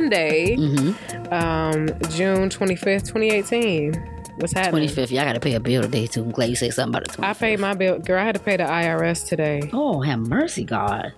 Monday, 0.00 0.56
Mm-hmm. 0.56 1.32
um, 1.32 1.86
June 2.10 2.48
25th, 2.48 3.06
2018. 3.06 3.92
What's 4.36 4.54
happening? 4.54 4.70
Twenty 4.70 4.88
fifth. 4.88 5.10
Y'all 5.12 5.24
got 5.24 5.34
to 5.34 5.40
pay 5.40 5.54
a 5.54 5.60
bill 5.60 5.82
today 5.82 6.06
too. 6.06 6.22
I'm 6.22 6.30
glad 6.30 6.48
you 6.48 6.56
said 6.56 6.72
something 6.72 6.96
about 6.98 7.14
the 7.14 7.22
I 7.26 7.34
paid 7.34 7.60
my 7.60 7.74
bill. 7.74 7.98
Girl, 7.98 8.18
I 8.18 8.24
had 8.24 8.36
to 8.36 8.40
pay 8.40 8.56
the 8.56 8.62
IRS 8.64 9.28
today. 9.28 9.68
Oh, 9.74 10.00
have 10.00 10.18
mercy, 10.18 10.64
God. 10.64 11.12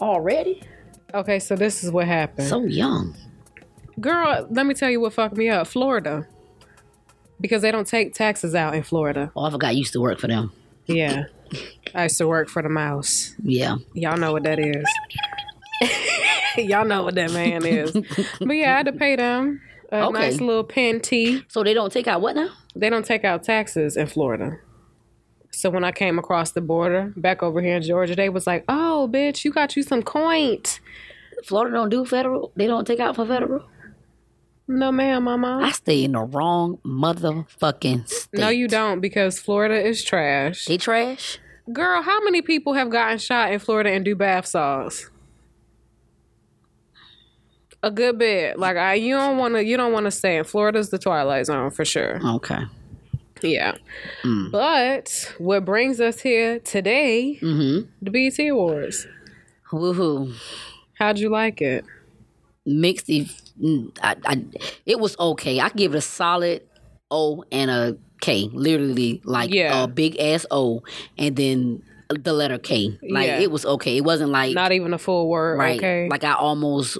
Already? 0.00 0.62
Okay, 1.12 1.38
so 1.38 1.54
this 1.54 1.84
is 1.84 1.90
what 1.90 2.06
happened. 2.06 2.48
So 2.48 2.64
young. 2.64 3.14
Girl, 4.00 4.46
let 4.50 4.64
me 4.64 4.72
tell 4.72 4.88
you 4.88 5.00
what 5.00 5.12
fucked 5.12 5.36
me 5.36 5.50
up. 5.50 5.66
Florida. 5.66 6.26
Because 7.38 7.60
they 7.60 7.70
don't 7.70 7.86
take 7.86 8.14
taxes 8.14 8.54
out 8.54 8.74
in 8.74 8.82
Florida. 8.82 9.30
Oh, 9.36 9.44
I 9.44 9.50
forgot 9.50 9.76
used 9.76 9.92
to 9.92 10.00
work 10.00 10.18
for 10.18 10.28
them. 10.28 10.50
Yeah. 10.86 11.24
I 11.94 12.04
used 12.04 12.16
to 12.18 12.26
work 12.26 12.48
for 12.48 12.62
the 12.62 12.70
mouse. 12.70 13.34
Yeah. 13.42 13.76
Y'all 13.92 14.16
know 14.16 14.32
what 14.32 14.44
that 14.44 14.58
is. 14.58 14.86
Y'all 16.68 16.84
know 16.84 17.02
what 17.04 17.14
that 17.16 17.32
man 17.32 17.64
is. 17.66 17.92
But 17.92 18.52
yeah, 18.52 18.74
I 18.74 18.76
had 18.78 18.86
to 18.86 18.92
pay 18.92 19.16
them 19.16 19.60
a 19.92 20.04
Okay. 20.06 20.12
nice 20.12 20.40
little 20.40 20.64
penty. 20.64 21.44
So 21.48 21.62
they 21.62 21.74
don't 21.74 21.92
take 21.92 22.06
out 22.08 22.20
what 22.20 22.34
now? 22.36 22.50
They 22.74 22.90
don't 22.90 23.04
take 23.06 23.24
out 23.24 23.42
taxes 23.44 23.96
in 23.96 24.06
Florida. 24.06 24.58
So 25.52 25.70
when 25.70 25.84
I 25.84 25.92
came 25.92 26.18
across 26.18 26.52
the 26.52 26.60
border 26.60 27.12
back 27.16 27.42
over 27.42 27.62
here 27.62 27.76
in 27.76 27.82
Georgia, 27.82 28.14
they 28.14 28.28
was 28.28 28.46
like, 28.46 28.64
"Oh, 28.68 29.08
bitch, 29.10 29.44
you 29.44 29.52
got 29.52 29.74
you 29.76 29.82
some 29.82 30.02
coin." 30.02 30.62
Florida 31.44 31.74
don't 31.76 31.88
do 31.88 32.04
federal. 32.04 32.52
They 32.56 32.66
don't 32.66 32.86
take 32.86 33.00
out 33.00 33.16
for 33.16 33.24
federal. 33.26 33.64
No, 34.68 34.90
ma'am, 34.90 35.24
mama. 35.24 35.60
I 35.62 35.70
stay 35.70 36.02
in 36.04 36.12
the 36.12 36.20
wrong 36.20 36.78
motherfucking 36.84 38.08
state. 38.08 38.40
No, 38.40 38.48
you 38.48 38.66
don't 38.68 39.00
because 39.00 39.38
Florida 39.38 39.80
is 39.80 40.02
trash. 40.04 40.64
They 40.64 40.76
trash. 40.76 41.38
Girl, 41.72 42.02
how 42.02 42.22
many 42.24 42.42
people 42.42 42.74
have 42.74 42.90
gotten 42.90 43.18
shot 43.18 43.52
in 43.52 43.58
Florida 43.60 43.90
and 43.90 44.04
do 44.04 44.14
bath 44.16 44.46
salts? 44.46 45.08
A 47.82 47.90
good 47.90 48.18
bit. 48.18 48.58
Like 48.58 48.76
I, 48.76 48.94
you 48.94 49.14
don't 49.14 49.36
want 49.38 49.54
to. 49.54 49.64
You 49.64 49.76
don't 49.76 49.92
want 49.92 50.06
to 50.06 50.10
stay 50.10 50.36
in 50.38 50.44
Florida's 50.44 50.90
the 50.90 50.98
twilight 50.98 51.46
zone 51.46 51.70
for 51.70 51.84
sure. 51.84 52.20
Okay. 52.36 52.62
Yeah. 53.42 53.74
Mm. 54.24 54.50
But 54.50 55.34
what 55.38 55.64
brings 55.64 56.00
us 56.00 56.20
here 56.20 56.58
today, 56.58 57.38
Mm-hmm. 57.40 57.88
the 58.02 58.10
BET 58.10 58.38
Awards. 58.48 59.06
Woohoo. 59.70 60.34
How'd 60.94 61.18
you 61.18 61.28
like 61.28 61.60
it? 61.60 61.84
Mixed. 62.64 63.10
I, 63.10 64.16
I, 64.24 64.44
it 64.86 64.98
was 64.98 65.16
okay. 65.18 65.60
I 65.60 65.68
give 65.68 65.94
it 65.94 65.98
a 65.98 66.00
solid 66.00 66.62
O 67.10 67.44
and 67.52 67.70
a 67.70 67.96
K. 68.20 68.48
Literally, 68.52 69.20
like 69.24 69.52
Yeah. 69.52 69.84
a 69.84 69.86
big 69.86 70.18
ass 70.18 70.46
O, 70.50 70.82
and 71.18 71.36
then 71.36 71.82
the 72.08 72.32
letter 72.32 72.58
K. 72.58 72.98
Like 73.08 73.26
Yeah. 73.26 73.38
it 73.40 73.50
was 73.50 73.64
okay. 73.66 73.96
It 73.98 74.04
wasn't 74.04 74.30
like 74.30 74.54
Not 74.54 74.72
even 74.72 74.94
a 74.94 74.98
full 74.98 75.28
word. 75.28 75.58
right. 75.58 75.78
Okay. 75.78 76.08
Like 76.10 76.24
I 76.24 76.32
almost 76.32 76.98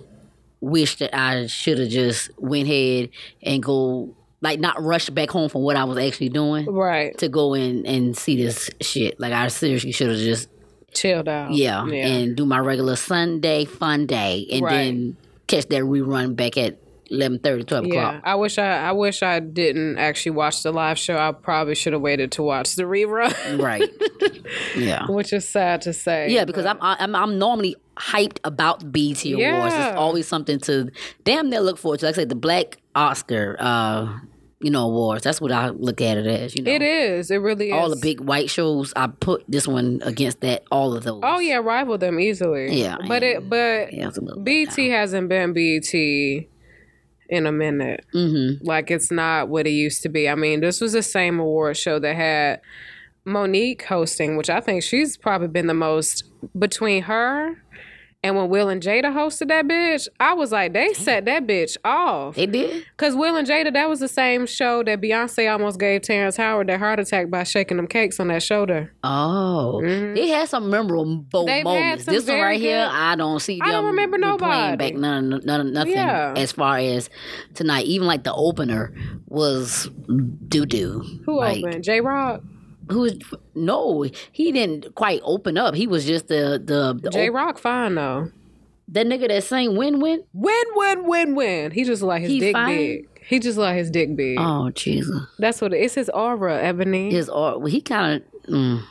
wish 0.61 0.97
that 0.99 1.17
I 1.17 1.47
should 1.47 1.79
have 1.79 1.89
just 1.89 2.31
went 2.39 2.69
ahead 2.69 3.11
and 3.43 3.63
go 3.63 4.15
like 4.41 4.61
not 4.61 4.81
rush 4.83 5.09
back 5.11 5.31
home 5.31 5.49
from 5.49 5.63
what 5.63 5.77
I 5.77 5.85
was 5.85 5.99
actually 5.99 6.29
doing 6.29 6.67
right. 6.67 7.17
to 7.19 7.29
go 7.29 7.55
in 7.55 7.87
and 7.87 8.17
see 8.17 8.37
this 8.37 8.71
shit. 8.81 9.19
Like 9.19 9.33
I 9.33 9.49
seriously 9.49 9.93
should 9.93 10.09
have 10.11 10.19
just 10.19 10.49
Chilled 10.95 11.29
out. 11.29 11.53
yeah, 11.53 11.85
Yeah. 11.87 12.07
and 12.07 12.37
do 12.37 12.47
my 12.47 12.59
regular 12.59 12.97
Sunday 12.97 13.65
fun 13.67 14.07
day 14.07 14.47
and 14.53 14.63
Right. 14.63 14.73
then 14.85 15.17
catch 15.47 15.67
that 15.69 15.83
rerun 15.83 16.35
back 16.37 16.57
at 16.57 16.79
11 17.11 17.39
12 17.41 17.87
Yeah, 17.87 18.09
o'clock. 18.09 18.23
I 18.25 18.35
wish 18.35 18.59
I 18.59 18.89
I 18.89 18.93
wish 18.93 19.23
I 19.23 19.41
didn't 19.41 19.99
actually 19.99 20.33
watch 20.33 20.63
the 20.63 20.73
live 20.73 20.99
show. 20.99 21.17
I 21.17 21.33
probably 21.33 21.75
should 21.75 21.93
have 21.93 22.03
waited 22.03 22.33
to 22.33 22.43
watch 22.43 22.75
the 22.75 22.83
rerun, 22.85 23.61
Right. 23.63 23.89
yeah. 24.77 25.07
which 25.09 25.33
is 25.33 25.49
sad 25.49 25.83
to 25.83 25.93
say. 25.93 26.31
Yeah, 26.31 26.45
because 26.45 26.67
I'm, 26.67 26.79
I'm 26.81 27.15
I'm 27.15 27.39
normally 27.39 27.77
hyped 27.97 28.39
about 28.45 28.81
the 28.81 28.87
BET 28.87 29.25
Awards. 29.25 29.75
It's 29.75 29.97
always 29.97 30.27
something 30.29 30.59
to 30.61 30.91
damn 31.25 31.49
near 31.51 31.61
look 31.61 31.79
forward 31.79 32.01
to. 32.01 32.07
Like 32.07 32.15
I 32.15 32.21
said, 32.21 32.29
the 32.29 32.35
Black 32.35 32.79
Oscar, 32.95 33.57
uh, 33.59 34.19
you 34.61 34.71
know, 34.71 34.87
awards. 34.87 35.23
That's 35.25 35.41
what 35.41 35.53
I 35.53 35.69
look 35.69 36.01
at 36.01 36.17
it 36.19 36.27
as. 36.27 36.55
You 36.57 36.63
know, 36.65 36.71
it 36.73 36.83
is. 36.83 37.31
It 37.31 37.37
really 37.37 37.69
is. 37.69 37.75
all 37.75 37.89
the 37.91 37.97
big 37.97 38.21
white 38.21 38.51
shows. 38.51 38.93
I 38.97 39.07
put 39.07 39.45
this 39.49 39.67
one 39.69 40.01
against 40.03 40.41
that. 40.41 40.65
All 40.71 40.95
of 40.95 41.05
those. 41.05 41.21
Oh 41.23 41.39
yeah, 41.39 41.57
rival 41.57 41.99
them 41.99 42.19
easily. 42.21 42.81
Yeah, 42.81 42.97
but 43.07 43.23
it 43.23 43.49
but 43.49 43.93
Yeah, 43.93 44.07
little 44.09 44.91
hasn't 44.91 45.29
been 45.29 45.53
BET 45.53 46.47
in 47.29 47.47
a 47.47 47.53
minute. 47.53 48.05
Mm-hmm. 48.15 48.65
Like 48.65 48.91
it's 48.91 49.11
not 49.11 49.49
what 49.49 49.67
it 49.67 49.71
used 49.71 50.03
to 50.03 50.09
be. 50.09 50.29
I 50.29 50.35
mean, 50.35 50.61
this 50.61 50.81
was 50.81 50.93
the 50.93 51.03
same 51.03 51.39
award 51.39 51.77
show 51.77 51.99
that 51.99 52.17
had 52.17 52.61
Mo'Nique 53.27 53.83
hosting, 53.83 54.37
which 54.37 54.49
I 54.49 54.61
think 54.61 54.83
she's 54.83 55.17
probably 55.17 55.49
been 55.49 55.67
the 55.67 55.75
most 55.75 56.25
between 56.59 57.03
her 57.03 57.63
and 58.27 58.37
when 58.37 58.49
Will 58.49 58.69
and 58.69 58.83
Jada 58.83 59.15
hosted 59.15 59.49
that 59.49 59.67
bitch. 59.67 60.09
I 60.19 60.35
was 60.35 60.51
like, 60.51 60.73
they 60.73 60.93
set 60.95 61.25
that 61.27 61.47
bitch 61.47 61.77
off. 61.85 62.35
They 62.35 62.47
did. 62.47 62.85
Cause 62.97 63.15
Will 63.15 63.37
and 63.37 63.47
Jada, 63.47 63.73
that 63.73 63.89
was 63.89 64.01
the 64.01 64.09
same 64.09 64.47
show 64.47 64.83
that 64.83 65.01
Beyonce 65.01 65.51
almost 65.51 65.79
gave 65.79 66.03
Terrence 66.03 66.37
Howard 66.37 66.67
that 66.69 66.81
heart 66.81 66.99
attack 66.99 67.31
by 67.31 67.45
shaking 67.45 67.77
them 67.77 67.87
cakes 67.87 68.19
on 68.19 68.29
that 68.29 68.43
shoulder. 68.43 68.93
Oh, 69.05 69.81
they 69.83 70.29
had 70.29 70.49
some 70.49 70.71
memorable 70.71 71.07
Mm-hmm. 71.07 71.47
They've 71.47 71.65
moments. 71.65 72.05
some 72.05 72.15
This 72.15 72.27
one 72.27 72.41
right 72.41 72.61
here, 72.61 72.89
I 72.91 73.15
don't 73.17 73.41
see. 73.41 73.61
I 73.63 73.71
don't 73.71 73.87
remember 73.87 74.19
nobody. 74.19 74.77
back 74.77 74.95
none, 74.95 75.41
none, 75.45 75.73
nothing. 75.73 75.93
Yeah. 75.93 76.35
As 76.37 76.53
far 76.53 76.79
as 76.79 77.11
tonight, 77.55 77.87
even 77.87 78.07
like 78.07 78.25
the 78.25 78.35
opener 78.35 78.93
was 79.27 79.89
doo 80.49 80.67
doo. 80.67 81.05
Who 81.27 81.39
like, 81.39 81.65
opened? 81.65 81.85
Jay 81.85 82.01
Rock. 82.01 82.43
Who 82.91 83.01
was 83.01 83.19
no? 83.55 84.05
He 84.33 84.53
didn't 84.53 84.95
quite 84.95 85.21
open 85.25 85.57
up. 85.59 85.75
He 85.75 85.87
was 85.87 86.05
just 86.07 86.29
the 86.29 86.63
the, 86.65 86.99
the 87.03 87.11
J 87.11 87.29
op- 87.29 87.35
Rock 87.35 87.59
fine 87.59 87.95
though. 87.97 88.31
that 88.89 89.07
nigga 89.07 89.29
that 89.29 89.43
sang 89.45 89.77
win 89.77 90.01
win. 90.01 90.23
Win, 90.33 90.65
win, 90.75 91.07
win, 91.09 91.35
win. 91.35 91.71
He 91.73 91.85
just 91.85 92.03
like 92.03 92.23
his 92.23 92.31
He 92.31 92.41
dick 92.41 92.53
fine? 92.55 92.77
big. 92.77 93.09
He 93.29 93.41
just 93.41 93.59
like 93.59 93.77
his 93.77 93.91
dick 93.91 94.15
big. 94.15 94.39
Oh 94.39 94.71
Jesus! 94.71 95.21
That's 95.39 95.61
what 95.61 95.75
it, 95.75 95.79
it's 95.79 95.95
his 95.95 96.09
aura, 96.11 96.63
Ebony. 96.63 97.11
His 97.11 97.29
art. 97.29 97.59
Well, 97.61 97.67
he 97.73 97.81
kind 97.81 98.23
of. 98.23 98.49
Mm, 98.55 98.83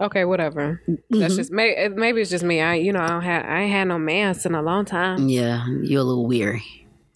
okay, 0.00 0.26
whatever. 0.26 0.82
Mm-hmm. 0.86 1.18
That's 1.18 1.36
just 1.36 1.50
maybe 1.50 1.94
maybe 1.94 2.20
it's 2.20 2.30
just 2.30 2.44
me. 2.44 2.60
I 2.60 2.74
you 2.74 2.92
know 2.92 3.00
I 3.00 3.08
don't 3.08 3.22
have 3.22 3.46
I 3.46 3.60
ain't 3.62 3.72
had 3.72 3.88
no 3.88 3.98
mans 3.98 4.44
in 4.44 4.54
a 4.54 4.60
long 4.60 4.84
time. 4.84 5.30
yeah, 5.30 5.66
you're 5.82 6.02
a 6.02 6.04
little 6.04 6.26
weary. 6.26 6.62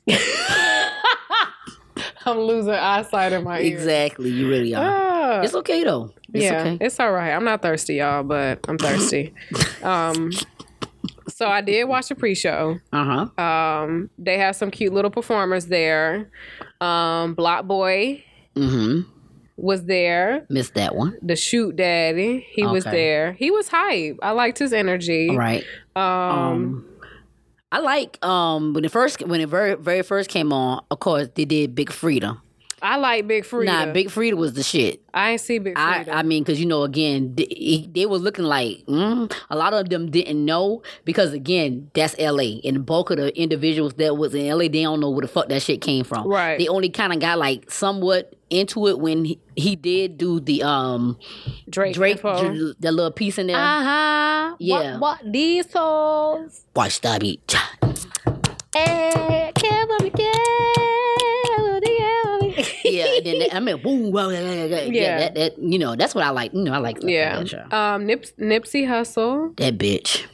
I'm 2.27 2.39
losing 2.39 2.73
eyesight 2.73 3.33
in 3.33 3.45
my 3.45 3.61
ears. 3.61 3.83
Exactly, 3.83 4.31
you 4.31 4.49
really 4.49 4.75
are. 4.75 4.85
Ah. 4.85 5.41
It's 5.43 5.55
okay 5.55 5.85
though. 5.85 6.13
It's 6.33 6.45
yeah, 6.45 6.61
okay. 6.61 6.79
it's 6.85 6.99
all 7.01 7.13
right. 7.13 7.31
I'm 7.33 7.45
not 7.45 7.63
thirsty, 7.63 7.95
y'all, 7.97 8.23
but 8.23 8.61
I'm 8.69 8.79
thirsty. 8.79 9.33
um, 9.83 10.31
so 11.29 11.47
I 11.49 11.61
did 11.61 11.85
watch 11.85 12.09
the 12.09 12.15
pre-show. 12.15 12.79
Uh 12.93 13.29
huh. 13.37 13.43
Um, 13.43 14.11
they 14.19 14.39
have 14.39 14.55
some 14.57 14.71
cute 14.71 14.93
little 14.93 15.11
performers 15.11 15.67
there. 15.67 16.31
Um, 16.81 17.35
BlocBoy 17.37 18.23
Mm-hmm. 18.57 19.11
was 19.57 19.85
there. 19.85 20.47
Missed 20.49 20.75
that 20.75 20.95
one. 20.95 21.17
The 21.23 21.35
Shoot 21.37 21.75
Daddy, 21.77 22.47
he 22.53 22.65
was 22.67 22.85
there. 22.85 23.33
He 23.33 23.51
was 23.51 23.67
hype. 23.69 24.19
I 24.23 24.31
liked 24.31 24.59
his 24.59 24.73
energy. 24.73 25.31
All 25.31 25.37
right. 25.39 25.65
Um, 25.97 26.03
Um, 26.03 26.87
I 27.75 27.81
like 27.81 28.25
um 28.25 28.73
when 28.73 28.85
it 28.85 28.93
first 28.93 29.27
when 29.27 29.41
it 29.41 29.49
very 29.49 29.75
very 29.75 30.03
first 30.03 30.31
came 30.31 30.53
on. 30.53 30.85
Of 30.93 31.01
course, 31.01 31.27
they 31.35 31.45
did 31.45 31.75
Big 31.75 31.91
Freedia. 31.91 32.41
I 32.85 32.97
like 32.97 33.27
Big 33.27 33.45
Freedia. 33.45 33.65
Nah, 33.65 33.93
Big 33.95 34.09
Freedia 34.09 34.35
was 34.35 34.53
the 34.53 34.63
shit. 34.63 35.01
I 35.15 35.31
ain't 35.31 35.41
see 35.41 35.59
Big 35.59 35.73
I, 35.75 36.05
Freedia. 36.05 36.15
I 36.15 36.23
mean, 36.23 36.43
because 36.43 36.61
you 36.61 36.67
know, 36.67 36.83
again, 36.83 37.35
they, 37.35 37.89
they 37.91 38.05
were 38.05 38.19
looking 38.19 38.45
like 38.45 38.85
mm, 38.85 39.33
a 39.49 39.57
lot 39.57 39.73
of 39.73 39.89
them 39.89 40.11
didn't 40.11 40.45
know 40.45 40.83
because 41.07 41.33
again, 41.33 41.91
that's 41.95 42.15
L.A. 42.19 42.61
and 42.63 42.77
the 42.77 42.81
bulk 42.81 43.09
of 43.09 43.17
the 43.17 43.35
individuals 43.41 43.95
that 43.95 44.19
was 44.19 44.35
in 44.35 44.45
L.A. 44.49 44.69
they 44.69 44.83
don't 44.83 45.01
know 45.01 45.09
where 45.09 45.23
the 45.23 45.29
fuck 45.29 45.49
that 45.49 45.63
shit 45.63 45.81
came 45.81 46.05
from. 46.05 46.29
Right. 46.29 46.59
They 46.59 46.69
only 46.69 46.91
kind 46.91 47.15
of 47.15 47.21
got 47.21 47.39
like 47.39 47.71
somewhat 47.71 48.35
into 48.51 48.87
it 48.89 48.99
when 48.99 49.25
he, 49.25 49.41
he 49.57 49.77
did 49.77 50.19
do 50.19 50.39
the 50.39 50.63
um 50.63 51.19
Drake, 51.71 51.95
Drake 51.95 52.21
dr- 52.21 52.75
that 52.81 52.93
little 52.93 53.11
piece 53.13 53.39
in 53.39 53.47
there. 53.47 53.57
Uh-huh. 53.57 54.57
Yeah. 54.59 54.99
What, 54.99 55.25
what 55.25 55.33
these 55.33 55.71
souls? 55.71 56.67
Watch 56.77 57.01
that 57.01 57.23
beat. 57.23 57.57
Eh, 58.77 59.53
care 59.53 59.87
for 59.87 60.05
me, 60.05 60.11
care 60.11 60.94
yeah, 62.95 63.17
and 63.17 63.27
then 63.27 63.49
I 63.53 63.61
mean, 63.61 63.83
boom, 63.83 64.13
wow, 64.13 64.29
yeah, 64.31 64.41
yeah, 64.41 64.65
yeah, 64.65 64.81
Yeah. 64.85 65.19
That, 65.19 65.35
that 65.35 65.59
you 65.59 65.79
know, 65.79 65.97
that's 65.97 66.15
what 66.15 66.25
I 66.25 66.31
like. 66.31 66.53
You 66.55 66.63
know, 66.63 66.73
I 66.73 66.79
like 66.79 66.99
Yeah. 67.03 67.39
like 67.39 67.51
that. 67.51 67.73
Um, 67.73 68.07
Nips, 68.07 68.33
Nipsey 68.39 68.87
Hussle. 68.87 69.57
That 69.57 69.79
bitch. 69.79 70.27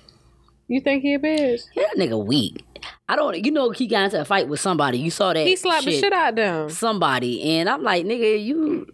You 0.69 0.81
think 0.81 1.03
he 1.03 1.15
a 1.15 1.19
bitch? 1.19 1.63
Yeah, 1.75 1.85
that 1.95 1.97
nigga 1.97 2.25
weak. 2.25 2.65
I 3.09 3.17
don't. 3.17 3.45
You 3.45 3.51
know, 3.51 3.71
he 3.71 3.87
got 3.89 4.05
into 4.05 4.21
a 4.21 4.25
fight 4.25 4.49
with 4.49 4.61
somebody. 4.61 4.99
You 4.99 5.11
saw 5.11 5.33
that. 5.33 5.47
He 5.47 5.57
slapped 5.57 5.85
the 5.85 5.93
shit 5.99 6.13
out 6.13 6.37
them. 6.37 6.71
Somebody, 6.71 7.43
and 7.43 7.69
I'm 7.69 7.83
like, 7.83 8.05
nigga, 8.07 8.43
you. 8.43 8.87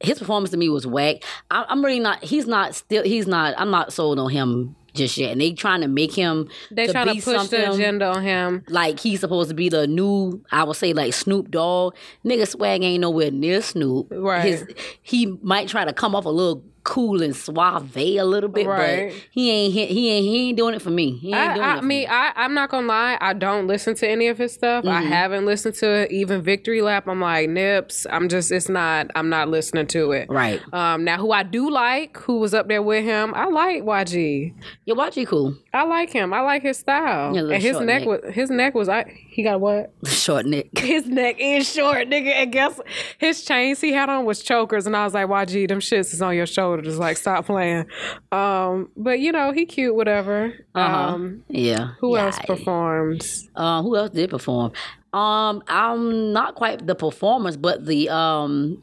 His 0.00 0.18
performance 0.18 0.50
to 0.50 0.56
me 0.58 0.68
was 0.68 0.86
whack. 0.86 1.24
I, 1.50 1.64
I'm 1.68 1.82
really 1.82 2.00
not. 2.00 2.22
He's 2.22 2.46
not 2.46 2.74
still. 2.74 3.02
He's 3.02 3.26
not. 3.26 3.54
I'm 3.56 3.70
not 3.70 3.92
sold 3.92 4.18
on 4.18 4.30
him 4.30 4.76
just 4.94 5.16
yet. 5.18 5.32
And 5.32 5.40
they 5.40 5.52
trying 5.52 5.82
to 5.82 5.88
make 5.88 6.14
him. 6.14 6.48
They 6.70 6.86
trying 6.86 7.14
to 7.14 7.22
push 7.22 7.48
the 7.48 7.72
agenda 7.72 8.06
on 8.06 8.22
him. 8.22 8.64
Like 8.68 9.00
he's 9.00 9.20
supposed 9.20 9.50
to 9.50 9.54
be 9.54 9.68
the 9.68 9.86
new. 9.86 10.42
I 10.50 10.64
would 10.64 10.76
say 10.76 10.92
like 10.92 11.12
Snoop 11.14 11.50
Dogg. 11.50 11.94
Nigga 12.24 12.48
swag 12.48 12.82
ain't 12.82 13.00
nowhere 13.00 13.30
near 13.30 13.60
Snoop. 13.60 14.08
Right. 14.10 14.44
His 14.44 14.66
he 15.02 15.26
might 15.42 15.68
try 15.68 15.84
to 15.84 15.92
come 15.92 16.14
off 16.14 16.24
a 16.24 16.30
little 16.30 16.64
cool 16.84 17.22
and 17.22 17.34
suave 17.34 17.96
a 17.96 18.22
little 18.22 18.48
bit, 18.50 18.66
Right. 18.66 19.10
but 19.12 19.22
he 19.30 19.50
ain't 19.50 19.72
he, 19.72 19.86
he 19.86 20.10
ain't 20.10 20.24
he 20.26 20.48
ain't 20.50 20.56
doing 20.58 20.74
it 20.74 20.82
for 20.82 20.90
me. 20.90 21.16
He 21.18 21.28
ain't 21.28 21.36
I, 21.36 21.54
doing 21.54 21.66
it 21.66 21.70
I 21.70 21.76
for 21.76 21.82
mean, 21.84 21.98
me. 22.00 22.06
I, 22.06 22.32
I'm 22.36 22.54
not 22.54 22.70
gonna 22.70 22.86
lie. 22.86 23.18
I 23.20 23.32
don't 23.32 23.66
listen 23.66 23.94
to 23.96 24.08
any 24.08 24.28
of 24.28 24.38
his 24.38 24.52
stuff. 24.52 24.84
I 24.84 25.00
Mm-hmm. 25.02 25.08
haven't 25.12 25.46
listened 25.46 25.74
to 25.76 25.86
it. 26.02 26.10
Even 26.12 26.42
Victory 26.42 26.82
Lap. 26.82 27.08
I'm 27.08 27.20
like 27.20 27.48
Nips. 27.48 28.06
I'm 28.10 28.28
just. 28.28 28.52
It's 28.52 28.68
not. 28.68 29.10
I'm 29.14 29.28
not 29.28 29.48
listening 29.48 29.86
to 29.88 30.12
it. 30.12 30.28
Right. 30.30 30.60
Um. 30.72 31.04
Now, 31.04 31.16
who 31.18 31.32
I 31.32 31.42
do 31.42 31.70
like, 31.70 32.16
who 32.18 32.38
was 32.38 32.54
up 32.54 32.68
there 32.68 32.82
with 32.82 33.04
him, 33.04 33.32
I 33.34 33.46
like 33.46 33.82
YG. 33.82 34.54
Your 34.84 34.96
watch 34.96 35.16
you 35.16 35.26
cool. 35.26 35.56
I 35.72 35.84
like 35.84 36.10
him. 36.10 36.32
I 36.32 36.40
like 36.40 36.62
his 36.62 36.78
style. 36.78 37.34
Yeah, 37.34 37.42
and 37.54 37.62
his 37.62 37.80
neck, 37.80 38.02
neck. 38.02 38.06
was 38.06 38.34
his 38.34 38.50
neck 38.50 38.74
was. 38.74 38.88
I 38.88 39.04
he 39.30 39.42
got 39.42 39.60
what? 39.60 39.92
Short 40.06 40.46
neck. 40.46 40.66
His 40.78 41.06
neck 41.06 41.36
is 41.38 41.70
short, 41.70 42.08
nigga. 42.08 42.28
And 42.34 42.52
guess 42.52 42.78
his 43.18 43.42
chains 43.44 43.80
he 43.80 43.92
had 43.92 44.08
on 44.08 44.24
was 44.26 44.42
chokers, 44.42 44.86
and 44.86 44.94
I 44.96 45.04
was 45.04 45.14
like, 45.14 45.26
YG, 45.26 45.66
them 45.68 45.80
shits 45.80 46.12
is 46.12 46.22
on 46.22 46.36
your 46.36 46.46
shoulders. 46.74 46.98
Like, 46.98 47.16
stop 47.16 47.46
playing. 47.46 47.86
Um. 48.32 48.90
But 48.96 49.20
you 49.20 49.32
know, 49.32 49.52
he 49.52 49.66
cute. 49.66 49.94
Whatever. 49.94 50.52
Uh-huh. 50.74 51.14
Um. 51.14 51.44
Yeah. 51.48 51.92
Who 52.00 52.16
yeah. 52.16 52.26
else 52.26 52.38
performs? 52.40 53.48
Uh, 53.54 53.82
who 53.82 53.96
else 53.96 54.10
did 54.10 54.30
perform? 54.30 54.72
Um, 55.12 55.62
I'm 55.68 56.32
not 56.32 56.56
quite 56.56 56.86
the 56.86 56.96
performers, 56.96 57.56
but 57.56 57.86
the 57.86 58.08
um, 58.08 58.80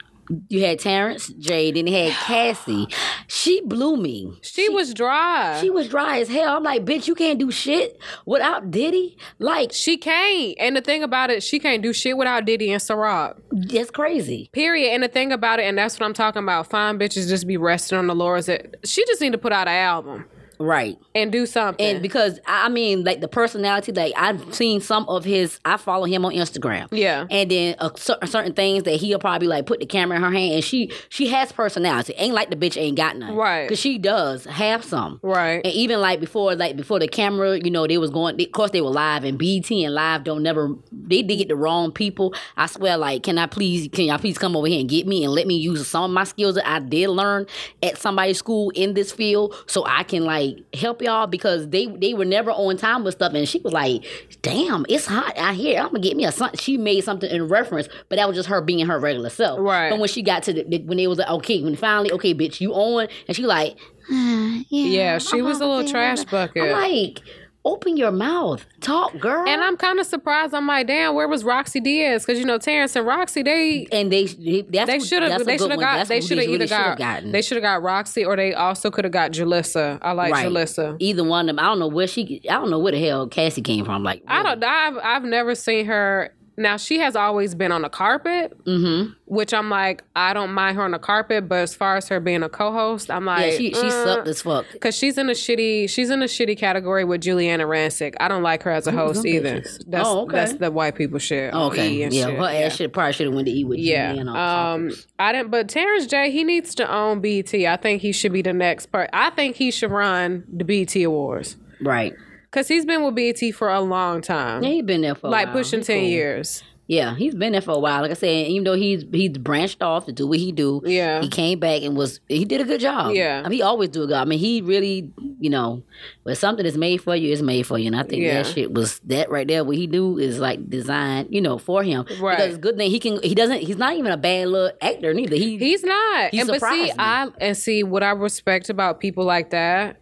you 0.48 0.64
had 0.66 0.80
Terrence 0.80 1.28
J, 1.28 1.72
then 1.72 1.88
you 1.88 1.94
had 1.94 2.14
Cassie. 2.14 2.88
She 3.28 3.62
blew 3.62 3.98
me. 3.98 4.40
She, 4.42 4.70
was 4.70 4.94
dry. 4.94 5.60
She 5.62 5.70
was 5.70 5.88
dry 5.88 6.20
as 6.20 6.30
hell. 6.30 6.58
I'm 6.58 6.64
like, 6.64 6.86
bitch, 6.86 7.08
you 7.08 7.16
can't 7.16 7.40
do 7.40 7.52
shit 7.52 8.00
without 8.26 8.72
Diddy. 8.72 9.18
Like, 9.40 9.72
She 9.74 9.98
can't. 9.98 10.56
And 10.60 10.76
the 10.76 10.82
thing 10.82 11.04
about 11.04 11.30
it, 11.30 11.44
she 11.44 11.60
can't 11.60 11.82
do 11.82 11.94
shit 11.94 12.18
without 12.18 12.46
Diddy 12.46 12.72
and 12.72 12.82
Ciroc. 12.82 13.38
that's 13.52 13.92
crazy. 13.92 14.50
Period. 14.54 14.94
And 14.94 15.04
the 15.04 15.08
thing 15.08 15.32
about 15.32 15.60
it, 15.60 15.64
and 15.64 15.78
that's 15.78 16.00
what 16.00 16.06
I'm 16.06 16.14
talking 16.14 16.44
about. 16.44 16.68
Fine 16.68 17.00
bitches 17.00 17.28
just 17.28 17.48
be 17.48 17.58
resting 17.58 17.98
on 17.98 18.08
the 18.08 18.16
laurels. 18.16 18.46
That 18.46 18.76
she 18.86 19.06
just 19.06 19.22
need 19.22 19.32
to 19.32 19.38
put 19.38 19.52
out 19.52 19.68
an 19.68 19.76
album 19.76 20.26
Right. 20.62 20.98
and 21.16 21.32
do 21.32 21.46
something. 21.46 21.86
And 21.86 22.02
because 22.02 22.40
I 22.46 22.70
mean, 22.70 23.04
like 23.04 23.22
the 23.22 23.28
personality, 23.28 23.92
like 23.92 24.14
I've 24.16 24.54
seen 24.54 24.82
some 24.82 25.08
of 25.10 25.24
his. 25.24 25.60
I 25.66 25.78
follow 25.78 26.06
him 26.06 26.26
on 26.26 26.34
Instagram. 26.34 26.88
Yeah. 26.92 27.26
And 27.30 27.50
then 27.52 27.76
uh, 27.80 27.90
cer- 27.96 28.18
certain 28.26 28.54
things 28.54 28.84
that 28.84 28.96
he'll 28.96 29.20
probably 29.20 29.48
like 29.48 29.66
put 29.66 29.80
the 29.80 29.86
camera 29.86 30.18
in 30.18 30.24
her 30.24 30.32
hand, 30.32 30.54
and 30.56 30.64
she 30.64 30.92
she 31.10 31.28
has 31.28 31.52
personality. 31.52 32.14
Ain't 32.18 32.34
like 32.34 32.50
the 32.50 32.56
bitch 32.56 32.80
ain't 32.80 32.98
got 32.98 33.18
none. 33.18 33.36
Right. 33.36 33.64
Because 33.68 33.80
she 33.80 33.98
does 33.98 34.46
have 34.46 34.84
some. 34.84 35.20
right. 35.24 35.62
And 35.66 35.74
even 35.74 36.00
like 36.00 36.20
before, 36.20 36.56
like 36.56 36.76
before 36.76 37.00
the 37.00 37.08
camera, 37.08 37.58
you 37.58 37.72
know, 37.72 37.88
they 37.88 37.98
was 37.98 38.10
going. 38.12 38.40
Of 38.42 38.52
course, 38.52 38.72
they 38.72 38.82
were 38.82 38.90
live, 38.90 39.24
and 39.24 39.38
BT 39.38 39.84
and 39.84 39.94
live 39.96 40.24
don't 40.24 40.44
never. 40.44 40.76
They 40.92 41.22
did 41.24 41.38
get 41.38 41.48
the 41.48 41.56
wrong 41.56 41.92
people. 41.92 42.34
I 42.58 42.68
swear, 42.68 42.98
like, 42.98 43.24
can 43.24 43.38
I 43.38 43.46
please, 43.48 43.90
can 43.92 44.06
y'all 44.06 44.18
please 44.20 44.38
come 44.38 44.56
over 44.56 44.68
here 44.68 44.80
and 44.80 44.90
get 44.90 45.08
me 45.08 45.24
and 45.24 45.34
let 45.34 45.48
me 45.48 45.56
use 45.58 45.86
some 45.88 46.04
of 46.04 46.12
my 46.12 46.24
skills 46.24 46.56
that 46.56 46.68
I 46.70 46.80
did 46.80 47.10
learn 47.10 47.46
at 47.84 47.98
somebody's 47.98 48.38
school 48.38 48.70
in 48.72 48.94
this 48.94 49.12
field, 49.12 49.56
so 49.68 49.86
I 49.86 50.04
can 50.04 50.24
like 50.26 50.51
help 50.74 51.02
y'all 51.02 51.28
because 51.28 51.70
they 51.70 51.88
they 51.88 52.14
were 52.14 52.26
never 52.26 52.52
on 52.52 52.78
time 52.78 53.04
with 53.04 53.16
stuff. 53.16 53.34
And 53.34 53.48
she 53.48 53.60
was 53.60 53.74
like, 53.74 54.04
"Damn, 54.42 54.86
it's 54.90 55.06
hot 55.06 55.38
out 55.38 55.56
here. 55.56 55.80
I'm 55.80 55.88
gonna 55.88 56.00
get 56.00 56.16
me 56.18 56.26
a 56.26 56.32
son." 56.32 56.52
She 56.56 56.78
made 56.78 57.04
something 57.04 57.30
in 57.30 57.48
reference, 57.48 57.90
but 58.10 58.18
that 58.18 58.28
was 58.28 58.38
just 58.38 58.50
her 58.50 58.62
being 58.62 58.86
her 58.86 59.00
regular 59.00 59.30
self. 59.30 59.60
Right. 59.60 59.90
But 59.90 60.00
when 60.00 60.10
she 60.10 60.22
got 60.22 60.44
to 60.44 60.54
the, 60.54 60.80
when 60.86 61.00
it 61.00 61.08
was 61.08 61.20
like, 61.20 61.30
okay, 61.30 61.62
when 61.62 61.76
finally, 61.76 62.12
okay, 62.12 62.34
bitch, 62.34 62.62
you 62.62 62.74
on, 62.74 63.08
and 63.28 63.36
she 63.36 63.46
like. 63.46 63.78
"Uh, 64.12 64.64
yeah, 64.70 64.88
Yeah, 64.88 65.18
she 65.20 65.42
was 65.42 65.62
a 65.62 65.66
little 65.66 65.90
trash 65.90 66.26
bucket. 66.26 66.64
I'm 66.64 66.72
like, 66.72 67.22
open 67.64 67.96
your 67.96 68.12
mouth, 68.12 68.66
talk, 68.80 69.18
girl. 69.20 69.48
and 69.48 69.62
I'm 69.64 69.78
kind 69.78 70.00
of 70.00 70.06
surprised. 70.08 70.54
I'm 70.54 70.66
like, 70.66 70.88
damn, 70.88 71.14
where 71.14 71.28
was 71.28 71.44
Rocsi 71.44 71.82
Diaz? 71.84 72.26
Because 72.26 72.40
you 72.40 72.46
know 72.46 72.58
Terrence 72.58 72.96
and 72.96 73.06
Rocsi, 73.08 73.44
they 73.46 73.86
and 73.92 74.12
they 74.12 74.26
they, 74.26 75.00
should 75.00 75.22
have 75.24 75.46
they 75.46 75.58
should 75.58 75.70
have 75.72 75.80
got 75.80 75.98
That's 75.98 76.10
they 76.10 76.22
should 76.22 76.38
have 76.40 76.48
really 76.48 76.56
either 76.56 76.68
got 76.68 76.98
gotten. 76.98 77.32
they 77.32 77.42
should 77.42 77.58
have 77.58 77.64
got 77.64 77.82
Rocsi 77.82 78.26
or 78.26 78.36
they 78.36 78.54
also 78.54 78.90
could 78.90 79.06
have 79.06 79.14
got 79.14 79.32
Jalissa. 79.32 80.00
I 80.02 80.14
like 80.14 80.32
Right. 80.34 80.48
Jalissa. 80.48 80.96
Either 81.00 81.24
one 81.24 81.50
of 81.50 81.56
them. 81.56 81.64
I 81.64 81.68
don't 81.70 81.80
know 81.80 81.88
where 81.88 82.08
she. 82.08 82.42
I 82.50 82.54
don't 82.54 82.70
know 82.70 82.80
where 82.80 82.92
the 82.94 83.00
hell 83.06 83.28
Cassie 83.28 83.62
came 83.62 83.86
from. 83.86 84.04
Like 84.04 84.24
I 84.28 84.42
don't. 84.44 84.64
I've 84.64 84.98
I've 84.98 85.24
never 85.24 85.54
seen 85.56 85.86
her. 85.86 86.34
Now 86.62 86.78
she 86.78 87.00
has 87.00 87.16
always 87.16 87.56
been 87.56 87.72
on 87.72 87.82
the 87.82 87.90
carpet, 87.90 88.58
Mm-hmm. 88.66 89.12
which 89.26 89.54
I'm 89.54 89.70
like, 89.70 90.04
I 90.16 90.34
don't 90.34 90.52
mind 90.54 90.78
her 90.78 90.84
on 90.84 90.92
the 90.92 91.00
carpet, 91.00 91.50
but 91.50 91.60
as 91.60 91.74
far 91.76 91.98
as 91.98 92.08
her 92.10 92.20
being 92.20 92.44
a 92.44 92.50
co-host, 92.50 93.10
I'm 93.10 93.26
like, 93.26 93.52
Yeah, 93.54 93.58
she 93.58 93.74
she 93.74 93.88
uh, 93.88 93.90
sucked 94.06 94.28
as 94.28 94.42
fuck. 94.42 94.66
Cause 94.80 94.96
she's 94.96 95.18
in 95.18 95.30
a 95.30 95.34
shitty, 95.34 95.90
she's 95.90 96.10
in 96.10 96.22
a 96.22 96.26
shitty 96.26 96.58
category 96.58 97.04
with 97.04 97.22
Giuliana 97.22 97.66
Rancic. 97.68 98.14
I 98.20 98.28
don't 98.28 98.44
like 98.44 98.64
her 98.64 98.72
as 98.72 98.88
a 98.88 98.92
host 98.92 99.24
them 99.24 99.28
either. 99.34 99.62
bitches? 99.62 99.84
That's 99.88 100.08
Oh, 100.08 100.22
okay. 100.22 100.36
that's 100.36 100.54
the 100.54 100.72
white 100.72 100.96
people 100.96 101.20
shit. 101.20 101.54
on 101.54 101.72
Okay, 101.72 101.90
E 101.92 102.02
yeah, 102.08 102.28
shit. 102.28 102.38
her 102.38 102.44
ass 102.46 102.76
should 102.76 102.94
probably 102.94 103.14
should 103.14 103.26
have 103.28 103.36
went 103.36 103.48
to 103.48 103.52
eat 103.52 103.66
with 103.66 103.80
Yeah. 103.80 104.14
Um. 104.14 104.92
I 105.20 105.32
didn't. 105.32 105.52
But 105.52 105.70
Terrence 105.70 106.06
J, 106.08 106.32
he 106.32 106.44
needs 106.44 106.76
to 106.76 106.92
own 106.92 107.22
BT. 107.22 107.68
I 107.68 107.78
think 107.78 108.02
he 108.02 108.12
should 108.12 108.34
be 108.34 108.42
the 108.42 108.54
next 108.54 108.88
part. 108.88 109.10
I 109.14 109.30
think 109.32 109.56
he 109.56 109.72
should 109.72 109.92
run 109.92 110.44
the 110.52 110.64
BT 110.64 111.04
Awards 111.04 111.58
right. 111.82 112.14
Because 112.52 112.68
he's 112.68 112.86
been 112.86 113.04
with 113.04 113.16
BT 113.16 113.52
for 113.52 113.70
a 113.70 113.80
long 113.82 114.22
time, 114.22 114.64
Yeah, 114.64 114.70
he 114.70 114.82
been 114.82 115.02
there 115.02 115.16
for 115.16 115.28
a 115.28 115.30
like 115.30 115.52
pushing 115.52 115.80
He 115.80 115.86
ten 115.86 116.00
cool. 116.02 116.10
years. 116.10 116.64
Yeah, 116.88 117.16
he's 117.16 117.34
been 117.34 117.54
there 117.54 117.62
for 117.62 117.72
a 117.72 117.80
while. 117.80 118.02
Like 118.02 118.12
I 118.12 118.16
said, 118.16 118.48
even 118.48 118.66
though 118.66 118.74
he's 118.76 119.06
he's 119.14 119.38
branched 119.38 119.82
off 119.82 120.08
to 120.08 120.12
do 120.12 120.28
what 120.28 120.40
he 120.40 120.52
do, 120.52 120.82
Yeah. 120.84 121.22
he 121.22 121.30
came 121.30 121.58
back 121.58 121.84
and 121.84 121.96
was 121.96 122.20
he 122.28 122.44
did 122.44 122.60
a 122.60 122.66
good 122.66 122.82
job. 122.82 123.14
Yeah. 123.16 123.42
I 123.46 123.48
mean, 123.48 123.60
he 123.60 123.62
always 123.62 123.88
do 123.90 124.04
a 124.04 124.08
good. 124.08 124.18
I 124.18 124.26
mean, 124.26 124.40
he 124.40 124.62
really, 124.62 125.10
you 125.40 125.50
know, 125.50 125.84
when 126.24 126.36
something 126.36 126.66
is 126.66 126.76
made 126.78 126.98
for 127.02 127.16
you, 127.16 127.32
it's 127.32 127.42
made 127.42 127.66
for 127.66 127.78
you. 127.80 127.88
And 127.88 127.96
I 127.96 128.04
think 128.04 128.24
Yeah. 128.24 128.44
that 128.44 128.48
shit 128.48 128.74
was 128.74 129.00
that 129.06 129.30
right 129.32 129.48
there. 129.48 129.64
What 129.64 129.78
he 129.78 129.88
do 129.88 130.18
is 130.18 130.40
like 130.40 130.70
designed, 130.70 131.30
you 131.32 131.40
know, 131.40 131.58
for 131.58 131.82
him. 131.82 132.06
Right. 132.20 132.38
Because 132.38 132.58
good 132.58 132.76
thing 132.76 132.92
he 132.92 133.00
can. 133.00 133.24
He 133.24 133.36
doesn't. 133.36 133.60
He's 133.62 133.78
not 133.78 133.94
even 133.96 134.12
a 134.12 134.18
bad 134.18 134.50
little 134.50 134.76
actor 134.82 135.14
neither. 135.14 135.38
He 135.38 135.58
He's 135.58 135.84
not. 135.86 136.32
He 136.32 136.40
and 136.42 136.50
but 136.50 136.60
see, 136.60 136.84
me. 136.88 136.92
I 137.00 137.30
and 137.40 137.56
see 137.56 137.84
what 137.84 138.04
I 138.04 138.10
respect 138.12 138.70
about 138.70 139.00
people 139.00 139.24
like 139.24 139.52
that. 139.52 139.96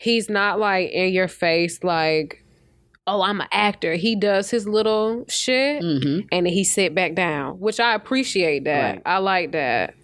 He's 0.00 0.30
not 0.30 0.58
like 0.58 0.90
in 0.90 1.12
your 1.12 1.28
face, 1.28 1.84
like, 1.84 2.42
oh, 3.06 3.20
I'm 3.22 3.40
an 3.42 3.48
actor. 3.52 3.94
He 3.96 4.16
does 4.16 4.48
his 4.50 4.66
little 4.66 5.26
shit 5.28 5.82
Mhm. 5.82 6.26
and 6.32 6.46
then 6.46 6.52
he 6.52 6.64
sit 6.64 6.94
back 6.94 7.14
down, 7.14 7.60
which 7.60 7.78
I 7.78 7.94
appreciate 7.94 8.64
that. 8.64 8.90
Right. 8.94 9.02
I 9.04 9.18
like 9.18 9.52
that. 9.52 9.94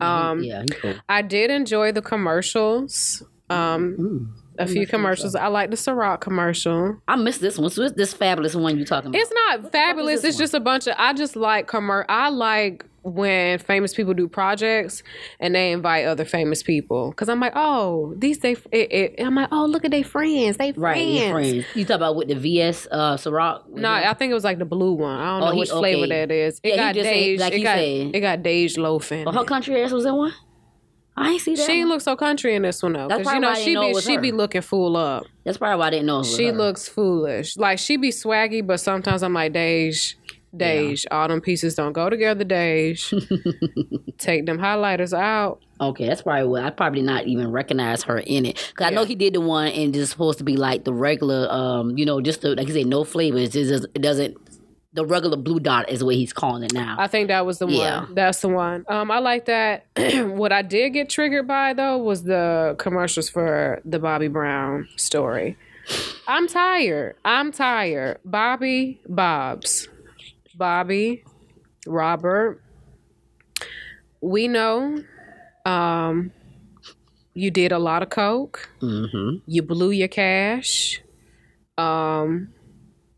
Um, 0.00 0.42
yeah, 0.42 0.64
cool. 0.80 0.94
I 1.08 1.22
did 1.22 1.50
enjoy 1.50 1.92
the 1.92 2.02
commercials. 2.02 3.22
Um, 3.48 3.96
Mm. 3.98 4.26
a 4.58 4.66
few 4.66 4.86
commercials. 4.86 5.34
I 5.34 5.46
like 5.46 5.70
the 5.70 5.76
Ciroc 5.76 6.20
commercial. 6.20 6.98
I 7.08 7.16
missed 7.16 7.40
this 7.40 7.56
one. 7.58 7.70
So 7.70 7.82
it's 7.84 7.94
this 7.96 8.12
fabulous 8.12 8.54
one 8.54 8.76
you 8.78 8.84
talking 8.84 9.10
about? 9.10 9.20
It's 9.20 9.32
not 9.32 9.72
fabulous. 9.72 10.20
this 10.22 10.30
It's 10.30 10.38
just 10.38 10.52
a 10.54 10.60
bunch 10.60 10.86
of. 10.88 10.94
I 10.98 11.14
just 11.14 11.36
like 11.36 11.68
commer. 11.68 12.04
I 12.08 12.28
like 12.28 12.84
when 13.02 13.58
famous 13.58 13.94
people 13.94 14.14
do 14.14 14.28
projects 14.28 15.02
and 15.40 15.54
they 15.54 15.72
invite 15.72 16.06
other 16.06 16.24
famous 16.24 16.62
people 16.62 17.10
because 17.10 17.28
I'm 17.28 17.40
like, 17.40 17.52
oh, 17.56 18.14
these 18.16 18.38
they. 18.38 18.52
It, 18.70 18.92
it, 18.92 19.14
I'm 19.20 19.34
like, 19.34 19.48
oh, 19.52 19.66
look 19.66 19.84
at 19.84 19.90
they 19.90 20.02
friends. 20.02 20.56
They 20.56 20.72
friends. 20.72 20.78
right. 20.78 21.30
Friends. 21.32 21.64
You 21.74 21.84
talk 21.84 21.96
about 21.96 22.16
with 22.16 22.28
the 22.28 22.34
VS 22.36 22.86
uh 22.90 23.16
Ciroc? 23.16 23.68
No, 23.68 23.90
I 23.90 24.14
think 24.14 24.30
it 24.30 24.34
was 24.34 24.44
like 24.44 24.58
the 24.58 24.64
blue 24.64 24.92
one. 24.94 25.18
I 25.18 25.24
don't 25.38 25.42
Oh, 25.42 25.46
know 25.46 25.52
he- 25.52 25.58
which 25.60 25.70
flavor 25.70 26.06
that 26.06 26.30
is. 26.30 26.60
It 26.62 26.70
Yeah, 26.70 26.76
got 26.76 26.94
just 26.94 27.08
said- 27.08 27.40
like 27.40 27.52
it 27.54 27.62
got 27.62 27.76
said. 27.78 28.10
it 28.14 28.20
got 28.20 28.38
Dej 28.40 28.78
loafing. 28.78 29.26
Oh, 29.26 29.32
her 29.32 29.44
country 29.44 29.82
ass 29.82 29.92
was 29.92 30.04
in 30.04 30.14
one. 30.14 30.32
I 31.14 31.32
ain't 31.32 31.42
see 31.42 31.54
that. 31.56 31.66
She 31.66 31.72
ain't 31.72 31.80
one. 31.82 31.88
look 31.96 32.00
so 32.00 32.16
country 32.16 32.54
in 32.54 32.62
this 32.62 32.82
one 32.82 32.94
though, 32.94 33.06
That's 33.06 33.18
because 33.18 33.34
you 33.34 33.40
know 33.40 33.48
why 33.48 33.52
I 33.52 33.56
didn't 33.56 33.66
she 33.66 33.74
know 33.74 33.94
be 33.94 34.00
she 34.00 34.16
be 34.16 34.32
looking 34.32 34.62
full 34.62 34.96
up. 34.96 35.24
That's 35.44 35.58
probably 35.58 35.78
why 35.78 35.88
I 35.88 35.90
didn't 35.90 36.06
know. 36.06 36.22
She 36.22 36.46
her. 36.46 36.52
looks 36.52 36.88
foolish. 36.88 37.56
Like 37.58 37.78
she 37.78 37.98
be 37.98 38.08
swaggy, 38.10 38.66
but 38.66 38.78
sometimes 38.80 39.22
I'm 39.22 39.34
like, 39.34 39.52
Dej, 40.54 40.92
Dej, 40.92 41.06
all 41.10 41.28
them 41.28 41.40
pieces 41.40 41.74
don't 41.74 41.92
go 41.92 42.10
together, 42.10 42.44
Dej. 42.44 42.98
Take 44.18 44.46
them 44.46 44.58
highlighters 44.58 45.16
out. 45.16 45.60
Okay, 45.80 46.06
that's 46.06 46.22
probably 46.22 46.46
what 46.46 46.62
I 46.62 46.70
probably 46.70 47.02
not 47.02 47.26
even 47.26 47.50
recognize 47.50 48.02
her 48.04 48.18
in 48.18 48.46
it 48.46 48.70
because 48.72 48.86
I 48.86 48.90
know 48.94 49.04
he 49.04 49.14
did 49.14 49.34
the 49.34 49.40
one 49.40 49.68
and 49.68 49.94
it's 49.96 50.10
supposed 50.10 50.38
to 50.38 50.44
be 50.44 50.56
like 50.56 50.84
the 50.84 50.92
regular, 50.92 51.48
um, 51.50 51.96
you 51.98 52.04
know, 52.06 52.20
just 52.20 52.42
the, 52.42 52.54
like 52.54 52.68
you 52.68 52.74
said, 52.74 52.86
no 52.86 53.02
flavor. 53.04 53.38
It's 53.38 53.52
just, 53.54 53.86
it 53.94 54.00
doesn't. 54.02 54.36
The 54.94 55.06
regular 55.06 55.38
blue 55.38 55.58
dot 55.58 55.88
is 55.88 56.04
what 56.04 56.16
he's 56.16 56.34
calling 56.34 56.62
it 56.64 56.74
now. 56.74 56.96
I 56.98 57.06
think 57.08 57.28
that 57.28 57.46
was 57.46 57.58
the 57.58 57.66
Yeah. 57.66 58.00
one. 58.04 58.14
That's 58.14 58.42
the 58.42 58.48
one. 58.50 58.84
Um, 58.88 59.10
I 59.10 59.20
like 59.20 59.46
that. 59.46 59.86
what 59.96 60.52
I 60.52 60.60
did 60.60 60.90
get 60.90 61.08
triggered 61.08 61.48
by 61.48 61.72
though 61.72 61.96
was 61.96 62.24
the 62.24 62.74
commercials 62.78 63.30
for 63.30 63.80
the 63.86 63.98
Bobby 63.98 64.28
Brown 64.28 64.86
story. 64.96 65.56
I'm 66.28 66.46
tired. 66.46 67.16
I'm 67.24 67.50
tired. 67.52 68.18
Bobby, 68.24 69.00
Bob's, 69.08 69.88
Bobby, 70.56 71.24
Robert. 71.86 72.62
We 74.20 74.48
know, 74.48 75.02
um, 75.66 76.30
you 77.34 77.50
did 77.50 77.72
a 77.72 77.78
lot 77.78 78.02
of 78.02 78.10
coke. 78.10 78.68
mm-hmm. 78.80 79.38
You 79.46 79.62
blew 79.62 79.90
your 79.90 80.08
cash. 80.08 81.00
Um, 81.78 82.52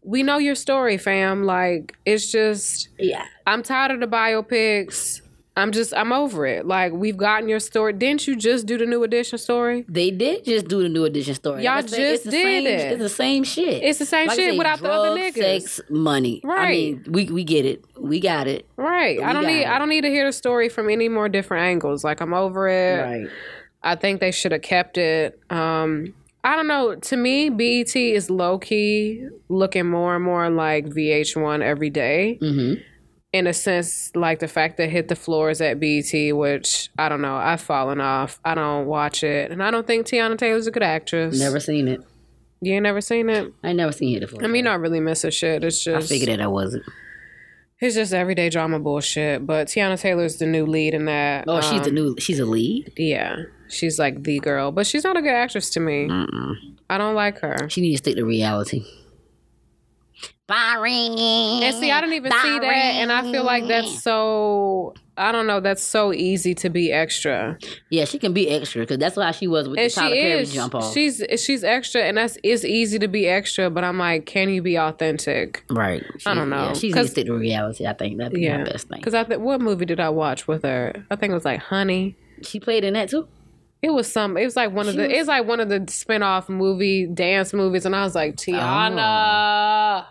we 0.03 0.23
know 0.23 0.38
your 0.38 0.55
story, 0.55 0.97
fam. 0.99 1.45
Like 1.45 1.97
it's 2.05 2.31
just. 2.31 2.88
Yeah, 2.99 3.26
I'm 3.47 3.62
tired 3.62 3.91
of 3.91 4.00
the 4.00 4.07
biopics. 4.07 5.21
I'm 5.57 5.71
just 5.71 5.95
I'm 5.95 6.13
over 6.13 6.47
it. 6.47 6.67
Like 6.67 6.93
we've 6.93 7.17
gotten 7.17 7.49
your 7.49 7.61
story. 7.61 7.93
Didn't 7.93 8.27
you 8.27 8.35
just 8.35 8.67
do 8.67 8.77
the 8.77 8.87
new 8.87 9.05
edition 9.05 9.39
story? 9.39 9.85
they 9.89 10.11
did 10.11 10.45
just 10.45 10.67
do 10.67 10.83
the 10.83 10.89
new 10.89 11.05
edition 11.05 11.35
story. 11.35 11.63
Y'all 11.63 11.77
Like 11.77 11.85
I 11.85 11.87
said, 11.89 12.01
it's 12.01 12.11
just 12.11 12.25
the 12.25 12.31
did 12.33 12.43
same, 12.43 12.67
it. 12.67 12.93
It's 12.93 13.03
the 13.03 13.09
same 13.09 13.45
shit. 13.45 13.83
It's 13.83 13.99
the 14.01 14.07
same 14.07 14.27
Like 14.29 14.37
shit 14.37 14.59
without 14.59 14.81
the 14.81 14.91
other 14.91 15.11
niggas. 15.21 15.35
Sex, 15.63 15.81
money. 15.89 16.41
I 16.45 16.49
Right. 16.49 16.69
mean, 16.71 17.05
we 17.09 17.27
we 17.27 17.45
get 17.45 17.65
it. 17.67 17.85
We 17.99 18.19
got 18.19 18.49
it. 18.49 18.67
Right. 18.77 19.21
I 19.23 19.33
don't 19.33 19.47
need 19.47 19.61
it. 19.63 19.69
I 19.69 19.79
don't 19.79 19.89
need 19.89 20.01
to 20.03 20.11
hear 20.11 20.27
the 20.27 20.33
story 20.33 20.69
from 20.69 20.91
any 20.91 21.09
more 21.09 21.29
different 21.29 21.63
angles. 21.65 22.03
Like 22.03 22.21
I'm 22.21 22.35
over 22.35 22.69
it. 22.69 23.01
Right. 23.03 23.27
I 23.83 23.95
think 23.97 24.21
they 24.21 24.33
should 24.33 24.51
have 24.53 24.63
kept 24.63 24.99
it. 24.99 25.39
Um, 25.51 26.15
I 26.43 26.57
don't 26.57 26.67
know. 26.67 26.95
To 26.97 27.17
me, 27.17 27.49
BET 27.49 27.95
is 27.95 28.29
low 28.29 28.59
key 28.59 29.29
looking 29.49 29.87
more 29.87 30.17
and 30.17 30.25
more 30.25 30.51
like 30.51 30.87
VH1 30.87 31.63
every 31.63 31.91
day. 31.91 32.39
Mm-hmm. 32.43 32.83
In 33.35 33.49
a 33.49 33.53
sense, 33.53 34.12
like 34.14 34.38
the 34.38 34.47
fact 34.47 34.76
that 34.76 34.91
Hit 34.91 35.09
the 35.09 35.17
Floors 35.17 35.61
at 35.61 35.81
BET, 35.81 36.37
which 36.37 36.88
I 36.97 37.09
don't 37.09 37.21
know, 37.21 37.35
I've 37.35 37.61
fallen 37.61 38.00
off. 38.00 38.38
I 38.45 38.55
don't 38.55 38.87
watch 38.87 39.25
it. 39.25 39.50
And 39.50 39.61
I 39.61 39.73
don't 39.73 39.87
think 39.87 40.07
Teyana 40.07 40.38
Taylor's 40.38 40.69
a 40.69 40.71
good 40.71 40.85
actress. 40.85 41.37
Never 41.38 41.59
seen 41.59 41.88
it. 41.88 42.00
You 42.61 42.75
ain't 42.75 42.85
never 42.85 43.00
seen 43.00 43.29
it? 43.29 43.53
I 43.64 43.73
never 43.73 43.91
seen 43.91 44.17
it 44.17 44.21
before. 44.21 44.45
I 44.45 44.47
mean, 44.47 44.69
I 44.69 44.75
really 44.75 45.00
missing 45.00 45.33
shit. 45.33 45.64
It's 45.64 45.83
just 45.83 46.05
I 46.05 46.09
figured 46.09 46.29
that 46.31 46.41
I 46.43 46.47
wasn't. 46.47 46.85
it's 47.81 47.97
just 47.97 48.14
everyday 48.14 48.50
drama 48.50 48.79
bullshit. 48.79 49.45
But 49.45 49.67
Teyana 49.67 49.99
Taylor's 50.00 50.37
the 50.37 50.47
new 50.47 50.64
lead 50.64 50.95
in 50.95 51.07
that. 51.07 51.45
Oh, 51.49 51.61
she's 51.61 51.83
the 51.83 51.88
Um, 51.88 51.95
new. 51.97 52.17
She's 52.21 52.38
a 52.38 52.47
lead. 52.47 52.93
Yeah, 52.97 53.37
she's 53.69 53.99
like 53.99 54.23
the 54.23 54.38
girl, 54.38 54.71
but 54.71 54.87
she's 54.87 55.03
not 55.03 55.17
a 55.17 55.21
good 55.23 55.35
actress 55.35 55.71
to 55.71 55.81
me. 55.81 56.07
Mm-mm. 56.07 56.55
I 56.88 56.99
don't 56.99 57.17
like 57.17 57.41
her. 57.41 57.69
She 57.69 57.81
needs 57.81 58.00
to 58.00 58.05
stick 58.11 58.17
to 58.17 58.25
reality. 58.25 58.85
Boring. 60.47 61.19
And 61.63 61.75
see, 61.77 61.91
I 61.91 62.01
didn't 62.01 62.17
even 62.17 62.31
see 62.33 62.59
that, 62.59 62.65
and 62.65 63.11
I 63.11 63.23
feel 63.33 63.45
like 63.45 63.67
that's 63.67 64.03
so. 64.03 64.95
I 65.17 65.31
don't 65.33 65.47
know. 65.47 65.61
That's 65.61 65.83
so 65.83 66.13
easy 66.13 66.55
to 66.57 66.69
be 66.69 66.91
extra, 66.93 67.57
Yeah, 67.89 68.05
she 68.05 68.19
can 68.19 68.33
be 68.33 68.51
extra 68.51 68.83
because 68.83 68.99
that's 68.99 69.17
why 69.17 69.31
she 69.31 69.47
was 69.47 69.69
with 69.69 69.79
and 69.79 69.89
the 69.89 69.95
Tyler 69.95 70.15
Perry 70.17 70.45
jump 70.45 70.75
off. 70.75 70.93
She's 70.93 71.23
she's 71.39 71.63
extra, 71.63 72.03
and 72.03 72.19
that's 72.19 72.37
it's 72.43 72.65
easy 72.65 72.99
to 72.99 73.07
be 73.09 73.27
extra. 73.29 73.71
But 73.71 73.85
I'm 73.85 73.97
like, 73.99 74.27
can 74.27 74.49
you 74.51 74.61
be 74.61 74.77
authentic? 74.77 75.65
right. 75.71 76.03
She, 76.19 76.27
I 76.27 76.35
don't 76.35 76.51
know, 76.51 76.65
Yeah, 76.67 76.73
she 76.75 76.89
needs 76.89 76.95
'cause- 76.97 77.07
to 77.07 77.13
stick 77.13 77.27
to 77.27 77.35
reality. 77.35 77.87
I 77.87 77.93
think 77.93 78.19
that'd 78.19 78.33
be 78.35 78.41
Yeah, 78.43 78.59
her 78.59 78.65
best 78.65 78.89
thing. 78.89 78.99
Because 78.99 79.15
I 79.15 79.23
think 79.25 79.41
what 79.41 79.61
movie 79.61 79.85
did 79.87 80.01
I 80.01 80.09
watch 80.09 80.49
with 80.49 80.65
her? 80.65 80.93
I 81.11 81.17
think 81.17 81.31
it 81.31 81.35
was 81.35 81.45
like 81.45 81.61
Honey. 81.61 82.17
She 82.43 82.59
played 82.59 82.83
in 82.85 82.95
that 82.95 83.09
too. 83.09 83.29
It 83.83 83.91
was 83.93 84.11
some. 84.11 84.37
It 84.37 84.45
was 84.45 84.57
like 84.57 84.73
one 84.73 84.89
of 84.89 84.93
She 84.95 84.97
the. 85.01 85.03
was- 85.09 85.13
It's 85.17 85.29
like 85.29 85.47
one 85.47 85.61
of 85.61 85.69
the 85.69 85.85
spin-off 85.89 86.49
movie 86.49 87.07
dance 87.07 87.53
movies, 87.53 87.87
and 87.87 87.95
I 87.95 88.03
was 88.03 88.15
like, 88.17 88.33
oh. 88.33 88.43
Teyana. 88.43 90.07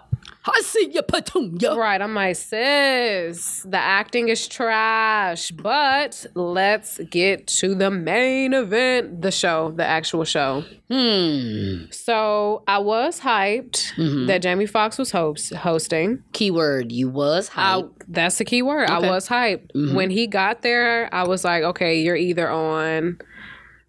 I 0.46 0.60
see 0.62 0.90
you, 0.94 1.02
Petunia. 1.02 1.74
Right. 1.76 2.02
I'm 2.02 2.14
like, 2.14 2.36
sis, 2.36 3.62
the 3.68 3.78
acting 3.78 4.28
is 4.28 4.48
trash. 4.48 5.52
But 5.52 6.26
let's 6.36 6.98
get 7.10 7.48
to 7.60 7.74
the 7.76 7.90
main 7.90 8.54
event, 8.54 9.22
the 9.22 9.32
show, 9.32 9.72
the 9.72 9.86
actual 9.86 10.26
show. 10.26 10.66
Hmm. 10.92 11.86
So 11.92 12.64
I 12.68 12.80
was 12.80 13.22
hyped 13.22 13.94
Mhm. 13.96 14.28
that 14.28 14.42
Jamie 14.42 14.66
Foxx 14.66 14.98
was 14.98 15.12
host- 15.12 15.54
hosting. 15.54 16.24
Keyword: 16.34 16.92
You 16.92 17.10
was 17.10 17.50
I, 17.56 17.84
that's 18.08 18.38
the 18.38 18.46
key 18.46 18.62
word. 18.62 18.90
Okay. 18.90 19.08
I 19.08 19.12
was 19.12 19.28
hyped. 19.30 19.72
Mhm. 19.74 19.94
When 19.94 20.10
he 20.10 20.28
got 20.28 20.62
there, 20.62 21.08
I 21.14 21.24
was 21.26 21.44
like, 21.46 21.64
okay, 21.64 22.02
you're 22.02 22.16
either 22.18 22.50
on 22.50 23.18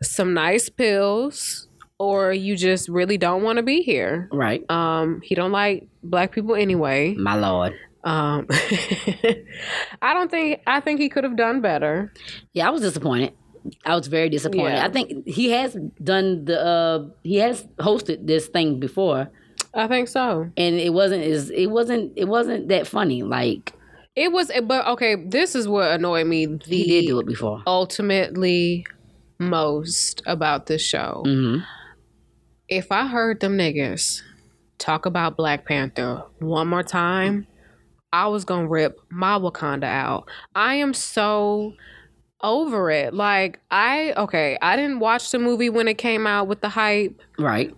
some 0.03 0.35
nice 0.35 0.69
pills 0.69 1.67
or 1.99 2.33
you 2.33 2.57
just 2.57 2.89
really 2.89 3.17
don't 3.19 3.43
want 3.43 3.57
to 3.59 3.63
be 3.63 3.83
here. 3.83 4.29
right. 4.33 4.69
Um, 4.71 5.21
he 5.23 5.35
don't 5.35 5.53
like 5.53 5.87
black 6.03 6.33
people 6.33 6.55
anyway. 6.55 7.15
My 7.15 7.37
lord. 7.37 7.75
Um, 8.05 8.47
I 10.03 10.13
don't 10.15 10.31
think 10.31 10.61
I 10.67 10.81
think 10.81 11.01
he 11.01 11.09
could 11.09 11.25
have 11.25 11.37
done 11.37 11.61
better. 11.61 12.13
Yeah, 12.53 12.67
I 12.67 12.71
was 12.71 12.83
disappointed. 12.83 13.33
I 13.87 13.95
was 13.97 14.09
very 14.09 14.29
disappointed. 14.29 14.75
Yeah. 14.75 14.85
I 14.87 14.91
think 14.91 15.27
he 15.27 15.51
has 15.51 15.75
done 16.03 16.45
the. 16.45 16.61
uh 16.61 17.09
He 17.23 17.37
has 17.37 17.65
hosted 17.79 18.27
this 18.27 18.47
thing 18.49 18.79
before, 18.79 19.31
I 19.73 19.87
think 19.89 20.09
so. 20.09 20.51
and 20.57 20.75
it 20.77 20.93
wasn't 20.93 21.25
as 21.25 21.49
it 21.51 21.69
wasn't 21.69 22.13
it 22.17 22.27
wasn't 22.29 22.69
that 22.69 22.87
funny. 22.87 23.23
Like 23.23 23.73
It 24.17 24.33
was, 24.33 24.51
but 24.65 24.87
okay. 24.89 25.15
This 25.17 25.55
is 25.55 25.67
what 25.67 25.91
annoyed 25.93 26.27
me. 26.27 26.45
The 26.47 26.59
he 26.77 26.85
did 27.01 27.07
do 27.07 27.19
it 27.21 27.27
before. 27.27 27.63
ultimately 27.67 28.85
most 29.39 30.23
about 30.27 30.67
this 30.67 30.83
show. 30.83 31.23
hmm 31.25 31.59
If 32.69 32.91
I 32.91 33.07
heard 33.07 33.41
them 33.41 33.59
niggas 33.59 34.23
talk 34.79 35.07
about 35.07 35.37
Black 35.37 35.67
Panther 35.67 36.23
one 36.39 36.69
more 36.69 36.83
time, 36.83 37.47
I 38.13 38.29
was 38.29 38.45
gonna 38.45 38.69
rip 38.69 39.01
my 39.11 39.39
Wakanda 39.39 39.85
out. 39.85 40.29
I 40.55 40.77
am 40.77 40.95
so 40.95 41.75
over 42.43 42.91
it. 42.91 43.13
Like 43.13 43.61
I 43.71 44.13
okay, 44.17 44.57
I 44.63 44.77
didn't 44.77 45.01
watch 45.01 45.31
the 45.31 45.39
movie 45.39 45.71
when 45.71 45.89
it 45.89 45.99
came 45.99 46.27
out 46.27 46.47
with 46.47 46.61
the 46.61 46.69
hype. 46.69 47.21
Right. 47.39 47.75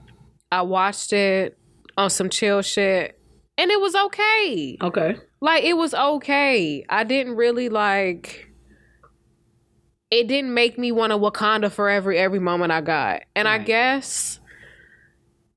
I 0.53 0.63
watched 0.63 1.13
it 1.13 1.57
on 1.97 2.11
some 2.11 2.29
chill 2.29 2.63
shit 2.63 3.19
and 3.59 3.71
it 3.71 3.81
was 3.81 3.95
okay. 3.95 4.77
Okay. 4.83 5.17
Like 5.41 5.65
it 5.65 5.77
was 5.77 5.95
okay. 5.95 6.85
I 6.89 7.05
didn't 7.05 7.37
really 7.37 7.69
like 7.69 8.51
it 10.11 10.29
didn't 10.29 10.55
make 10.55 10.79
me 10.79 10.93
want 10.93 11.13
to 11.13 11.19
Wakanda 11.19 11.71
forever 11.71 12.13
every 12.13 12.39
moment 12.39 12.73
I 12.73 12.81
got. 12.81 13.23
And 13.35 13.49
I 13.49 13.59
guess 13.59 14.39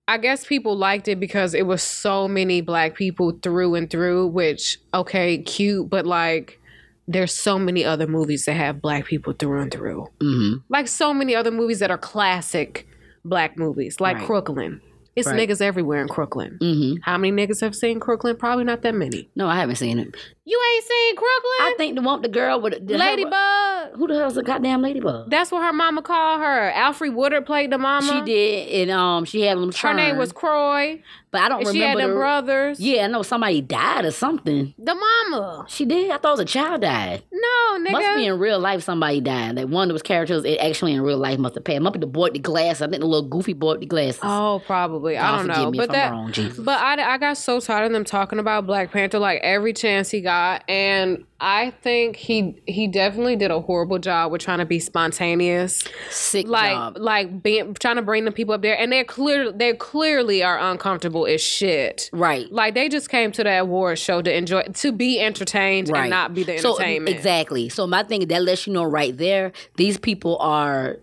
I 0.09 0.17
guess 0.17 0.43
people 0.43 0.75
liked 0.75 1.07
it 1.07 1.19
because 1.19 1.53
it 1.53 1.67
was 1.67 1.83
so 1.83 2.27
many 2.27 2.61
black 2.61 2.95
people 2.95 3.31
through 3.43 3.75
and 3.75 3.87
through, 3.87 4.25
which 4.25 4.79
okay, 4.91 5.37
cute, 5.37 5.87
but 5.87 6.07
like 6.07 6.59
there's 7.07 7.31
so 7.31 7.59
many 7.59 7.85
other 7.85 8.07
movies 8.07 8.45
that 8.45 8.53
have 8.53 8.81
black 8.81 9.05
people 9.05 9.33
through 9.33 9.61
and 9.61 9.71
through. 9.71 10.07
hmm 10.19 10.53
Like 10.67 10.87
so 10.87 11.13
many 11.13 11.35
other 11.35 11.51
movies 11.51 11.77
that 11.77 11.91
are 11.91 11.97
classic 11.99 12.87
black 13.23 13.55
movies, 13.55 13.99
like 13.99 14.17
Right. 14.17 14.25
Crooklyn. 14.25 14.81
It's 15.19 15.27
Right. 15.27 15.49
niggas 15.49 15.61
everywhere 15.61 16.01
in 16.01 16.07
Crooklyn. 16.07 16.57
hmm 16.61 16.93
How 17.03 17.17
many 17.17 17.31
niggas 17.35 17.61
have 17.61 17.75
seen 17.75 17.99
Crooklyn? 17.99 18.35
Probably 18.37 18.63
not 18.63 18.81
that 18.83 18.95
many. 18.95 19.29
No, 19.35 19.47
I 19.47 19.55
haven't 19.57 19.75
seen 19.75 19.99
it. 19.99 20.15
You 20.45 20.59
ain't 20.75 20.83
seen 20.85 21.15
Crooklyn? 21.15 21.59
I 21.61 21.73
think 21.77 21.95
the 21.95 22.01
one 22.01 22.21
the 22.21 22.27
girl 22.29 22.59
with 22.61 22.73
the 22.87 22.97
Ladybug. 22.97 23.95
Who 23.97 24.07
the 24.07 24.15
hell's 24.15 24.35
the 24.35 24.43
goddamn 24.43 24.81
ladybug? 24.81 25.29
That's 25.29 25.51
what 25.51 25.63
her 25.63 25.73
mama 25.73 26.01
called 26.01 26.41
her. 26.41 26.71
Alfre 26.75 27.13
Woodard 27.13 27.45
played 27.45 27.71
the 27.71 27.77
mama. 27.77 28.07
She 28.07 28.21
did, 28.21 28.89
and 28.89 28.91
um, 28.91 29.25
she 29.25 29.41
had 29.41 29.57
them. 29.57 29.71
Her 29.71 29.93
name 29.93 30.17
was 30.17 30.31
Troy. 30.33 31.01
But 31.31 31.41
I 31.41 31.49
don't 31.49 31.61
And 31.61 31.69
she 31.75 31.81
had 31.81 31.91
remember. 31.95 32.13
the- 32.13 32.19
brothers. 32.19 32.79
Yeah, 32.79 33.03
I 33.05 33.07
know 33.07 33.21
somebody 33.21 33.61
died 33.61 34.05
or 34.05 34.11
something. 34.11 34.73
The 34.77 34.95
mama. 34.95 35.65
She 35.67 35.85
did. 35.85 36.09
I 36.11 36.17
thought 36.17 36.29
it 36.29 36.31
was 36.31 36.39
a 36.41 36.45
child 36.45 36.81
died. 36.81 37.23
No, 37.31 37.77
nigga. 37.79 37.91
Must 37.91 38.15
be 38.15 38.25
in 38.25 38.39
real 38.39 38.59
life 38.59 38.83
somebody 38.83 39.21
died. 39.21 39.55
Like 39.55 39.67
one 39.67 39.89
of 39.89 39.93
those 39.93 40.01
characters, 40.01 40.43
it 40.45 40.57
actually 40.59 40.93
in 40.93 41.01
real 41.01 41.17
life 41.17 41.37
must 41.39 41.55
have 41.55 41.63
passed. 41.63 41.81
Must 41.81 41.93
be 41.93 41.99
the 41.99 42.07
boy 42.07 42.25
with 42.25 42.33
the 42.33 42.39
glasses. 42.39 42.81
I 42.81 42.87
think 42.87 43.01
the 43.01 43.07
little 43.07 43.27
goofy 43.29 43.53
boy 43.53 43.71
with 43.73 43.81
the 43.81 43.85
glasses. 43.85 44.19
Oh, 44.23 44.61
probably. 44.65 45.17
I 45.17 45.37
don't 45.37 45.47
know. 45.47 45.71
But 45.71 45.91
that 45.91 46.11
wrong. 46.11 46.33
But 46.59 46.79
I, 46.79 47.13
I 47.13 47.17
got 47.17 47.37
so 47.37 47.59
tired 47.59 47.85
of 47.85 47.91
them 47.91 48.03
talking 48.05 48.39
about 48.39 48.65
Black 48.65 48.91
Panther 48.91 49.19
like 49.19 49.41
every 49.43 49.73
chance 49.73 50.09
he 50.09 50.21
got, 50.21 50.63
and 50.69 51.25
I 51.41 51.71
think 51.83 52.15
he 52.17 52.61
he 52.67 52.87
definitely 52.87 53.35
did 53.35 53.51
a 53.51 53.61
horrible 53.61 53.99
job 53.99 54.31
with 54.31 54.41
trying 54.41 54.59
to 54.59 54.65
be 54.65 54.79
spontaneous, 54.79 55.83
Sick 56.09 56.47
like 56.47 56.73
job. 56.73 56.97
like 56.97 57.41
being 57.43 57.73
trying 57.75 57.95
to 57.97 58.01
bring 58.01 58.25
the 58.25 58.31
people 58.31 58.53
up 58.53 58.61
there, 58.61 58.77
and 58.77 58.91
they're 58.91 59.03
clear 59.05 59.51
they 59.51 59.73
clearly 59.73 60.43
are 60.43 60.57
uncomfortable 60.59 61.18
as 61.25 61.41
shit. 61.41 62.09
Right. 62.13 62.51
Like 62.51 62.73
they 62.75 62.89
just 62.89 63.09
came 63.09 63.31
to 63.33 63.43
that 63.43 63.57
award 63.59 63.99
show 63.99 64.21
to 64.21 64.35
enjoy, 64.35 64.63
to 64.63 64.91
be 64.91 65.19
entertained 65.19 65.89
Right. 65.89 66.01
and 66.01 66.09
not 66.09 66.33
be 66.33 66.43
the 66.43 66.57
So 66.59 66.75
entertainment. 66.75 67.15
exactly. 67.15 67.69
So 67.69 67.85
my 67.87 68.03
thing 68.03 68.27
that 68.27 68.43
lets 68.43 68.67
you 68.67 68.73
know 68.73 68.83
right 68.83 69.15
there, 69.17 69.51
these 69.77 69.97
people 69.97 70.37
are 70.39 70.97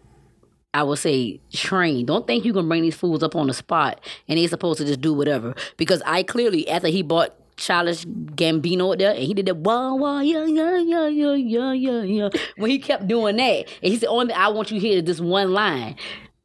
I 0.74 0.82
would 0.82 0.98
say 0.98 1.40
trained. 1.54 2.08
Don't 2.08 2.26
think 2.26 2.44
you 2.44 2.52
can 2.52 2.68
bring 2.68 2.82
these 2.82 2.94
fools 2.94 3.22
up 3.22 3.34
on 3.34 3.46
the 3.46 3.54
spot 3.54 3.98
and 4.28 4.38
they 4.38 4.46
supposed 4.46 4.78
to 4.78 4.84
just 4.84 5.00
do 5.00 5.14
whatever. 5.14 5.54
Because 5.78 6.02
I 6.04 6.22
clearly 6.22 6.68
after 6.68 6.88
he 6.88 7.00
bought 7.02 7.34
Childish 7.56 8.04
Gambino 8.04 8.98
there 8.98 9.12
and 9.12 9.22
he 9.22 9.32
did 9.32 9.46
that 9.46 9.56
wah 9.56 9.94
wah 9.94 10.20
yeah 10.20 10.44
yeah 10.44 10.76
yeah 10.76 11.08
yeah 11.08 11.32
yeah 11.34 11.72
yeah 11.72 12.02
yeah 12.02 12.28
when 12.58 12.70
he 12.70 12.78
kept 12.78 13.08
doing 13.08 13.36
that 13.36 13.60
and 13.82 13.90
he 13.92 13.96
said 13.96 14.10
only 14.10 14.34
I 14.34 14.48
want 14.48 14.70
you 14.70 14.78
to 14.78 14.86
hear 14.86 15.00
this 15.00 15.18
one 15.20 15.52
line. 15.54 15.96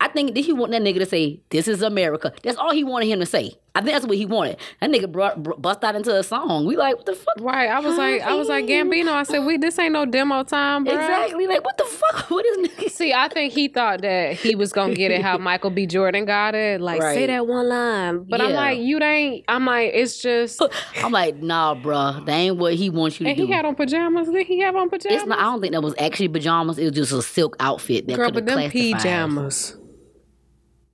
I 0.03 0.08
think 0.08 0.34
did 0.34 0.43
he 0.46 0.51
want 0.53 0.72
that 0.72 0.81
nigga 0.81 0.98
to 1.00 1.05
say, 1.05 1.39
"This 1.51 1.67
is 1.67 1.81
America"? 1.84 2.34
That's 2.43 2.58
all 2.58 2.72
he 2.74 2.84
wanted 2.84 3.08
him 3.08 3.20
to 3.20 3.25
say. 3.25 3.53
I 3.74 3.79
think 3.79 3.93
that's 3.93 4.05
what 4.05 4.17
he 4.17 4.25
wanted. 4.25 4.58
That 4.81 4.89
nigga 4.89 5.10
brought, 5.10 5.41
br- 5.41 5.53
bust 5.53 5.81
out 5.86 5.96
into 5.96 6.13
a 6.13 6.24
song. 6.24 6.65
We 6.65 6.75
like, 6.75 6.98
what 6.98 7.05
the 7.05 7.15
fuck? 7.15 7.36
Right, 7.39 7.70
I 7.70 7.79
was 7.79 7.98
like, 7.98 8.22
I 8.22 8.34
was 8.34 8.50
like 8.50 8.65
Gambino. 8.65 9.13
I 9.13 9.24
said, 9.24 9.46
"We 9.46 9.58
this 9.58 9.77
ain't 9.79 9.93
no 9.93 10.05
demo 10.05 10.43
time, 10.43 10.84
bro." 10.84 10.93
Exactly. 10.93 11.48
Like, 11.48 11.63
what 11.63 11.77
the 11.77 11.86
fuck? 11.86 12.29
What 12.31 12.46
is 12.46 12.58
nigga? 12.70 12.89
See, 12.89 13.13
I 13.13 13.27
think 13.29 13.53
he 13.53 13.67
thought 13.67 14.01
that 14.01 14.34
he 14.36 14.55
was 14.55 14.74
gonna 14.74 14.93
get 14.96 15.12
it 15.12 15.22
how 15.22 15.38
Michael 15.50 15.70
B. 15.70 15.86
Jordan 15.86 16.25
got 16.25 16.55
it. 16.55 16.81
Like, 16.81 17.01
say 17.01 17.27
that 17.27 17.46
one 17.48 17.70
line. 17.70 18.25
But 18.27 18.41
I'm 18.41 18.51
like, 18.53 18.79
you 18.79 19.00
ain't. 19.01 19.46
I'm 19.48 19.65
like, 19.65 19.91
it's 19.93 20.22
just. 20.22 20.62
I'm 21.03 21.12
like, 21.12 21.38
nah, 21.38 21.75
bro. 21.75 22.22
That 22.25 22.29
ain't 22.34 22.58
what 22.58 22.74
he 22.74 22.89
wants 22.89 23.20
you 23.20 23.25
to 23.25 23.29
And 23.29 23.38
do. 23.38 23.46
he 23.46 23.51
had 23.51 23.65
on 23.65 23.75
pajamas. 23.75 24.27
Did 24.29 24.48
he 24.48 24.60
have 24.62 24.75
on 24.75 24.89
pajamas? 24.89 25.20
it's 25.22 25.27
not. 25.27 25.39
I 25.39 25.43
don't 25.43 25.62
think 25.62 25.74
that 25.74 25.81
was 25.84 25.93
actually 26.00 26.27
pajamas. 26.29 26.77
It 26.79 26.86
was 26.86 26.93
just 26.93 27.12
a 27.13 27.22
silk 27.22 27.55
outfit 27.60 28.08
that 28.08 28.15
Girl, 28.17 28.31
but 28.31 28.46
them 28.48 28.55
classified. 28.58 28.93
pajamas. 28.93 29.77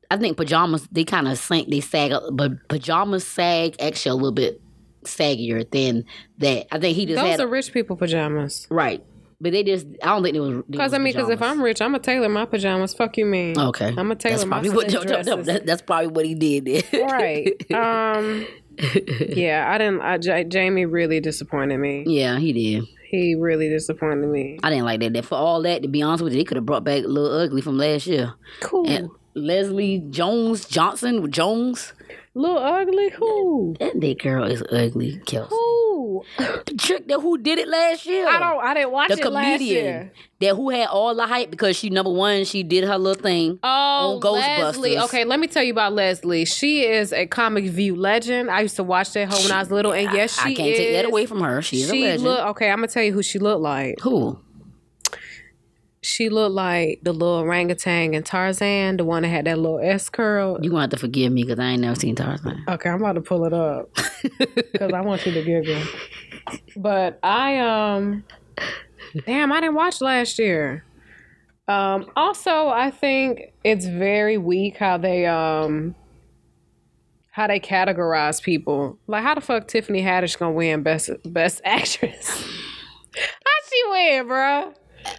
I 0.10 0.18
think 0.18 0.38
pajamas. 0.38 0.88
They 0.92 1.04
kind 1.04 1.28
of 1.28 1.38
sink. 1.38 1.70
They 1.70 1.82
sag, 1.82 2.14
but 2.32 2.68
pajamas 2.70 3.26
sag 3.28 3.76
actually 3.82 4.12
a 4.12 4.16
little 4.16 4.32
bit 4.32 4.62
saggier 5.04 5.70
than 5.70 6.06
that. 6.40 6.68
I 6.74 6.80
think 6.80 6.96
he 6.96 7.06
just 7.06 7.22
Those 7.22 7.40
are 7.40 7.48
rich 7.48 7.72
people 7.74 7.96
pajamas. 7.96 8.68
right. 8.70 9.04
But 9.40 9.52
they 9.52 9.62
just. 9.64 9.86
I 10.02 10.08
don't 10.08 10.24
think 10.24 10.36
it 10.36 10.40
was. 10.40 10.64
Because 10.68 10.94
I 10.94 10.98
mean, 10.98 11.14
because 11.14 11.30
if 11.30 11.44
I'm 11.44 11.62
rich, 11.62 11.80
I'm 11.80 11.92
gonna 11.92 12.00
tailor 12.02 12.28
my 12.28 12.46
pajamas. 12.46 12.96
Fuck 12.96 13.18
you, 13.18 13.26
mean? 13.28 13.56
okay, 13.60 13.94
I'ma 13.96 14.16
tailor 14.16 14.36
that's 14.38 14.46
my 14.46 14.62
probably 14.62 14.70
what. 14.72 14.92
no, 14.92 15.02
no, 15.04 15.22
no, 15.22 15.42
that- 15.44 15.66
that's 15.66 15.84
probably 15.84 16.08
what 16.08 16.26
he 16.26 16.34
did. 16.34 16.66
Then. 16.92 17.08
right. 17.08 17.54
Um. 17.72 18.48
Yeah, 19.20 19.66
I 19.70 19.78
didn't. 19.78 20.02
I, 20.02 20.18
J- 20.18 20.44
Jamie 20.46 20.86
really 20.86 21.20
disappointed 21.20 21.78
me. 21.80 22.04
yeah, 22.08 22.38
he 22.40 22.54
did. 22.54 22.86
He 23.10 23.36
really 23.36 23.70
disappointed 23.70 24.28
me. 24.28 24.60
I 24.64 24.70
didn't 24.70 24.86
like 24.86 25.00
that. 25.00 25.14
That 25.14 25.26
for 25.26 25.36
all 25.36 25.62
that, 25.64 25.82
to 25.84 25.88
be 25.88 26.02
honest 26.02 26.24
with 26.24 26.34
you, 26.34 26.40
they 26.40 26.44
could 26.44 26.58
have 26.58 26.66
brought 26.66 26.84
back 26.84 27.04
a 27.04 27.08
Little 27.08 27.32
Ugly 27.40 27.62
from 27.62 27.78
last 27.78 28.06
year. 28.08 28.34
Cool. 28.62 28.88
And 28.90 29.10
Leslie 29.38 30.00
Jones 30.10 30.66
Johnson 30.66 31.32
Jones. 31.32 31.94
Little 32.34 32.58
ugly. 32.60 33.10
Who? 33.12 33.76
That 33.80 34.00
that 34.00 34.20
girl 34.22 34.44
is 34.44 34.62
ugly, 34.72 35.20
Kelsey. 35.26 35.50
Who? 35.50 36.24
The 36.38 36.76
chick 36.78 37.08
that 37.08 37.20
who 37.20 37.38
did 37.40 37.58
it 37.58 37.68
last 37.68 38.06
year. 38.06 38.28
I 38.28 38.38
don't. 38.40 38.64
I 38.64 38.74
didn't 38.76 38.92
watch 38.92 39.10
the 39.10 39.20
it 39.20 39.30
last 39.32 39.58
comedian 39.58 39.86
year. 39.86 40.12
that 40.42 40.56
who 40.56 40.70
had 40.70 40.88
all 40.90 41.16
the 41.16 41.26
hype 41.26 41.50
because 41.50 41.76
she 41.76 41.90
number 41.90 42.12
one, 42.12 42.46
she 42.46 42.62
did 42.62 42.84
her 42.84 42.98
little 43.00 43.20
thing. 43.22 43.58
Oh, 43.64 44.16
on 44.16 44.22
Ghostbusters. 44.22 44.60
Leslie. 44.60 45.00
Okay, 45.00 45.26
let 45.26 45.40
me 45.40 45.48
tell 45.48 45.64
you 45.64 45.72
about 45.72 45.94
Leslie. 45.94 46.46
She 46.46 46.84
is 46.86 47.12
a 47.12 47.26
comic 47.26 47.66
view 47.66 47.96
legend. 47.96 48.52
I 48.52 48.62
used 48.62 48.76
to 48.76 48.84
watch 48.84 49.14
that 49.14 49.30
whole 49.30 49.42
when 49.42 49.52
I 49.52 49.60
was 49.60 49.72
little, 49.72 49.94
and 49.94 50.12
yes, 50.14 50.36
she 50.40 50.52
I 50.52 50.54
can't 50.54 50.70
is. 50.70 50.78
take 50.78 50.92
that 50.94 51.06
away 51.06 51.26
from 51.26 51.42
her. 51.42 51.62
She's 51.64 51.90
she 51.90 52.04
a 52.04 52.10
legend. 52.10 52.24
look 52.24 52.46
okay. 52.50 52.70
I'm 52.70 52.78
gonna 52.78 52.88
tell 52.88 53.04
you 53.04 53.14
who 53.14 53.24
she 53.24 53.40
looked 53.40 53.62
like. 53.62 54.00
who? 54.02 54.40
She 56.08 56.30
looked 56.30 56.56
like 56.56 57.02
the 57.04 57.12
little 57.12 57.40
orangutan 57.40 58.14
in 58.14 58.24
Tarzan, 58.24 58.96
the 58.96 59.04
one 59.04 59.24
that 59.24 59.28
had 59.28 59.44
that 59.44 59.60
little 59.60 59.80
S 59.80 60.08
curl. 60.08 60.58
You 60.62 60.74
have 60.78 60.92
to 60.92 60.98
forgive 60.98 61.34
me 61.34 61.44
because 61.44 61.60
I 61.60 61.72
ain't 61.72 61.82
never 61.82 62.00
seen 62.00 62.16
Tarzan. 62.16 62.64
Okay, 62.66 62.90
I'm 62.90 63.02
about 63.02 63.14
to 63.14 63.22
pull 63.22 63.44
it 63.44 63.52
up 63.52 63.94
because 64.40 64.94
I 64.94 65.02
want 65.02 65.26
you 65.26 65.34
to 65.34 65.44
giggle. 65.44 65.82
But 66.78 67.20
I 67.24 67.58
um, 67.60 68.24
damn, 69.26 69.52
I 69.52 69.60
didn't 69.60 69.76
watch 69.76 70.00
last 70.00 70.40
year. 70.40 70.86
Um, 71.68 72.10
also, 72.16 72.70
I 72.70 72.90
think 72.90 73.52
it's 73.66 73.86
very 73.86 74.38
weak 74.38 74.78
how 74.78 74.98
they 74.98 75.26
um, 75.26 75.94
how 77.32 77.48
they 77.48 77.60
categorize 77.60 78.42
people. 78.42 78.98
Like, 79.08 79.24
how 79.24 79.36
the 79.36 79.42
fuck 79.42 79.68
Tiffany 79.68 80.02
Haddish 80.04 80.40
gonna 80.40 80.54
win 80.54 80.84
best 80.84 81.10
best 81.26 81.60
actress? 81.66 82.30
how 83.14 83.70
she 83.70 83.84
win, 83.90 84.26
bruh? 84.26 84.74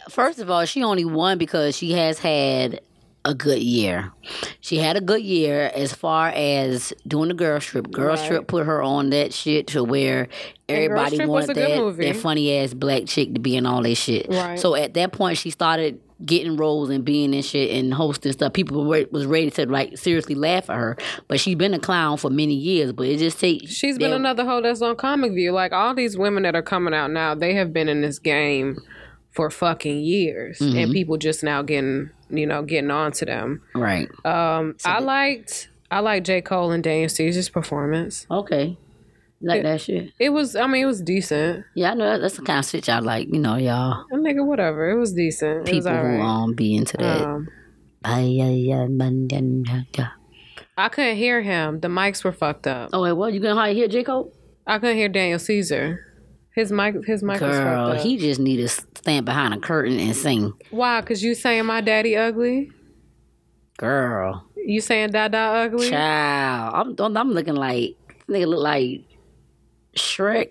First 0.08 0.38
of 0.38 0.50
all, 0.50 0.64
she 0.64 0.82
only 0.82 1.04
won 1.04 1.38
because 1.38 1.76
she 1.76 1.92
has 1.92 2.18
had 2.18 2.80
a 3.24 3.34
good 3.34 3.62
year. 3.62 4.10
She 4.60 4.78
had 4.78 4.96
a 4.96 5.00
good 5.00 5.22
year 5.22 5.70
as 5.74 5.92
far 5.92 6.28
as 6.28 6.92
doing 7.06 7.28
the 7.28 7.34
Girls 7.34 7.64
Trip. 7.64 7.90
Girl 7.90 8.10
Right. 8.10 8.18
strip 8.18 8.46
put 8.46 8.64
her 8.64 8.80
on 8.82 9.10
that 9.10 9.34
shit 9.34 9.66
to 9.68 9.84
where 9.84 10.28
everybody 10.68 11.24
wanted 11.26 11.56
that, 11.56 11.96
that 11.98 12.16
funny 12.16 12.56
ass 12.56 12.72
black 12.74 13.06
chick 13.06 13.34
to 13.34 13.40
be 13.40 13.56
in 13.56 13.66
all 13.66 13.82
that 13.82 13.96
shit. 13.96 14.28
Right. 14.30 14.58
So 14.58 14.74
at 14.74 14.94
that 14.94 15.12
point, 15.12 15.36
she 15.36 15.50
started 15.50 16.00
getting 16.24 16.56
roles 16.56 16.90
and 16.90 17.04
being 17.04 17.32
in 17.34 17.42
shit 17.42 17.70
and 17.70 17.92
hosting 17.92 18.32
stuff. 18.32 18.52
People 18.52 18.84
were 18.84 19.04
was 19.10 19.26
ready 19.26 19.50
to 19.52 19.66
like 19.66 19.98
seriously 19.98 20.34
laugh 20.34 20.70
at 20.70 20.76
her, 20.76 20.96
but 21.28 21.38
she's 21.38 21.54
been 21.56 21.74
a 21.74 21.78
clown 21.78 22.16
for 22.16 22.30
many 22.30 22.54
years. 22.54 22.92
But 22.92 23.08
it 23.08 23.18
just 23.18 23.38
takes 23.38 23.70
She's 23.72 23.98
been 23.98 24.12
another 24.12 24.44
hoe 24.44 24.62
that's 24.62 24.80
on 24.80 24.96
Comic 24.96 25.32
View. 25.32 25.52
Like 25.52 25.72
all 25.72 25.94
these 25.94 26.16
women 26.16 26.44
that 26.44 26.56
are 26.56 26.62
coming 26.62 26.94
out 26.94 27.10
now, 27.10 27.34
they 27.34 27.54
have 27.54 27.72
been 27.72 27.88
in 27.88 28.00
this 28.00 28.18
game 28.18 28.78
for 29.38 29.50
fucking 29.50 30.00
years, 30.00 30.58
Mm-hmm. 30.58 30.78
and 30.78 30.92
people 30.92 31.16
just 31.16 31.44
now 31.44 31.62
getting 31.62 32.10
you 32.28 32.44
know 32.44 32.62
getting 32.62 32.90
on 32.90 33.12
to 33.12 33.24
them. 33.24 33.62
right. 33.74 34.08
Um, 34.24 34.74
I 34.84 34.98
liked 34.98 35.68
I 35.92 36.00
liked 36.00 36.26
J 36.26 36.40
Cole 36.42 36.72
and 36.72 36.82
Daniel 36.82 37.08
Caesar's 37.08 37.48
performance. 37.48 38.26
Okay, 38.28 38.76
like 39.40 39.62
that 39.62 39.80
shit. 39.80 40.10
It 40.18 40.30
was 40.30 40.56
I 40.56 40.66
mean 40.66 40.82
it 40.82 40.86
was 40.86 41.00
decent. 41.00 41.64
Yeah, 41.76 41.92
I 41.92 41.94
know 41.94 42.18
that's 42.18 42.34
the 42.36 42.42
kind 42.42 42.58
of 42.58 42.66
shit 42.68 42.88
I 42.88 42.98
like. 42.98 43.28
You 43.32 43.38
know, 43.38 43.54
y'all 43.56 44.04
A 44.10 44.16
nigga, 44.16 44.44
whatever. 44.44 44.90
It 44.90 44.98
was 44.98 45.12
decent. 45.14 45.68
It 45.68 45.74
was 45.76 45.84
people 45.86 45.92
who 45.96 46.20
um 46.20 46.54
be 46.54 46.74
into 46.74 46.96
that. 46.96 47.22
Um. 47.22 47.48
I 50.76 50.88
couldn't 50.88 51.16
hear 51.16 51.42
him. 51.42 51.80
The 51.80 51.88
mics 51.88 52.24
were 52.24 52.32
fucked 52.32 52.66
up. 52.66 52.90
Oh 52.92 53.02
wait, 53.02 53.12
what? 53.12 53.32
You 53.32 53.40
gonna 53.40 53.54
hardly 53.54 53.74
hear 53.76 53.88
J 53.88 54.02
Cole? 54.04 54.32
I 54.66 54.78
couldn't 54.78 54.96
hear 54.96 55.08
Daniel 55.08 55.38
Caesar. 55.38 56.04
His 56.58 56.72
mic, 56.72 57.04
his 57.06 57.22
mic 57.22 57.38
Girl, 57.38 57.92
he 57.92 58.16
just 58.16 58.40
need 58.40 58.56
to 58.56 58.66
stand 58.66 59.24
behind 59.24 59.54
a 59.54 59.60
curtain 59.60 60.00
and 60.00 60.16
sing. 60.16 60.52
Why? 60.70 61.00
Cause 61.02 61.22
you 61.22 61.36
saying 61.36 61.66
my 61.66 61.80
daddy 61.80 62.16
ugly? 62.16 62.72
Girl, 63.76 64.44
You 64.56 64.80
saying 64.80 65.10
Dada 65.10 65.38
ugly? 65.38 65.88
child, 65.88 66.96
I'm 66.98 67.16
I'm 67.16 67.30
looking 67.30 67.54
like 67.54 67.94
nigga 68.28 68.48
look 68.48 68.58
like 68.58 69.04
Shrek, 69.94 70.50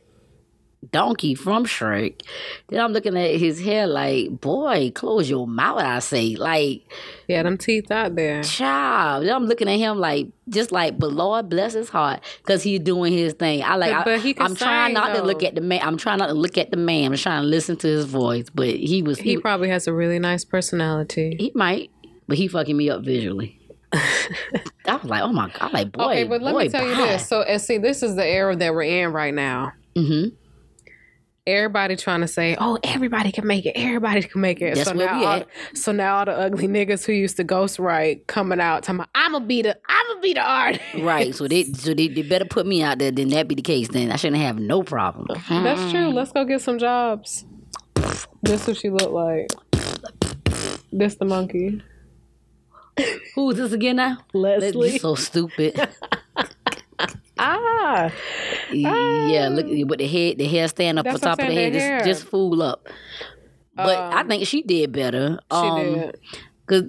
Donkey 0.91 1.33
from 1.35 1.65
Shrek. 1.65 2.21
Then 2.69 2.79
I'm 2.79 2.93
looking 2.93 3.17
at 3.17 3.35
his 3.35 3.59
hair 3.59 3.87
like, 3.87 4.39
boy, 4.39 4.91
close 4.93 5.29
your 5.29 5.47
mouth. 5.47 5.79
I 5.81 5.99
say 5.99 6.35
like. 6.35 6.83
Yeah, 7.27 7.43
them 7.43 7.57
teeth 7.57 7.91
out 7.91 8.15
there. 8.15 8.41
Child, 8.43 9.25
Then 9.25 9.35
I'm 9.35 9.45
looking 9.47 9.67
at 9.67 9.77
him 9.77 9.97
like 9.99 10.27
just 10.47 10.71
like, 10.71 10.97
but 10.97 11.11
Lord 11.11 11.49
bless 11.49 11.73
his 11.73 11.89
heart, 11.89 12.21
cause 12.43 12.63
he's 12.63 12.79
doing 12.79 13.11
his 13.11 13.33
thing. 13.33 13.63
I 13.63 13.75
like, 13.75 13.91
But- 13.91 13.99
I, 13.99 14.03
but 14.03 14.19
he 14.21 14.33
can 14.33 14.45
I'm 14.45 14.55
trying 14.55 14.93
not 14.93 15.13
to 15.15 15.23
look 15.23 15.43
at 15.43 15.55
the 15.55 15.61
man. 15.61 15.81
I'm 15.83 15.97
trying 15.97 16.19
not 16.19 16.27
to 16.27 16.33
look 16.33 16.57
at 16.57 16.71
the 16.71 16.77
man. 16.77 17.11
I'm 17.11 17.17
trying 17.17 17.41
to 17.41 17.47
listen 17.47 17.75
to 17.77 17.87
his 17.87 18.05
voice. 18.05 18.45
But 18.53 18.69
he 18.69 19.01
was, 19.01 19.17
He 19.19 19.31
he, 19.31 19.37
probably 19.39 19.69
has 19.69 19.87
a 19.87 19.93
really 19.93 20.19
nice 20.19 20.45
personality. 20.45 21.35
he 21.39 21.51
might, 21.55 21.89
but 22.27 22.37
he 22.37 22.47
fucking 22.47 22.77
me 22.77 22.89
up 22.89 23.03
visually. 23.03 23.59
I 23.93 24.95
was 24.95 25.03
like, 25.05 25.23
oh 25.23 25.31
my 25.33 25.49
god, 25.49 25.73
like 25.73 25.91
boy, 25.91 26.03
okay, 26.11 26.23
but 26.25 26.41
let 26.41 26.53
boy, 26.53 26.63
me 26.63 26.69
tell 26.69 26.87
you 26.87 26.95
this. 26.95 27.27
So, 27.27 27.41
and 27.41 27.61
see, 27.61 27.77
this 27.77 28.03
is 28.03 28.15
the 28.15 28.25
era 28.25 28.55
that 28.55 28.73
we're 28.73 28.83
in 28.83 29.11
right 29.11 29.33
now. 29.33 29.73
Mhm. 29.95 30.33
Everybody 31.47 31.95
trying 31.95 32.21
to 32.21 32.27
say, 32.27 32.57
"Oh, 32.59 32.77
everybody 32.83 33.31
can 33.31 33.47
make 33.47 33.65
it. 33.65 33.71
Everybody 33.75 34.21
can 34.21 34.41
make 34.41 34.61
it." 34.61 34.75
That's 34.75 34.89
so 34.89 34.95
now, 34.95 35.23
all, 35.23 35.43
so 35.73 35.91
now 35.93 36.17
all 36.17 36.25
the 36.25 36.37
ugly 36.37 36.67
niggas 36.67 37.05
who 37.05 37.13
used 37.13 37.37
to 37.37 37.45
ghostwrite 37.45 38.27
coming 38.27 38.59
out, 38.59 38.83
talking 38.83 38.99
about, 38.99 39.09
"I'm 39.15 39.31
gonna 39.31 39.45
be 39.45 39.61
the, 39.61 39.77
I'm 39.87 40.07
gonna 40.07 40.19
be 40.19 40.33
the 40.33 40.41
artist." 40.41 40.83
Right, 40.99 41.33
so 41.33 41.47
they, 41.47 41.63
so 41.63 41.93
they, 41.93 42.09
they 42.09 42.21
better 42.21 42.45
put 42.45 42.67
me 42.67 42.83
out 42.83 42.99
there. 42.99 43.11
Then 43.11 43.29
that 43.29 43.47
be 43.47 43.55
the 43.55 43.61
case. 43.61 43.87
Then 43.87 44.11
I 44.11 44.17
shouldn't 44.17 44.41
have 44.41 44.59
no 44.59 44.83
problem. 44.83 45.27
That's 45.49 45.91
true. 45.91 46.09
Let's 46.09 46.33
go 46.33 46.43
get 46.43 46.61
some 46.61 46.79
jobs. 46.79 47.45
This 48.43 48.67
what 48.67 48.77
she 48.77 48.89
looked 48.89 49.11
like. 49.11 49.47
This 50.91 51.15
the 51.15 51.25
monkey. 51.25 51.81
Who 53.35 53.51
is 53.51 53.57
this 53.57 53.71
again 53.71 53.97
now? 53.97 54.17
Leslie. 54.33 54.91
That's 54.91 55.01
so 55.01 55.15
stupid. 55.15 55.79
Ah, 57.39 58.11
Yeah, 58.71 59.49
look 59.49 59.67
with 59.67 59.99
the 59.99 60.07
head, 60.07 60.37
the 60.37 60.47
hair 60.47 60.67
stand 60.67 60.99
up 60.99 61.05
on 61.05 61.13
That's 61.13 61.23
top 61.23 61.39
of 61.39 61.47
the 61.47 61.53
head, 61.53 61.73
just, 61.73 62.05
just 62.05 62.23
fool 62.25 62.61
up. 62.61 62.87
But 63.75 63.97
I 63.97 64.21
Um, 64.21 64.27
think 64.27 64.47
she 64.47 64.63
did 64.63 64.91
better. 64.91 65.39
she 65.51 65.57
um, 65.57 65.93
did. 65.93 66.17
Cause 66.65 66.83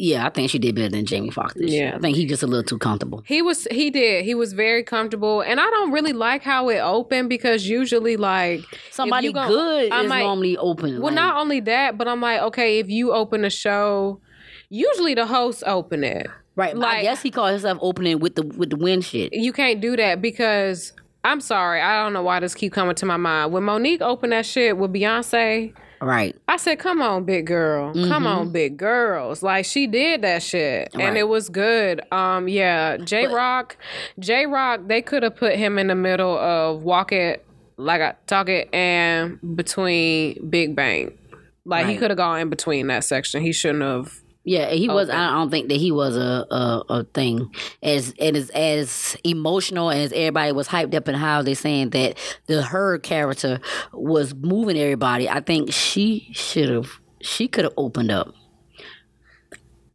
yeah, 0.00 0.26
I 0.26 0.30
think 0.30 0.50
she 0.50 0.58
did 0.58 0.74
better 0.74 0.90
than 0.90 1.06
Jamie 1.06 1.30
Foxx. 1.30 1.54
Yeah. 1.58 1.94
I 1.96 1.98
think 1.98 2.16
he 2.16 2.26
just 2.26 2.42
a 2.42 2.46
little 2.46 2.62
too 2.64 2.78
comfortable. 2.78 3.22
He 3.26 3.40
was 3.42 3.66
he 3.70 3.90
did. 3.90 4.24
He 4.24 4.34
was 4.34 4.52
very 4.52 4.82
comfortable. 4.82 5.40
And 5.40 5.60
I 5.60 5.70
don't 5.70 5.92
really 5.92 6.12
like 6.12 6.42
how 6.42 6.68
it 6.68 6.78
opened 6.78 7.28
because 7.28 7.68
usually 7.68 8.16
like 8.16 8.60
Somebody 8.90 9.28
you 9.28 9.32
gon- 9.32 9.48
good 9.48 9.92
I 9.92 10.02
is 10.02 10.08
might- 10.08 10.22
normally 10.22 10.56
open. 10.56 10.94
Well, 11.00 11.06
like- 11.06 11.14
not 11.14 11.36
only 11.40 11.60
that, 11.60 11.96
but 11.98 12.06
I'm 12.08 12.20
like, 12.20 12.40
okay, 12.42 12.78
if 12.80 12.88
you 12.90 13.12
open 13.12 13.44
a 13.44 13.50
show, 13.50 14.20
usually 14.68 15.14
the 15.14 15.26
hosts 15.26 15.62
open 15.66 16.02
it. 16.04 16.26
Right. 16.58 16.74
but 16.74 16.84
I 16.84 16.92
like- 16.94 17.02
guess 17.02 17.22
he 17.22 17.30
called 17.30 17.50
himself 17.52 17.78
opening 17.80 18.18
with 18.18 18.34
the 18.34 18.42
with 18.42 18.70
the 18.70 18.76
wind 18.76 19.04
shit. 19.04 19.32
You 19.32 19.52
can't 19.52 19.80
do 19.80 19.96
that 19.96 20.20
because 20.20 20.92
I'm 21.24 21.40
sorry, 21.40 21.80
I 21.80 22.02
don't 22.02 22.12
know 22.12 22.22
why 22.22 22.40
this 22.40 22.54
keep 22.54 22.72
coming 22.72 22.94
to 22.96 23.06
my 23.06 23.16
mind. 23.16 23.52
When 23.52 23.62
Monique 23.64 24.02
opened 24.02 24.32
that 24.32 24.44
shit 24.46 24.76
with 24.76 24.92
Beyonce, 24.92 25.72
Right. 26.00 26.36
I 26.46 26.56
said, 26.58 26.78
"Come 26.78 27.02
on, 27.02 27.24
big 27.24 27.46
girl. 27.46 27.92
Come 27.92 28.24
on, 28.26 28.50
big 28.52 28.76
girls." 28.76 29.42
Like 29.42 29.64
she 29.64 29.86
did 29.88 30.22
that 30.22 30.42
shit, 30.44 30.90
and 30.94 31.16
it 31.16 31.26
was 31.28 31.48
good. 31.48 32.00
Um, 32.12 32.46
yeah, 32.48 32.96
Jay 32.98 33.26
Rock, 33.26 33.76
Jay 34.18 34.46
Rock, 34.46 34.82
they 34.86 35.02
could 35.02 35.22
have 35.24 35.34
put 35.34 35.56
him 35.56 35.76
in 35.78 35.88
the 35.88 35.96
middle 35.96 36.38
of 36.38 36.84
Walk 36.84 37.10
It, 37.12 37.44
like 37.78 38.00
I 38.00 38.14
Talk 38.28 38.48
It, 38.48 38.72
and 38.72 39.38
between 39.56 40.48
Big 40.48 40.76
Bank. 40.76 41.18
Like 41.64 41.86
he 41.86 41.96
could 41.96 42.10
have 42.10 42.16
gone 42.16 42.40
in 42.40 42.48
between 42.48 42.86
that 42.86 43.02
section. 43.04 43.42
He 43.42 43.52
shouldn't 43.52 43.82
have. 43.82 44.20
Yeah, 44.48 44.70
he 44.70 44.88
was. 44.88 45.10
Okay. 45.10 45.18
I 45.18 45.32
don't 45.34 45.50
think 45.50 45.68
that 45.68 45.76
he 45.76 45.92
was 45.92 46.16
a 46.16 46.46
a, 46.50 46.84
a 46.88 47.04
thing 47.04 47.54
as 47.82 48.14
and 48.18 48.34
as 48.34 48.48
as 48.50 49.14
emotional 49.22 49.90
as 49.90 50.10
everybody 50.10 50.52
was 50.52 50.68
hyped 50.68 50.94
up 50.94 51.06
and 51.06 51.18
how 51.18 51.42
they 51.42 51.52
saying 51.52 51.90
that 51.90 52.16
the 52.46 52.62
her 52.62 52.98
character 52.98 53.60
was 53.92 54.34
moving 54.34 54.78
everybody. 54.78 55.28
I 55.28 55.40
think 55.40 55.70
she 55.74 56.30
should 56.32 56.70
have. 56.70 56.88
She 57.20 57.46
could 57.46 57.64
have 57.64 57.74
opened 57.76 58.10
up, 58.10 58.32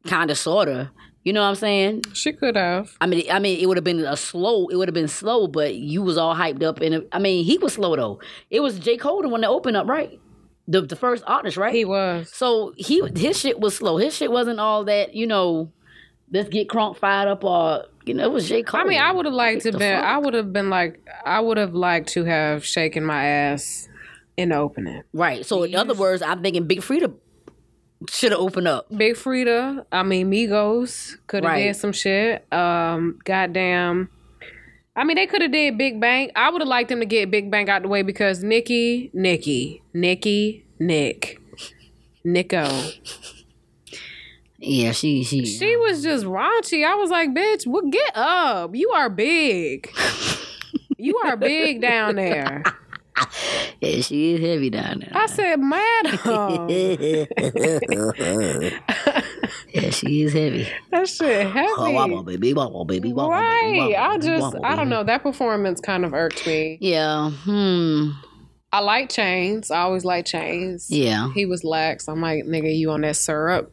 kind 0.06 0.30
of, 0.30 0.38
sorta. 0.38 0.92
You 1.24 1.34
know 1.34 1.42
what 1.42 1.48
I'm 1.48 1.56
saying? 1.56 2.04
She 2.14 2.32
could 2.32 2.56
have. 2.56 2.96
I 3.02 3.08
mean, 3.08 3.24
I 3.32 3.40
mean, 3.40 3.60
it 3.60 3.66
would 3.66 3.78
have 3.78 3.84
been 3.84 4.02
a 4.02 4.18
slow. 4.18 4.68
It 4.68 4.76
would 4.76 4.88
have 4.88 4.94
been 4.94 5.08
slow, 5.08 5.48
but 5.48 5.74
you 5.74 6.04
was 6.04 6.16
all 6.16 6.36
hyped 6.36 6.62
up, 6.62 6.80
and 6.80 7.08
I 7.12 7.18
mean, 7.18 7.44
he 7.44 7.58
was 7.58 7.74
slow 7.74 7.96
though. 7.96 8.20
It 8.52 8.60
was 8.60 8.78
J 8.78 8.98
Cole 8.98 9.24
the 9.24 9.30
one 9.30 9.42
that 9.42 9.50
opened 9.50 9.78
up, 9.78 9.88
right? 9.88 10.20
The 10.68 10.82
the 10.82 10.96
first 10.96 11.24
artist, 11.28 11.58
right? 11.58 11.74
He 11.74 11.86
was. 11.86 12.32
So 12.34 12.74
he 12.78 13.02
his 13.16 13.40
shit 13.40 13.60
was 13.60 13.76
slow. 13.78 13.98
His 13.98 14.16
shit 14.16 14.32
wasn't 14.32 14.60
all 14.60 14.86
that, 14.86 15.14
you 15.14 15.28
know, 15.28 15.72
let's 16.32 16.50
get 16.50 16.68
crunk 16.70 16.98
fired 16.98 17.28
up 17.28 17.44
or 17.44 17.86
you 18.06 18.14
know, 18.14 18.24
it 18.24 18.32
was 18.32 18.50
J. 18.50 18.64
Cole. 18.64 18.82
I 18.82 18.84
mean, 18.84 19.00
I 19.02 19.12
would 19.14 19.26
have 19.26 19.34
liked 19.34 19.62
to 19.64 19.72
been. 19.72 19.80
fuck? 19.80 20.04
I 20.06 20.18
would 20.18 20.34
have 20.34 20.52
been 20.52 20.70
like. 20.70 21.06
I 21.26 21.40
would 21.40 21.58
have 21.58 21.74
liked 21.74 22.10
to 22.10 22.26
have 22.26 22.66
shaken 22.66 23.06
my 23.06 23.26
ass 23.26 23.88
in 24.38 24.50
the 24.50 24.58
opening. 24.58 25.04
Right. 25.14 25.46
So 25.46 25.64
in 25.64 25.76
other 25.76 25.94
words, 25.94 26.22
I'm 26.22 26.42
thinking 26.42 26.66
Big 26.68 26.80
Freedia 26.82 27.14
should 28.10 28.32
have 28.34 28.42
opened 28.42 28.68
up. 28.68 28.88
Big 28.96 29.16
Freedia, 29.16 29.86
I 29.92 30.04
mean 30.04 30.30
Migos 30.32 31.16
could 31.28 31.44
have 31.46 31.54
Right. 31.54 31.64
did 31.68 31.76
some 31.78 31.94
shit. 31.94 32.46
Um, 32.54 33.20
goddamn, 33.24 34.10
I 34.96 35.04
mean, 35.04 35.16
they 35.16 35.26
could 35.26 35.42
have 35.42 35.52
did 35.52 35.78
Big 35.78 36.00
Bank. 36.00 36.32
I 36.36 36.52
would 36.52 36.62
have 36.62 36.68
liked 36.68 36.90
them 36.90 37.00
to 37.00 37.06
get 37.06 37.32
Big 37.32 37.50
Bank 37.50 37.68
out 37.68 37.82
the 37.82 37.88
way 37.88 38.04
because 38.04 38.44
Nicki, 38.44 39.10
Nicki, 39.14 39.82
Nicki, 39.94 40.66
Nick, 40.80 41.40
Nico. 42.24 42.70
Yeah, 44.60 44.92
she 44.92 45.24
she 45.24 45.46
She 45.46 45.76
was 45.78 46.04
just 46.04 46.26
raunchy. 46.26 46.86
I 46.86 46.96
was 46.96 47.10
like, 47.10 47.32
bitch, 47.32 47.66
what 47.68 47.92
get 47.92 48.16
up. 48.16 48.76
You 48.76 48.92
are 48.92 49.10
big. 49.10 49.92
you 50.98 51.18
are 51.26 51.36
big 51.36 51.82
down 51.82 52.16
there. 52.16 52.64
yeah, 53.82 54.02
she 54.02 54.34
is 54.34 54.42
heavy 54.42 54.70
down 54.70 55.00
there. 55.00 55.12
I 55.14 55.26
said, 55.28 55.60
madam. 55.60 56.20
yeah, 59.74 59.90
she 59.92 60.24
is 60.24 60.34
heavy. 60.34 60.68
that 60.92 61.08
shit 61.08 61.48
Oh, 61.56 61.92
wobble, 61.92 62.18
heavy. 62.24 62.38
baby, 62.38 62.54
wobble, 62.54 62.86
baby, 62.86 63.14
wobble, 63.14 63.32
baby, 63.32 63.44
Right. 63.46 63.78
wobble, 63.78 63.96
I 63.98 64.18
just, 64.18 64.42
wobble, 64.42 64.66
I 64.66 64.76
don't 64.76 64.90
know. 64.90 65.04
That 65.04 65.24
performance 65.24 65.80
kind 65.80 66.06
of 66.06 66.14
irked 66.14 66.46
me. 66.48 66.78
Yeah. 66.82 67.30
Hmm. 67.32 68.12
I 68.72 68.80
like 68.80 69.10
Chainz. 69.10 69.70
I 69.70 69.82
always 69.82 70.04
like 70.04 70.26
Chainz. 70.26 70.88
Yeah. 70.90 71.32
He 71.34 71.46
was 71.46 71.64
lax. 71.64 72.08
I'm 72.08 72.22
like, 72.22 72.46
nigga, 72.46 72.76
you 72.76 72.90
on 72.92 73.02
that 73.02 73.16
syrup. 73.16 73.72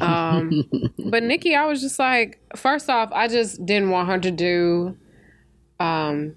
Um, 0.00 0.62
but 1.10 1.24
Nicki, 1.24 1.56
I 1.56 1.66
was 1.66 1.80
just 1.80 1.98
like, 1.98 2.38
first 2.54 2.88
off, 2.88 3.10
I 3.12 3.26
just 3.26 3.64
didn't 3.66 3.90
want 3.90 4.08
her 4.08 4.18
to 4.20 4.30
do 4.30 4.96
um, 5.80 6.36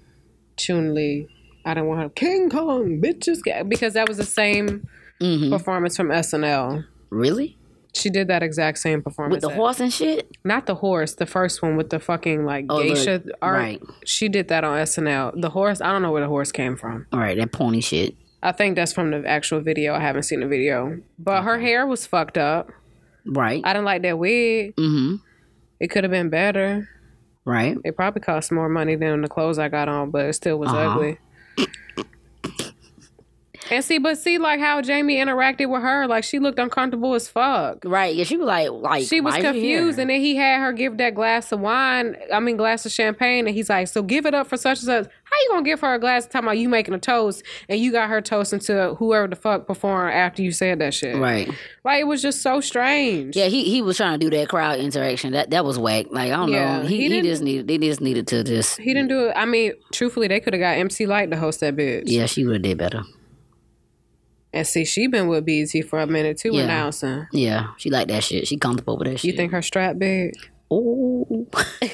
Chun 0.56 0.94
Li. 0.94 1.28
I 1.68 1.74
didn't 1.74 1.88
want 1.88 2.00
her 2.02 2.08
King 2.10 2.48
Kong 2.50 3.00
bitches 3.00 3.40
because 3.68 3.92
that 3.94 4.08
was 4.08 4.16
the 4.16 4.24
same 4.24 4.88
hmm 5.20 5.50
performance 5.50 5.96
from 5.96 6.08
SNL. 6.08 6.84
Really? 7.10 7.56
She 7.94 8.10
did 8.10 8.28
that 8.28 8.42
exact 8.42 8.78
same 8.78 9.02
performance. 9.02 9.36
With 9.36 9.42
the 9.42 9.50
at- 9.50 9.56
horse 9.56 9.80
and 9.80 9.92
shit? 9.92 10.30
not 10.44 10.66
the 10.66 10.76
horse, 10.76 11.14
the 11.14 11.26
first 11.26 11.62
one 11.62 11.76
with 11.76 11.90
the 11.90 11.98
fucking 11.98 12.44
like 12.44 12.66
Oh, 12.68 12.82
the- 12.82 12.88
geisha 12.94 13.22
art. 13.42 13.58
right. 13.58 13.82
She 14.04 14.28
did 14.28 14.48
that 14.48 14.62
on 14.64 14.78
SNL. 14.78 15.40
The 15.40 15.50
horse, 15.50 15.80
I 15.80 15.90
don't 15.92 16.02
know 16.02 16.12
where 16.12 16.22
the 16.22 16.28
horse 16.28 16.52
came 16.52 16.76
from. 16.76 17.06
All 17.12 17.18
right, 17.18 17.36
that 17.36 17.50
pony 17.52 17.80
shit. 17.80 18.14
I 18.42 18.52
think 18.52 18.76
that's 18.76 18.92
from 18.92 19.10
the 19.10 19.26
actual 19.26 19.60
video. 19.60 19.94
I 19.94 20.00
haven't 20.00 20.22
seen 20.22 20.40
the 20.40 20.46
video. 20.46 21.00
But 21.18 21.42
her 21.42 21.58
hair 21.58 21.86
was 21.86 22.06
fucked 22.06 22.38
up. 22.38 22.70
Right. 23.26 23.60
I 23.64 23.72
didn't 23.72 23.84
like 23.86 24.02
that 24.02 24.18
wig. 24.18 24.76
mm-hmm. 24.76 25.16
It 25.80 25.88
could 25.88 26.04
have 26.04 26.10
been 26.12 26.28
better. 26.30 26.88
Right. 27.44 27.76
It 27.84 27.96
probably 27.96 28.20
cost 28.20 28.52
more 28.52 28.68
money 28.68 28.94
than 28.94 29.22
the 29.22 29.28
clothes 29.28 29.58
I 29.58 29.68
got 29.68 29.88
on, 29.88 30.10
but 30.10 30.26
it 30.26 30.34
still 30.34 30.58
was 30.58 30.68
Uh-huh. 30.70 30.90
ugly. 30.92 31.18
And 33.70 33.84
see, 33.84 33.98
but 33.98 34.16
see, 34.18 34.38
like 34.38 34.60
how 34.60 34.80
Jamie 34.80 35.16
interacted 35.16 35.68
with 35.70 35.82
her, 35.82 36.06
like 36.06 36.24
she 36.24 36.38
looked 36.38 36.58
uncomfortable 36.58 37.14
as 37.14 37.28
fuck. 37.28 37.78
Right. 37.84 38.14
Yeah, 38.14 38.24
she 38.24 38.36
was 38.36 38.46
like, 38.46 38.70
like 38.70 39.04
She 39.06 39.20
was 39.20 39.34
confused, 39.36 39.98
and 39.98 40.08
then 40.10 40.20
he 40.20 40.36
had 40.36 40.60
her 40.60 40.72
give 40.72 40.96
that 40.98 41.14
glass 41.14 41.52
of 41.52 41.60
wine. 41.60 42.16
I 42.32 42.40
mean, 42.40 42.56
glass 42.56 42.86
of 42.86 42.92
champagne, 42.92 43.46
and 43.46 43.54
he's 43.54 43.68
like, 43.68 43.88
"So 43.88 44.02
give 44.02 44.24
it 44.26 44.34
up 44.34 44.46
for 44.46 44.56
such 44.56 44.78
and 44.78 44.86
such." 44.86 45.04
How 45.30 45.36
you 45.42 45.48
gonna 45.50 45.62
give 45.64 45.80
her 45.80 45.92
a 45.94 45.98
glass? 45.98 46.24
Talking 46.24 46.46
about 46.46 46.56
you 46.58 46.70
making 46.70 46.94
a 46.94 46.98
toast, 46.98 47.42
and 47.68 47.78
you 47.78 47.92
got 47.92 48.08
her 48.08 48.22
toasting 48.22 48.60
to 48.60 48.94
whoever 48.98 49.28
the 49.28 49.36
fuck 49.36 49.66
performed 49.66 50.14
after 50.14 50.40
you 50.42 50.50
said 50.52 50.78
that 50.78 50.94
shit. 50.94 51.16
Right. 51.16 51.50
Like 51.84 52.00
it 52.00 52.04
was 52.04 52.22
just 52.22 52.40
so 52.40 52.62
strange. 52.62 53.36
Yeah, 53.36 53.46
he 53.46 53.64
he 53.64 53.82
was 53.82 53.98
trying 53.98 54.18
to 54.18 54.30
do 54.30 54.34
that 54.36 54.48
crowd 54.48 54.78
interaction. 54.78 55.32
That 55.32 55.50
that 55.50 55.66
was 55.66 55.78
whack. 55.78 56.06
Like 56.10 56.32
I 56.32 56.36
don't 56.36 56.50
Yeah, 56.50 56.78
know. 56.78 56.86
he 56.88 56.96
He 56.96 57.02
he, 57.02 57.08
didn't- 57.10 57.24
just 57.26 57.42
needed 57.42 57.68
they 57.68 57.76
just 57.76 58.00
needed 58.00 58.26
to 58.28 58.42
just 58.44 58.78
He 58.80 58.94
didn't 58.94 59.08
do 59.08 59.26
it. 59.28 59.32
I 59.36 59.44
mean, 59.44 59.72
truthfully, 59.92 60.28
they 60.28 60.40
could 60.40 60.54
have 60.54 60.60
got 60.60 60.78
MC 60.78 61.04
Lyte 61.04 61.30
to 61.30 61.36
host 61.36 61.60
that 61.60 61.76
bitch. 61.76 62.04
yeah, 62.06 62.24
she 62.24 62.46
would 62.46 62.54
have 62.54 62.62
did 62.62 62.78
better. 62.78 63.02
And 64.52 64.66
see, 64.66 64.84
she 64.84 65.06
been 65.08 65.28
with 65.28 65.44
BZ 65.46 65.84
for 65.86 65.98
a 66.00 66.06
minute 66.06 66.38
too, 66.38 66.52
Yeah. 66.54 66.64
announcing. 66.64 67.26
Yeah, 67.32 67.68
she 67.76 67.90
like 67.90 68.08
that 68.08 68.24
shit. 68.24 68.46
She 68.48 68.56
comfortable 68.56 68.96
with 68.96 69.08
that 69.08 69.18
shit. 69.20 69.30
You 69.32 69.36
think 69.36 69.52
her 69.52 69.62
strap 69.62 69.98
big? 69.98 70.34
Oh. 70.70 71.46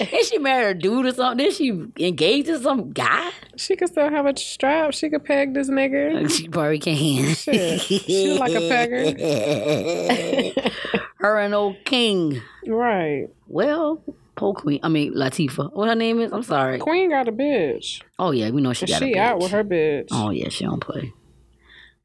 Is 0.00 0.28
she 0.28 0.38
married 0.38 0.76
a 0.76 0.80
dude 0.80 1.06
or 1.06 1.12
something? 1.12 1.46
Is 1.46 1.56
she 1.56 1.68
engaged 1.98 2.48
to 2.48 2.58
some 2.60 2.90
guy? 2.92 3.30
She 3.56 3.76
could 3.76 3.88
still 3.88 4.10
have 4.10 4.26
a 4.26 4.36
strap. 4.36 4.92
She 4.94 5.08
could 5.08 5.24
peg 5.24 5.54
this 5.54 5.70
nigga. 5.70 6.24
Uh, 6.24 6.28
she 6.28 6.48
probably 6.48 6.78
can. 6.80 7.34
Shit. 7.34 7.80
She 7.80 8.36
like 8.38 8.52
a 8.52 8.60
pegger. 8.60 9.12
Her 11.18 11.38
and 11.38 11.54
old 11.54 11.76
King. 11.84 12.42
Right. 12.66 13.28
Well, 13.46 14.02
poor 14.36 14.54
Queen. 14.54 14.80
I 14.82 14.88
mean 14.88 15.14
Latifah. 15.14 15.72
What 15.72 15.88
her 15.88 15.94
name 15.94 16.20
is? 16.20 16.32
I'm 16.32 16.42
sorry. 16.42 16.78
Queen 16.78 17.10
got 17.10 17.28
a 17.28 17.32
bitch. 17.32 18.02
Oh 18.18 18.30
yeah, 18.30 18.50
we 18.50 18.60
know 18.60 18.72
she 18.72 18.86
got 18.86 18.98
she 18.98 19.04
a 19.04 19.08
bitch. 19.08 19.14
She 19.14 19.18
out 19.18 19.38
with 19.38 19.50
her 19.52 19.64
bitch. 19.64 20.08
Oh 20.10 20.30
yeah, 20.30 20.48
she 20.48 20.64
don't 20.64 20.80
play. 20.80 21.12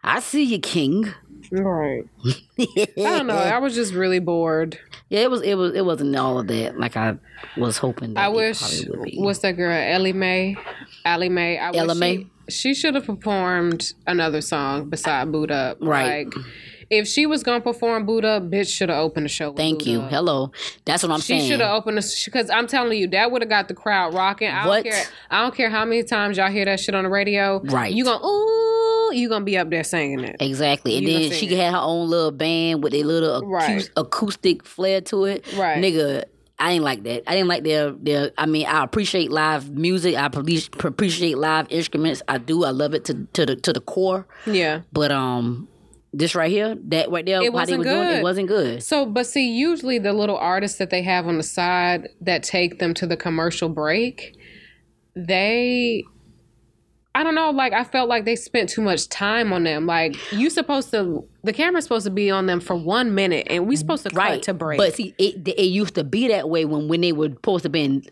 I 0.04 0.20
see 0.20 0.44
you, 0.44 0.60
King. 0.60 1.14
Right. 1.52 2.04
I 2.60 2.88
don't 2.96 3.28
know. 3.28 3.36
I 3.36 3.58
was 3.60 3.76
just 3.76 3.94
really 3.94 4.20
bored. 4.20 4.80
Yeah, 5.10 5.22
it 5.22 5.32
was. 5.32 5.42
It 5.42 5.56
was. 5.56 5.74
It 5.74 5.86
wasn't 5.86 6.16
all 6.16 6.40
of 6.40 6.48
that. 6.48 6.80
Like 6.80 6.98
I 6.98 7.18
was 7.56 7.78
hoping. 7.78 8.14
That 8.14 8.26
I 8.26 8.30
it 8.30 8.36
wish. 8.36 8.86
would 8.88 9.04
be. 9.04 9.18
What's 9.18 9.40
that 9.40 9.54
girl? 9.54 9.72
Ellie 9.72 10.14
Mae. 10.14 10.58
Allie 11.06 11.30
Mae. 11.30 11.58
I 11.58 11.72
Ella 11.74 11.94
wish 11.94 12.00
Mae? 12.00 12.28
She, 12.50 12.52
she 12.52 12.74
should 12.74 12.96
have 12.96 13.06
performed 13.06 13.94
another 14.06 14.42
song 14.42 14.90
beside 14.90 15.32
Boo'd 15.32 15.52
Up. 15.52 15.78
Right. 15.82 16.26
Like, 16.26 16.46
if 16.90 17.08
she 17.08 17.26
was 17.26 17.44
gonna 17.44 17.62
perform 17.62 18.06
Boo'd 18.06 18.26
Up, 18.26 18.44
bitch 18.44 18.74
should 18.76 18.90
have 18.90 19.00
opened 19.00 19.26
the 19.26 19.30
show. 19.30 19.54
Thank 19.54 19.86
you. 19.86 20.02
Up. 20.02 20.10
Hello. 20.12 20.52
That's 20.86 21.04
what 21.04 21.12
I'm 21.12 21.20
She 21.20 21.28
saying. 21.28 21.42
She 21.42 21.48
should 21.50 21.60
have 21.62 21.76
opened 21.76 21.98
the 21.98 22.22
because 22.26 22.50
I'm 22.50 22.68
telling 22.68 22.98
you 22.98 23.08
that 23.08 23.32
would 23.32 23.42
have 23.42 23.50
got 23.50 23.68
the 23.68 23.74
crowd 23.74 24.14
rocking. 24.14 24.50
I 24.50 24.68
What? 24.68 24.84
don't 24.84 24.94
care. 24.94 25.04
I 25.30 25.42
don't 25.42 25.56
care 25.56 25.70
how 25.70 25.86
many 25.86 26.04
times 26.04 26.38
y'all 26.38 26.52
hear 26.52 26.66
that 26.66 26.80
shit 26.80 26.96
on 26.96 27.04
the 27.04 27.10
radio. 27.10 27.60
Right. 27.64 27.94
You 27.94 28.04
gonna 28.04 28.26
ooh, 28.26 29.12
you 29.14 29.28
gonna 29.30 29.46
be 29.46 29.58
up 29.58 29.70
there 29.70 29.84
singing 29.84 30.22
it. 30.22 30.38
Exactly. 30.40 30.98
And 30.98 31.08
You 31.08 31.20
then 31.30 31.32
she 31.32 31.48
it. 31.48 31.58
have 31.58 31.74
her 31.74 31.80
own 31.80 32.10
little 32.10 32.32
band 32.32 32.84
with 32.84 32.94
a 32.94 33.04
little 33.04 33.38
acous- 33.38 33.46
Right. 33.88 33.90
acoustic 33.98 34.66
flair 34.66 35.02
to 35.02 35.26
it. 35.26 35.46
Right. 35.56 35.78
Nigga, 35.84 36.24
I 36.60 36.72
ain't 36.72 36.84
like 36.84 37.04
that. 37.04 37.24
I 37.28 37.34
didn't 37.36 37.50
like 37.50 37.64
their 37.64 37.92
their 37.92 38.32
I 38.38 38.46
mean, 38.48 38.66
I 38.66 38.84
appreciate 38.84 39.30
live 39.32 39.70
music. 39.72 40.16
I 40.16 40.26
appreciate 40.26 40.84
appreciate 40.84 41.38
live 41.38 41.68
instruments. 41.70 42.22
I 42.28 42.38
do. 42.40 42.64
I 42.64 42.72
love 42.72 42.94
it 42.94 43.06
to 43.06 43.28
to 43.34 43.46
the 43.46 43.56
to 43.58 43.74
the 43.74 43.82
core. 43.82 44.26
Yeah. 44.46 44.82
But 44.92 45.12
um 45.12 45.68
this 46.18 46.36
right 46.36 46.50
here, 46.50 46.76
that 46.86 47.12
right 47.12 47.26
there, 47.26 47.42
It 47.42 47.46
how 47.46 47.50
they 47.50 47.50
wasn't 47.50 47.78
were 47.80 47.84
doing 47.86 48.08
it 48.08 48.24
wasn't 48.24 48.48
good. 48.48 48.84
So, 48.84 49.06
but 49.06 49.28
see, 49.28 49.50
usually 49.52 50.00
the 50.00 50.14
little 50.14 50.38
artists 50.38 50.78
that 50.80 50.90
they 50.90 51.04
have 51.04 51.28
on 51.28 51.38
the 51.38 51.44
side 51.44 52.10
that 52.22 52.44
take 52.44 52.80
them 52.80 52.94
to 52.96 53.06
the 53.06 53.16
commercial 53.16 53.70
break, 53.70 54.36
they, 55.16 56.04
I 57.14 57.24
don't 57.24 57.36
know, 57.36 57.52
like 57.52 57.74
I 57.74 57.84
felt 57.84 58.10
like 58.10 58.26
they 58.26 58.36
spent 58.36 58.70
too 58.70 58.82
much 58.82 59.10
time 59.10 59.54
on 59.54 59.64
them. 59.64 59.86
Like 59.86 60.16
you 60.32 60.50
supposed 60.50 60.92
to, 60.92 61.28
the 61.44 61.54
camera's 61.54 61.86
supposed 61.86 62.06
to 62.06 62.12
be 62.12 62.32
on 62.32 62.48
them 62.48 62.60
for 62.60 62.76
one 62.76 63.14
minute, 63.14 63.48
and 63.50 63.68
we 63.68 63.76
supposed 63.76 64.04
to 64.04 64.10
cut 64.10 64.44
to 64.44 64.54
break. 64.54 64.78
But 64.80 64.96
see, 64.96 65.14
it 65.18 65.48
it 65.48 65.64
used 65.64 65.96
to 65.96 66.04
be 66.04 66.28
that 66.30 66.50
way 66.50 66.66
when 66.66 66.88
when 66.88 67.02
they 67.02 67.12
were 67.12 67.30
supposed 67.30 67.64
to 67.64 67.70
been 67.70 68.04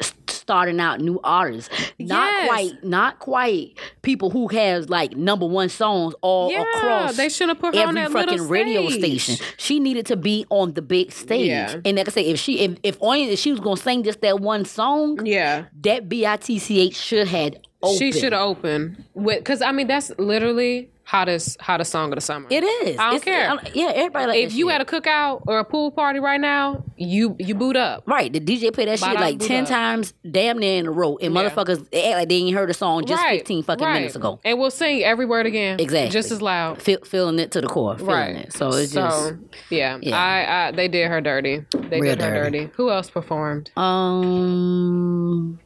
starting 0.45 0.79
out 0.79 1.01
new 1.01 1.19
artists. 1.23 1.69
Not 1.97 2.31
Yes. 2.31 2.47
quite, 2.47 2.83
not 2.83 3.19
quite 3.19 3.77
people 4.03 4.29
who 4.29 4.47
has 4.49 4.89
like 4.89 5.15
number 5.17 5.45
one 5.47 5.69
songs 5.69 6.13
all 6.21 6.51
yeah, 6.51 6.61
across. 6.61 7.17
they 7.17 7.29
should 7.29 7.49
have 7.49 7.57
put 7.59 7.73
her 7.75 7.81
on 7.81 7.97
Every 7.97 8.01
that 8.01 8.11
little 8.11 8.37
fucking 8.37 8.47
radio 8.49 8.87
station. 8.89 9.43
She 9.57 9.79
needed 9.79 10.05
to 10.05 10.15
be 10.15 10.45
on 10.51 10.73
the 10.73 10.83
big 10.83 11.11
stage. 11.11 11.47
Yeah. 11.47 11.77
And 11.83 11.97
like 11.97 12.07
I 12.07 12.11
say, 12.11 12.25
if 12.27 12.39
she 12.39 12.59
if 12.59 12.77
if 12.83 12.97
only 13.01 13.23
if 13.31 13.39
she 13.39 13.49
was 13.51 13.59
gonna 13.59 13.77
sing 13.77 14.03
just 14.03 14.21
that 14.21 14.39
one 14.39 14.65
song, 14.65 15.25
Yeah, 15.25 15.65
that 15.81 16.07
B 16.07 16.27
I 16.27 16.37
T 16.37 16.59
C 16.59 16.79
H 16.79 16.95
should 16.95 17.27
had 17.27 17.59
opened. 17.81 17.97
she 17.99 18.11
should 18.11 18.31
have 18.33 18.41
opened 18.43 19.03
with 19.15 19.39
because 19.39 19.63
I 19.63 19.71
mean 19.71 19.87
that's 19.87 20.11
literally 20.19 20.91
hottest 21.07 21.61
hottest 21.61 21.91
song 21.91 22.11
of 22.11 22.15
the 22.15 22.21
summer. 22.21 22.47
It 22.49 22.63
is. 22.63 22.97
I 22.97 23.11
don't 23.11 23.15
It's- 23.17 23.23
care. 23.23 23.51
I- 23.51 23.71
yeah, 23.75 23.91
everybody 23.93 24.25
like 24.27 24.39
if 24.39 24.53
you 24.53 24.67
shit. 24.69 24.75
at 24.75 24.81
a 24.81 24.85
cookout 24.85 25.43
or 25.47 25.59
a 25.59 25.63
pool 25.63 25.91
party 25.91 26.19
right 26.19 26.41
now, 26.41 26.83
you 26.97 27.35
you 27.39 27.53
boot 27.53 27.75
up. 27.75 28.03
Right, 28.07 28.33
the 28.33 28.39
DJ 28.39 28.71
play 28.73 28.85
that 28.85 28.97
shit 28.99 29.13
like 29.13 29.39
ten 29.39 29.63
up. 29.63 29.69
times, 29.69 30.13
damn 30.29 30.57
near 30.57 30.79
in 30.79 30.87
a 30.87 30.91
row, 30.91 31.17
and 31.21 31.33
Yeah. 31.33 31.41
motherfuckers 31.49 31.89
they 31.91 32.05
act 32.09 32.17
like 32.19 32.29
they 32.29 32.35
ain't 32.35 32.55
heard 32.55 32.69
a 32.69 32.73
song 32.73 33.05
just 33.05 33.21
right, 33.21 33.37
fifteen 33.39 33.61
fucking 33.63 33.85
right. 33.85 33.93
minutes 33.95 34.15
ago. 34.15 34.39
and 34.43 34.57
we'll 34.59 34.71
sing 34.71 35.03
every 35.03 35.25
word 35.27 35.45
again, 35.45 35.79
Exactly. 35.79 36.09
just 36.11 36.31
as 36.31 36.41
loud. 36.41 36.81
Feel, 36.81 36.97
feeling 37.05 37.37
it 37.39 37.51
to 37.51 37.61
the 37.61 37.67
core, 37.67 37.95
feeling 37.97 38.13
Right. 38.13 38.35
it. 38.37 38.53
So 38.53 38.69
it's 38.69 38.91
just 38.93 39.33
yeah, 39.69 39.97
Yeah. 40.01 40.17
I, 40.17 40.67
I 40.67 40.71
they 40.71 40.87
did 40.87 41.07
her 41.09 41.21
dirty. 41.21 41.63
They 41.89 41.99
Real 42.01 42.15
did 42.15 42.23
her 42.23 42.43
dirty. 42.45 42.59
dirty. 42.61 42.71
Who 42.77 42.89
else 42.89 43.09
performed? 43.11 43.69
um. 43.77 45.59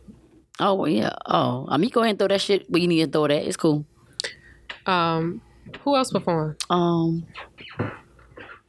Oh 0.59 0.85
yeah. 0.85 1.13
Oh, 1.25 1.65
I 1.69 1.77
mean, 1.77 1.89
go 1.89 2.01
ahead 2.01 2.09
and 2.11 2.19
throw 2.19 2.27
that 2.27 2.41
shit 2.41 2.69
where 2.69 2.81
you 2.81 2.87
need 2.87 3.05
to 3.05 3.09
throw 3.11 3.27
that. 3.27 3.47
It's 3.47 3.55
cool. 3.55 3.85
Um, 4.89 5.41
who 5.83 5.95
else 5.95 6.11
performed? 6.11 6.55
Um, 6.69 7.25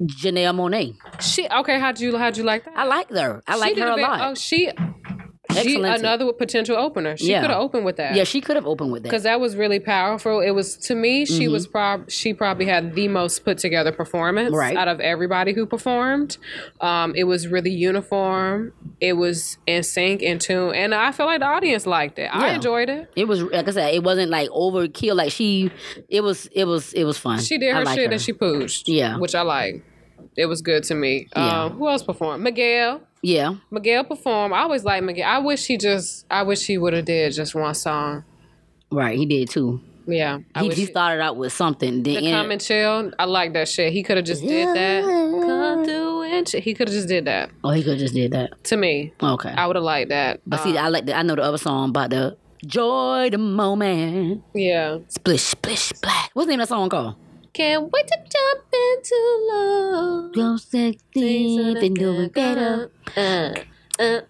Janelle 0.02 0.54
Monáe. 0.54 0.96
She 1.20 1.48
okay. 1.48 1.78
How'd 1.78 2.00
you 2.00 2.16
how'd 2.16 2.36
you 2.36 2.44
like 2.44 2.64
that? 2.64 2.76
I 2.76 2.84
like 2.84 3.10
her. 3.10 3.42
I 3.46 3.56
like 3.56 3.76
her 3.76 3.88
a 3.88 3.96
lot. 3.96 4.20
Oh, 4.30 4.34
she. 4.34 4.70
She, 5.54 5.76
another 5.76 6.32
potential 6.32 6.76
opener. 6.76 7.16
She 7.16 7.30
Yeah. 7.30 7.40
could 7.40 7.50
have 7.50 7.60
opened 7.60 7.84
with 7.84 7.96
that. 7.96 8.14
yeah, 8.14 8.24
she 8.24 8.40
could 8.40 8.56
have 8.56 8.66
opened 8.66 8.92
with 8.92 9.02
that. 9.02 9.08
because 9.08 9.22
that 9.24 9.40
was 9.40 9.56
really 9.56 9.80
powerful. 9.80 10.40
It 10.40 10.50
was 10.50 10.76
to 10.88 10.94
me, 10.94 11.24
she 11.26 11.44
Mm-hmm. 11.44 11.52
was 11.52 11.66
prob 11.66 12.10
she 12.10 12.32
probably 12.34 12.66
had 12.66 12.94
the 12.94 13.08
most 13.08 13.44
put 13.44 13.58
together 13.58 13.92
performance 13.92 14.54
Right. 14.54 14.76
out 14.76 14.88
of 14.88 15.00
everybody 15.00 15.52
who 15.52 15.66
performed. 15.66 16.36
Um, 16.80 17.14
it 17.16 17.24
was 17.24 17.48
really 17.48 17.70
uniform. 17.70 18.72
It 19.00 19.14
was 19.14 19.58
in 19.66 19.82
sync, 19.82 20.22
in 20.22 20.38
tune, 20.38 20.74
and 20.74 20.94
I 20.94 21.12
feel 21.12 21.26
like 21.26 21.40
the 21.40 21.46
audience 21.46 21.86
liked 21.86 22.18
it. 22.18 22.28
I 22.34 22.54
enjoyed 22.54 22.88
it. 22.88 23.10
It 23.16 23.26
was 23.28 23.42
like 23.42 23.68
I 23.68 23.70
said, 23.70 23.94
it 23.94 24.02
wasn't 24.02 24.30
like 24.30 24.48
overkill. 24.50 25.16
Like 25.16 25.32
she, 25.32 25.70
it 26.08 26.22
was, 26.22 26.46
it 26.52 26.64
was, 26.64 26.92
it 26.92 27.04
was 27.04 27.18
fun. 27.18 27.38
She 27.40 27.58
did 27.58 27.74
her 27.74 27.84
shit 27.86 28.06
her. 28.06 28.12
and 28.12 28.20
she 28.20 28.32
pushed. 28.32 28.88
Yeah. 28.88 29.18
which 29.18 29.34
I 29.34 29.42
like. 29.42 29.82
It 30.36 30.46
was 30.46 30.62
good 30.62 30.84
to 30.84 30.94
me. 30.94 31.28
Yeah. 31.36 31.64
Um, 31.64 31.72
who 31.72 31.88
else 31.88 32.02
performed? 32.02 32.42
Miguel. 32.42 33.00
Yeah. 33.22 33.54
Miguel 33.70 34.04
performed. 34.04 34.54
I 34.54 34.60
always 34.60 34.84
like 34.84 35.02
Miguel. 35.02 35.28
I 35.28 35.38
wish 35.38 35.66
he 35.66 35.76
just. 35.76 36.26
I 36.30 36.42
wish 36.42 36.66
he 36.66 36.78
would 36.78 36.92
have 36.92 37.04
did 37.04 37.32
just 37.32 37.54
one 37.54 37.74
song. 37.74 38.24
Right. 38.90 39.16
He 39.18 39.26
did 39.26 39.50
too. 39.50 39.80
Yeah. 40.06 40.38
I 40.54 40.62
He, 40.64 40.70
he 40.70 40.86
started 40.86 41.22
out 41.22 41.36
with 41.36 41.52
something. 41.52 42.02
Then 42.02 42.24
the 42.24 42.30
come 42.32 42.50
and 42.50 42.60
chill. 42.60 43.12
I 43.18 43.24
like 43.26 43.52
that 43.52 43.68
shit. 43.68 43.92
He 43.92 44.02
could 44.02 44.16
have 44.16 44.26
just 44.26 44.42
did 44.42 44.68
that. 44.74 45.04
Come 45.04 45.84
through 45.84 46.22
and 46.22 46.46
chill. 46.48 46.60
He 46.60 46.74
could 46.74 46.88
have 46.88 46.94
just 46.94 47.06
did 47.08 47.26
that. 47.26 47.50
oh, 47.62 47.70
he 47.70 47.82
could 47.82 47.90
have 47.92 47.98
just 48.00 48.14
did 48.14 48.32
that. 48.32 48.64
To 48.64 48.76
me, 48.76 49.12
Okay. 49.22 49.50
I 49.50 49.66
would 49.66 49.76
have 49.76 49.84
liked 49.84 50.08
that. 50.08 50.40
but 50.46 50.58
see, 50.62 50.76
I 50.76 50.88
like 50.88 51.06
the, 51.06 51.16
I 51.16 51.22
know 51.22 51.36
the 51.36 51.42
other 51.42 51.58
song 51.58 51.90
about 51.90 52.10
the 52.10 52.36
joy 52.66 53.28
the 53.30 53.38
moment. 53.38 54.42
Yeah. 54.54 54.98
Splish, 55.08 55.42
splish, 55.42 55.80
splash. 55.80 56.30
What's 56.32 56.46
the 56.46 56.52
name 56.52 56.60
of 56.60 56.68
that 56.68 56.74
song 56.74 56.88
called? 56.88 57.14
Can't 57.52 57.90
wait 57.92 58.06
to 58.06 58.16
jump 58.16 58.64
into 58.72 59.48
love. 59.50 60.32
Go 60.32 60.56
sexy, 60.56 61.74
been 61.74 61.94
doing 61.94 62.28
better. 62.28 62.90
Uh, 63.16 63.54
uh, 63.98 64.20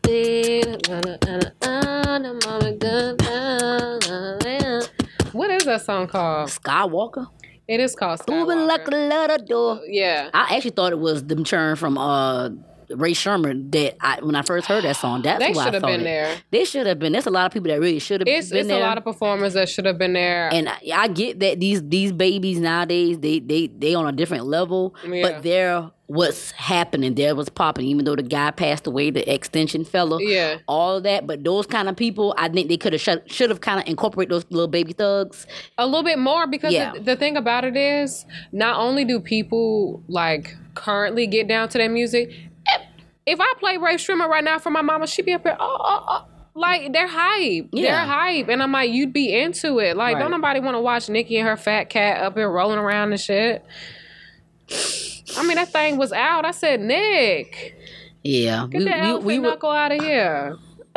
What 5.33 5.51
is 5.51 5.65
that 5.65 5.83
song 5.85 6.07
called? 6.09 6.49
Skywalker. 6.49 7.27
It 7.69 7.79
is 7.79 7.95
called 7.95 8.21
Moving 8.29 8.67
like 8.67 8.89
a 8.89 8.91
Skywalker. 8.91 9.09
letter 9.11 9.45
door. 9.45 9.81
Yeah. 9.87 10.31
I 10.35 10.57
actually 10.57 10.73
thought 10.73 10.93
it 10.93 10.99
was 10.99 11.25
them 11.25 11.45
churn 11.45 11.77
from 11.77 11.97
uh 11.99 12.49
Rae 12.97 13.13
Sremmurd 13.13 13.71
that 13.73 13.97
I 14.01 14.21
when 14.23 14.35
I 14.35 14.43
first 14.43 14.67
heard 14.67 14.85
that 14.85 14.97
song. 14.97 15.23
That's 15.23 15.39
They 15.45 15.53
should 15.53 15.75
have 15.75 15.83
been 15.83 16.01
it. 16.01 16.05
there. 16.05 16.37
They 16.51 16.65
should 16.65 16.87
have 16.87 16.99
been. 16.99 17.13
There's 17.13 17.27
a 17.27 17.31
lot 17.31 17.47
of 17.47 17.53
people 17.53 17.69
that 17.71 17.81
really 17.81 17.99
should 17.99 18.21
have 18.21 18.29
It's, 18.29 18.49
been 18.51 18.59
it's 18.61 18.67
a 18.67 18.73
there. 18.75 18.81
lot 18.81 18.99
of 18.99 19.05
performers 19.05 19.55
that 19.55 19.69
should 19.69 19.87
have 19.87 19.99
been 19.99 20.13
there. 20.13 20.49
and 20.53 20.69
I, 20.69 20.79
I 20.95 21.09
get 21.09 21.41
that 21.41 21.61
these 21.61 21.83
these 21.89 22.13
babies 22.13 22.59
nowadays 22.61 23.19
they 23.19 23.39
they 23.41 23.67
they 23.69 23.95
on 23.95 24.07
a 24.07 24.13
different 24.13 24.47
level, 24.47 24.95
Yeah. 25.09 25.23
but 25.23 25.43
they're 25.43 25.91
what's 26.07 26.51
happening. 26.51 27.15
There 27.15 27.37
was 27.37 27.49
popping, 27.49 27.87
even 27.87 28.05
though 28.05 28.17
the 28.17 28.25
guy 28.25 28.51
passed 28.51 28.85
away, 28.89 29.11
the 29.11 29.33
extension 29.33 29.85
fella. 29.85 30.19
Yeah. 30.21 30.57
all 30.67 30.97
of 30.97 31.05
that. 31.05 31.25
But 31.25 31.45
those 31.45 31.67
kind 31.67 31.89
of 31.89 31.95
people, 31.97 32.35
I 32.37 32.49
think 32.49 32.69
they 32.69 32.77
could 32.77 32.93
have 32.93 33.01
should 33.01 33.31
should 33.31 33.49
have 33.51 33.61
kind 33.61 33.79
of 33.81 33.87
incorporated 33.89 34.33
those 34.33 34.45
little 34.51 34.67
baby 34.67 34.93
thugs. 34.93 35.47
a 35.79 35.87
little 35.87 36.03
bit 36.03 36.19
more 36.19 36.49
because 36.49 36.73
Yeah. 36.73 36.95
the, 36.95 37.01
the 37.01 37.17
thing 37.17 37.37
about 37.37 37.65
it 37.65 37.77
is 37.77 38.27
not 38.51 38.81
only 38.81 39.05
do 39.05 39.21
people 39.21 40.03
like 40.09 40.57
currently 40.75 41.27
get 41.29 41.47
down 41.47 41.69
to 41.69 41.79
their 41.79 41.89
music 41.91 42.33
if, 43.31 43.41
i 43.41 43.53
play 43.59 43.77
Rae 43.77 43.97
Sremmurd 43.97 44.29
right 44.29 44.45
now 44.45 44.59
for 44.59 44.71
my 44.71 44.83
mama 44.83 45.07
she'd 45.07 45.25
be 45.27 45.33
up 45.33 45.43
here 45.43 45.57
oh, 45.59 45.77
oh, 45.81 46.05
oh. 46.09 46.27
like 46.55 46.93
they're 46.93 47.09
hype. 47.09 47.69
Yeah. 47.73 47.91
they're 47.91 48.07
hype. 48.07 48.49
And 48.49 48.63
i'm 48.63 48.73
like 48.73 48.91
you'd 48.91 49.13
be 49.13 49.35
into 49.39 49.79
it. 49.79 49.97
Like 49.97 50.15
Right. 50.15 50.21
don't 50.21 50.31
nobody 50.31 50.61
want 50.61 50.75
to 50.75 50.81
watch 50.81 51.09
nicki 51.09 51.37
and 51.39 51.49
her 51.49 51.57
fat 51.57 51.85
cat 51.91 52.23
up 52.23 52.37
here 52.37 52.51
rolling 52.51 52.79
around 52.79 53.13
and 53.13 53.21
shit. 53.21 53.65
I 55.37 55.43
mean 55.47 55.57
that 55.57 55.73
thing 55.73 55.97
was 55.97 56.13
out. 56.13 56.45
I 56.45 56.51
said 56.51 56.81
nick 56.81 57.77
Yeah, 58.23 58.67
get 58.71 58.85
that 58.85 59.01
elephant 59.05 59.43
knuckle 59.43 59.71
out 59.71 59.93
of 59.93 60.03
here. 60.03 60.57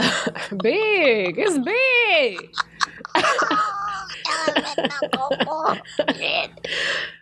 Big. 0.61 1.35
It's 1.37 1.57
big 1.59 2.49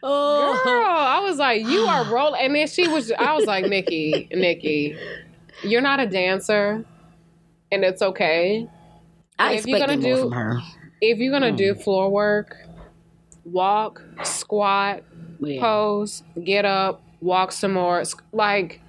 oh, 0.04 0.62
Girl, 0.64 0.86
I 0.86 1.20
was 1.24 1.38
like, 1.38 1.62
you 1.66 1.82
are 1.86 2.04
rolling. 2.14 2.42
And 2.42 2.56
then 2.56 2.68
she 2.68 2.88
was, 2.88 3.12
I 3.12 3.34
was 3.34 3.46
like, 3.46 3.66
Nicki, 3.66 4.28
Nicki, 4.32 4.98
you're 5.64 5.82
not 5.82 6.00
a 6.00 6.08
dancer, 6.08 6.84
and 7.72 7.84
it's 7.84 8.02
okay. 8.02 8.68
I 9.40 9.54
if 9.54 9.66
you're 9.66 9.80
gonna 9.80 9.98
do- 9.98 10.22
from 10.24 10.32
her. 10.32 10.60
If 11.02 11.18
you're 11.18 11.32
gonna 11.32 11.52
do 11.56 11.74
Hmm. 11.74 11.80
floor 11.82 12.10
work, 12.12 12.56
walk, 13.44 14.04
squat, 14.24 15.02
Yeah. 15.40 15.60
pose, 15.60 16.22
get 16.44 16.64
up, 16.66 17.02
walk 17.22 17.52
some 17.52 17.74
more. 17.74 18.04
Like, 18.32 18.82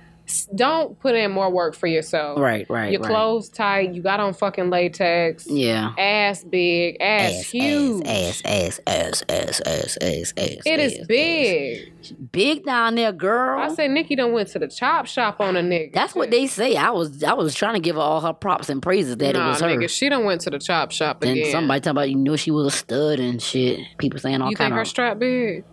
don't 0.55 0.99
put 1.01 1.15
in 1.15 1.31
more 1.31 1.51
work 1.51 1.75
for 1.75 1.87
yourself. 1.87 2.39
Right, 2.39 2.67
right, 2.69 2.93
Your 2.93 3.01
right. 3.01 3.09
clothes 3.11 3.49
tight. 3.49 3.95
You 3.95 4.03
got 4.03 4.21
on 4.21 4.35
fucking 4.35 4.71
latex. 4.71 5.47
Yeah. 5.49 5.93
Ass 5.99 6.45
big. 6.45 6.97
Ass, 7.01 7.33
Ass, 7.41 7.51
huge. 7.51 8.07
ass, 8.07 8.43
ass, 8.45 8.81
ass, 8.87 9.23
ass, 9.29 9.61
ass, 9.67 9.99
ass, 10.01 10.33
ass. 10.37 10.63
It 10.67 10.81
is 10.81 10.99
ass, 11.01 11.07
big. 11.07 11.79
ass. 12.01 12.13
Big 12.33 12.65
down 12.65 12.95
there, 12.97 13.13
girl. 13.13 13.61
I 13.61 13.73
said 13.75 13.91
Nicki 13.91 14.17
done 14.17 14.33
went 14.33 14.49
to 14.49 14.59
the 14.59 14.69
chop 14.69 15.07
shop 15.07 15.41
on 15.41 15.57
a 15.57 15.61
nigga. 15.61 15.93
That's 15.93 16.15
what 16.15 16.31
they 16.31 16.47
say. 16.47 16.77
I 16.77 16.91
was 16.91 17.23
I 17.23 17.33
was 17.35 17.55
trying 17.55 17.75
to 17.75 17.81
give 17.81 17.97
her 17.97 18.03
all 18.03 18.21
her 18.21 18.33
props 18.33 18.69
and 18.69 18.83
praises 18.83 19.17
that 19.19 19.35
nah, 19.35 19.47
it 19.47 19.49
was 19.51 19.61
her. 19.61 19.69
nigga, 19.69 19.89
she 19.89 20.09
done 20.09 20.25
went 20.25 20.41
to 20.43 20.51
the 20.51 20.59
chop 20.59 20.91
shop 20.91 21.21
then 21.21 21.37
again. 21.37 21.53
somebody 21.53 21.81
talking 21.81 21.91
about 21.93 22.11
you 22.11 22.17
know 22.17 22.35
she 22.37 22.51
was 22.51 22.67
a 22.67 22.77
stud 22.77 23.21
and 23.21 23.41
shit. 23.41 23.81
People 23.99 24.19
saying 24.19 24.43
all 24.43 24.51
you 24.51 24.57
kind 24.57 24.73
think 24.73 24.79
her 24.79 24.85
strap 24.85 25.19
big? 25.19 25.65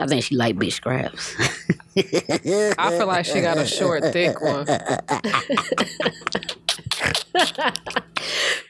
I 0.00 0.06
think 0.06 0.24
she 0.24 0.36
like 0.36 0.56
bitch 0.56 0.72
scraps. 0.72 1.34
I 1.96 2.90
feel 2.96 3.06
like 3.06 3.24
she 3.24 3.40
got 3.40 3.58
a 3.58 3.66
short, 3.66 4.02
thick 4.12 4.40
one. 4.40 4.66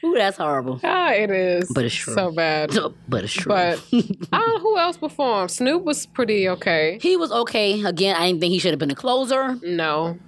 Ooh, 0.03 0.13
that's 0.13 0.37
horrible. 0.37 0.79
Ah, 0.83 1.11
it 1.13 1.31
is. 1.31 1.71
But 1.73 1.85
it's 1.85 1.95
true. 1.95 2.13
So 2.13 2.31
bad. 2.31 2.71
But 3.07 3.23
it's 3.23 3.33
true. 3.33 3.49
But 3.49 3.83
I 3.91 4.39
don't 4.39 4.49
know 4.49 4.59
who 4.59 4.77
else 4.77 4.97
performed. 4.97 5.51
Snoop 5.51 5.83
was 5.83 6.05
pretty 6.05 6.47
okay. 6.49 6.99
he 7.01 7.17
was 7.17 7.31
okay. 7.31 7.83
Again, 7.83 8.15
I 8.15 8.27
didn't 8.27 8.41
think 8.41 8.51
he 8.51 8.59
should 8.59 8.71
have 8.71 8.79
been 8.79 8.91
a 8.91 8.95
closer. 8.95 9.55
No. 9.63 10.19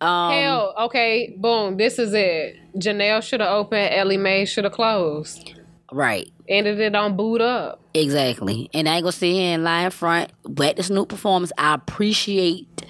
Um, 0.00 0.32
Hell, 0.32 0.74
okay, 0.84 1.34
boom, 1.36 1.76
this 1.76 1.98
is 1.98 2.14
it. 2.14 2.56
Janelle 2.76 3.22
should 3.22 3.40
have 3.40 3.50
opened, 3.50 3.92
Ellie 3.92 4.16
Mae 4.16 4.46
should 4.46 4.64
have 4.64 4.72
closed. 4.72 5.59
Right. 5.92 6.30
Ended 6.48 6.80
it 6.80 6.94
on 6.94 7.16
boot 7.16 7.40
up. 7.40 7.80
Exactly. 7.94 8.70
And 8.72 8.88
I 8.88 8.96
ain't 8.96 9.04
gonna 9.04 9.12
sit 9.12 9.32
here 9.32 9.54
and 9.54 9.64
lie 9.64 9.84
in 9.84 9.90
front. 9.90 10.32
But 10.44 10.76
the 10.76 10.82
Snoop 10.82 11.08
performance, 11.08 11.52
I 11.58 11.74
appreciate 11.74 12.84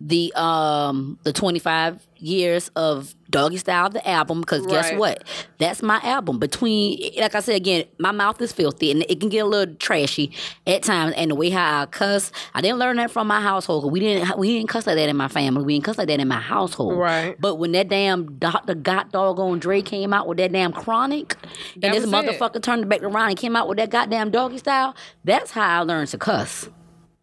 the 0.00 0.32
um 0.34 1.18
the 1.24 1.32
25 1.32 2.06
years 2.24 2.70
of 2.76 3.14
Doggy 3.30 3.56
Style 3.56 3.90
the 3.90 4.06
album 4.08 4.40
because 4.40 4.64
guess 4.66 4.90
Right. 4.90 4.98
what? 4.98 5.24
That's 5.58 5.82
my 5.82 5.98
album. 6.02 6.38
Between 6.38 6.98
like 7.18 7.34
I 7.34 7.40
said 7.40 7.56
again, 7.56 7.84
my 7.98 8.12
mouth 8.12 8.40
is 8.40 8.52
filthy 8.52 8.90
and 8.92 9.04
it 9.08 9.18
can 9.20 9.28
get 9.28 9.40
a 9.40 9.44
little 9.46 9.74
trashy 9.74 10.30
at 10.66 10.82
times. 10.82 11.14
And 11.16 11.30
the 11.30 11.34
way 11.34 11.50
how 11.50 11.82
I 11.82 11.86
cuss, 11.86 12.30
I 12.54 12.60
didn't 12.60 12.78
learn 12.78 12.96
that 12.98 13.10
from 13.10 13.26
my 13.26 13.40
household. 13.40 13.90
We 13.92 14.00
didn't 14.00 14.38
we 14.38 14.56
didn't 14.56 14.68
cuss 14.68 14.86
like 14.86 14.96
that 14.96 15.08
in 15.08 15.16
my 15.16 15.28
family. 15.28 15.64
We 15.64 15.74
didn't 15.74 15.84
cuss 15.84 15.98
like 15.98 16.08
that 16.08 16.20
in 16.20 16.28
my 16.28 16.40
household. 16.40 16.96
Right. 16.96 17.36
But 17.40 17.56
when 17.56 17.72
that 17.72 17.88
damn 17.88 18.38
Dr. 18.38 18.74
God 18.74 19.10
doggone 19.12 19.58
Dre 19.58 19.82
came 19.82 20.12
out 20.14 20.26
with 20.28 20.38
that 20.38 20.52
damn 20.52 20.72
chronic, 20.72 21.30
That 21.76 21.86
and 21.86 21.94
this 21.94 22.04
was 22.06 22.12
it. 22.12 22.16
motherfucker 22.16 22.62
turned 22.62 22.82
it 22.84 22.88
back 22.88 23.02
around 23.02 23.30
and 23.30 23.38
came 23.38 23.56
out 23.56 23.68
with 23.68 23.78
that 23.78 23.90
goddamn 23.90 24.30
doggy 24.30 24.58
style, 24.58 24.94
that's 25.24 25.50
how 25.50 25.80
I 25.80 25.82
learned 25.82 26.08
to 26.08 26.18
cuss. 26.18 26.68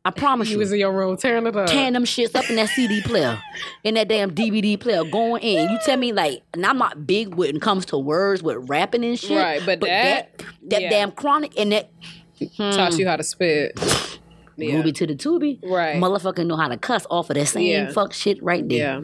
I 0.04 0.12
promise 0.16 0.50
You 0.50 0.54
you. 0.54 0.60
was 0.60 0.72
in 0.72 0.80
your 0.80 0.92
room 0.92 1.18
tearing 1.18 1.46
it 1.48 1.56
up. 1.56 1.68
Tearing 1.68 1.94
them 1.94 2.06
shits 2.06 2.36
up 2.36 2.50
in 2.50 2.56
that 2.56 2.70
CD 2.70 3.02
player, 3.02 3.40
in 3.84 3.94
that 3.96 4.08
damn 4.08 4.32
DVD 4.32 4.80
player, 4.80 5.04
going 5.04 5.42
in. 5.44 5.70
You 5.70 5.80
tell 5.86 5.98
me 5.98 6.12
like, 6.12 6.42
and 6.54 6.66
I'm 6.66 6.78
not 6.78 7.06
big 7.06 7.36
when 7.36 7.56
it 7.56 7.62
comes 7.62 7.86
to 7.88 7.98
words 7.98 8.42
with 8.42 8.70
rapping 8.70 9.04
and 9.06 9.20
shit. 9.20 9.38
Right, 9.38 9.62
but 9.66 9.80
that- 9.82 10.38
that, 10.38 10.46
that 10.70 10.82
yeah. 10.84 10.90
damn 10.90 11.12
chronic 11.12 11.58
and 11.60 11.72
that 11.72 11.92
hmm. 12.40 12.72
Taught 12.72 12.98
you 12.98 13.08
how 13.08 13.16
to 13.16 13.24
spit. 13.24 13.80
Yeah. 14.58 14.82
To 14.84 15.08
the 15.08 15.16
Tubi, 15.16 15.60
Right. 15.64 15.96
Motherfucker 15.96 16.46
know 16.46 16.56
how 16.56 16.68
to 16.68 16.78
cuss 16.78 17.08
off 17.10 17.30
of 17.30 17.36
that 17.36 17.48
same 17.48 17.66
Yeah. 17.66 17.92
fuck 17.92 18.14
shit 18.14 18.42
right 18.44 18.68
there. 18.68 18.78
Yeah. 18.78 19.02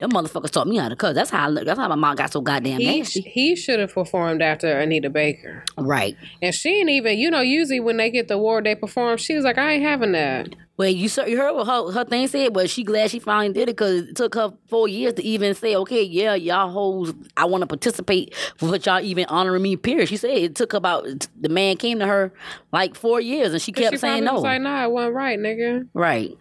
Them 0.00 0.12
motherfuckers 0.12 0.50
taught 0.50 0.66
me 0.66 0.78
how 0.78 0.88
to 0.88 0.96
cuss. 0.96 1.14
That's 1.14 1.28
how 1.30 1.44
I, 1.44 1.48
look. 1.48 1.66
that's 1.66 1.78
how 1.78 1.86
my 1.88 1.94
mom 1.94 2.16
got 2.16 2.32
so 2.32 2.40
goddamn 2.40 2.80
He, 2.80 2.98
nasty. 2.98 3.20
he 3.20 3.54
should 3.54 3.78
have 3.80 3.92
performed 3.92 4.40
after 4.40 4.66
Anita 4.78 5.10
Baker. 5.10 5.62
Right. 5.76 6.16
And 6.40 6.54
she 6.54 6.70
ain't 6.80 6.88
even, 6.88 7.18
you 7.18 7.30
know, 7.30 7.42
usually 7.42 7.80
when 7.80 7.98
they 7.98 8.10
get 8.10 8.28
the 8.28 8.34
award, 8.34 8.64
they 8.64 8.74
perform. 8.74 9.18
She 9.18 9.34
was 9.34 9.44
like, 9.44 9.58
I 9.58 9.72
ain't 9.72 9.82
having 9.82 10.12
that. 10.12 10.54
Well, 10.78 10.88
you 10.88 11.10
saw, 11.10 11.26
you 11.26 11.36
heard 11.36 11.54
what 11.54 11.66
her, 11.66 11.92
her 11.92 12.04
thing 12.06 12.26
said, 12.28 12.54
but 12.54 12.70
she 12.70 12.82
glad 12.84 13.10
she 13.10 13.18
finally 13.18 13.52
did 13.52 13.64
it 13.68 13.76
because 13.76 14.08
it 14.08 14.16
took 14.16 14.34
her 14.34 14.54
four 14.70 14.88
years 14.88 15.12
to 15.14 15.22
even 15.22 15.54
say, 15.54 15.76
okay, 15.76 16.02
yeah, 16.02 16.34
y'all 16.34 16.70
hoes, 16.70 17.12
I 17.36 17.44
want 17.44 17.60
to 17.60 17.66
participate 17.66 18.34
for 18.56 18.70
what 18.70 18.86
y'all 18.86 19.00
even 19.00 19.26
honoring 19.26 19.60
me. 19.60 19.76
Period. 19.76 20.08
She 20.08 20.16
said 20.16 20.30
it 20.30 20.54
took 20.54 20.72
about 20.72 21.06
the 21.38 21.50
man 21.50 21.76
came 21.76 21.98
to 21.98 22.06
her 22.06 22.32
like 22.72 22.94
four 22.94 23.20
years, 23.20 23.52
and 23.52 23.60
she 23.60 23.72
kept 23.72 23.92
she 23.92 23.98
saying 23.98 24.24
no. 24.24 24.32
was 24.34 24.42
like, 24.42 24.62
nah, 24.62 24.84
it 24.84 24.90
wasn't 24.90 25.14
right, 25.14 25.38
nigga. 25.38 25.86
right. 25.92 26.38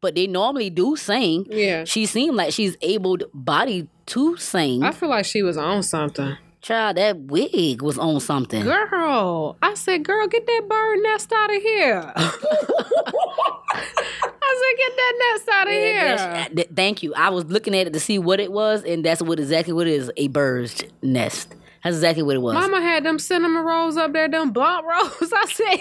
But 0.00 0.14
they 0.14 0.26
normally 0.26 0.70
do 0.70 0.96
sing. 0.96 1.46
Yeah. 1.50 1.84
She 1.84 2.06
seemed 2.06 2.36
like 2.36 2.52
she's 2.52 2.76
able 2.82 3.18
body 3.34 3.86
to 4.06 4.36
sing. 4.36 4.82
I 4.82 4.92
feel 4.92 5.08
like 5.10 5.24
she 5.26 5.42
was 5.42 5.56
on 5.56 5.82
something. 5.82 6.36
Child, 6.62 6.96
that 6.96 7.18
wig 7.18 7.82
was 7.82 7.98
on 7.98 8.20
something. 8.20 8.62
Girl, 8.64 9.56
I 9.60 9.74
said, 9.74 10.02
girl, 10.02 10.26
get 10.26 10.46
that 10.46 10.62
bird 10.66 10.98
nest 11.02 11.30
out 11.30 11.54
of 11.54 11.60
here. 11.60 12.12
I 12.16 12.22
said, 13.72 14.78
get 14.78 14.96
that 14.96 15.12
nest 15.32 15.48
out 15.48 15.66
of 15.68 15.74
Yeah, 15.74 15.80
here. 15.80 16.46
Uh, 16.50 16.54
th- 16.54 16.68
thank 16.74 17.02
you. 17.02 17.12
I 17.14 17.28
was 17.30 17.44
looking 17.46 17.74
at 17.76 17.86
it 17.86 17.92
to 17.92 18.00
see 18.00 18.18
what 18.18 18.40
it 18.40 18.50
was, 18.52 18.82
and 18.84 19.04
that's 19.04 19.20
what 19.20 19.38
exactly 19.38 19.74
what 19.74 19.86
it 19.86 19.92
is 19.92 20.10
a 20.16 20.28
bird's 20.28 20.82
nest. 21.02 21.54
That's 21.84 21.96
exactly 21.96 22.22
what 22.22 22.34
it 22.34 22.38
was. 22.40 22.54
Mama 22.54 22.80
had 22.80 23.04
them 23.04 23.18
cinnamon 23.18 23.62
rolls 23.62 23.96
up 23.98 24.12
there, 24.14 24.26
them 24.26 24.52
blunt 24.52 24.86
rolls. 24.86 25.32
I 25.36 25.44
said, 25.46 25.80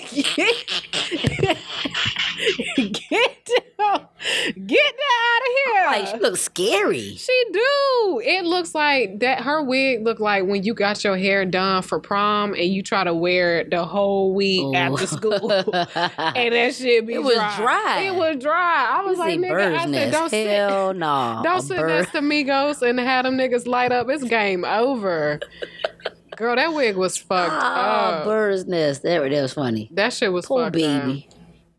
get 2.92 3.50
down, 3.78 4.08
get 4.68 4.94
down 4.98 5.24
out 5.24 5.42
of 5.42 5.48
here. 5.66 5.86
Like 5.86 6.08
she 6.08 6.18
looks 6.20 6.42
scary. 6.42 7.16
She 7.16 7.44
do. 7.52 8.22
It 8.24 8.44
looks 8.46 8.76
like 8.76 9.20
that. 9.20 9.42
Her 9.42 9.64
wig 9.64 10.04
looked 10.04 10.20
like 10.22 10.46
when 10.46 10.64
you 10.64 10.74
got 10.74 11.04
your 11.04 11.18
hair 11.18 11.46
done 11.46 11.82
for 11.84 12.00
prom 12.00 12.54
and 12.54 12.66
you 12.66 12.84
try 12.84 13.04
to 13.04 13.14
wear 13.14 13.60
it 13.60 13.70
the 13.72 13.86
whole 13.86 14.34
week 14.34 14.62
Ooh. 14.64 14.76
after 14.76 15.08
school, 15.08 15.52
and 15.52 16.54
that 16.54 16.76
shit 16.76 17.06
be 17.08 17.14
It 17.14 17.24
was 17.24 17.36
dry. 17.36 17.56
dry. 17.58 18.02
It 18.02 18.16
was 18.16 18.38
dry. 18.42 18.90
I 18.92 19.06
was 19.06 19.18
like, 19.18 19.40
nigga, 19.40 19.76
I 19.78 19.90
said, 19.92 20.12
don't 20.12 20.30
sit, 20.30 20.48
Hell 20.48 20.94
no. 20.94 21.42
don't 21.44 21.62
sit 21.62 21.78
bird- 21.78 21.88
next 21.88 22.12
to 22.12 22.20
Migos 22.20 22.82
and 22.88 23.00
have 23.00 23.24
them 23.26 23.38
niggas 23.38 23.66
light 23.68 23.92
up. 23.92 24.10
It's 24.10 24.24
game 24.24 24.66
over. 24.66 25.40
Girl, 26.38 26.56
that 26.56 26.74
wig 26.74 26.96
was 26.96 27.18
fucked 27.18 27.52
Ah, 27.54 28.20
up. 28.20 28.26
bird's 28.26 28.66
nest. 28.66 29.04
That, 29.04 29.22
that 29.30 29.42
was 29.42 29.54
funny. 29.54 29.90
That 29.92 30.14
shit 30.14 30.32
was 30.32 30.46
Poor 30.46 30.66
fucked 30.66 30.76
up. 30.78 31.04
baby. 31.06 31.30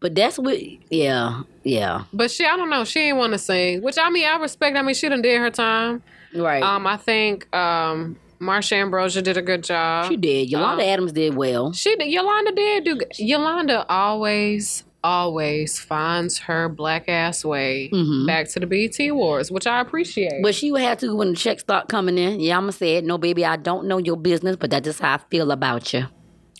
But 0.01 0.15
that's 0.15 0.39
what. 0.39 0.59
Yeah, 0.91 1.43
yeah. 1.63 2.05
But 2.13 2.31
she, 2.31 2.45
I 2.45 2.57
don't 2.57 2.69
know. 2.71 2.85
She 2.85 3.01
ain't 3.01 3.17
want 3.17 3.33
to 3.33 3.39
sing, 3.39 3.83
which 3.83 3.97
I 3.99 4.11
mean, 4.11 4.27
I 4.27 4.37
respect. 4.37 4.77
I 4.77 4.83
mean, 4.83 4.95
she 4.95 5.09
done 5.09 5.23
did 5.23 5.39
her 5.41 5.51
time. 5.51 6.03
Right. 6.35 6.63
Um, 6.63 6.87
I 6.87 6.97
think 6.99 7.55
um, 7.57 8.17
Marsha 8.41 8.73
Ambrosius 8.73 9.23
did 9.23 9.37
a 9.39 9.43
good 9.43 9.65
job. 9.65 10.09
she 10.11 10.17
did. 10.19 10.51
Yolanda 10.51 10.83
um, 10.83 10.89
Adams 10.91 11.13
did 11.13 11.35
well. 11.37 11.73
She 11.73 11.97
did. 11.97 12.09
Yolanda 12.09 12.53
did 12.53 12.85
do. 12.85 13.01
Yolanda 13.19 13.87
always, 13.89 14.85
always 15.05 15.79
finds 15.79 16.39
her 16.39 16.69
black 16.69 17.09
ass 17.09 17.45
way 17.45 17.91
Mhm. 17.93 18.27
back 18.27 18.49
to 18.49 18.59
the 18.61 18.67
BET 18.67 18.99
Awards, 19.09 19.51
which 19.53 19.67
I 19.67 19.81
appreciate. 19.81 20.43
But 20.43 20.55
she 20.55 20.73
would 20.73 20.81
have 20.81 20.99
to 20.99 21.15
when 21.15 21.31
the 21.31 21.37
checks 21.37 21.63
start 21.63 21.89
coming 21.89 22.19
in. 22.19 22.41
Yeah, 22.41 22.57
I'm 22.57 22.63
gonna 22.65 22.73
say 22.73 22.97
it. 22.97 23.05
No, 23.05 23.19
baby, 23.19 23.45
I 23.45 23.57
don't 23.57 23.87
know 23.87 23.99
your 23.99 24.17
business, 24.17 24.57
but 24.57 24.71
that's 24.71 24.85
just 24.85 25.01
how 25.01 25.15
I 25.15 25.19
feel 25.31 25.51
about 25.53 25.93
you. 25.93 26.07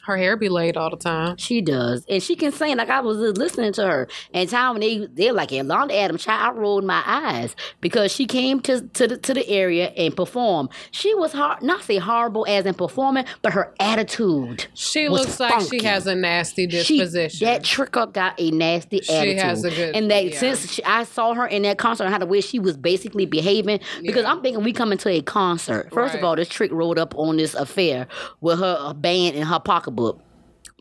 Her 0.07 0.17
hair 0.17 0.37
be 0.37 0.49
laid 0.49 0.77
all 0.77 0.91
the 0.91 0.97
time. 0.97 1.37
She 1.37 1.61
does, 1.61 2.05
and 2.09 2.23
she 2.23 2.37
can 2.37 2.53
sing. 2.53 2.77
Like 2.77 2.91
I 2.91 3.01
was 3.01 3.19
just 3.19 3.39
listening 3.39 3.73
to 3.75 3.87
her, 3.87 4.09
and 4.33 4.49
time 4.49 4.75
when 4.75 4.81
they 4.81 5.07
they're 5.13 5.33
like 5.33 5.51
Yolanda 5.53 5.97
Adams, 5.97 6.25
child, 6.25 6.57
I 6.57 6.59
rolled 6.61 6.85
my 6.85 7.03
eyes 7.07 7.55
because 7.81 8.13
she 8.13 8.27
came 8.27 8.61
to 8.61 8.83
to 8.89 9.07
the 9.09 9.17
to 9.19 9.35
the 9.35 9.49
area 9.49 9.89
and 9.97 10.15
performed. 10.17 10.71
She 10.91 11.15
was 11.15 11.33
hard, 11.33 11.63
not 11.63 11.83
say 11.83 11.99
horrible 11.99 12.47
as 12.49 12.67
in 12.67 12.75
performing, 12.75 13.25
but 13.43 13.53
her 13.53 13.75
attitude. 13.81 14.67
She 14.75 15.09
looks 15.09 15.41
like 15.41 15.61
she 15.71 15.83
has 15.85 16.07
a 16.07 16.15
nasty 16.15 16.69
She, 16.69 16.99
disposition. 16.99 17.47
that 17.47 17.63
tricker 17.63 18.13
got 18.13 18.35
a 18.39 18.51
nasty 18.51 19.01
She 19.01 19.13
attitude. 19.13 19.39
has 19.43 19.65
a 19.65 19.71
good- 19.71 19.95
and 19.97 20.11
that 20.11 20.25
yeah. 20.27 20.39
since 20.39 20.73
she, 20.73 20.85
I 20.85 21.05
saw 21.05 21.35
her 21.35 21.47
in 21.47 21.63
that 21.63 21.79
concert, 21.79 22.05
and 22.05 22.13
how 22.13 22.19
the 22.19 22.27
way 22.27 22.41
she 22.41 22.59
was 22.59 22.77
basically 22.77 23.27
behaving. 23.27 23.81
Because 24.03 24.23
Yeah. 24.23 24.33
I'm 24.33 24.43
thinking 24.43 24.63
we 24.65 24.73
coming 24.73 24.99
to 24.99 25.09
a 25.09 25.21
concert. 25.23 25.91
First 25.93 26.15
of 26.15 26.25
all, 26.25 26.37
this 26.37 26.49
trick 26.49 26.73
rolled 26.73 26.99
up 26.99 27.15
on 27.17 27.37
this 27.37 27.55
affair 27.55 28.07
with 28.41 28.59
her 28.59 28.93
band 28.95 29.37
in 29.37 29.43
her 29.47 29.59
pocketbook. 29.95 30.21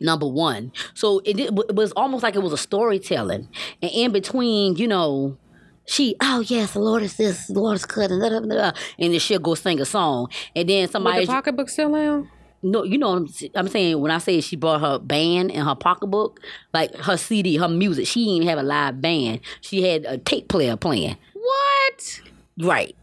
Number 0.00 0.26
one, 0.26 0.72
so 0.94 1.20
it, 1.24 1.36
did- 1.36 1.56
it 1.68 1.76
was 1.76 1.92
almost 1.92 2.24
like 2.24 2.34
it 2.34 2.42
was 2.42 2.52
a 2.52 2.56
storytelling, 2.58 3.48
and 3.80 3.90
in 3.94 4.10
between, 4.10 4.74
you 4.74 4.88
know, 4.88 5.38
she, 5.86 6.16
oh 6.20 6.40
yes, 6.40 6.72
the 6.72 6.80
Lord 6.80 7.04
is 7.04 7.16
this, 7.16 7.46
the 7.46 7.60
Lord 7.60 7.76
is 7.76 7.86
good, 7.86 8.10
and, 8.10 8.20
da, 8.20 8.28
da, 8.28 8.40
da, 8.40 8.70
da, 8.72 8.78
and 8.98 9.12
then 9.12 9.20
she'll 9.20 9.38
go 9.38 9.54
sing 9.54 9.80
a 9.80 9.84
song, 9.84 10.30
and 10.56 10.68
then 10.68 10.82
With 10.82 10.90
somebody, 10.90 11.20
the 11.26 11.26
pocketbook 11.32 11.68
still 11.68 11.94
in? 11.94 12.28
no, 12.64 12.82
you 12.82 12.98
know 12.98 13.10
what 13.10 13.18
I'm, 13.18 13.50
I'm 13.54 13.68
saying 13.68 14.00
when 14.00 14.10
I 14.10 14.18
say 14.18 14.40
she 14.40 14.56
brought 14.56 14.80
her 14.80 14.98
band 14.98 15.52
in 15.52 15.64
her 15.64 15.76
pocketbook, 15.76 16.40
like 16.72 16.92
her 16.96 17.16
CD, 17.16 17.56
her 17.58 17.68
music. 17.68 18.08
She 18.08 18.24
didn't 18.24 18.34
even 18.36 18.48
have 18.48 18.58
a 18.58 18.62
live 18.64 19.00
band. 19.00 19.42
She 19.60 19.82
had 19.82 20.04
a 20.06 20.18
tape 20.18 20.48
player 20.48 20.76
playing. 20.76 21.16
What? 21.34 22.20
Right. 22.58 22.96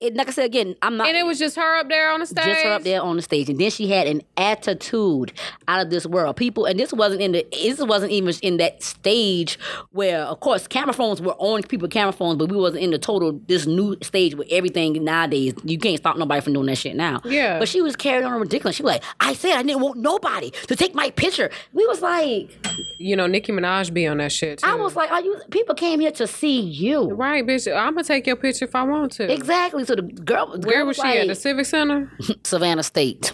It, 0.00 0.14
like 0.14 0.28
I 0.28 0.30
said 0.30 0.46
again, 0.46 0.76
I'm 0.80 0.96
not 0.96 1.08
And 1.08 1.16
it 1.16 1.26
was 1.26 1.38
just 1.38 1.56
her 1.56 1.76
up 1.76 1.90
there 1.90 2.10
on 2.10 2.20
the 2.20 2.26
stage. 2.26 2.46
just 2.46 2.64
her 2.64 2.72
up 2.72 2.82
there 2.84 3.02
on 3.02 3.16
the 3.16 3.22
stage, 3.22 3.50
and 3.50 3.58
then 3.58 3.70
she 3.70 3.90
had 3.90 4.06
an 4.06 4.22
attitude 4.38 5.32
out 5.68 5.82
of 5.82 5.90
this 5.90 6.06
world. 6.06 6.36
People, 6.36 6.64
and 6.64 6.80
this 6.80 6.90
wasn't 6.92 7.20
in 7.20 7.32
the 7.32 7.46
this 7.52 7.78
wasn't 7.80 8.10
even 8.10 8.34
in 8.42 8.56
that 8.56 8.82
stage 8.82 9.58
where, 9.92 10.22
of 10.22 10.40
course, 10.40 10.66
camera 10.66 10.94
phones 10.94 11.20
were 11.20 11.34
on 11.34 11.62
people 11.64 11.86
camera 11.86 12.12
phones, 12.12 12.38
but 12.38 12.50
we 12.50 12.56
wasn't 12.56 12.82
in 12.82 12.92
the 12.92 12.98
total 12.98 13.38
this 13.46 13.66
new 13.66 13.94
stage 14.02 14.34
with 14.34 14.48
everything 14.50 15.04
nowadays. 15.04 15.52
You 15.64 15.78
can't 15.78 15.98
stop 15.98 16.16
nobody 16.16 16.40
from 16.40 16.54
doing 16.54 16.66
that 16.66 16.76
shit 16.78 16.96
now. 16.96 17.20
Yeah. 17.26 17.58
But 17.58 17.68
she 17.68 17.82
was 17.82 17.94
carrying 17.94 18.24
on 18.24 18.40
ridiculous. 18.40 18.76
She 18.76 18.82
was 18.82 18.92
like, 18.94 19.04
I 19.20 19.34
said 19.34 19.52
I 19.52 19.62
didn't 19.62 19.82
want 19.82 19.98
nobody 19.98 20.50
to 20.50 20.76
take 20.76 20.94
my 20.94 21.10
picture. 21.10 21.50
We 21.74 21.86
was 21.86 22.00
like, 22.00 22.50
You 22.98 23.16
know, 23.16 23.26
Nicki 23.26 23.52
Minaj 23.52 23.92
be 23.92 24.06
on 24.06 24.16
that 24.16 24.32
shit 24.32 24.60
too. 24.60 24.66
I 24.66 24.76
was 24.76 24.96
like, 24.96 25.10
are 25.10 25.20
you? 25.20 25.36
People 25.50 25.74
came 25.74 26.00
here 26.00 26.12
to 26.12 26.26
see 26.26 26.60
you. 26.60 27.10
right, 27.10 27.46
bitch. 27.46 27.70
I'm 27.70 27.94
gonna 27.94 28.04
take 28.04 28.26
your 28.26 28.36
picture 28.36 28.64
if 28.64 28.74
I 28.74 28.82
want 28.84 29.12
to. 29.12 29.30
Exactly. 29.30 29.84
So 29.90 29.96
the 29.96 30.02
girl, 30.02 30.56
the 30.56 30.68
Where 30.68 30.78
girl 30.78 30.86
was 30.86 30.96
she 30.98 31.02
like, 31.02 31.18
at? 31.18 31.26
The 31.26 31.34
Civic 31.34 31.66
Center? 31.66 32.12
Savannah 32.44 32.84
State. 32.84 33.32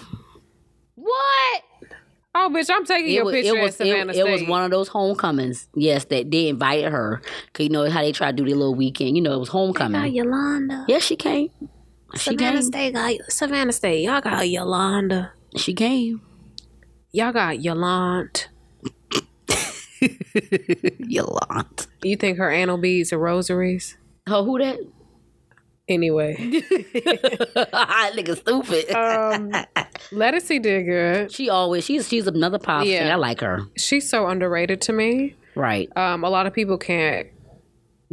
what? 0.94 1.62
Oh, 2.34 2.50
bitch, 2.50 2.70
I'm 2.72 2.86
taking 2.86 3.12
your 3.12 3.26
was, 3.26 3.34
picture 3.34 3.54
it 3.54 3.60
was, 3.60 3.72
at 3.72 3.86
Savannah 3.86 4.12
it, 4.12 4.14
State. 4.14 4.26
it 4.26 4.32
was 4.32 4.42
one 4.48 4.64
of 4.64 4.70
those 4.70 4.88
homecomings. 4.88 5.68
Yes, 5.74 6.06
that 6.06 6.30
they 6.30 6.48
invited 6.48 6.92
her. 6.92 7.20
Cause 7.52 7.64
you 7.64 7.68
know 7.68 7.90
how 7.90 8.00
they 8.00 8.10
try 8.10 8.30
to 8.30 8.32
do 8.34 8.46
their 8.46 8.56
little 8.56 8.74
weekend. 8.74 9.16
You 9.18 9.22
know, 9.22 9.34
it 9.34 9.38
was 9.38 9.50
homecoming. 9.50 10.14
Yolanda. 10.14 10.86
Yes, 10.88 11.02
she 11.02 11.14
came. 11.14 11.50
She 12.14 12.30
Savannah 12.30 12.60
came. 12.60 12.62
State 12.62 12.94
got 12.94 13.14
Savannah 13.28 13.72
State. 13.72 14.02
Y'all 14.02 14.22
got 14.22 14.48
Yolanda. 14.48 15.32
She 15.56 15.74
came. 15.74 16.22
Y'all 17.12 17.34
got 17.34 17.60
Yolanda. 17.60 18.30
Yolanda. 21.00 21.84
You 22.02 22.16
think 22.16 22.38
her 22.38 22.50
anal 22.50 22.78
beads 22.78 23.12
are 23.12 23.18
rosaries? 23.18 23.98
Oh, 24.26 24.42
who 24.42 24.58
that? 24.58 24.78
Anyway, 25.88 26.34
I 27.72 28.10
Nigga 28.14 28.36
stupid. 28.36 28.90
um, 28.92 29.52
Ledisi 30.10 30.60
did 30.60 30.84
good. 30.84 31.32
she 31.32 31.48
always 31.48 31.84
she's 31.84 32.08
she's 32.08 32.26
another 32.26 32.58
pop 32.58 32.84
Yeah. 32.86 33.12
I 33.12 33.14
like 33.16 33.40
her. 33.40 33.60
She's 33.76 34.08
so 34.08 34.26
underrated 34.26 34.80
to 34.82 34.92
me. 34.92 35.34
Right. 35.54 35.88
Um, 35.96 36.24
a 36.24 36.28
lot 36.30 36.46
of 36.46 36.52
people 36.52 36.76
can't 36.76 37.28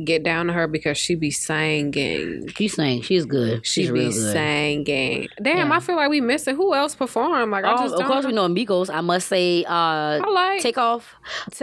get 0.04 0.24
down 0.24 0.48
to 0.48 0.54
her 0.54 0.68
because 0.68 0.98
she 0.98 1.16
be 1.16 1.30
singing. 1.32 2.48
She 2.56 2.68
sang. 2.68 3.02
She's 3.02 3.26
good. 3.26 3.66
She 3.66 3.82
She's 3.84 3.88
be 3.92 4.00
real 4.00 4.12
good. 4.12 4.32
singing. 4.34 5.28
Damn, 5.42 5.70
Yeah. 5.70 5.76
I 5.76 5.80
feel 5.80 5.96
like 5.96 6.10
we 6.10 6.22
missing. 6.22 6.56
Who 6.56 6.74
else 6.74 6.96
performed? 6.96 7.52
Like 7.52 7.66
I 7.66 7.74
Oh, 7.74 7.78
just 7.78 7.96
of 7.96 8.06
course, 8.08 8.26
we 8.26 8.32
know 8.32 8.46
Amigos. 8.46 8.90
I 8.90 9.02
must 9.02 9.28
say, 9.28 9.64
uh, 9.66 9.70
I 9.74 10.30
like. 10.30 10.62
Takeoff. 10.62 11.14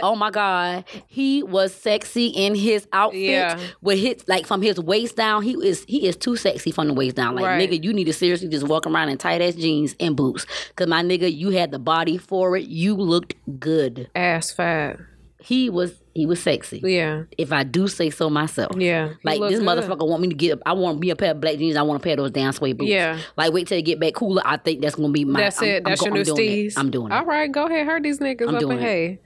oh 0.03 0.15
my 0.17 0.31
God, 0.31 0.85
he 1.07 1.43
was 1.43 1.75
sexy 1.75 2.27
in 2.29 2.55
his 2.55 2.87
outfit. 2.93 3.21
Yeah. 3.21 3.59
with 3.81 3.99
his 3.99 4.25
like 4.29 4.47
from 4.47 4.63
his 4.63 4.79
waist 4.79 5.17
down. 5.17 5.43
He 5.43 5.53
is 5.67 5.85
he 5.89 6.07
is 6.07 6.17
too 6.17 6.37
sexy 6.37 6.71
from 6.71 6.89
the 6.89 6.95
waist 6.95 7.17
down. 7.17 7.35
Like 7.35 7.45
Right. 7.45 7.69
nigga, 7.71 7.83
you 7.83 7.93
need 7.93 8.05
to 8.05 8.13
seriously 8.13 8.49
just 8.49 8.67
walk 8.67 8.87
around 8.87 9.09
in 9.09 9.19
tight 9.19 9.41
ass 9.43 9.55
jeans 9.55 9.95
and 10.01 10.17
boots. 10.17 10.47
Cause 10.77 10.87
my 10.89 11.03
nigga, 11.03 11.33
you 11.35 11.51
had 11.51 11.71
the 11.71 11.79
body 11.79 12.17
for 12.19 12.57
it. 12.57 12.69
You 12.69 12.95
looked 12.95 13.35
good. 13.59 14.09
ass 14.15 14.53
fat. 14.53 14.99
He 15.43 15.71
was 15.71 15.95
he 16.21 16.27
was 16.27 16.43
sexy. 16.43 16.81
Yeah, 16.85 17.23
If 17.39 17.53
I 17.53 17.63
do 17.65 17.89
say 17.89 18.11
so 18.11 18.29
myself. 18.31 18.77
yeah. 18.77 19.15
Like 19.25 19.41
this 19.41 19.59
good. 19.61 19.67
motherfucker 19.67 20.07
want 20.07 20.23
me 20.23 20.29
to 20.29 20.35
get. 20.35 20.61
I 20.67 20.73
want 20.75 21.01
me 21.01 21.11
a 21.11 21.17
pair 21.17 21.31
of 21.33 21.41
black 21.41 21.57
jeans. 21.57 21.77
I 21.77 21.83
want 21.83 22.01
a 22.01 22.03
pair 22.03 22.13
of 22.13 22.19
those 22.19 22.31
down 22.31 22.53
suede 22.53 22.77
boots. 22.79 22.91
Yeah. 22.91 23.19
Like 23.37 23.53
wait 23.53 23.67
till 23.67 23.79
it 23.79 23.83
get 23.83 23.99
back 23.99 24.15
cooler. 24.15 24.43
I 24.45 24.57
think 24.59 24.81
that's 24.83 24.95
gonna 24.97 25.09
be 25.13 25.25
my. 25.25 25.41
That's 25.41 25.61
I'm- 25.61 25.69
it. 25.71 25.77
I'm 25.79 25.83
That's 25.85 26.01
go- 26.01 26.07
your 26.09 26.17
I'm 26.17 26.23
new 26.23 26.35
steez. 26.35 26.67
it. 26.73 26.79
I'm 26.79 26.91
doing 26.91 27.11
it. 27.11 27.15
All 27.15 27.25
right, 27.25 27.51
go 27.51 27.67
ahead. 27.67 27.87
Hurt 27.87 28.03
these 28.03 28.19
niggas 28.19 28.49
I'm 28.49 28.55
up 28.57 28.61
doing 28.61 28.79
and 28.79 28.87
it. 28.87 28.89
hey. 28.89 29.19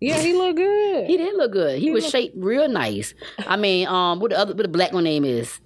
Yeah, 0.00 0.18
he 0.20 0.34
look 0.34 0.56
good. 0.56 1.06
He 1.06 1.16
did 1.16 1.34
look 1.36 1.52
good. 1.52 1.78
He, 1.78 1.90
was 1.90 2.06
shaped 2.08 2.36
real 2.36 2.68
nice. 2.68 3.14
I 3.46 3.56
mean, 3.56 3.88
um, 3.88 4.20
what 4.20 4.30
the 4.30 4.38
other, 4.38 4.52
what 4.54 4.62
the 4.62 4.68
black 4.68 4.92
one 4.92 5.04
name 5.04 5.24
is? 5.24 5.58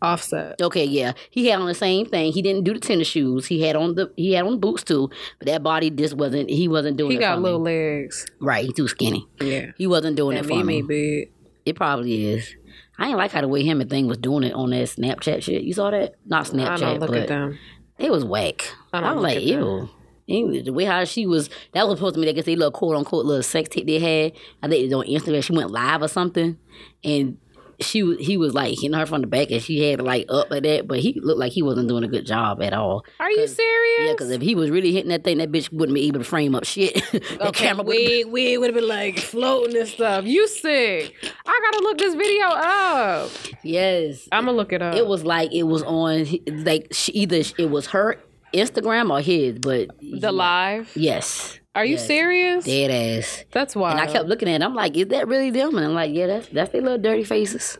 Offset. 0.00 0.60
Okay, 0.62 0.84
yeah, 0.84 1.12
he 1.30 1.48
had 1.48 1.60
on 1.60 1.66
the 1.66 1.74
same 1.74 2.06
thing. 2.06 2.32
He 2.32 2.40
didn't 2.40 2.64
do 2.64 2.72
the 2.72 2.80
tennis 2.80 3.08
shoes. 3.08 3.46
He 3.46 3.60
had 3.62 3.76
on 3.76 3.94
the 3.94 4.10
he 4.16 4.32
had 4.32 4.46
on 4.46 4.58
boots 4.58 4.84
too. 4.84 5.10
But 5.38 5.48
that 5.48 5.62
body 5.62 5.90
just 5.90 6.14
wasn't. 6.14 6.48
He 6.48 6.66
wasn't 6.68 6.96
doing. 6.96 7.10
He 7.12 7.18
got 7.18 7.40
little 7.42 7.58
me. 7.58 7.72
legs. 7.72 8.26
Right, 8.40 8.64
he 8.64 8.72
too 8.72 8.88
skinny. 8.88 9.28
Yeah. 9.40 9.72
He 9.76 9.86
wasn't 9.86 10.16
doing 10.16 10.36
That 10.36 10.44
it 10.44 10.48
for 10.48 10.64
me. 10.64 10.82
big. 10.82 11.30
It 11.66 11.76
probably 11.76 12.26
is. 12.26 12.54
I 12.98 13.08
ain't 13.08 13.18
like 13.18 13.32
how 13.32 13.42
the 13.42 13.48
way 13.48 13.62
him 13.64 13.80
and 13.80 13.90
thing 13.90 14.06
was 14.08 14.18
doing 14.18 14.44
it 14.44 14.54
on 14.54 14.70
that 14.70 14.88
Snapchat 14.88 15.42
shit. 15.42 15.62
You 15.62 15.72
saw 15.74 15.90
that? 15.90 16.14
Not 16.26 16.46
Snapchat. 16.46 16.68
I 16.68 16.76
don't 16.78 17.00
look 17.00 17.10
but 17.10 17.18
at 17.18 17.28
them. 17.28 17.58
it 17.98 18.10
was 18.10 18.24
whack. 18.24 18.64
I 18.92 18.98
I, 18.98 19.00
don't 19.02 19.16
was 19.16 19.22
like, 19.24 19.36
at 19.38 19.44
them. 19.46 19.90
Ain't- 20.28 20.64
The 20.66 20.72
way 20.72 20.84
how 20.84 21.04
she 21.04 21.26
was, 21.26 21.48
that 21.72 21.88
was 21.88 21.98
supposed 21.98 22.14
to 22.16 22.20
be, 22.20 22.28
I 22.28 22.32
guess, 22.32 22.44
they 22.44 22.56
little 22.56 22.70
quote 22.72 22.96
unquote 22.96 23.24
little 23.24 23.42
sex 23.42 23.68
tape 23.68 23.86
they 23.86 23.98
had. 23.98 24.32
I 24.62 24.68
think 24.68 24.82
it 24.82 24.84
was 24.84 24.92
on 24.94 25.06
Instagram. 25.06 25.42
She 25.42 25.52
went 25.52 25.70
live 25.70 26.02
or 26.02 26.08
something, 26.08 26.58
and 27.04 27.38
she 27.80 28.16
he 28.16 28.36
was 28.36 28.54
like 28.54 28.74
hitting 28.74 28.92
her 28.94 29.06
from 29.06 29.20
the 29.20 29.28
back, 29.28 29.52
and 29.52 29.62
she 29.62 29.88
had 29.88 30.00
like 30.02 30.26
up 30.28 30.50
like 30.50 30.64
that. 30.64 30.88
But 30.88 30.98
he 30.98 31.18
looked 31.20 31.38
like 31.38 31.52
he 31.52 31.62
wasn't 31.62 31.88
doing 31.88 32.02
a 32.02 32.08
good 32.08 32.26
job 32.26 32.60
at 32.60 32.72
all. 32.72 33.04
Are 33.20 33.30
you 33.30 33.46
serious? 33.46 34.00
Yeah, 34.08 34.12
because 34.14 34.30
if 34.30 34.42
he 34.42 34.56
was 34.56 34.68
really 34.70 34.92
hitting 34.92 35.10
that 35.10 35.22
thing, 35.22 35.38
that 35.38 35.52
bitch 35.52 35.72
wouldn't 35.72 35.94
be 35.94 36.08
able 36.08 36.18
to 36.18 36.24
frame 36.24 36.56
up 36.56 36.64
shit. 36.64 36.94
that 37.12 37.40
Okay, 37.40 37.66
camera 37.68 37.84
would. 37.84 37.94
wig, 37.96 38.26
wig 38.26 38.58
would 38.58 38.66
have 38.70 38.74
been 38.74 38.88
like 38.88 39.18
floating 39.20 39.76
and 39.76 39.88
stuff. 39.88 40.24
You 40.26 40.48
sick? 40.48 41.14
I 41.46 41.60
gotta 41.70 41.82
look 41.84 41.98
this 41.98 42.14
video 42.16 42.46
up. 42.48 43.30
Yes, 43.62 44.28
I'm 44.32 44.46
gonna 44.46 44.56
look 44.56 44.72
it 44.72 44.82
up. 44.82 44.96
it 44.96 45.06
was 45.06 45.24
like 45.24 45.52
it 45.54 45.62
was 45.62 45.82
on 45.84 46.26
like 46.64 46.88
she, 46.92 47.12
either 47.12 47.42
it 47.58 47.70
was 47.70 47.86
her 47.88 48.16
Instagram 48.52 49.10
or 49.10 49.20
his, 49.20 49.58
but 49.58 49.88
the 50.00 50.32
live. 50.32 50.90
yes, 50.96 51.58
Are 51.74 51.84
you 51.84 51.92
Yes. 51.96 52.06
serious? 52.06 52.64
dead 52.64 52.90
ass. 52.90 53.44
That's 53.52 53.76
why. 53.76 53.92
And 53.92 54.00
I 54.00 54.06
kept 54.06 54.26
looking 54.28 54.48
at 54.48 54.60
it. 54.60 54.64
I'm 54.64 54.74
like, 54.74 54.96
is 54.96 55.06
that 55.08 55.28
really 55.28 55.50
them? 55.50 55.76
And 55.76 55.86
I'm 55.86 55.94
like, 55.94 56.12
yeah, 56.12 56.26
that's 56.26 56.48
that's 56.48 56.72
their 56.72 56.82
little 56.82 56.98
dirty 56.98 57.24
faces. 57.24 57.78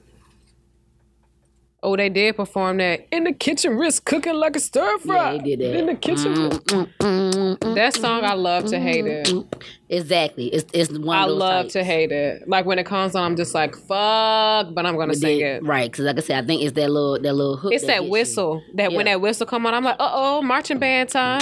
Oh, 1.80 1.96
they 1.96 2.08
did 2.08 2.34
perform 2.34 2.78
that 2.78 3.06
in 3.12 3.22
the 3.22 3.32
kitchen, 3.32 3.76
wrist 3.78 4.04
cooking 4.04 4.34
like 4.34 4.56
a 4.56 4.60
stir 4.60 4.98
fry. 4.98 5.34
Yeah, 5.34 5.38
they 5.42 5.56
did 5.56 5.60
that. 5.60 5.78
In 5.78 5.86
the 5.86 5.94
kitchen. 5.94 6.34
Mm, 6.34 6.88
mm, 6.98 7.56
mm, 7.58 7.74
That 7.76 7.94
song, 7.94 8.24
I 8.24 8.32
love 8.34 8.64
to 8.70 8.80
hate 8.80 9.06
it. 9.06 9.32
Exactly. 9.88 10.48
It's 10.48 10.68
it's 10.72 10.90
one 10.98 11.16
I 11.16 11.26
those 11.28 11.38
love 11.38 11.68
to 11.68 11.84
hate 11.84 12.10
it. 12.10 12.48
Like 12.48 12.66
when 12.66 12.80
it 12.80 12.86
comes 12.86 13.14
on, 13.14 13.22
I'm 13.22 13.36
just 13.36 13.54
like, 13.54 13.76
fuck, 13.76 14.74
but 14.74 14.86
I'm 14.86 14.96
gonna 14.96 15.08
But 15.12 15.18
sing 15.18 15.38
then- 15.38 15.56
it. 15.56 15.64
Right, 15.64 15.88
because 15.88 16.04
like 16.04 16.16
I 16.16 16.20
said, 16.20 16.42
I 16.42 16.46
think 16.46 16.62
it's 16.62 16.72
that 16.72 16.90
little 16.90 17.12
that 17.20 17.32
little 17.32 17.56
hook. 17.56 17.72
It's 17.72 17.86
that 17.86 18.04
you. 18.04 18.10
whistle. 18.10 18.60
That 18.74 18.92
when 18.92 19.06
that 19.06 19.20
whistle 19.20 19.46
come 19.46 19.64
on, 19.64 19.72
I'm 19.72 19.84
like, 19.84 19.96
uh 20.00 20.10
oh, 20.12 20.42
marching 20.42 20.78
band 20.80 21.10
time. 21.10 21.40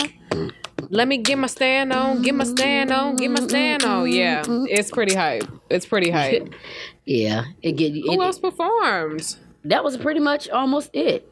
Let 0.90 1.08
me 1.08 1.16
get 1.16 1.38
my 1.38 1.46
stand 1.46 1.94
on, 1.94 2.20
get 2.20 2.34
my 2.34 2.44
stand 2.44 2.92
on, 2.92 3.16
get 3.16 3.30
my 3.30 3.40
stand 3.40 3.84
on. 3.84 4.06
Yeah, 4.12 4.42
it's 4.46 4.90
pretty 4.90 5.14
hype. 5.14 5.44
It's 5.70 5.86
pretty 5.86 6.10
hype. 6.10 6.52
Yeah, 7.08 7.44
it 7.62 7.72
get 7.76 7.92
you. 7.92 8.02
Who 8.02 8.20
it- 8.20 8.24
else 8.24 8.38
performs? 8.40 9.38
That 9.70 9.84
was 9.84 9.96
pretty 9.96 10.20
much 10.20 10.48
almost 10.48 10.90
it. 10.92 11.30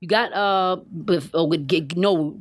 You 0.00 0.08
got 0.08 0.32
uh, 0.32 0.78
oh, 1.34 1.44
with 1.44 1.66
get, 1.66 1.96
no 1.96 2.36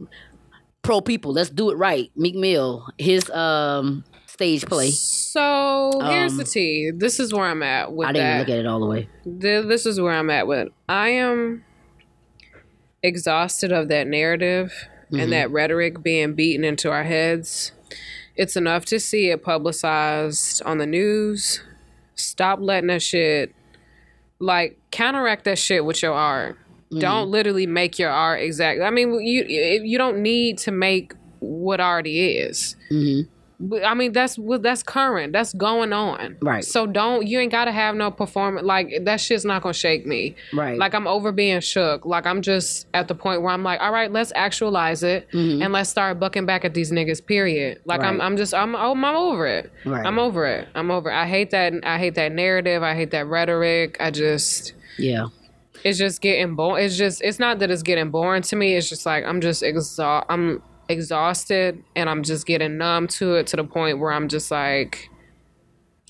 pro 0.81 1.01
people. 1.01 1.31
Let's 1.33 1.49
do 1.49 1.69
it 1.69 1.75
right. 1.75 2.11
Meek 2.15 2.35
Mill, 2.35 2.87
his 2.97 3.29
um 3.29 4.03
stage 4.25 4.65
play. 4.65 4.89
So 4.89 5.99
here's 6.03 6.35
the 6.35 6.43
Um, 6.43 6.47
tea. 6.47 6.91
This 6.95 7.19
is 7.19 7.33
where 7.33 7.45
I'm 7.45 7.61
at 7.61 7.93
with 7.93 8.07
I 8.07 8.13
didn't 8.13 8.27
that. 8.27 8.39
look 8.39 8.49
at 8.49 8.57
it 8.59 8.65
all 8.65 8.79
the 8.79 8.87
way. 8.87 9.07
Th- 9.23 9.65
this 9.65 9.85
is 9.85 9.99
where 10.01 10.13
I'm 10.13 10.29
at 10.31 10.47
with. 10.47 10.69
I 10.89 11.09
am 11.09 11.63
exhausted 13.03 13.71
of 13.71 13.87
that 13.89 14.07
narrative 14.07 14.73
and 15.11 15.31
that 15.33 15.51
rhetoric 15.51 16.01
being 16.01 16.33
beaten 16.35 16.63
into 16.63 16.89
our 16.89 17.03
heads. 17.03 17.73
It's 18.37 18.55
enough 18.55 18.85
to 18.85 18.99
see 18.99 19.29
it 19.29 19.43
publicized 19.43 20.61
on 20.63 20.77
the 20.77 20.85
news. 20.85 21.61
Stop 22.15 22.59
letting 22.61 22.87
that 22.87 23.01
shit 23.01 23.53
like 24.39 24.79
counteract 24.91 25.45
that 25.45 25.57
shit 25.57 25.85
with 25.85 26.01
your 26.01 26.13
art. 26.13 26.57
Don't 26.97 27.29
literally 27.29 27.65
make 27.67 27.97
your 27.97 28.09
art 28.09 28.41
exact. 28.41 28.81
I 28.81 28.89
mean, 28.89 29.13
you 29.25 29.43
you 29.45 29.97
don't 29.97 30.21
need 30.21 30.57
to 30.59 30.71
make 30.71 31.13
what 31.39 31.79
already 31.79 32.35
is. 32.37 32.75
hmm 32.89 33.21
But, 33.63 33.85
I 33.85 33.93
mean, 33.93 34.11
that's 34.11 34.37
that's 34.59 34.83
current. 34.83 35.31
That's 35.33 35.53
going 35.53 35.93
on. 35.93 36.35
Right. 36.41 36.65
So 36.65 36.85
don't 36.87 37.25
you 37.27 37.39
ain't 37.39 37.51
gotta 37.51 37.71
have 37.71 37.95
no 37.95 38.11
performance. 38.11 38.65
Like 38.65 39.05
that 39.05 39.21
shit's 39.21 39.45
not 39.45 39.61
gonna 39.61 39.73
shake 39.73 40.05
me. 40.05 40.35
Right. 40.51 40.77
Like 40.77 40.93
I'm 40.93 41.07
over 41.07 41.31
being 41.31 41.61
shook. 41.61 42.05
Like 42.05 42.25
I'm 42.25 42.41
just 42.41 42.87
at 42.93 43.07
the 43.07 43.15
point 43.15 43.41
where 43.41 43.53
I'm 43.53 43.63
like, 43.63 43.79
all 43.79 43.93
right, 43.93 44.11
let's 44.11 44.33
actualize 44.35 45.01
it 45.03 45.29
Mhm. 45.31 45.63
and 45.63 45.71
let's 45.71 45.89
start 45.89 46.19
bucking 46.19 46.45
back 46.45 46.65
at 46.65 46.73
these 46.73 46.91
niggas. 46.91 47.25
Period. 47.25 47.79
Like 47.85 48.01
I'm 48.03 48.19
I'm 48.19 48.35
just 48.35 48.53
I'm 48.53 48.75
I'm, 48.75 49.05
I'm 49.05 49.15
over 49.15 49.47
it. 49.47 49.71
Right. 49.85 50.05
I'm 50.05 50.19
over 50.19 50.45
it. 50.45 50.67
I'm 50.75 50.91
over. 50.91 51.09
It. 51.09 51.15
I 51.15 51.25
hate 51.25 51.51
that. 51.51 51.71
I 51.83 51.97
hate 51.99 52.15
that 52.15 52.31
narrative. 52.33 52.83
I 52.83 52.95
hate 52.95 53.11
that 53.11 53.27
rhetoric. 53.27 53.95
I 54.01 54.11
just 54.11 54.73
yeah. 54.97 55.27
it's 55.83 55.97
just 55.97 56.21
getting 56.21 56.55
boring. 56.55 56.85
It's 56.85 56.97
just 56.97 57.21
it's 57.21 57.39
not 57.39 57.59
that 57.59 57.71
it's 57.71 57.83
getting 57.83 58.11
boring 58.11 58.41
to 58.43 58.55
me. 58.55 58.75
It's 58.75 58.89
just 58.89 59.05
like 59.05 59.25
I'm 59.25 59.41
just 59.41 59.63
exhaust. 59.63 60.25
I'm 60.29 60.61
exhausted 60.89 61.83
and 61.95 62.09
I'm 62.09 62.23
just 62.23 62.45
getting 62.45 62.77
numb 62.77 63.07
to 63.07 63.35
it 63.35 63.47
to 63.47 63.55
the 63.57 63.63
point 63.63 63.99
where 63.99 64.11
I'm 64.11 64.27
just 64.27 64.51
like, 64.51 65.09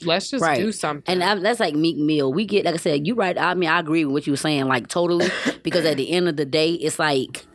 let's 0.04 0.30
just 0.32 0.42
Right. 0.44 0.58
do 0.60 0.72
something. 0.72 1.04
And 1.12 1.24
I, 1.24 1.36
that's 1.36 1.60
like 1.60 1.76
Meek 1.76 1.98
Mill. 1.98 2.34
We 2.34 2.46
get, 2.46 2.66
like 2.66 2.74
I 2.74 2.78
said, 2.78 3.06
you 3.06 3.14
right. 3.14 3.38
I 3.38 3.54
mean, 3.54 3.70
I 3.70 3.80
agree 3.80 4.06
with 4.06 4.14
what 4.14 4.28
you 4.28 4.34
were 4.34 4.38
saying, 4.38 4.66
like 4.66 4.88
totally. 4.88 5.30
because 5.64 5.86
at 5.86 5.98
the 5.98 6.12
end 6.12 6.28
of 6.28 6.36
the 6.36 6.46
day, 6.46 6.72
it's 6.74 6.98
like, 7.00 7.46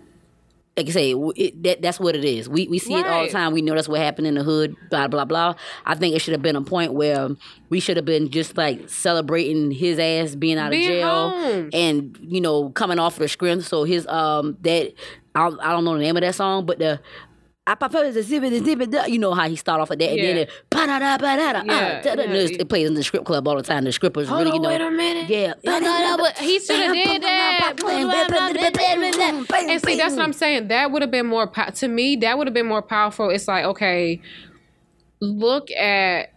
like 0.76 0.88
I 0.88 0.90
say, 0.90 1.12
it, 1.36 1.62
that, 1.62 1.80
that's 1.80 1.98
what 1.98 2.14
it 2.14 2.24
is. 2.24 2.48
We 2.50 2.68
we 2.68 2.78
see 2.78 2.94
it 2.94 3.06
all 3.06 3.22
the 3.24 3.30
time. 3.30 3.52
We 3.54 3.62
know 3.62 3.74
that's 3.74 3.88
what 3.88 3.98
happened 4.00 4.26
in 4.26 4.34
the 4.34 4.42
hood. 4.44 4.76
Blah 4.90 5.08
blah 5.08 5.24
blah. 5.24 5.54
I 5.86 5.94
think 5.94 6.14
it 6.14 6.18
should 6.20 6.32
have 6.32 6.42
been 6.42 6.56
a 6.56 6.60
point 6.60 6.92
where 6.92 7.28
we 7.70 7.80
should 7.80 7.96
have 7.96 8.04
been 8.04 8.30
just 8.30 8.56
like 8.58 8.88
celebrating 8.90 9.70
his 9.70 9.98
ass 9.98 10.34
being 10.34 10.58
out 10.58 10.70
Being 10.70 10.82
of 10.82 10.88
jail 10.88 11.30
home. 11.30 11.70
and 11.72 12.18
you 12.20 12.42
know 12.42 12.68
coming 12.70 12.98
off 12.98 13.14
of 13.14 13.20
the 13.20 13.28
strength. 13.28 13.66
So 13.66 13.84
his 13.84 14.06
um 14.08 14.58
that 14.62 14.92
I 15.34 15.46
I 15.46 15.72
don't 15.72 15.84
know 15.84 15.94
the 15.94 16.00
name 16.02 16.16
of 16.16 16.20
that 16.22 16.34
song, 16.34 16.66
but 16.66 16.78
the. 16.78 17.00
I 17.68 17.74
prefer 17.74 18.12
the 18.12 18.22
zip 18.22 18.44
it, 18.44 18.64
zip 18.64 18.80
it, 18.80 19.08
You 19.08 19.18
know 19.18 19.34
how 19.34 19.48
he 19.48 19.56
start 19.56 19.80
off 19.80 19.90
with 19.90 19.98
that, 19.98 20.10
and 20.10 20.20
then 20.20 20.36
Yeah. 20.36 20.44
ba-da-da, 20.70 21.18
ba-da-da, 21.18 21.62
Yeah, 21.64 21.72
uh, 21.72 22.00
yeah. 22.04 22.20
and 22.20 22.32
it 22.60 22.68
plays 22.68 22.86
in 22.86 22.94
the 22.94 23.02
script 23.02 23.26
club 23.26 23.48
all 23.48 23.56
the 23.56 23.62
time. 23.64 23.82
The 23.82 23.92
strippers 23.92 24.28
Hold 24.28 24.44
really, 24.44 24.56
you 24.56 24.62
know, 24.62 24.68
wait 24.68 24.80
a 24.80 24.90
minute. 24.90 25.28
yeah. 25.28 25.54
He 26.38 26.60
should 26.60 26.76
have 26.76 26.94
did 26.94 27.22
that. 27.22 27.74
And 29.68 29.82
see, 29.82 29.96
that's 29.96 30.14
what 30.14 30.22
I'm 30.22 30.32
saying. 30.32 30.68
That 30.68 30.92
would 30.92 31.02
have 31.02 31.10
been 31.10 31.26
more 31.26 31.46
to 31.48 31.88
me. 31.88 32.14
That 32.16 32.38
would 32.38 32.46
have 32.46 32.54
been 32.54 32.66
more 32.66 32.82
powerful. 32.82 33.30
It's 33.30 33.48
like, 33.48 33.64
okay, 33.64 34.20
look 35.20 35.70
at. 35.72 36.32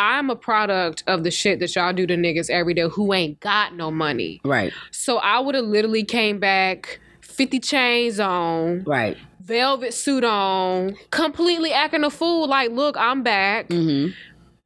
I'm 0.00 0.30
a 0.30 0.36
product 0.36 1.02
of 1.08 1.24
the 1.24 1.30
shit 1.32 1.58
that 1.58 1.74
y'all 1.74 1.92
do 1.92 2.06
to 2.06 2.14
niggas 2.16 2.48
every 2.50 2.72
day 2.72 2.88
who 2.88 3.12
ain't 3.12 3.40
got 3.40 3.74
no 3.74 3.90
money. 3.90 4.40
Right, 4.44 4.72
So 4.92 5.16
I 5.16 5.40
would 5.40 5.56
have 5.56 5.64
literally 5.64 6.04
came 6.04 6.38
back, 6.38 7.00
50 7.38 7.60
chains 7.60 8.18
on, 8.20 8.82
right. 8.84 9.16
velvet 9.40 9.94
suit 9.94 10.24
on, 10.24 10.96
completely 11.10 11.72
acting 11.72 12.02
a 12.04 12.10
fool. 12.10 12.48
Like, 12.48 12.70
look, 12.72 12.96
I'm 12.98 13.22
back 13.22 13.68
Mm-hmm. 13.68 14.10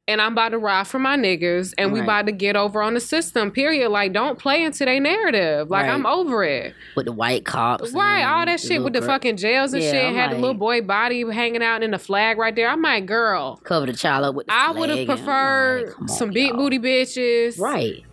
and 0.07 0.19
I'm 0.19 0.31
about 0.33 0.49
to 0.49 0.57
ride 0.57 0.87
for 0.87 0.97
my 0.99 1.15
niggas 1.15 1.73
and 1.77 1.93
we 1.93 1.99
about 2.01 2.25
to 2.25 2.31
get 2.31 2.55
over 2.55 2.81
on 2.81 2.95
the 2.95 2.99
system, 2.99 3.51
period. 3.51 3.89
Like, 3.89 4.11
don't 4.11 4.39
play 4.39 4.63
into 4.63 4.85
their 4.85 4.99
narrative. 4.99 5.69
Like, 5.69 5.85
Right. 5.85 5.93
I'm 5.93 6.05
over 6.07 6.43
it. 6.43 6.73
With 6.95 7.05
the 7.05 7.11
white 7.13 7.45
cops. 7.45 7.93
Right, 7.93 8.23
all 8.23 8.45
that 8.47 8.59
shit 8.59 8.83
with 8.83 8.93
the 8.93 8.99
girl- 9.01 9.09
fucking 9.09 9.37
jails 9.37 9.73
and 9.73 9.83
Yeah, 9.83 9.91
shit. 9.91 10.05
I'm 10.05 10.15
Had 10.15 10.31
the 10.31 10.35
like- 10.35 10.41
little 10.41 10.55
boy 10.57 10.81
body 10.81 11.23
hanging 11.31 11.61
out 11.63 11.83
in 11.83 11.91
the 11.91 11.99
flag 11.99 12.37
right 12.39 12.55
there. 12.55 12.69
I'm 12.69 12.81
like, 12.81 13.05
girl, 13.05 13.57
Cover 13.63 13.85
the 13.85 13.93
child 13.93 14.25
up 14.25 14.33
with 14.35 14.47
the 14.47 14.53
I 14.53 14.71
would 14.71 14.89
have 14.89 14.97
flag 14.97 15.09
and 15.09 15.11
I'm 15.11 15.17
preferred 15.17 15.85
like, 15.89 16.01
on, 16.01 16.07
some 16.09 16.31
big 16.31 16.47
y'all. 16.49 16.57
booty 16.57 16.79
bitches. 16.79 17.59
Right. 17.59 18.03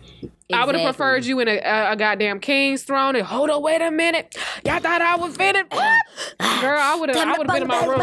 I 0.53 0.65
would 0.65 0.75
have 0.75 0.83
preferred 0.95 1.25
you 1.25 1.39
in 1.39 1.47
a, 1.47 1.57
a, 1.57 1.91
a 1.91 1.95
goddamn 1.95 2.39
king's 2.39 2.83
throne. 2.83 3.15
And 3.15 3.25
hold 3.25 3.49
on, 3.49 3.61
wait 3.61 3.81
a 3.81 3.91
minute. 3.91 4.35
Y'all 4.65 4.79
thought 4.79 5.01
I 5.01 5.15
was 5.15 5.35
finished? 5.35 5.71
What? 5.71 5.97
Ah! 6.39 6.59
Girl, 6.61 6.79
I 6.79 6.95
would 6.95 7.09
have. 7.09 7.17
I 7.17 7.37
would 7.37 7.49
have 7.49 7.55
been 7.55 7.61
in 7.63 7.67
my 7.67 7.85
room. 7.85 7.99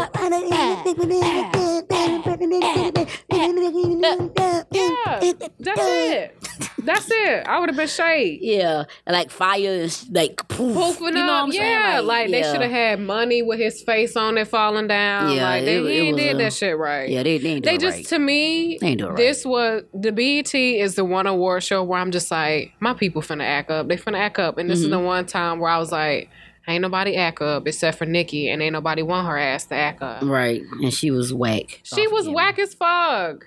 Yeah, 4.71 5.19
that's 5.59 5.79
it. 5.81 6.35
That's 6.83 7.07
it. 7.11 7.47
I 7.47 7.59
would 7.59 7.69
have 7.69 7.75
been 7.77 7.87
shade. 7.87 8.39
Yeah, 8.41 8.85
and 9.05 9.13
like 9.13 9.29
fire 9.31 9.81
and 9.81 9.91
sh- 9.91 10.03
like 10.11 10.47
poof. 10.47 10.75
Poofing 10.75 10.99
you 11.01 11.11
know 11.11 11.25
what 11.45 11.49
up, 11.49 11.53
yeah. 11.53 12.01
Like, 12.03 12.29
they 12.31 12.43
should 12.43 12.61
have 12.61 12.71
had 12.71 12.99
money 12.99 13.41
with 13.41 13.59
his 13.59 13.81
face 13.81 14.15
on 14.15 14.37
it 14.37 14.47
falling 14.47 14.87
down. 14.87 15.31
Yeah, 15.35 15.49
like 15.49 15.65
they, 15.65 15.77
it- 15.77 15.85
it 15.85 15.89
ain't 15.89 16.17
did 16.17 16.35
a- 16.35 16.37
that 16.39 16.53
shit 16.53 16.77
right. 16.77 17.09
Yeah, 17.09 17.23
they, 17.23 17.37
they 17.37 17.49
ain't 17.49 17.65
they 17.65 17.77
just 17.77 17.97
right. 17.97 18.05
to 18.07 18.19
me 18.19 18.77
They 18.79 18.87
ain't 18.89 18.99
do 18.99 19.05
it 19.07 19.09
right. 19.09 19.17
this 19.17 19.45
was 19.45 19.83
the 19.93 20.11
BET 20.11 20.53
is 20.55 20.95
the 20.95 21.05
one 21.05 21.27
award 21.27 21.63
show 21.63 21.83
where 21.83 21.99
I'm 21.99 22.11
just 22.11 22.31
like 22.31 22.73
my 22.79 22.93
people 22.93 23.21
finna 23.21 23.43
act 23.43 23.69
up 23.71 23.87
they 23.87 23.97
finna 23.97 24.17
act 24.19 24.39
up 24.39 24.57
and 24.57 24.69
this 24.69 24.79
Mm-hmm. 24.79 24.85
is 24.85 24.91
the 24.91 24.99
one 24.99 25.25
time 25.25 25.59
where 25.59 25.69
I 25.71 25.77
was 25.77 25.91
like 25.91 26.29
ain't 26.67 26.81
nobody 26.81 27.15
act 27.15 27.41
up 27.41 27.67
except 27.67 27.97
for 27.97 28.05
Nicki 28.05 28.49
and 28.49 28.61
ain't 28.61 28.73
nobody 28.73 29.01
want 29.01 29.27
her 29.27 29.37
ass 29.37 29.65
to 29.67 29.75
act 29.75 30.01
up 30.03 30.21
right, 30.23 30.61
and 30.81 30.93
she 30.93 31.09
was 31.11 31.33
whack. 31.33 31.79
she 31.83 32.07
was 32.07 32.29
whack 32.29 32.59
as 32.59 32.73
fuck 32.73 33.45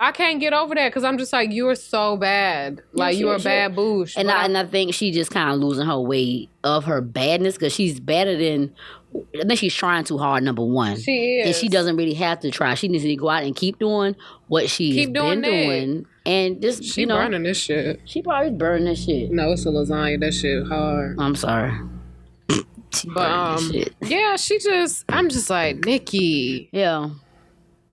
I 0.00 0.10
can't 0.10 0.40
get 0.40 0.52
over 0.52 0.74
that 0.74 0.88
because 0.88 1.04
I'm 1.04 1.16
just 1.16 1.32
like 1.32 1.52
you 1.52 1.68
are 1.68 1.76
so 1.76 2.16
bad 2.16 2.82
like 2.92 3.16
you 3.16 3.28
are 3.28 3.38
she- 3.38 3.44
bad 3.44 3.76
boosh 3.76 4.16
And 4.16 4.30
I, 4.30 4.44
and 4.44 4.58
I 4.58 4.64
think 4.64 4.94
she 4.94 5.12
just 5.12 5.30
kind 5.30 5.50
of 5.50 5.58
losing 5.60 5.86
her 5.86 6.00
way 6.00 6.48
of 6.64 6.84
her 6.86 7.00
badness 7.00 7.54
because 7.54 7.72
she's 7.72 8.00
better 8.00 8.36
than. 8.36 8.74
I 9.38 9.44
think 9.44 9.58
she's 9.60 9.74
trying 9.74 10.04
too 10.04 10.16
hard. 10.16 10.42
Number 10.42 10.64
one, 10.64 10.98
she 10.98 11.36
is 11.40 11.46
and 11.46 11.54
she 11.54 11.68
doesn't 11.68 11.96
really 11.96 12.14
have 12.14 12.40
to 12.40 12.50
try. 12.50 12.72
She 12.74 12.88
needs 12.88 13.04
to 13.04 13.14
go 13.14 13.28
out 13.28 13.42
and 13.42 13.54
keep 13.54 13.78
doing 13.78 14.16
what 14.48 14.70
she's 14.70 14.94
Keep 14.94 15.12
doing 15.12 15.42
been 15.42 15.42
that. 15.42 15.66
doing, 15.66 16.06
and 16.24 16.62
just 16.62 16.82
she 16.82 17.02
you 17.02 17.06
know, 17.06 17.16
burning 17.18 17.42
this 17.42 17.58
shit 17.58 18.00
she 18.06 18.22
probably 18.22 18.50
burning 18.52 18.86
this 18.86 19.04
shit. 19.04 19.30
no 19.30 19.52
it's 19.52 19.66
a 19.66 19.68
lasagna 19.68 20.18
that 20.20 20.32
shit 20.32 20.66
hard 20.66 21.16
I'm 21.20 21.34
sorry. 21.36 21.72
she 22.94 23.08
but 23.10 23.30
um 23.30 23.70
yeah 24.02 24.36
she 24.36 24.58
just 24.58 25.04
I'm 25.10 25.28
just 25.28 25.50
like 25.50 25.84
Nicki 25.84 26.68
Yeah. 26.72 27.10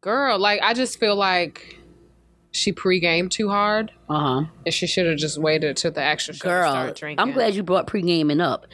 girl 0.02 0.38
like 0.40 0.62
i 0.64 0.74
just 0.74 1.00
feel 1.00 1.16
like 1.16 1.79
she 2.52 2.72
pre-gamed 2.72 3.32
too 3.32 3.50
hard 3.50 3.92
Uh 4.10 4.20
huh. 4.20 4.46
and 4.66 4.74
she 4.74 4.88
should 4.88 5.06
have 5.06 5.18
just 5.18 5.38
waited 5.38 5.78
till 5.78 5.92
the 5.92 6.02
actual 6.02 6.34
show 6.34 6.48
Girl, 6.50 6.72
start 6.72 6.96
drinking 6.96 7.22
I'm 7.22 7.32
glad 7.32 7.54
you 7.56 7.64
brought 7.64 7.88
pre 7.88 8.02
gaming 8.02 8.42
up. 8.42 8.66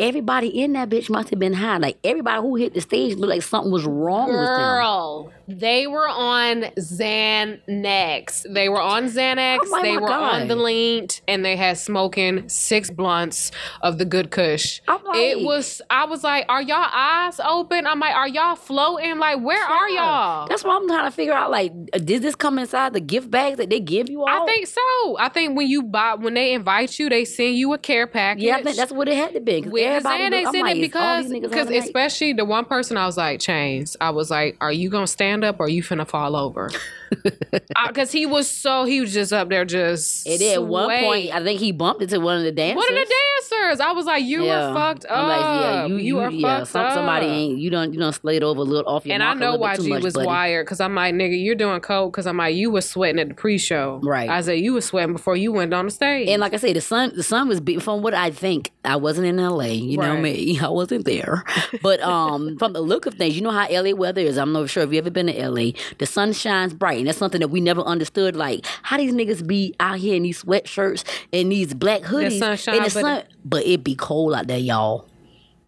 Everybody 0.00 0.48
in 0.48 0.74
that 0.74 0.88
bitch 0.88 1.10
must 1.10 1.30
have 1.30 1.38
been 1.40 1.54
high. 1.54 1.78
Like 1.78 1.98
everybody 2.04 2.40
who 2.40 2.54
hit 2.54 2.72
the 2.74 2.80
stage 2.80 3.16
looked 3.16 3.30
like 3.30 3.42
something 3.42 3.72
was 3.72 3.84
wrong 3.84 4.28
with 4.28 4.36
them. 4.36 4.56
Girl, 4.56 5.32
they 5.48 5.86
were 5.88 6.08
on 6.08 6.62
Xanax. 6.78 8.46
They 8.52 8.68
were 8.68 8.80
on 8.80 9.06
Xanax. 9.06 9.58
Oh 9.64 9.82
they 9.82 9.96
were 9.96 10.08
God. 10.08 10.42
on 10.42 10.48
the 10.48 10.56
leant, 10.56 11.20
and 11.26 11.44
they 11.44 11.56
had 11.56 11.78
smoking 11.78 12.48
six 12.48 12.90
blunts 12.90 13.50
of 13.82 13.98
the 13.98 14.04
good 14.04 14.30
Kush. 14.30 14.80
Like- 14.86 15.00
it 15.16 15.42
was. 15.44 15.80
I 15.90 16.04
was 16.04 16.22
like, 16.22 16.44
"Are 16.48 16.62
y'all 16.62 16.86
eyes 16.92 17.40
open?" 17.40 17.86
I'm 17.86 17.98
like, 17.98 18.14
"Are 18.14 18.28
y'all 18.28 18.56
floating? 18.56 19.18
Like, 19.18 19.40
where 19.40 19.64
are 19.64 19.88
y'all?" 19.88 20.46
That's 20.48 20.64
what 20.64 20.80
I'm 20.80 20.86
trying 20.88 21.06
to 21.06 21.10
figure 21.10 21.32
out. 21.32 21.50
Like, 21.50 21.72
uh, 21.92 21.98
did 21.98 22.22
this 22.22 22.34
come 22.34 22.58
inside 22.58 22.92
the 22.92 23.00
gift 23.00 23.30
bags 23.30 23.56
that 23.56 23.70
they 23.70 23.80
give 23.80 24.08
you 24.10 24.22
all? 24.22 24.28
I 24.28 24.46
think 24.46 24.66
so. 24.66 25.16
I 25.18 25.28
think 25.32 25.56
when 25.56 25.66
you 25.66 25.82
buy, 25.82 26.14
when 26.14 26.34
they 26.34 26.52
invite 26.52 26.98
you, 26.98 27.08
they 27.08 27.24
send 27.24 27.56
you 27.56 27.72
a 27.72 27.78
care 27.78 28.06
package. 28.06 28.44
Yeah, 28.44 28.56
I 28.56 28.62
think 28.62 28.76
that's 28.76 28.92
what 28.92 29.08
it 29.08 29.16
had 29.16 29.32
to 29.34 29.40
be. 29.40 29.62
with 29.62 29.87
everybody 29.88 30.22
Xanax 30.24 30.46
I'm 30.46 30.54
in 30.54 30.60
like, 30.62 30.76
it 30.76 30.80
because 30.80 31.28
because 31.28 31.70
especially 31.70 32.32
the 32.32 32.44
one 32.44 32.64
person 32.64 32.96
I 32.96 33.06
was 33.06 33.16
like 33.16 33.40
Chainz 33.40 33.96
I 34.00 34.10
was 34.10 34.30
like 34.30 34.56
are 34.60 34.72
you 34.72 34.90
gonna 34.90 35.06
stand 35.06 35.44
up 35.44 35.60
or 35.60 35.64
are 35.66 35.68
you 35.68 35.82
finna 35.82 36.06
fall 36.06 36.36
over. 36.36 36.70
Because 37.88 38.12
he 38.12 38.26
was 38.26 38.50
so, 38.50 38.84
he 38.84 39.00
was 39.00 39.12
just 39.12 39.32
up 39.32 39.48
there 39.48 39.64
just. 39.64 40.26
And 40.26 40.38
then 40.40 40.54
at 40.54 40.64
one 40.64 40.88
point, 41.00 41.34
I 41.34 41.42
think 41.42 41.58
he 41.60 41.72
bumped 41.72 42.02
into 42.02 42.20
one 42.20 42.36
of 42.38 42.42
the 42.44 42.52
dancers. 42.52 42.76
One 42.76 42.98
of 42.98 43.08
the 43.08 43.14
dancers. 43.50 43.80
I 43.80 43.92
was 43.92 44.04
like, 44.06 44.24
you 44.24 44.44
Yeah. 44.44 44.68
are 44.70 44.74
fucked 44.74 45.04
up. 45.06 45.10
I'm 45.16 45.28
like, 45.28 45.40
yeah, 45.40 45.86
you, 45.86 45.96
you, 45.96 46.18
are 46.18 46.30
yeah, 46.30 46.58
fucked 46.58 46.70
some, 46.72 46.84
up. 46.84 46.92
Somebody 46.94 47.26
ain't 47.26 47.58
you 47.58 47.70
don't 47.70 47.92
you 47.94 47.98
don't 48.00 48.12
slate 48.12 48.42
over 48.42 48.60
a 48.60 48.64
little 48.64 48.90
off 48.92 49.06
your 49.06 49.14
and 49.14 49.22
I 49.22 49.34
know 49.34 49.56
why 49.56 49.74
you 49.74 49.88
much, 49.88 50.02
was 50.02 50.14
buddy. 50.14 50.26
wired 50.26 50.66
because 50.66 50.80
I'm 50.80 50.94
like, 50.94 51.14
nigga, 51.14 51.42
you're 51.42 51.54
doing 51.54 51.80
coke 51.80 52.12
because 52.12 52.26
I'm 52.26 52.36
like, 52.36 52.54
you 52.54 52.70
were 52.70 52.80
sweating 52.80 53.20
at 53.20 53.28
the 53.28 53.34
pre-show. 53.34 54.00
Right. 54.02 54.28
I 54.28 54.40
said 54.42 54.54
you 54.60 54.74
were 54.74 54.80
sweating 54.80 55.12
before 55.14 55.36
you 55.36 55.52
went 55.52 55.72
on 55.72 55.86
the 55.86 55.90
stage. 55.90 56.28
And 56.28 56.40
like 56.40 56.52
I 56.52 56.56
said, 56.58 56.76
the 56.76 56.80
sun 56.80 57.12
the 57.14 57.22
sun 57.22 57.48
was 57.48 57.60
beating 57.60 57.80
from 57.80 58.02
what 58.02 58.12
I 58.14 58.30
think. 58.30 58.70
I 58.84 58.96
wasn't 58.96 59.26
in 59.28 59.36
LA, 59.36 59.64
you 59.66 59.96
know 59.98 60.14
Right. 60.14 60.22
me. 60.22 60.58
I 60.62 60.68
wasn't 60.68 61.04
there. 61.04 61.44
But 61.82 62.00
um 62.02 62.58
from 62.58 62.72
the 62.74 62.80
look 62.80 63.06
of 63.06 63.14
things, 63.14 63.34
you 63.36 63.42
know 63.42 63.50
how 63.50 63.66
LA 63.70 63.92
weather 63.94 64.20
is. 64.20 64.36
I'm 64.36 64.52
not 64.52 64.68
sure 64.68 64.82
if 64.82 64.92
you 64.92 64.98
ever 64.98 65.10
been 65.10 65.26
to 65.26 65.48
LA. 65.48 65.70
The 65.98 66.06
sun 66.06 66.32
shines 66.32 66.74
bright, 66.74 66.97
and 66.98 67.06
that's 67.08 67.18
something 67.18 67.40
that 67.40 67.48
we 67.48 67.60
never 67.60 67.80
understood. 67.82 68.36
Like 68.36 68.64
how 68.82 68.96
these 68.96 69.12
niggas 69.12 69.46
be 69.46 69.74
out 69.80 69.98
here 69.98 70.14
in 70.16 70.22
these 70.22 70.42
sweatshirts 70.42 71.04
and 71.32 71.50
these 71.52 71.74
black 71.74 72.02
hoodies. 72.02 72.38
sun 72.38 72.56
shine, 72.56 72.76
and 72.76 72.84
the 72.86 72.94
but- 72.94 73.00
sun, 73.00 73.22
but 73.44 73.66
it 73.66 73.82
be 73.84 73.94
cold 73.94 74.34
out 74.34 74.46
there, 74.46 74.58
y'all. 74.58 75.08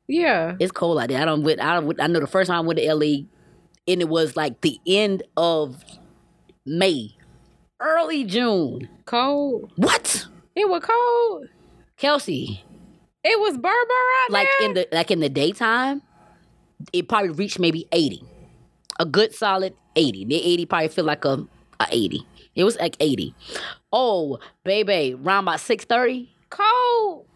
yeah. 0.09 0.57
It's 0.61 0.73
cold 0.73 0.99
out 0.99 1.09
there. 1.09 1.21
I 1.21 1.25
don't. 1.25 1.47
I 1.61 1.75
don't. 1.81 2.01
I 2.01 2.07
know 2.07 2.21
the 2.21 2.27
first 2.27 2.49
time 2.49 2.57
I 2.59 2.67
went 2.67 2.79
to 2.79 2.95
LA, 2.95 3.25
and 3.89 4.01
it 4.01 4.09
was 4.09 4.37
like 4.37 4.61
the 4.61 4.79
end 4.87 5.23
of 5.37 5.83
May, 6.67 7.17
early 7.81 8.25
June. 8.25 8.89
Cold. 9.07 9.73
What, 9.77 10.27
It 10.55 10.69
was 10.69 10.83
cold. 10.85 11.47
Kelsey? 11.97 12.65
It 13.25 13.39
was 13.41 13.59
Burr 13.59 13.69
out 13.69 14.31
Like 14.31 14.49
there. 14.59 14.69
in 14.69 14.75
the 14.75 14.89
like 14.93 15.11
in 15.11 15.21
the 15.21 15.29
daytime, 15.29 16.01
it 16.93 17.09
probably 17.09 17.31
reached 17.31 17.59
maybe 17.59 17.87
eighty, 17.93 18.23
a 18.99 19.05
good 19.05 19.35
solid 19.35 19.75
eighty. 20.01 20.25
The 20.25 20.43
eighty 20.43 20.65
probably 20.67 20.89
feel 20.89 21.05
like 21.05 21.25
a, 21.25 21.47
a 21.81 21.87
eighty. 21.91 22.27
It 22.55 22.65
was 22.65 22.77
like 22.79 22.97
eighty. 23.01 23.35
Oh, 23.93 24.39
baby, 24.65 25.15
round 25.15 25.45
about 25.47 25.61
six 25.61 25.85
thirty. 25.85 26.35
cold. 26.51 27.27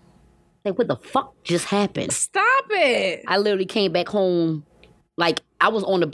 Like 0.65 0.79
what 0.79 0.89
the 0.89 0.97
fuck 0.97 1.35
just 1.45 1.67
happened? 1.67 2.13
Stop 2.13 2.65
it. 2.71 3.23
I 3.27 3.37
literally 3.37 3.67
came 3.67 3.93
back 3.93 4.09
home, 4.09 4.65
like 5.19 5.41
I 5.61 5.69
was 5.69 5.85
on 5.85 6.01
the, 6.01 6.07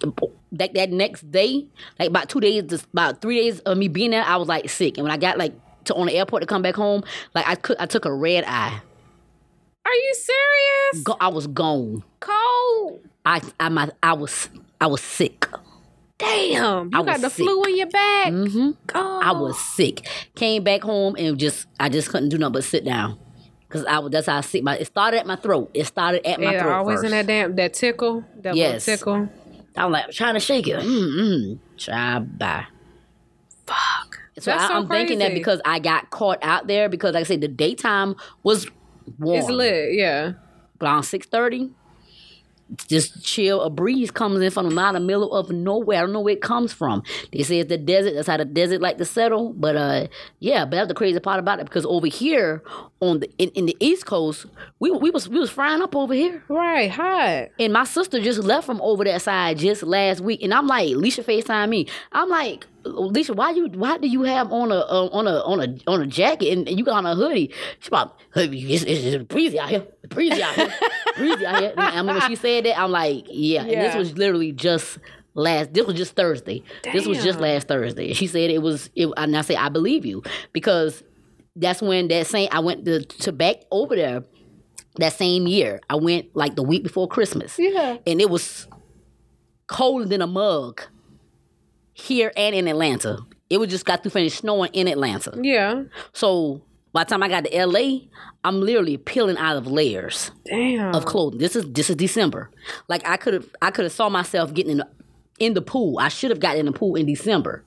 the 0.00 0.12
that 0.52 0.72
that 0.74 0.90
next 0.90 1.30
day, 1.30 1.66
like 1.98 2.08
about 2.08 2.28
two 2.30 2.40
days, 2.40 2.62
just 2.64 2.86
about 2.92 3.20
three 3.20 3.36
days 3.36 3.60
of 3.60 3.76
me 3.76 3.88
being 3.88 4.10
there, 4.12 4.24
I 4.24 4.36
was 4.36 4.48
like 4.48 4.70
sick. 4.70 4.96
And 4.96 5.04
when 5.04 5.12
I 5.12 5.18
got 5.18 5.36
like 5.36 5.52
to 5.84 5.94
on 5.94 6.06
the 6.06 6.14
airport 6.14 6.42
to 6.42 6.46
come 6.46 6.62
back 6.62 6.74
home, 6.74 7.04
like 7.34 7.46
I 7.46 7.54
could, 7.54 7.76
I 7.78 7.86
took 7.86 8.06
a 8.06 8.12
red 8.12 8.44
eye. 8.46 8.80
Are 9.84 9.94
you 9.94 10.14
serious? 10.14 11.04
Go, 11.04 11.16
I 11.20 11.28
was 11.28 11.46
gone. 11.46 12.02
Cold. 12.20 13.00
I 13.26 13.42
I 13.60 13.68
my 13.68 13.90
I 14.02 14.14
was 14.14 14.48
I 14.80 14.86
was 14.86 15.02
sick. 15.02 15.46
Damn. 16.18 16.90
You 16.92 17.00
I 17.00 17.02
got 17.04 17.20
the 17.20 17.30
sick. 17.30 17.44
flu 17.44 17.62
in 17.64 17.76
your 17.76 17.86
back. 17.88 18.32
hmm 18.32 18.70
Oh. 18.94 19.20
I 19.22 19.32
was 19.32 19.58
sick. 19.58 20.06
Came 20.34 20.64
back 20.64 20.82
home 20.82 21.14
and 21.18 21.38
just 21.38 21.66
I 21.78 21.88
just 21.88 22.08
couldn't 22.10 22.28
do 22.30 22.38
nothing 22.38 22.54
but 22.54 22.64
sit 22.64 22.84
down. 22.84 23.18
Cause 23.68 23.84
I 23.84 23.98
was 23.98 24.10
that's 24.10 24.26
how 24.26 24.38
I 24.38 24.40
sick. 24.40 24.62
My 24.62 24.76
it 24.78 24.86
started 24.86 25.18
at 25.18 25.26
my 25.26 25.36
throat. 25.36 25.70
It 25.74 25.86
started 25.86 26.26
at 26.26 26.40
my 26.40 26.46
throat. 26.46 26.52
Yeah, 26.52 26.62
throat 26.62 26.72
always 26.72 26.96
first. 27.00 27.04
in 27.04 27.10
that 27.12 27.26
damn 27.26 27.54
that 27.56 27.74
tickle. 27.74 28.24
That 28.42 28.56
Yes. 28.56 28.84
tickle. 28.86 29.28
I'm 29.76 29.92
like 29.92 30.10
trying 30.10 30.34
to 30.34 30.40
shake 30.40 30.66
it. 30.66 30.76
Mm-mm. 30.80 31.58
Try 31.76 32.18
bye. 32.18 32.64
Fuck. 33.66 34.18
So 34.38 34.50
That's 34.50 34.64
I, 34.64 34.68
so 34.68 34.74
I'm 34.74 34.88
thinking 34.88 35.18
that 35.18 35.34
because 35.34 35.60
I 35.64 35.78
got 35.80 36.10
caught 36.10 36.38
out 36.42 36.66
there 36.66 36.88
because 36.88 37.14
like 37.14 37.20
I 37.20 37.24
said, 37.24 37.40
the 37.40 37.48
daytime 37.48 38.14
was 38.42 38.66
warm. 39.18 39.38
It's 39.40 39.50
lit, 39.50 39.94
yeah. 39.94 40.32
But 40.78 40.88
on 40.88 41.02
six 41.02 41.26
thirty, 41.26 41.70
just 42.88 43.24
chill. 43.24 43.60
A 43.62 43.70
breeze 43.70 44.10
comes 44.10 44.40
in 44.40 44.50
from 44.50 44.78
out 44.78 44.94
of 44.94 45.00
the 45.00 45.06
middle 45.06 45.32
of 45.32 45.50
nowhere. 45.50 45.98
I 45.98 46.00
don't 46.02 46.12
know 46.12 46.20
where 46.20 46.34
it 46.34 46.42
comes 46.42 46.72
from. 46.72 47.02
They 47.32 47.42
say 47.42 47.60
it's 47.60 47.68
the 47.68 47.78
desert. 47.78 48.14
That's 48.14 48.28
how 48.28 48.36
the 48.36 48.44
desert 48.44 48.80
like 48.80 48.98
to 48.98 49.04
settle. 49.04 49.52
But 49.54 49.76
uh, 49.76 50.06
yeah. 50.40 50.64
But 50.64 50.72
that's 50.72 50.88
the 50.88 50.94
crazy 50.94 51.18
part 51.20 51.38
about 51.38 51.60
it 51.60 51.64
because 51.64 51.86
over 51.86 52.06
here 52.06 52.62
on 53.00 53.20
the 53.20 53.30
in, 53.38 53.50
in 53.50 53.66
the 53.66 53.76
East 53.80 54.06
Coast, 54.06 54.46
we 54.80 54.90
we 54.90 55.10
was 55.10 55.28
we 55.28 55.38
was 55.38 55.50
frying 55.50 55.82
up 55.82 55.94
over 55.94 56.14
here. 56.14 56.42
Right, 56.48 56.90
hot. 56.90 57.48
And 57.58 57.72
my 57.72 57.84
sister 57.84 58.20
just 58.20 58.40
left 58.40 58.66
from 58.66 58.80
over 58.80 59.04
that 59.04 59.22
side 59.22 59.58
just 59.58 59.82
last 59.82 60.20
week, 60.20 60.42
and 60.42 60.52
I'm 60.52 60.66
like, 60.66 60.88
Leisha 60.90 61.24
Facetime 61.24 61.68
me. 61.68 61.86
I'm 62.12 62.28
like, 62.28 62.66
Leisha, 62.84 63.34
why 63.36 63.50
you 63.50 63.68
why 63.68 63.98
do 63.98 64.08
you 64.08 64.22
have 64.22 64.52
on 64.52 64.72
a 64.72 64.78
uh, 64.78 65.08
on 65.12 65.26
a 65.26 65.40
on 65.40 65.60
a 65.60 65.90
on 65.90 66.02
a 66.02 66.06
jacket 66.06 66.52
and, 66.52 66.68
and 66.68 66.78
you 66.78 66.84
got 66.84 66.96
on 66.96 67.06
a 67.06 67.14
hoodie? 67.14 67.52
She's 67.78 67.88
about 67.88 68.18
it's, 68.34 68.82
it's, 68.82 69.04
it's 69.04 69.24
breezy 69.24 69.60
out 69.60 69.68
here, 69.68 69.86
breezy 70.08 70.42
out 70.42 70.54
here, 70.54 70.74
breezy 71.16 71.46
out 71.46 71.60
here. 71.60 71.70
And 71.70 71.80
I 71.80 71.88
remember 71.90 72.14
when 72.14 72.28
she 72.28 72.36
said 72.36 72.64
that. 72.64 72.78
I'm 72.78 72.90
like, 72.90 73.26
yeah. 73.28 73.62
And 73.62 73.70
this 73.70 73.94
was 73.94 74.16
literally 74.16 74.52
just 74.52 74.98
last. 75.34 75.72
This 75.72 75.86
was 75.86 75.96
just 75.96 76.16
Thursday. 76.16 76.62
Damn. 76.82 76.94
This 76.94 77.06
was 77.06 77.22
just 77.22 77.38
last 77.38 77.68
Thursday. 77.68 78.12
She 78.12 78.26
said 78.26 78.50
it 78.50 78.62
was. 78.62 78.90
It, 78.96 79.08
and 79.16 79.36
I 79.36 79.42
say 79.42 79.56
I 79.56 79.68
believe 79.68 80.04
you 80.04 80.22
because 80.52 81.02
that's 81.58 81.82
when 81.82 82.08
that 82.08 82.26
same 82.26 82.48
I 82.52 82.60
went 82.60 82.84
to, 82.84 83.04
to 83.04 83.32
back 83.32 83.56
over 83.70 83.96
there 83.96 84.22
that 84.98 85.12
same 85.12 85.46
year. 85.46 85.80
I 85.88 85.96
went 85.96 86.34
like 86.34 86.56
the 86.56 86.62
week 86.62 86.82
before 86.82 87.08
Christmas. 87.08 87.58
Yeah. 87.58 87.98
And 88.06 88.20
it 88.20 88.30
was 88.30 88.66
colder 89.66 90.06
than 90.06 90.22
a 90.22 90.26
mug 90.26 90.82
here 91.92 92.32
and 92.36 92.54
in 92.54 92.68
Atlanta. 92.68 93.18
It 93.50 93.58
was 93.58 93.70
just 93.70 93.84
got 93.84 94.02
through 94.02 94.10
finished 94.10 94.38
snowing 94.38 94.70
in 94.72 94.88
Atlanta. 94.88 95.38
Yeah. 95.40 95.84
So 96.12 96.62
by 96.92 97.04
the 97.04 97.10
time 97.10 97.22
I 97.22 97.28
got 97.28 97.44
to 97.44 97.66
LA, 97.66 98.00
I'm 98.44 98.60
literally 98.60 98.96
peeling 98.96 99.36
out 99.38 99.56
of 99.56 99.66
layers 99.66 100.30
Damn. 100.44 100.94
of 100.94 101.06
clothing. 101.06 101.38
This 101.38 101.56
is 101.56 101.70
this 101.72 101.90
is 101.90 101.96
December. 101.96 102.50
Like 102.88 103.06
I 103.06 103.16
could 103.16 103.34
have 103.34 103.46
I 103.62 103.70
could 103.70 103.84
have 103.84 103.92
saw 103.92 104.08
myself 104.08 104.52
getting 104.52 104.72
in 104.72 104.78
the, 104.78 104.88
in 105.38 105.54
the 105.54 105.62
pool. 105.62 105.98
I 105.98 106.08
should 106.08 106.30
have 106.30 106.40
gotten 106.40 106.60
in 106.60 106.66
the 106.66 106.72
pool 106.72 106.94
in 106.96 107.06
December. 107.06 107.64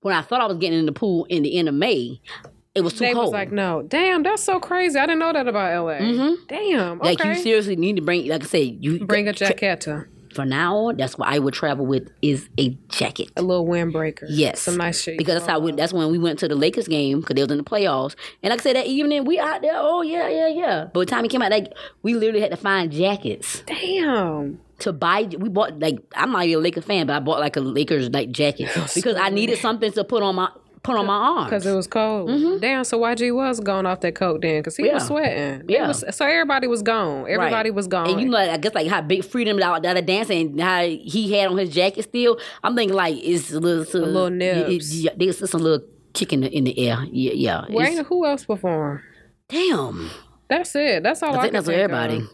When 0.00 0.14
I 0.14 0.22
thought 0.22 0.40
I 0.40 0.46
was 0.46 0.56
getting 0.56 0.78
in 0.78 0.86
the 0.86 0.92
pool 0.92 1.26
in 1.26 1.42
the 1.42 1.56
end 1.58 1.68
of 1.68 1.74
May, 1.74 2.20
it 2.74 2.82
was 2.82 2.92
too 2.92 3.00
they 3.00 3.12
cold. 3.12 3.26
was 3.26 3.32
like, 3.32 3.50
no. 3.50 3.82
Damn, 3.82 4.22
that's 4.22 4.42
so 4.42 4.60
crazy. 4.60 4.98
I 4.98 5.06
didn't 5.06 5.18
know 5.18 5.32
that 5.32 5.48
about 5.48 5.84
LA. 5.84 5.94
Mm-hmm. 5.94 6.46
Damn. 6.46 7.00
Okay. 7.00 7.08
Like 7.16 7.24
you 7.24 7.34
seriously 7.42 7.76
need 7.76 7.96
to 7.96 8.02
bring, 8.02 8.28
like 8.28 8.44
I 8.44 8.46
said, 8.46 8.76
you 8.80 9.04
Bring 9.04 9.28
a 9.28 9.32
jacketta. 9.32 10.06
For 10.34 10.44
now 10.44 10.76
on, 10.76 10.96
that's 10.96 11.18
what 11.18 11.28
I 11.28 11.40
would 11.40 11.54
travel 11.54 11.84
with 11.84 12.08
is 12.22 12.48
a 12.56 12.68
jacket. 12.88 13.32
A 13.36 13.42
little 13.42 13.66
windbreaker. 13.66 14.26
Yes, 14.28 14.60
Some 14.60 14.76
nice 14.76 15.02
shit. 15.02 15.18
Because 15.18 15.34
that's 15.34 15.46
how 15.46 15.58
we, 15.58 15.72
that's 15.72 15.92
when 15.92 16.08
we 16.12 16.18
went 16.18 16.38
to 16.38 16.46
the 16.46 16.54
Lakers 16.54 16.86
game 16.86 17.18
because 17.20 17.34
they 17.34 17.42
was 17.42 17.50
in 17.50 17.58
the 17.58 17.64
playoffs. 17.64 18.14
And 18.40 18.52
like 18.52 18.60
I 18.60 18.62
said, 18.62 18.76
that 18.76 18.86
evening 18.86 19.24
we 19.24 19.40
out 19.40 19.60
there. 19.62 19.72
Oh 19.74 20.02
yeah, 20.02 20.28
yeah, 20.28 20.46
yeah. 20.46 20.86
But 20.94 21.08
time 21.08 21.24
it 21.24 21.32
came 21.32 21.42
out, 21.42 21.50
like 21.50 21.72
we 22.04 22.14
literally 22.14 22.40
had 22.40 22.52
to 22.52 22.56
find 22.56 22.92
jackets 22.92 23.64
Damn. 23.66 24.60
to 24.78 24.92
buy. 24.92 25.22
We 25.36 25.48
bought 25.48 25.80
like 25.80 25.98
I'm 26.14 26.30
not 26.30 26.44
even 26.44 26.60
a 26.60 26.62
Lakers 26.62 26.84
fan, 26.84 27.08
but 27.08 27.16
I 27.16 27.18
bought 27.18 27.40
like 27.40 27.56
a 27.56 27.60
Lakers 27.60 28.08
like 28.10 28.30
jacket 28.30 28.70
because 28.94 29.16
I 29.16 29.30
needed 29.30 29.58
something 29.58 29.90
to 29.90 30.04
put 30.04 30.22
on 30.22 30.36
my 30.36 30.48
put 30.82 30.96
on 30.96 31.06
my 31.06 31.14
arms. 31.14 31.44
Because 31.50 31.66
it 31.66 31.74
was 31.74 31.86
cold. 31.86 32.60
Damn, 32.60 32.84
so 32.84 32.98
YG 33.00 33.34
was 33.34 33.60
going 33.60 33.86
off 33.86 34.00
that 34.00 34.14
coat 34.14 34.40
then 34.42 34.60
because 34.60 34.76
he 34.76 34.84
was 34.84 35.02
Mm-hmm. 35.02 35.06
Sweating. 35.06 35.62
Yeah. 35.68 35.88
was- 35.88 36.04
so 36.16 36.24
everybody 36.24 36.66
was 36.66 36.82
gone. 36.82 37.26
Everybody 37.28 37.70
was 37.70 37.86
gone. 37.86 38.08
And 38.10 38.20
you 38.20 38.28
know, 38.28 38.38
I 38.38 38.56
guess 38.56 38.74
like 38.74 38.86
how 38.88 39.00
Big 39.02 39.20
Freedia 39.22 39.60
out 39.60 39.82
there 39.82 40.00
dancing, 40.02 40.48
and 40.52 40.60
how 40.60 40.82
he 40.82 41.32
had 41.34 41.48
on 41.50 41.58
his 41.58 41.70
jacket 41.70 42.04
still. 42.04 42.38
I'm 42.64 42.74
thinking 42.74 42.96
like 42.96 43.16
it's 43.18 43.52
a 43.52 43.60
little, 43.60 43.82
a 44.02 44.04
little 44.06 44.30
nibs. 44.30 45.02
Yeah, 45.04 45.12
there's 45.16 45.38
just 45.40 45.54
a 45.54 45.58
little 45.58 45.86
kick 46.12 46.32
in 46.32 46.40
the 46.40 46.48
in 46.48 46.64
the 46.64 46.78
air. 46.88 47.04
Yeah, 47.10 47.62
yeah. 47.68 48.02
Who 48.04 48.24
else 48.26 48.44
performed? 48.44 49.00
damn. 49.48 50.10
That's 50.48 50.74
it. 50.74 51.02
That's 51.04 51.22
all 51.22 51.34
I, 51.34 51.38
I 51.38 51.40
think 51.42 51.52
that's 51.52 51.66
think 51.66 51.78
everybody. 51.78 52.16
Of. 52.16 52.30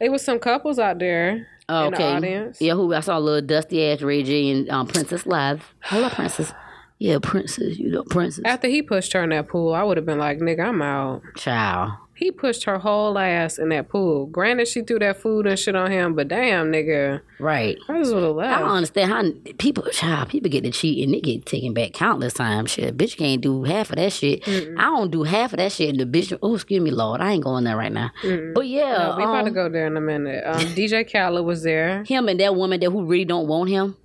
It 0.00 0.10
was 0.10 0.24
some 0.24 0.38
couples 0.40 0.78
out 0.80 0.98
there 0.98 1.46
Oh, 1.68 1.84
in 1.84 1.90
the 1.92 1.96
okay. 1.96 2.12
audience. 2.12 2.60
Yeah, 2.60 2.74
who 2.74 2.92
I 2.92 2.98
saw 3.00 3.18
a 3.18 3.20
little 3.20 3.46
dusty 3.46 3.84
ass 3.84 4.02
Ray 4.02 4.24
J 4.24 4.50
and 4.50 4.68
um, 4.70 4.86
Princess 4.88 5.26
Live. 5.26 5.72
Love 5.92 6.12
Princess. 6.12 6.52
Yeah, 7.00 7.18
Princess. 7.20 7.78
You 7.78 7.90
know 7.90 8.02
Princess. 8.04 8.44
After 8.44 8.68
he 8.68 8.82
pushed 8.82 9.14
her 9.14 9.22
in 9.24 9.30
that 9.30 9.48
pool, 9.48 9.72
I 9.72 9.82
would 9.82 9.96
have 9.96 10.04
been 10.04 10.18
like, 10.18 10.38
nigga, 10.38 10.66
I'm 10.68 10.82
out. 10.82 11.22
Child. 11.34 11.92
He 12.14 12.30
pushed 12.30 12.64
her 12.64 12.78
whole 12.78 13.16
ass 13.18 13.58
in 13.58 13.70
that 13.70 13.88
pool. 13.88 14.26
Granted, 14.26 14.68
she 14.68 14.82
threw 14.82 14.98
that 14.98 15.16
food 15.16 15.46
and 15.46 15.58
shit 15.58 15.74
on 15.74 15.90
him, 15.90 16.14
but 16.14 16.28
damn, 16.28 16.70
nigga, 16.70 17.22
Right. 17.38 17.78
I 17.88 17.98
just 18.00 18.12
would 18.12 18.22
have 18.22 18.36
I 18.36 18.58
don't 18.58 18.68
understand 18.72 19.10
how 19.10 19.52
people, 19.56 19.84
child, 19.84 20.28
people 20.28 20.50
get 20.50 20.62
to 20.64 20.70
cheat 20.70 21.02
and 21.02 21.14
they 21.14 21.20
get 21.22 21.46
taken 21.46 21.72
back 21.72 21.94
countless 21.94 22.34
times. 22.34 22.72
Shit, 22.72 22.98
bitch 22.98 23.16
can't 23.16 23.40
do 23.40 23.62
half 23.62 23.88
of 23.88 23.96
that 23.96 24.12
shit. 24.12 24.46
I 24.46 24.82
don't 24.84 25.10
do 25.10 25.22
half 25.22 25.54
of 25.54 25.56
that 25.56 25.72
shit. 25.72 25.88
And 25.88 25.98
the 25.98 26.04
bitch, 26.04 26.38
oh, 26.42 26.56
excuse 26.56 26.82
me, 26.82 26.90
Lord, 26.90 27.22
I 27.22 27.32
ain't 27.32 27.44
going 27.44 27.64
there 27.64 27.78
right 27.78 27.90
now. 27.90 28.10
But 28.54 28.68
yeah, 28.68 28.98
No, 28.98 29.14
we 29.16 29.22
about 29.22 29.40
to 29.44 29.46
um, 29.48 29.52
go 29.54 29.70
there 29.70 29.86
in 29.86 29.96
a 29.96 30.02
minute. 30.02 30.44
Um, 30.46 30.60
DJ 30.76 31.10
Khaled 31.10 31.46
was 31.46 31.62
there. 31.62 32.04
him 32.04 32.28
and 32.28 32.38
that 32.40 32.54
woman 32.54 32.80
that 32.80 32.90
who 32.90 33.06
really 33.06 33.24
don't 33.24 33.48
want 33.48 33.70
him, 33.70 33.96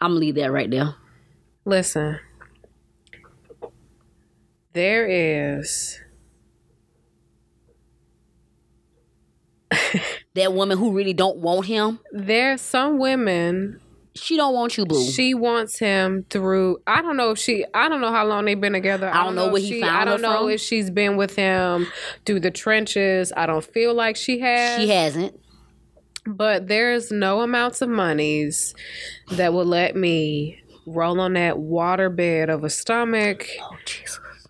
I'm 0.00 0.10
gonna 0.10 0.18
leave 0.18 0.34
that 0.34 0.50
right 0.50 0.68
there. 0.68 0.96
Listen, 1.64 2.18
there 4.72 5.06
is 5.06 6.00
That 10.34 10.52
woman 10.52 10.78
who 10.78 10.92
really 10.92 11.12
don't 11.12 11.38
want 11.38 11.66
him, 11.66 12.00
there's 12.12 12.60
some 12.60 12.98
women 12.98 13.80
she 14.16 14.36
don't 14.36 14.54
want 14.54 14.76
you, 14.76 14.86
boo. 14.86 15.04
she 15.10 15.34
wants 15.34 15.78
him 15.78 16.24
through. 16.30 16.78
I 16.86 17.02
don't 17.02 17.16
know 17.16 17.30
if 17.30 17.38
she. 17.38 17.64
I 17.74 17.88
don't 17.88 18.00
know 18.00 18.12
how 18.12 18.24
long 18.24 18.44
they've 18.44 18.60
been 18.60 18.72
together. 18.72 19.10
I 19.12 19.24
don't 19.24 19.34
know 19.34 19.46
if 19.46 19.52
where 19.52 19.62
he 19.62 19.68
she, 19.68 19.80
found 19.80 19.96
I 19.96 20.04
don't 20.04 20.22
know 20.22 20.42
from. 20.42 20.50
if 20.50 20.60
she's 20.60 20.88
been 20.88 21.16
with 21.16 21.34
him 21.34 21.88
through 22.24 22.40
the 22.40 22.52
trenches. 22.52 23.32
I 23.36 23.46
don't 23.46 23.64
feel 23.64 23.92
like 23.92 24.14
she 24.14 24.38
has. 24.38 24.80
she 24.80 24.88
hasn't. 24.88 25.40
But 26.26 26.68
there's 26.68 27.10
no 27.10 27.40
amounts 27.40 27.82
of 27.82 27.88
monies 27.88 28.74
that 29.32 29.52
will 29.52 29.64
let 29.66 29.96
me 29.96 30.62
roll 30.86 31.20
on 31.20 31.34
that 31.34 31.56
waterbed 31.56 32.48
of 32.52 32.64
a 32.64 32.70
stomach 32.70 33.46
Oh 33.60 33.76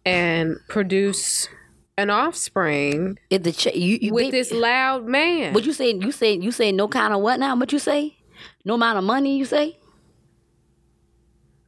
and 0.04 0.56
produce 0.68 1.48
an 1.96 2.10
offspring 2.10 3.18
the 3.30 3.52
ch- 3.52 3.74
you, 3.74 3.98
you 4.00 4.12
with 4.12 4.24
baby- 4.24 4.38
this 4.38 4.52
loud 4.52 5.06
man. 5.06 5.54
What 5.54 5.64
you 5.64 5.72
say? 5.72 5.92
You 5.94 6.12
say 6.12 6.34
you 6.34 6.50
say 6.52 6.72
no 6.72 6.88
kind 6.88 7.14
of 7.14 7.20
what 7.20 7.38
now? 7.40 7.56
What 7.56 7.72
you 7.72 7.78
say? 7.78 8.16
No 8.64 8.74
amount 8.74 8.98
of 8.98 9.04
money? 9.04 9.38
You 9.38 9.44
say? 9.44 9.78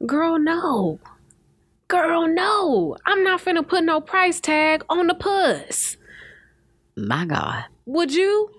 Girl, 0.04 0.38
no. 0.38 0.98
Girl, 1.88 2.26
no. 2.26 2.96
I'm 3.06 3.22
not 3.22 3.40
finna 3.40 3.66
put 3.66 3.84
no 3.84 4.00
price 4.00 4.40
tag 4.40 4.84
on 4.88 5.06
the 5.06 5.14
puss. 5.14 5.96
My 6.96 7.24
God. 7.24 7.64
Would 7.86 8.12
you? 8.12 8.50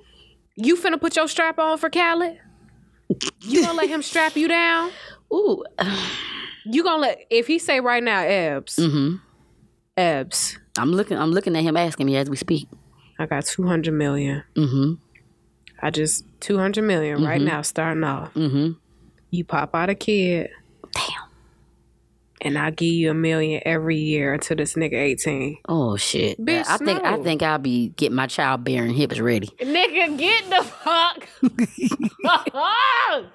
You 0.56 0.76
finna 0.78 1.00
put 1.00 1.16
your 1.16 1.28
strap 1.28 1.60
on 1.60 1.78
for 1.78 1.90
Khaled? 1.90 2.40
You 3.42 3.62
gonna 3.62 3.74
let 3.78 3.90
him 3.90 4.02
strap 4.02 4.36
you 4.36 4.48
down? 4.48 4.92
Ooh. 5.34 5.64
You 6.70 6.84
gonna 6.84 7.02
let 7.02 7.26
if 7.30 7.48
he 7.48 7.60
say 7.60 7.80
right 7.80 8.04
now, 8.04 8.24
Ebs, 8.24 8.76
hmm 8.76 9.16
Ebs, 9.98 10.58
I'm 10.78 10.92
looking. 10.92 11.18
I'm 11.18 11.32
looking 11.32 11.56
at 11.56 11.64
him 11.64 11.78
asking 11.78 12.06
me 12.06 12.18
as 12.18 12.30
we 12.30 12.36
speak. 12.36 12.68
I 13.18 13.26
got 13.26 13.46
two 13.46 13.66
hundred 13.66 13.94
million. 13.94 14.44
Mm-hmm. 14.56 14.94
I 15.82 15.90
just 15.92 16.26
two 16.40 16.58
hundred 16.58 16.84
million 16.84 17.24
right 17.24 17.42
now, 17.42 17.62
starting 17.62 18.04
off. 18.04 18.34
Mm-hmm. 18.34 18.72
You 19.32 19.46
pop 19.46 19.76
out 19.76 19.90
a 19.90 19.96
kid, 19.96 20.50
Damn. 20.94 21.24
and 22.42 22.58
I 22.58 22.70
give 22.72 22.94
you 22.94 23.12
a 23.12 23.14
million 23.14 23.62
every 23.66 23.98
year 23.98 24.34
until 24.34 24.58
this 24.58 24.74
nigga 24.76 24.96
eighteen. 24.96 25.58
Oh 25.68 25.96
shit. 25.98 26.40
Bitch, 26.44 26.66
I 26.68 26.78
think 26.78 27.04
I 27.04 27.18
think 27.24 27.44
I'll 27.44 27.58
be 27.60 27.90
getting 27.90 28.16
my 28.16 28.28
childbearing 28.28 28.94
hips 28.94 29.20
ready. 29.20 29.48
Nigga, 29.62 30.18
get 30.18 30.50
the 30.50 30.64
fuck. 30.64 31.28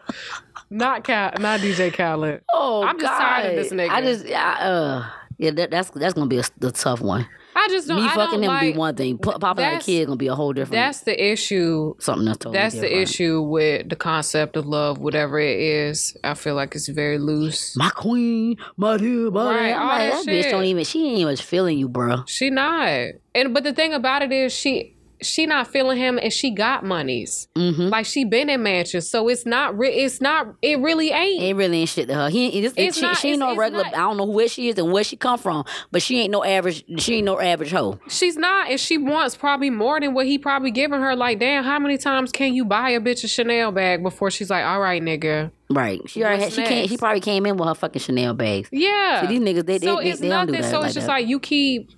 not 0.72 1.04
Cal, 1.04 1.32
not 1.38 1.60
DJ 1.60 1.92
Khaled. 1.92 2.42
Oh, 2.52 2.82
I'm 2.82 2.98
just 2.98 3.12
tired 3.12 3.50
of 3.50 3.56
this 3.56 3.70
God. 3.70 3.78
nigga. 3.78 3.90
I 3.90 4.00
just, 4.02 4.26
I, 4.26 4.52
uh, 4.62 5.06
yeah, 5.38 5.50
that, 5.52 5.70
that's 5.70 5.90
that's 5.90 6.14
gonna 6.14 6.26
be 6.26 6.38
a, 6.38 6.44
a 6.62 6.70
tough 6.70 7.00
one. 7.00 7.26
I 7.54 7.68
just 7.68 7.86
don't. 7.86 7.98
Me 8.02 8.08
I 8.08 8.14
fucking 8.14 8.40
don't 8.40 8.44
him 8.44 8.48
like, 8.48 8.72
be 8.72 8.78
one 8.78 8.94
thing. 8.94 9.18
P- 9.18 9.30
popping 9.30 9.44
out 9.44 9.56
a 9.56 9.60
that's- 9.76 9.84
kid 9.86 10.06
gonna 10.06 10.16
be 10.16 10.28
a 10.28 10.34
whole 10.34 10.52
different. 10.54 10.72
That's 10.72 11.00
the 11.02 11.32
issue. 11.32 11.94
something 11.98 12.26
else 12.26 12.38
totally 12.38 12.54
That's 12.58 12.76
the 12.76 13.00
issue 13.00 13.42
with 13.42 13.90
the 13.90 13.96
concept 13.96 14.56
of 14.56 14.64
love, 14.66 14.98
whatever 14.98 15.38
it 15.38 15.60
is. 15.60 16.16
I 16.24 16.32
feel 16.34 16.54
like 16.54 16.74
it's 16.74 16.88
very 16.88 17.18
loose. 17.18 17.76
My 17.76 17.90
queen, 17.90 18.56
my 18.78 18.96
dear, 18.96 19.30
my 19.30 19.44
Right, 19.54 19.72
I'm 19.74 19.82
all 19.82 19.88
like, 19.88 20.12
that 20.12 20.24
that 20.24 20.30
bitch 20.32 20.42
shit. 20.44 20.50
don't 20.50 20.64
even. 20.64 20.84
She 20.84 21.06
ain't 21.08 21.18
even 21.18 21.36
feeling 21.36 21.78
you, 21.78 21.88
bro. 21.88 22.24
She 22.26 22.48
not. 22.48 22.88
And 23.34 23.52
but 23.52 23.64
the 23.64 23.74
thing 23.74 23.92
about 23.92 24.22
it 24.22 24.32
is 24.32 24.52
she 24.54 24.96
she 25.24 25.46
not 25.46 25.66
feeling 25.68 25.98
him 25.98 26.18
and 26.22 26.32
she 26.32 26.50
got 26.50 26.84
monies. 26.84 27.48
Mm-hmm. 27.56 27.88
Like 27.88 28.06
she 28.06 28.24
been 28.24 28.48
in 28.50 28.62
mansions. 28.62 29.08
So 29.08 29.28
it's 29.28 29.46
not 29.46 29.76
re- 29.78 29.92
it's 29.92 30.20
not 30.20 30.54
it 30.62 30.78
really 30.80 31.10
ain't. 31.10 31.42
It 31.42 31.54
really 31.56 31.78
ain't 31.80 31.88
shit 31.88 32.08
to 32.08 32.14
her. 32.14 32.28
He, 32.30 32.48
it's, 32.64 32.96
she, 32.96 33.02
not- 33.02 33.16
she 33.16 33.30
ain't 33.30 33.38
no 33.38 33.56
regular. 33.56 33.84
not- 33.84 33.94
I 33.94 33.98
don't 33.98 34.16
know 34.16 34.24
where 34.24 34.48
she 34.48 34.68
is 34.68 34.78
and 34.78 34.92
where 34.92 35.04
she 35.04 35.16
come 35.16 35.38
from, 35.38 35.64
but 35.90 36.02
she 36.02 36.20
ain't 36.20 36.30
no 36.30 36.44
average. 36.44 36.84
She 36.98 37.16
ain't 37.16 37.24
no 37.26 37.40
average 37.40 37.70
hoe. 37.72 37.98
She's 38.08 38.36
not, 38.36 38.70
and 38.70 38.78
she 38.80 38.98
wants 38.98 39.36
probably 39.36 39.70
more 39.70 40.00
than 40.00 40.14
what 40.14 40.26
he 40.26 40.38
probably 40.38 40.70
giving 40.70 41.00
her. 41.00 41.14
Like, 41.16 41.38
damn, 41.38 41.64
how 41.64 41.78
many 41.78 41.98
times 41.98 42.32
can 42.32 42.54
you 42.54 42.64
buy 42.64 42.90
a 42.90 43.00
bitch 43.00 43.24
a 43.24 43.28
Chanel 43.28 43.72
bag 43.72 44.02
before 44.02 44.30
she's 44.30 44.50
like, 44.50 44.64
all 44.64 44.80
right, 44.80 45.02
nigga. 45.02 45.50
Right. 45.70 46.00
She 46.06 46.22
already. 46.22 46.42
Had, 46.42 46.52
she 46.52 46.62
can't. 46.64 46.88
She 46.90 46.96
probably 46.98 47.20
came 47.20 47.46
in 47.46 47.56
with 47.56 47.66
her 47.66 47.74
fucking 47.74 48.00
Chanel 48.02 48.34
bags. 48.34 48.68
Yeah. 48.72 49.22
See, 49.22 49.38
these 49.38 49.40
niggas, 49.40 49.64
they- 49.66 49.78
so 49.78 49.96
they- 49.96 50.10
it's 50.10 50.20
they 50.20 50.26
do 50.26 50.30
nothing. 50.30 50.52
that 50.52 50.64
so 50.70 50.78
like 50.80 50.86
it's 50.86 50.94
just 50.94 51.06
that. 51.06 51.12
like 51.14 51.26
you 51.26 51.40
keep. 51.40 51.90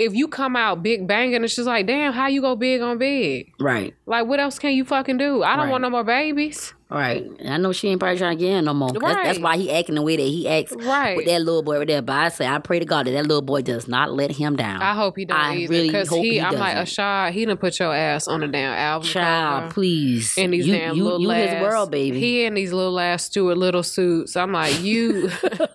If 0.00 0.14
you 0.14 0.28
come 0.28 0.56
out 0.56 0.82
big 0.82 1.06
banging, 1.06 1.44
it's 1.44 1.54
just 1.56 1.66
like, 1.66 1.86
damn, 1.86 2.14
how 2.14 2.26
you 2.26 2.40
go 2.40 2.56
big 2.56 2.80
on 2.80 2.96
big? 2.96 3.52
Right. 3.60 3.94
Like, 4.06 4.26
what 4.26 4.40
else 4.40 4.58
can 4.58 4.72
you 4.72 4.84
fucking 4.86 5.18
do? 5.18 5.42
I 5.42 5.56
don't 5.56 5.66
Right. 5.66 5.70
want 5.72 5.82
no 5.82 5.90
more 5.90 6.04
babies. 6.04 6.72
Right. 6.90 7.30
I 7.46 7.56
know 7.58 7.70
she 7.72 7.88
ain't 7.88 8.00
probably 8.00 8.18
trying 8.18 8.36
to 8.36 8.44
get 8.44 8.52
in 8.52 8.64
no 8.64 8.74
more. 8.74 8.90
That's, 8.92 9.02
that's 9.14 9.38
why 9.38 9.56
he 9.56 9.70
acting 9.70 9.94
the 9.94 10.02
way 10.02 10.16
that 10.16 10.22
he 10.22 10.48
acts 10.48 10.72
Right. 10.72 11.16
with 11.16 11.26
that 11.26 11.38
little 11.42 11.62
boy 11.62 11.78
right 11.78 11.86
there. 11.86 12.02
But 12.02 12.16
I 12.16 12.28
say, 12.30 12.46
I 12.48 12.58
pray 12.58 12.80
to 12.80 12.84
God 12.84 13.06
that 13.06 13.12
that 13.12 13.26
little 13.26 13.42
boy 13.42 13.62
does 13.62 13.86
not 13.86 14.12
let 14.12 14.32
him 14.32 14.56
down. 14.56 14.82
I 14.82 14.94
hope 14.94 15.16
he 15.16 15.24
don't 15.24 15.38
I 15.38 15.54
either. 15.56 15.70
really 15.72 15.86
Because 15.88 16.08
hope 16.08 16.24
he, 16.24 16.30
he 16.32 16.40
I'm 16.40 16.54
like, 16.54 16.74
doesn't. 16.74 17.00
Asahd, 17.02 17.30
he 17.30 17.44
done 17.44 17.56
put 17.58 17.78
your 17.78 17.94
ass 17.94 18.26
on 18.26 18.40
the 18.40 18.48
damn 18.48 18.72
album. 18.72 19.08
Child, 19.08 19.60
cover. 19.62 19.72
please. 19.74 20.36
in 20.36 20.50
these 20.50 20.66
you, 20.66 20.74
damn 20.74 20.96
you, 20.96 21.04
little 21.04 21.20
you 21.20 21.30
ass, 21.30 21.52
his 21.52 21.62
world, 21.62 21.90
baby. 21.92 22.18
He 22.18 22.44
in 22.44 22.54
these 22.54 22.72
little 22.72 22.98
ass 22.98 23.24
Stuart 23.24 23.56
Little 23.56 23.84
suits. 23.84 24.36
I'm 24.36 24.50
like, 24.52 24.80
you, 24.82 25.30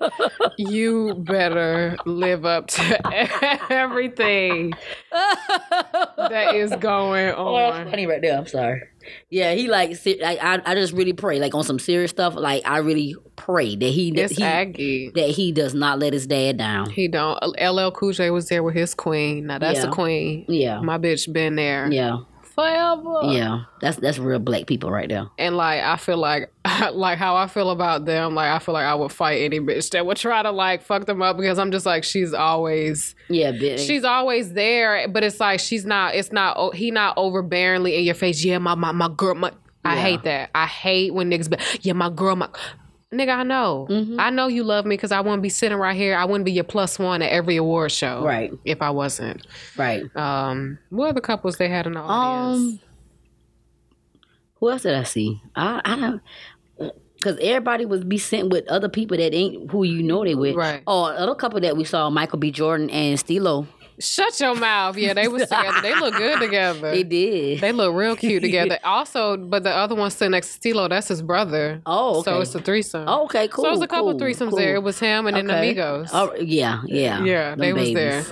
you 0.57 1.13
better 1.15 1.95
live 2.05 2.45
up 2.45 2.67
to 2.67 3.71
everything 3.71 4.73
that 5.11 6.51
is 6.55 6.71
going 6.79 7.33
Oh, 7.37 7.55
on. 7.55 7.89
funny 7.89 8.05
right 8.05 8.21
there. 8.21 8.37
I'm 8.37 8.47
sorry. 8.47 8.81
Yeah, 9.29 9.53
he 9.53 9.67
like, 9.67 9.95
se- 9.95 10.19
like 10.21 10.39
I, 10.41 10.61
I 10.65 10.75
just 10.75 10.93
really 10.93 11.13
pray, 11.13 11.39
like 11.39 11.53
on 11.55 11.63
some 11.63 11.79
serious 11.79 12.11
stuff. 12.11 12.35
Like 12.35 12.63
I 12.65 12.77
really 12.79 13.15
pray 13.35 13.75
that 13.75 13.85
he, 13.85 14.11
that 14.11 14.25
It's 14.31 14.37
he, 14.37 14.43
Aggie. 14.43 15.11
that 15.15 15.29
he 15.29 15.51
does 15.51 15.73
not 15.73 15.99
let 15.99 16.13
his 16.13 16.27
dad 16.27 16.57
down. 16.57 16.89
He 16.89 17.07
don't. 17.07 17.37
LL 17.59 17.91
Cool 17.91 18.11
J 18.13 18.29
was 18.31 18.47
there 18.49 18.63
with 18.63 18.75
his 18.75 18.93
queen. 18.95 19.47
Now 19.47 19.59
that's 19.59 19.79
Yeah. 19.83 19.89
a 19.89 19.91
queen. 19.91 20.45
Yeah, 20.47 20.79
My 20.81 20.97
bitch 20.97 21.31
been 21.31 21.55
there 21.55 21.91
yeah, 21.91 22.17
forever. 22.55 23.19
yeah. 23.25 23.65
That's 23.81 23.97
that's 23.97 24.17
real 24.17 24.39
black 24.39 24.65
people 24.65 24.89
right 24.89 25.07
there. 25.07 25.27
And 25.37 25.55
like 25.57 25.81
I 25.83 25.97
feel 25.97 26.17
like 26.17 26.51
like 26.93 27.17
how 27.19 27.35
I 27.35 27.47
feel 27.47 27.69
about 27.69 28.05
them, 28.05 28.33
like 28.33 28.49
I 28.49 28.59
feel 28.59 28.73
like 28.73 28.85
I 28.85 28.95
would 28.95 29.11
fight 29.11 29.41
any 29.43 29.59
bitch 29.59 29.91
that 29.91 30.05
would 30.05 30.17
try 30.17 30.41
to 30.41 30.51
like 30.51 30.81
fuck 30.81 31.05
them 31.05 31.21
up 31.21 31.37
because 31.37 31.59
I'm 31.59 31.71
just 31.71 31.85
like 31.85 32.03
she's 32.03 32.33
always 32.33 33.13
Yeah, 33.29 33.51
bitch. 33.51 33.85
she's 33.85 34.03
always 34.03 34.53
there, 34.53 35.07
but 35.07 35.23
it's 35.23 35.39
like 35.39 35.59
she's 35.59 35.85
not 35.85 36.15
it's 36.15 36.31
not 36.31 36.73
he 36.73 36.89
not 36.89 37.17
overbearingly 37.17 37.97
in 37.97 38.03
your 38.05 38.15
face. 38.15 38.43
Yeah, 38.43 38.57
my 38.57 38.73
my, 38.75 38.91
my 38.91 39.09
girl 39.09 39.35
my 39.35 39.51
I 39.83 39.97
hate 39.97 40.23
that. 40.23 40.49
I 40.55 40.65
hate 40.65 41.13
when 41.13 41.29
niggas 41.29 41.49
be 41.49 41.57
yeah, 41.81 41.93
my 41.93 42.09
girl 42.09 42.35
my 42.35 42.49
Nigga, 43.15 43.35
I 43.37 43.43
know. 43.43 43.87
Mm-hmm. 43.89 44.19
I 44.19 44.29
know 44.29 44.47
you 44.47 44.63
love 44.63 44.85
me 44.85 44.95
because 44.95 45.11
I 45.11 45.21
wouldn't 45.21 45.41
be 45.41 45.49
sitting 45.49 45.77
right 45.77 45.95
here. 45.95 46.15
I 46.15 46.25
wouldn't 46.25 46.45
be 46.45 46.51
your 46.51 46.63
plus 46.65 46.99
one 46.99 47.21
at 47.21 47.31
every 47.31 47.55
award 47.55 47.91
show. 47.91 48.23
Right. 48.23 48.51
If 48.65 48.81
I 48.81 48.89
wasn't. 48.89 49.47
right. 49.77 50.03
Um, 50.15 50.77
what 50.89 51.09
other 51.09 51.21
couples 51.21 51.57
they 51.57 51.69
had 51.69 51.87
in 51.87 51.93
the 51.93 52.01
audience? 52.01 52.73
Um, 52.73 52.79
who 54.59 54.69
else 54.71 54.83
did 54.83 54.95
I 54.95 55.03
see? 55.03 55.41
I 55.55 55.81
I 55.85 55.95
don't. 55.95 56.21
Cause 57.21 57.37
everybody 57.41 57.85
was 57.85 58.03
be 58.03 58.19
sent 58.19 58.49
with 58.49 58.67
other 58.67 58.87
people 58.89 59.17
that 59.17 59.33
ain't 59.33 59.71
who 59.71 59.83
you 59.83 60.03
know 60.03 60.23
they 60.23 60.35
with. 60.35 60.55
Right. 60.55 60.83
Oh, 60.85 61.05
other 61.05 61.33
couple 61.33 61.59
that 61.61 61.75
we 61.75 61.83
saw, 61.83 62.09
Michael 62.11 62.37
B. 62.37 62.51
Jordan 62.51 62.89
and 62.91 63.19
Stilo. 63.19 63.67
Shut 63.97 64.37
your 64.41 64.55
mouth. 64.55 64.97
Yeah, 64.97 65.13
they 65.13 65.27
was 65.29 65.43
together. 65.43 65.81
They 65.81 65.95
look 65.95 66.15
good 66.15 66.39
together. 66.39 66.91
They 66.91 67.03
did. 67.03 67.61
They 67.61 67.71
look 67.71 67.95
real 67.95 68.15
cute 68.15 68.41
together. 68.43 68.77
Also, 68.83 69.37
but 69.37 69.63
the 69.63 69.71
other 69.71 69.95
one 69.95 70.11
sitting 70.11 70.31
next 70.31 70.47
to 70.47 70.53
Stilo, 70.53 70.87
that's 70.89 71.07
his 71.07 71.21
brother. 71.21 71.81
Oh, 71.85 72.21
So 72.23 72.41
it's 72.41 72.53
a 72.55 72.61
threesome. 72.61 73.05
Oh, 73.07 73.23
okay, 73.25 73.47
cool. 73.47 73.63
So 73.63 73.69
it 73.69 73.71
was 73.71 73.81
a 73.81 73.87
couple 73.87 74.11
cool, 74.11 74.19
threesomes 74.19 74.49
cool. 74.49 74.57
there. 74.57 74.75
It 74.75 74.83
was 74.83 74.99
him 74.99 75.27
and 75.27 75.37
then 75.37 75.49
Amigos. 75.49 76.09
Oh, 76.11 76.33
yeah, 76.35 76.81
yeah. 76.87 77.23
yeah, 77.23 77.49
Them 77.51 77.59
they 77.59 77.73
was 77.73 77.93
there. 77.93 78.23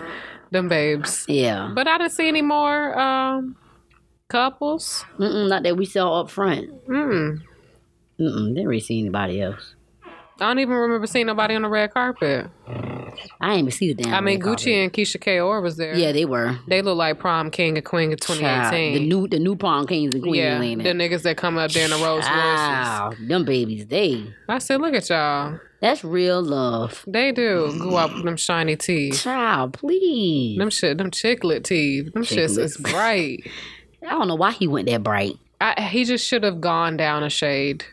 Them 0.52 0.68
babes. 0.68 1.26
Yeah. 1.30 1.72
But 1.74 1.88
I 1.88 1.98
didn't 1.98 2.12
see 2.12 2.28
any 2.28 2.42
more 2.42 3.00
um, 3.00 3.56
couples. 4.28 5.06
Mm-mm, 5.18 5.48
not 5.50 5.64
that 5.64 5.78
we 5.78 5.86
saw 5.86 6.20
up 6.22 6.30
front. 6.30 6.70
Mm. 6.88 7.40
Mm-mm, 8.20 8.54
didn't 8.54 8.68
really 8.68 8.82
see 8.82 9.00
anybody 9.00 9.42
else. 9.42 9.76
I 10.40 10.48
don't 10.48 10.60
even 10.60 10.76
remember 10.76 11.08
seeing 11.08 11.28
nobody 11.28 11.56
on 11.56 11.62
the 11.62 11.70
red 11.70 11.94
carpet. 11.94 12.48
I 13.42 13.48
didn't 13.50 13.60
even 13.60 13.72
see 13.72 13.94
the 13.94 14.04
damn. 14.04 14.14
I 14.14 14.22
mean, 14.22 14.42
Gucci 14.42 14.74
and 14.84 14.92
Keyshia 14.92 15.20
Ka'oir 15.22 15.62
was 15.62 15.78
there. 15.78 15.96
Yeah, 15.96 16.12
they 16.12 16.26
were. 16.26 16.58
They 16.68 16.82
look 16.82 16.98
like 16.98 17.20
prom 17.20 17.52
king 17.52 17.78
and 17.78 17.86
queen 17.86 18.12
of 18.14 18.20
Child, 18.20 18.40
2018. 18.40 18.94
the 18.94 19.00
new, 19.08 19.28
the 19.28 19.40
new 19.40 19.56
prom 19.56 19.86
kings 19.88 20.14
and 20.14 20.24
queens. 20.24 20.38
yeah, 20.38 20.58
the 20.60 20.92
niggas 20.92 21.22
that 21.24 21.38
come 21.38 21.58
up 21.58 21.72
there 21.72 21.86
in 21.86 21.92
the 21.92 21.98
Rolls 21.98 22.26
Royces. 22.26 22.30
Wow, 22.30 23.14
them 23.20 23.46
babies, 23.46 23.88
they. 23.88 24.26
I 24.48 24.58
said, 24.60 24.82
look 24.82 24.94
at 24.94 25.10
y'all. 25.10 25.60
That's 25.82 26.04
real 26.04 26.42
love. 26.42 27.04
They 27.06 27.34
do 27.34 27.78
go 27.78 27.98
up 27.98 28.14
with 28.14 28.24
them 28.24 28.38
shiny 28.38 28.78
teeth. 28.78 29.22
Child, 29.22 29.74
please. 29.74 30.58
Them 30.58 30.70
shit, 30.70 30.98
them 30.98 31.12
chiclet 31.12 31.66
teeth. 31.66 32.14
Them 32.14 32.24
shits 32.24 32.58
is 32.58 32.78
bright. 32.78 33.46
I 34.08 34.12
don't 34.12 34.28
know 34.28 34.36
why 34.36 34.52
he 34.52 34.68
went 34.68 34.88
that 34.88 35.04
bright. 35.04 35.34
I, 35.60 35.82
he 35.82 36.06
just 36.06 36.26
should 36.28 36.44
have 36.44 36.62
gone 36.62 36.98
down 36.98 37.24
a 37.24 37.30
shade, 37.30 37.86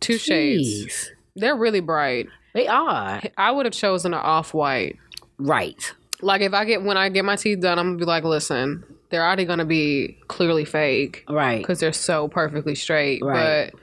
two 0.00 0.18
shades. 0.18 1.10
They're 1.36 1.56
really 1.56 1.80
bright. 1.80 2.26
They 2.58 2.66
are. 2.66 3.22
I 3.36 3.50
would 3.52 3.66
have 3.66 3.72
chosen 3.72 4.12
an 4.14 4.20
off 4.20 4.52
white. 4.52 4.96
Right. 5.38 5.94
Like 6.20 6.40
if 6.40 6.52
I 6.52 6.64
get 6.64 6.82
when 6.82 6.96
I 6.96 7.08
get 7.08 7.24
my 7.24 7.36
teeth 7.36 7.60
done, 7.60 7.78
I'm 7.78 7.86
gonna 7.90 7.98
be 7.98 8.04
like, 8.04 8.24
listen, 8.24 8.82
they're 9.10 9.24
already 9.24 9.44
gonna 9.44 9.64
be 9.64 10.18
clearly 10.26 10.64
fake 10.64 11.24
Right. 11.28 11.58
because 11.58 11.78
they're 11.78 11.92
so 11.92 12.26
perfectly 12.26 12.74
straight. 12.74 13.22
Right. 13.22 13.70
But 13.72 13.80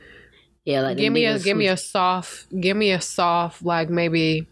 Yeah, 0.66 0.82
like 0.82 0.98
give 0.98 1.14
me 1.14 1.26
a 1.26 1.40
give 1.40 1.56
me 1.56 1.68
a 1.68 1.78
soft, 1.78 2.48
give 2.60 2.76
me 2.76 2.92
a 2.92 3.00
soft, 3.00 3.64
like 3.64 3.90
maybe 3.90 4.46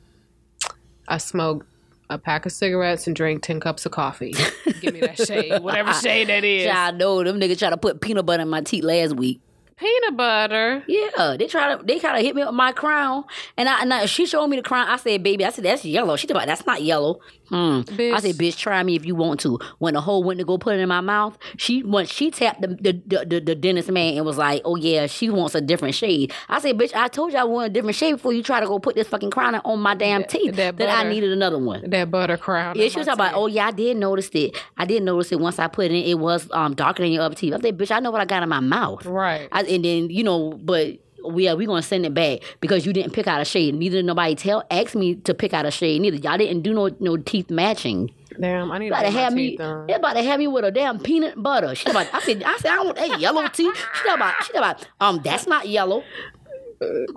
I 1.09 1.17
smoke 1.17 1.65
a 2.09 2.17
pack 2.17 2.45
of 2.45 2.53
cigarettes 2.53 3.07
and 3.07 3.15
drink 3.15 3.43
ten 3.43 3.59
cups 3.59 3.85
of 3.85 3.91
coffee. 3.91 4.33
give 4.79 4.93
me 4.93 5.01
that 5.01 5.17
shade, 5.27 5.61
whatever 5.61 5.91
shade 5.93 6.29
that 6.29 6.45
is. 6.45 6.65
Child, 6.65 6.95
know 6.97 7.21
them 7.25 7.41
niggas 7.41 7.59
try 7.59 7.69
to 7.71 7.77
put 7.77 7.99
peanut 7.99 8.25
butter 8.25 8.43
in 8.43 8.49
my 8.49 8.61
teeth 8.61 8.85
last 8.85 9.17
week. 9.17 9.41
Peanut 9.77 10.15
butter. 10.17 10.83
Yeah, 10.87 11.35
they 11.37 11.47
try 11.47 11.75
to 11.75 11.83
they 11.83 11.99
kind 11.99 12.17
of 12.17 12.23
hit 12.23 12.35
me 12.35 12.45
with 12.45 12.53
my 12.53 12.71
crown, 12.71 13.23
and 13.57 13.67
I, 13.67 13.81
and 13.81 13.93
I, 13.93 14.05
she 14.05 14.25
showed 14.25 14.47
me 14.47 14.57
the 14.57 14.63
crown. 14.63 14.87
I 14.87 14.97
said, 14.97 15.23
"Baby," 15.23 15.45
I 15.45 15.49
said, 15.49 15.65
"That's 15.65 15.83
yellow." 15.83 16.15
She 16.15 16.27
about 16.27 16.45
that's 16.45 16.65
not 16.65 16.83
yellow. 16.83 17.19
Hmm. 17.49 17.81
Bitch. 17.81 18.13
I 18.13 18.19
said, 18.19 18.35
bitch, 18.35 18.57
try 18.57 18.81
me 18.83 18.95
if 18.95 19.05
you 19.05 19.15
want 19.15 19.39
to. 19.41 19.59
When 19.79 19.93
the 19.93 20.01
hoe 20.01 20.19
went 20.19 20.39
to 20.39 20.45
go 20.45 20.57
put 20.57 20.75
it 20.75 20.79
in 20.79 20.89
my 20.89 21.01
mouth, 21.01 21.37
she 21.57 21.83
when 21.83 22.05
she 22.05 22.31
tapped 22.31 22.61
the 22.61 22.67
the, 22.67 23.01
the, 23.05 23.25
the, 23.25 23.39
the 23.39 23.55
dentist 23.55 23.91
man 23.91 24.15
and 24.15 24.25
was 24.25 24.37
like, 24.37 24.61
oh 24.65 24.75
yeah, 24.75 25.07
she 25.07 25.29
wants 25.29 25.55
a 25.55 25.61
different 25.61 25.95
shade. 25.95 26.33
I 26.49 26.59
said, 26.59 26.77
bitch, 26.77 26.95
I 26.95 27.07
told 27.07 27.33
you 27.33 27.39
I 27.39 27.43
want 27.43 27.67
a 27.67 27.69
different 27.69 27.95
shade 27.95 28.13
before 28.13 28.33
you 28.33 28.43
try 28.43 28.59
to 28.59 28.65
go 28.65 28.79
put 28.79 28.95
this 28.95 29.07
fucking 29.07 29.31
crown 29.31 29.55
on 29.55 29.79
my 29.79 29.95
damn 29.95 30.23
teeth. 30.23 30.55
that 30.55 30.77
That, 30.77 30.89
I 30.89 31.09
needed 31.09 31.31
another 31.31 31.59
one. 31.59 31.89
That 31.89 32.09
butter 32.09 32.37
crown. 32.37 32.77
Yeah, 32.77 32.87
she 32.87 32.97
was 32.97 33.07
talking 33.07 33.19
about, 33.19 33.35
oh 33.35 33.47
yeah, 33.47 33.67
I 33.67 33.71
did 33.71 33.97
notice 33.97 34.29
it. 34.33 34.57
I 34.77 34.85
did 34.85 35.03
notice 35.03 35.31
it 35.31 35.39
once 35.39 35.59
I 35.59 35.67
put 35.67 35.85
it 35.85 35.91
in. 35.91 36.03
It 36.03 36.19
was 36.19 36.49
um 36.51 36.75
darker 36.75 37.03
than 37.03 37.11
your 37.11 37.23
other 37.23 37.35
teeth. 37.35 37.53
I 37.53 37.59
said, 37.59 37.77
bitch, 37.77 37.91
I 37.91 37.99
know 37.99 38.11
what 38.11 38.21
I 38.21 38.25
got 38.25 38.43
in 38.43 38.49
my 38.49 38.59
mouth. 38.61 39.05
Right. 39.05 39.47
I, 39.51 39.63
and 39.63 39.83
then 39.83 40.09
you 40.09 40.23
know, 40.23 40.53
but 40.53 40.97
yeah, 41.35 41.53
we 41.53 41.65
gonna 41.65 41.81
send 41.81 42.05
it 42.05 42.13
back 42.13 42.39
because 42.59 42.85
you 42.85 42.93
didn't 42.93 43.13
pick 43.13 43.27
out 43.27 43.41
a 43.41 43.45
shade. 43.45 43.75
Neither 43.75 43.97
did 43.97 44.05
nobody 44.05 44.35
tell 44.35 44.63
ask 44.71 44.95
me 44.95 45.15
to 45.15 45.33
pick 45.33 45.53
out 45.53 45.65
a 45.65 45.71
shade. 45.71 46.01
Neither 46.01 46.17
y'all 46.17 46.37
didn't 46.37 46.61
do 46.61 46.73
no 46.73 46.89
no 46.99 47.17
teeth 47.17 47.49
matching. 47.49 48.11
Damn, 48.39 48.71
I 48.71 48.79
need 48.79 48.89
to 48.89 48.95
About 48.95 49.01
to 49.03 49.07
get 49.09 49.13
my 49.15 49.21
have 49.21 49.33
me. 49.33 49.57
done. 49.57 49.87
They 49.87 49.93
about 49.93 50.13
to 50.13 50.23
have 50.23 50.39
me 50.39 50.47
with 50.47 50.65
a 50.65 50.71
damn 50.71 50.99
peanut 50.99 51.41
butter. 51.41 51.75
She 51.75 51.89
about. 51.89 52.11
I 52.13 52.19
said. 52.21 52.43
I 52.43 52.57
said 52.57 52.71
I 52.71 52.75
don't 52.77 52.85
want 52.87 52.97
that 52.97 53.19
yellow 53.19 53.47
teeth. 53.47 53.77
She 54.01 54.09
about. 54.09 54.43
She 54.45 54.53
about. 54.53 54.87
Um, 54.99 55.21
that's 55.23 55.45
not 55.45 55.67
yellow. 55.67 56.03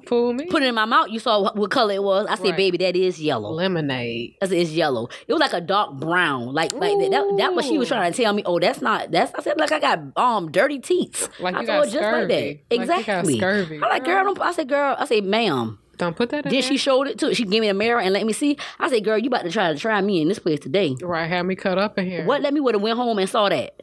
Fool 0.07 0.33
me. 0.33 0.47
Put 0.47 0.63
it 0.63 0.67
in 0.67 0.75
my 0.75 0.85
mouth. 0.85 1.09
You 1.11 1.19
saw 1.19 1.41
what, 1.43 1.57
what 1.57 1.71
color 1.71 1.95
it 1.95 2.03
was. 2.03 2.27
I 2.29 2.35
said, 2.37 2.45
Right. 2.45 2.57
baby, 2.57 2.79
that 2.79 2.97
is 2.97 3.21
yellow. 3.21 3.51
Lemonade. 3.53 4.37
I 4.43 4.47
said 4.47 4.59
it's 4.59 4.71
yellow. 4.71 5.09
It 5.27 5.33
was 5.33 5.41
like 5.41 5.53
a 5.53 5.61
dark 5.61 5.95
brown. 5.95 6.53
Like 6.55 6.73
like 6.73 6.93
that. 6.99 7.35
That, 7.39 7.55
what 7.55 7.65
she 7.65 7.79
was 7.79 7.89
trying 7.89 8.13
to 8.13 8.17
tell 8.23 8.33
me. 8.33 8.43
Oh, 8.47 8.59
that's 8.59 8.81
not. 8.81 9.11
That's. 9.11 9.33
I 9.35 9.43
said 9.43 9.59
like 9.59 9.73
I 9.73 9.81
got 9.81 10.01
um 10.17 10.51
dirty 10.51 10.79
teeth. 10.79 11.29
Like 11.41 11.55
I 11.55 11.61
you 11.63 11.67
got 11.67 11.85
just 11.85 11.95
like 11.97 12.03
scurvy. 12.05 12.27
that. 12.71 12.77
Like 12.79 12.81
you 12.81 12.87
got 12.87 12.99
Exactly. 13.01 13.37
scurvy. 13.39 13.75
I'm 13.77 13.81
like, 13.83 14.05
girl. 14.05 14.25
Don't, 14.25 14.41
I 14.41 14.53
said, 14.53 14.69
girl. 14.69 14.97
I 14.99 15.05
said, 15.07 15.25
ma'am. 15.25 15.79
Don't 15.99 16.15
put 16.15 16.29
that 16.29 16.45
in 16.45 16.51
Then 16.53 16.61
there. 16.61 16.63
she 16.63 16.77
showed 16.77 17.07
it 17.07 17.19
to. 17.21 17.35
She 17.35 17.45
gave 17.47 17.63
me 17.63 17.69
a 17.69 17.75
mirror 17.75 17.99
and 18.01 18.13
let 18.13 18.27
me 18.27 18.35
see. 18.35 18.59
I 18.79 18.91
said, 18.91 19.03
girl, 19.03 19.17
you 19.17 19.29
about 19.29 19.45
to 19.45 19.51
try 19.51 19.73
to 19.73 19.79
try 19.79 19.99
me 20.03 20.21
in 20.21 20.29
this 20.29 20.39
place 20.39 20.61
today. 20.61 20.95
Right, 21.01 21.27
have 21.27 21.47
me 21.47 21.55
cut 21.57 21.79
up 21.79 21.99
in 21.99 22.05
here. 22.07 22.27
What? 22.27 22.43
Let 22.43 22.53
me 22.53 22.61
would 22.61 22.75
have 22.75 22.83
went 22.83 22.97
home 22.99 23.19
and 23.19 23.29
saw 23.31 23.49
that. 23.49 23.81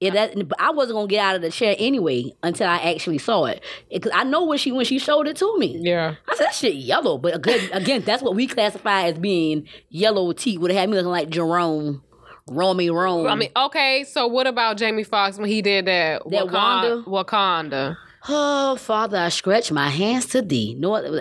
Yeah, 0.00 0.10
that 0.10 0.48
but 0.48 0.60
I 0.60 0.72
wasn't 0.72 0.96
gonna 0.96 1.06
get 1.08 1.20
out 1.24 1.36
of 1.36 1.42
the 1.42 1.50
chair 1.50 1.74
anyway 1.78 2.32
until 2.42 2.68
I 2.68 2.76
actually 2.76 3.16
saw 3.18 3.46
it. 3.46 3.62
Because 3.90 4.12
I 4.14 4.24
know 4.24 4.44
when 4.44 4.58
she 4.58 4.70
when 4.70 4.84
she 4.84 4.98
showed 4.98 5.26
it 5.26 5.36
to 5.36 5.58
me. 5.58 5.78
Yeah. 5.80 6.16
I 6.28 6.34
said 6.36 6.46
that 6.46 6.54
shit 6.54 6.74
yellow, 6.74 7.16
but 7.16 7.34
again, 7.34 7.70
again, 7.72 8.02
that's 8.04 8.22
what 8.22 8.34
we 8.34 8.46
classify 8.46 9.04
as 9.04 9.18
being 9.18 9.66
yellow 9.88 10.32
teeth. 10.32 10.60
Would 10.60 10.70
have 10.70 10.80
had 10.80 10.90
me 10.90 10.96
looking 10.96 11.10
like 11.10 11.30
Jerome, 11.30 12.02
Romy 12.46 12.90
Rome. 12.90 13.26
I 13.26 13.36
mean, 13.36 13.50
okay, 13.56 14.04
so 14.04 14.26
what 14.26 14.46
about 14.46 14.76
Jamie 14.76 15.02
Foxx 15.02 15.38
when 15.38 15.48
he 15.48 15.62
did 15.62 15.86
that, 15.86 16.22
That 16.28 16.44
Wakan- 16.44 17.04
Wakanda? 17.06 17.96
oh 18.28 18.76
Father, 18.76 19.16
I 19.16 19.28
stretch 19.30 19.72
my 19.72 19.88
hands 19.88 20.26
to 20.26 20.42
thee. 20.42 20.74
No, 20.78 21.20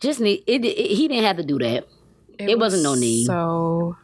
just 0.00 0.20
need 0.20 0.42
it, 0.46 0.64
it- 0.64 0.96
He 0.96 1.06
didn't 1.06 1.24
have 1.24 1.36
to 1.36 1.44
do 1.44 1.58
that. 1.58 1.86
It 2.38 2.58
wasn't 2.58 2.82
no 2.82 2.94
need. 2.94 3.26
So 3.26 3.94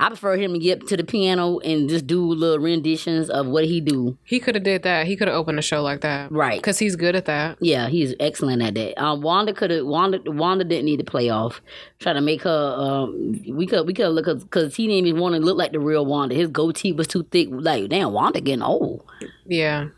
I 0.00 0.08
prefer 0.08 0.36
him 0.36 0.54
to 0.54 0.58
get 0.58 0.86
to 0.88 0.96
the 0.96 1.04
piano 1.04 1.58
and 1.58 1.88
just 1.90 2.06
do 2.06 2.24
little 2.24 2.58
renditions 2.58 3.28
of 3.28 3.46
what 3.46 3.66
he 3.66 3.80
do. 3.82 4.16
he 4.24 4.40
could 4.40 4.54
have 4.54 4.64
did 4.64 4.82
that. 4.84 5.06
He 5.06 5.14
could 5.16 5.28
have 5.28 5.36
opened 5.36 5.58
a 5.58 5.62
show 5.62 5.82
like 5.82 6.00
that. 6.00 6.32
Right. 6.32 6.58
Because 6.58 6.78
he's 6.78 6.96
good 6.96 7.14
at 7.14 7.26
that. 7.26 7.58
Yeah, 7.60 7.88
he's 7.88 8.14
excellent 8.18 8.62
at 8.62 8.74
that. 8.76 8.98
Um, 9.02 9.20
Wanda 9.20 9.52
could 9.52 9.70
have 9.70 9.84
Wanda 9.84 10.20
Wanda 10.26 10.64
didn't 10.64 10.86
need 10.86 10.98
to 10.98 11.04
play 11.04 11.28
off. 11.28 11.60
Try 11.98 12.14
to 12.14 12.20
make 12.22 12.42
her. 12.42 12.74
Um, 12.78 13.42
we 13.48 13.66
could 13.66 13.86
we 13.86 13.92
could 13.92 14.08
look 14.08 14.24
because 14.40 14.74
he 14.74 14.86
didn't 14.86 15.06
even 15.06 15.20
want 15.20 15.34
to 15.34 15.40
look 15.40 15.58
like 15.58 15.72
the 15.72 15.80
real 15.80 16.06
Wanda. 16.06 16.34
His 16.34 16.48
goatee 16.48 16.92
was 16.92 17.06
too 17.06 17.24
thick. 17.24 17.48
Like 17.50 17.90
damn, 17.90 18.12
Wanda 18.12 18.40
getting 18.40 18.62
old. 18.62 19.04
Yeah. 19.46 19.88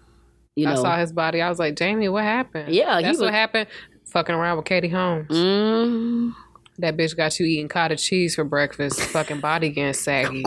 You 0.56 0.66
know. 0.66 0.72
I 0.72 0.76
saw 0.76 0.96
his 0.96 1.12
body. 1.12 1.40
I 1.40 1.48
was 1.48 1.60
like, 1.60 1.76
Jamie, 1.76 2.08
what 2.08 2.24
happened? 2.24 2.74
Yeah, 2.74 3.00
That's 3.00 3.18
was- 3.18 3.26
what 3.26 3.32
happened. 3.34 3.68
Fucking 4.12 4.34
around 4.34 4.56
with 4.56 4.66
Katie 4.66 4.88
Holmes. 4.88 5.28
Mm, 5.30 6.32
That 6.81 6.97
bitch 6.97 7.16
got 7.16 7.39
you 7.39 7.47
eating 7.47 7.68
cottage 7.68 8.03
cheese 8.03 8.35
for 8.35 8.45
breakfast. 8.45 9.01
Fucking 9.01 9.41
body 9.41 9.68
getting 9.68 9.93
saggy, 9.93 10.45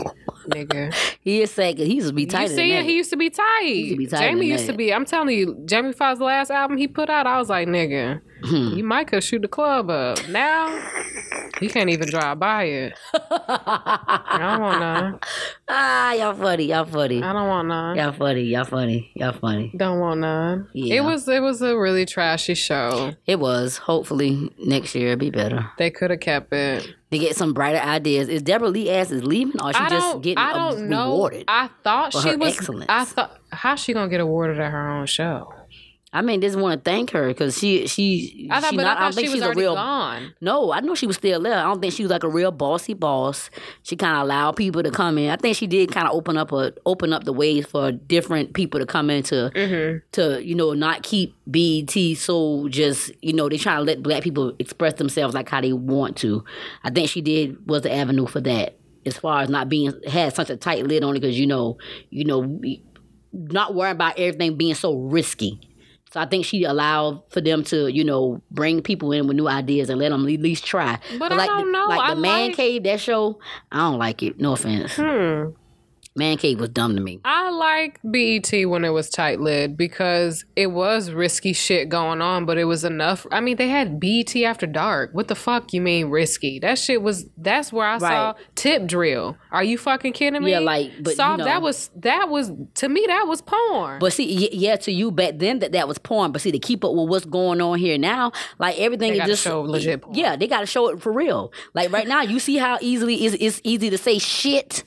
nigga. 0.48 0.94
he 1.20 1.42
is 1.42 1.54
'cause 1.54 1.74
he 1.76 1.94
used 1.94 2.08
to 2.08 2.14
be 2.14 2.26
tight. 2.26 2.50
You 2.50 2.56
see 2.56 2.72
it? 2.72 2.84
He 2.84 2.96
used 2.96 3.10
to 3.10 3.16
be 3.16 3.30
tight. 3.30 3.60
used 3.62 3.90
to 3.92 3.96
be 3.96 4.06
tighter 4.06 4.26
Jamie 4.28 4.46
used 4.46 4.66
to 4.66 4.72
be. 4.72 4.92
I'm 4.92 5.04
telling 5.04 5.36
you, 5.36 5.56
Jamie 5.64 5.92
Foxx's 5.92 6.20
last 6.20 6.50
album 6.50 6.76
he 6.76 6.86
put 6.88 7.08
out, 7.10 7.26
I 7.26 7.38
was 7.38 7.48
like, 7.48 7.68
nigga, 7.68 8.20
Hmm. 8.44 8.76
you 8.76 8.84
might 8.84 9.06
could 9.06 9.24
shoot 9.24 9.40
the 9.42 9.48
club 9.48 9.88
up. 9.90 10.18
Now 10.28 10.68
he 11.60 11.68
can't 11.68 11.88
even 11.88 12.08
drive 12.08 12.38
by 12.38 12.64
it. 12.64 12.92
I 13.14 14.36
don't 14.38 14.60
want 14.60 14.80
none. 14.80 15.18
ah, 15.68 16.12
y'all 16.12 16.34
funny, 16.34 16.64
y'all 16.64 16.84
funny, 16.84 17.22
I 17.22 17.32
don't 17.32 17.48
want 17.48 17.68
none. 17.68 17.96
y'all 17.96 18.12
funny, 18.12 18.42
y'all 18.42 18.64
funny, 18.64 19.10
y'all 19.14 19.32
funny. 19.32 19.72
Don't 19.76 19.98
want 20.00 20.20
none. 20.20 20.68
Yeah. 20.74 20.96
It 20.96 21.04
was 21.04 21.26
it 21.28 21.40
was 21.42 21.62
a 21.62 21.76
really 21.78 22.04
trashy 22.06 22.54
show. 22.54 23.12
It 23.26 23.38
was. 23.40 23.78
Hopefully 23.78 24.50
next 24.58 24.94
year 24.94 25.12
it'll 25.12 25.20
be 25.20 25.30
better. 25.30 25.70
They 25.78 25.90
could 25.90 26.10
have 26.10 26.20
kept 26.20 26.52
it. 26.52 26.86
To 27.14 27.18
get 27.20 27.36
some 27.36 27.52
brighter 27.52 27.78
ideas. 27.78 28.28
Is 28.28 28.42
Debra 28.42 28.68
Lee 28.68 28.90
ass 28.90 29.10
is 29.10 29.22
leaving 29.24 29.60
or 29.60 29.72
she 29.72 29.78
I 29.78 29.88
just 29.88 30.20
getting 30.22 30.38
I 30.38 30.50
uh, 30.52 30.70
don't 30.72 30.88
know. 30.88 31.12
rewarded? 31.12 31.44
I 31.48 31.70
thought 31.82 32.12
she 32.12 32.34
was. 32.36 32.56
excellence. 32.56 32.86
I 32.88 33.04
thought 33.04 33.38
how's 33.52 33.80
she 33.80 33.92
gonna 33.92 34.10
get 34.10 34.20
awarded 34.20 34.58
at 34.60 34.70
her 34.72 34.88
own 34.90 35.06
show? 35.06 35.54
I 36.14 36.22
mean, 36.22 36.40
just 36.40 36.56
want 36.56 36.82
to 36.84 36.90
thank 36.90 37.10
her 37.10 37.26
because 37.28 37.58
she 37.58 37.86
she 37.88 38.48
I 38.50 38.60
thought, 38.60 38.70
she 38.70 38.76
but 38.76 38.84
not, 38.84 38.96
I 38.98 39.00
I, 39.00 39.04
don't 39.04 39.12
thought 39.12 39.14
think 39.16 39.26
she 39.28 39.34
was 39.34 39.42
she's 39.42 39.50
a 39.56 39.58
real. 39.58 39.74
gone. 39.74 40.32
No, 40.40 40.72
I 40.72 40.78
know 40.80 40.94
she 40.94 41.08
was 41.08 41.16
still 41.16 41.42
there. 41.42 41.58
I 41.58 41.62
don't 41.64 41.80
think 41.80 41.92
she 41.92 42.04
was 42.04 42.10
like 42.10 42.22
a 42.22 42.28
real 42.28 42.52
bossy 42.52 42.94
boss. 42.94 43.50
She 43.82 43.96
kind 43.96 44.16
of 44.16 44.22
allowed 44.22 44.52
people 44.54 44.84
to 44.84 44.92
come 44.92 45.18
in. 45.18 45.28
I 45.30 45.36
think 45.36 45.56
she 45.56 45.66
did 45.66 45.90
kind 45.90 46.06
of 46.06 46.14
open 46.14 46.36
up 46.36 46.52
a 46.52 46.72
open 46.86 47.12
up 47.12 47.24
the 47.24 47.32
ways 47.32 47.66
for 47.66 47.90
different 47.90 48.54
people 48.54 48.78
to 48.78 48.86
come 48.86 49.10
in 49.10 49.24
to 49.24 49.50
Mm-hmm. 49.54 49.98
to 50.12 50.44
you 50.46 50.54
know 50.54 50.72
not 50.72 51.02
keep 51.02 51.34
BET 51.50 51.90
so 52.16 52.68
just 52.68 53.10
you 53.20 53.32
know 53.32 53.48
they 53.48 53.58
try 53.58 53.74
to 53.74 53.82
let 53.82 54.02
black 54.02 54.22
people 54.22 54.54
express 54.60 54.94
themselves 54.94 55.34
like 55.34 55.48
how 55.48 55.60
they 55.60 55.72
want 55.72 56.16
to. 56.18 56.44
I 56.84 56.90
think 56.90 57.10
she 57.10 57.22
did 57.22 57.66
was 57.68 57.82
the 57.82 57.92
avenue 57.92 58.26
for 58.26 58.40
that 58.42 58.78
as 59.04 59.18
far 59.18 59.42
as 59.42 59.48
not 59.48 59.68
being 59.68 59.92
had 60.06 60.32
such 60.34 60.48
a 60.48 60.56
tight 60.56 60.86
lid 60.86 61.02
on 61.02 61.16
it 61.16 61.20
because 61.20 61.36
you 61.38 61.46
know 61.48 61.76
you 62.10 62.24
know 62.24 62.60
not 63.32 63.74
worrying 63.74 63.96
about 63.96 64.16
everything 64.18 64.56
being 64.56 64.74
so 64.74 64.94
risky. 64.94 65.58
So 66.14 66.20
I 66.20 66.26
think 66.26 66.44
she 66.44 66.62
allowed 66.62 67.24
for 67.28 67.40
them 67.40 67.64
to, 67.64 67.88
you 67.92 68.04
know, 68.04 68.40
bring 68.52 68.82
people 68.82 69.10
in 69.10 69.26
with 69.26 69.36
new 69.36 69.48
ideas 69.48 69.90
and 69.90 69.98
let 69.98 70.10
them 70.10 70.20
at 70.28 70.40
least 70.40 70.64
try. 70.64 71.00
But 71.18 71.32
I 71.32 71.36
like 71.36 71.48
don't 71.48 71.66
the, 71.66 71.72
know. 71.72 71.86
Like 71.88 71.98
I 71.98 72.14
the 72.14 72.20
Man 72.20 72.52
Cave, 72.52 72.84
that 72.84 73.00
show, 73.00 73.40
I 73.72 73.78
don't 73.78 73.98
like 73.98 74.22
it. 74.22 74.38
No 74.38 74.52
offense. 74.52 74.94
Hmm. 74.94 75.46
Man 76.16 76.36
Cave 76.36 76.60
was 76.60 76.68
dumb 76.68 76.94
to 76.94 77.02
me. 77.02 77.20
I 77.24 77.50
like 77.50 77.98
BET 78.04 78.68
when 78.68 78.84
it 78.84 78.90
was 78.90 79.10
tight 79.10 79.40
lid 79.40 79.76
because 79.76 80.44
it 80.54 80.68
was 80.68 81.10
risky 81.10 81.52
shit 81.52 81.88
going 81.88 82.22
on, 82.22 82.46
but 82.46 82.56
it 82.56 82.64
was 82.66 82.84
enough. 82.84 83.26
I 83.32 83.40
mean, 83.40 83.56
they 83.56 83.68
had 83.68 83.98
BET 83.98 84.36
after 84.36 84.66
dark. 84.68 85.10
What 85.12 85.26
the 85.26 85.34
fuck 85.34 85.72
you 85.72 85.80
mean 85.80 86.10
risky? 86.10 86.60
That 86.60 86.78
shit 86.78 87.02
was. 87.02 87.26
That's 87.36 87.72
where 87.72 87.86
I 87.88 87.98
saw 87.98 88.34
tip 88.54 88.86
drill. 88.86 89.36
Are 89.50 89.64
you 89.64 89.76
fucking 89.76 90.12
kidding 90.12 90.40
me? 90.44 90.52
Yeah, 90.52 90.60
like, 90.60 90.92
but, 91.02 91.16
Saw- 91.16 91.32
you 91.32 91.38
know- 91.38 91.44
that 91.46 91.62
was 91.62 91.90
that 91.96 92.28
was 92.28 92.52
to 92.74 92.88
me 92.88 93.04
that 93.08 93.24
was 93.26 93.42
porn. 93.42 93.98
But 93.98 94.12
see, 94.12 94.36
y- 94.42 94.48
yeah, 94.52 94.76
to 94.76 94.92
you 94.92 95.10
back 95.10 95.38
then 95.38 95.58
that 95.58 95.72
that 95.72 95.88
was 95.88 95.98
porn. 95.98 96.30
But 96.30 96.42
see, 96.42 96.52
to 96.52 96.60
keep 96.60 96.84
up 96.84 96.94
with 96.94 97.08
what's 97.08 97.24
going 97.24 97.60
on 97.60 97.76
here 97.80 97.98
now, 97.98 98.30
like 98.60 98.78
everything 98.78 99.14
is 99.14 99.26
just 99.26 99.42
show 99.42 99.62
legit 99.62 100.02
porn. 100.02 100.14
Yeah, 100.16 100.36
they 100.36 100.46
got 100.46 100.60
to 100.60 100.66
show 100.66 100.90
it 100.90 101.02
for 101.02 101.12
real. 101.12 101.52
Like 101.74 101.90
right 101.90 102.06
now, 102.06 102.22
you 102.22 102.38
see 102.38 102.56
how 102.56 102.78
easily 102.80 103.16
it's, 103.24 103.34
it's 103.40 103.60
easy 103.64 103.90
to 103.90 103.98
say 103.98 104.20
shit 104.20 104.84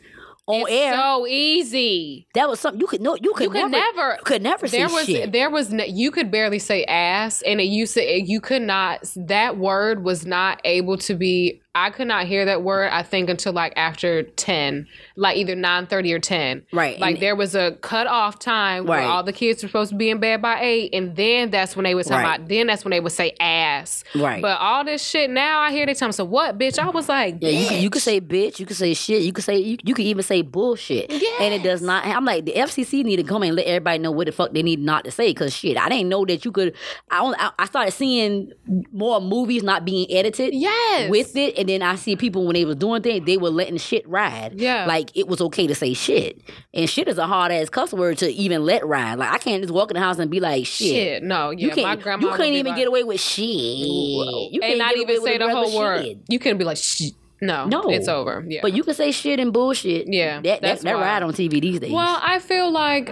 on 0.47 0.65
air. 0.69 0.93
so 0.93 1.27
easy. 1.27 2.27
that 2.33 2.49
was 2.49 2.59
something 2.59 2.79
you 2.79 2.87
could 2.87 3.01
no, 3.01 3.15
you 3.21 3.33
could 3.33 3.43
You 3.43 3.49
could 3.49 3.71
never, 3.71 4.15
you 4.17 4.23
could 4.23 4.41
never 4.41 4.67
say 4.67 4.79
there 4.79 4.89
was 4.89 5.05
shit. 5.05 5.31
there 5.31 5.49
was 5.49 5.71
no, 5.71 5.83
you 5.83 6.09
could 6.09 6.31
barely 6.31 6.59
say 6.59 6.83
ass 6.85 7.41
and 7.41 7.59
it 7.59 7.65
used 7.65 7.93
to 7.95 8.01
you 8.01 8.39
could 8.39 8.61
not 8.61 9.11
that 9.15 9.57
word 9.57 10.03
was 10.03 10.25
not 10.25 10.61
able 10.63 10.97
to 10.99 11.15
be 11.15 11.61
I 11.85 11.89
could 11.91 12.07
not 12.07 12.25
hear 12.25 12.45
that 12.45 12.63
word 12.63 12.89
I 12.91 13.03
think 13.03 13.29
until 13.29 13.53
like 13.53 13.73
after 13.75 14.23
10 14.23 14.87
like 15.15 15.37
either 15.37 15.55
9:30 15.55 16.13
or 16.13 16.19
10 16.19 16.65
Right, 16.73 16.99
like 16.99 17.15
and- 17.15 17.21
there 17.23 17.35
was 17.35 17.55
a 17.55 17.71
cut 17.81 18.07
off 18.07 18.39
time 18.39 18.85
where 18.85 19.01
all 19.01 19.23
the 19.23 19.33
kids 19.33 19.61
were 19.63 19.69
supposed 19.69 19.91
to 19.91 19.95
be 19.97 20.09
in 20.09 20.19
bed 20.19 20.41
by 20.41 20.59
8 20.61 20.89
and 20.93 21.15
then 21.15 21.51
that's 21.51 21.75
when 21.75 21.83
they 21.83 21.93
would 21.95 22.05
talk 22.05 22.21
Right. 22.23 22.35
about 22.35 22.47
then 22.49 22.67
that's 22.67 22.83
when 22.83 22.91
they 22.91 22.99
would 22.99 23.11
say 23.11 23.33
ass 23.39 24.03
Right. 24.15 24.41
but 24.41 24.59
all 24.59 24.83
this 24.83 25.03
shit 25.05 25.29
now 25.29 25.59
I 25.59 25.71
hear 25.71 25.85
they 25.85 25.93
tell 25.93 26.07
me 26.07 26.13
so 26.13 26.25
what 26.25 26.57
bitch 26.57 26.79
I 26.79 26.89
was 26.89 27.07
like 27.09 27.37
Yeah, 27.41 27.49
you 27.49 27.77
you 27.77 27.89
can 27.89 28.01
say 28.01 28.19
bitch, 28.19 28.59
you 28.59 28.65
can 28.65 28.75
say 28.75 28.93
shit, 28.93 29.21
you 29.21 29.31
can 29.33 29.43
say 29.43 29.57
you, 29.57 29.77
you 29.83 29.93
can 29.93 30.05
even 30.05 30.23
say 30.23 30.41
bullshit, 30.41 31.11
and 31.11 31.53
it 31.53 31.63
does 31.63 31.81
not. 31.81 32.05
I'm 32.05 32.25
like 32.25 32.45
the 32.45 32.53
FCC 32.53 33.03
need 33.03 33.17
to 33.17 33.23
come 33.23 33.43
and 33.43 33.55
let 33.55 33.65
everybody 33.67 33.99
know 33.99 34.11
what 34.11 34.25
the 34.25 34.31
fuck 34.31 34.51
they 34.53 34.63
need 34.63 34.79
not 34.79 35.03
to 35.05 35.11
say. 35.11 35.33
Cause 35.33 35.53
shit, 35.55 35.77
I 35.77 35.89
didn't 35.89 36.09
know 36.09 36.25
that 36.25 36.43
you 36.43 36.51
could. 36.51 36.75
I 37.11 37.19
only, 37.19 37.37
I, 37.39 37.51
I 37.59 37.65
started 37.65 37.91
seeing 37.91 38.51
more 38.91 39.21
movies 39.21 39.63
not 39.63 39.85
being 39.85 40.07
edited. 40.11 40.53
Yes. 40.53 41.09
with 41.09 41.35
it, 41.35 41.57
and 41.57 41.66
then 41.67 41.81
I 41.81 41.95
see 41.95 42.15
people 42.15 42.45
when 42.45 42.53
they 42.55 42.65
was 42.65 42.75
doing 42.75 43.01
things, 43.01 43.25
they 43.25 43.37
were 43.37 43.49
letting 43.49 43.77
shit 43.77 44.07
ride. 44.07 44.53
Yeah. 44.59 44.85
like 44.85 45.15
it 45.15 45.27
was 45.27 45.41
okay 45.41 45.67
to 45.67 45.75
say 45.75 45.93
shit, 45.93 46.41
and 46.73 46.89
shit 46.89 47.07
is 47.07 47.17
a 47.17 47.27
hard 47.27 47.51
ass 47.51 47.69
cuss 47.69 47.93
word 47.93 48.17
to 48.19 48.31
even 48.31 48.65
let 48.65 48.85
ride. 48.85 49.15
Like 49.15 49.31
I 49.33 49.37
can't 49.37 49.61
just 49.61 49.73
walk 49.73 49.91
in 49.91 49.95
the 49.95 50.01
house 50.01 50.19
and 50.19 50.29
be 50.31 50.39
like 50.39 50.65
shit. 50.65 50.87
shit 50.87 51.23
no 51.23 51.51
yeah 51.51 51.67
You 51.67 51.71
can't. 51.73 51.87
my 51.87 51.95
grandma 51.95 52.27
you 52.27 52.31
couldn't 52.35 52.53
even 52.53 52.71
like- 52.71 52.77
get 52.77 52.87
away 52.87 53.03
with 53.03 53.19
shit. 53.19 53.47
You 53.47 54.59
and 54.61 54.61
can't 54.61 54.77
not 54.77 54.97
even 54.97 55.21
say 55.23 55.37
the 55.37 55.49
whole 55.49 55.77
word. 55.77 56.03
shit. 56.03 56.17
You 56.29 56.39
couldn't 56.39 56.57
be 56.57 56.63
like, 56.63 56.77
Shh. 56.77 57.09
no, 57.41 57.65
No. 57.65 57.83
it's 57.89 58.07
over. 58.07 58.43
Yeah, 58.47 58.59
But 58.61 58.73
you 58.73 58.83
can 58.83 58.93
say 58.95 59.11
shit 59.11 59.39
and 59.39 59.51
bullshit. 59.53 60.05
Yeah, 60.07 60.35
that 60.37 60.43
that, 60.43 60.61
that's 60.61 60.83
that 60.83 60.95
why. 60.95 61.01
ride 61.01 61.23
on 61.23 61.33
TV 61.33 61.61
these 61.61 61.79
days. 61.79 61.91
well, 61.91 62.19
I 62.21 62.39
feel 62.39 62.71
like 62.71 63.11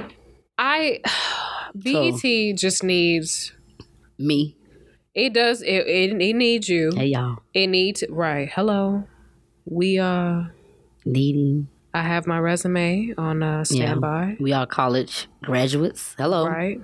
I 0.57 1.01
BET 1.75 2.57
just 2.57 2.83
needs. 2.83 3.51
me. 4.17 4.55
It 5.15 5.33
does. 5.33 5.61
It, 5.61 5.87
it 5.87 6.21
it 6.21 6.33
needs 6.35 6.67
you. 6.67 6.91
Hey 6.93 7.05
y'all. 7.05 7.37
It 7.53 7.67
needs 7.67 8.03
right. 8.09 8.49
Hello. 8.53 9.05
we 9.63 9.97
uh 9.97 10.43
Needing. 11.05 11.69
I 11.93 12.01
have 12.01 12.27
my 12.27 12.37
resume 12.37 13.13
on 13.17 13.41
uh 13.41 13.63
standby. 13.63 14.35
We 14.41 14.51
are 14.51 14.67
college 14.67 15.27
graduates. 15.41 16.15
Hello. 16.17 16.45
Right. 16.45 16.81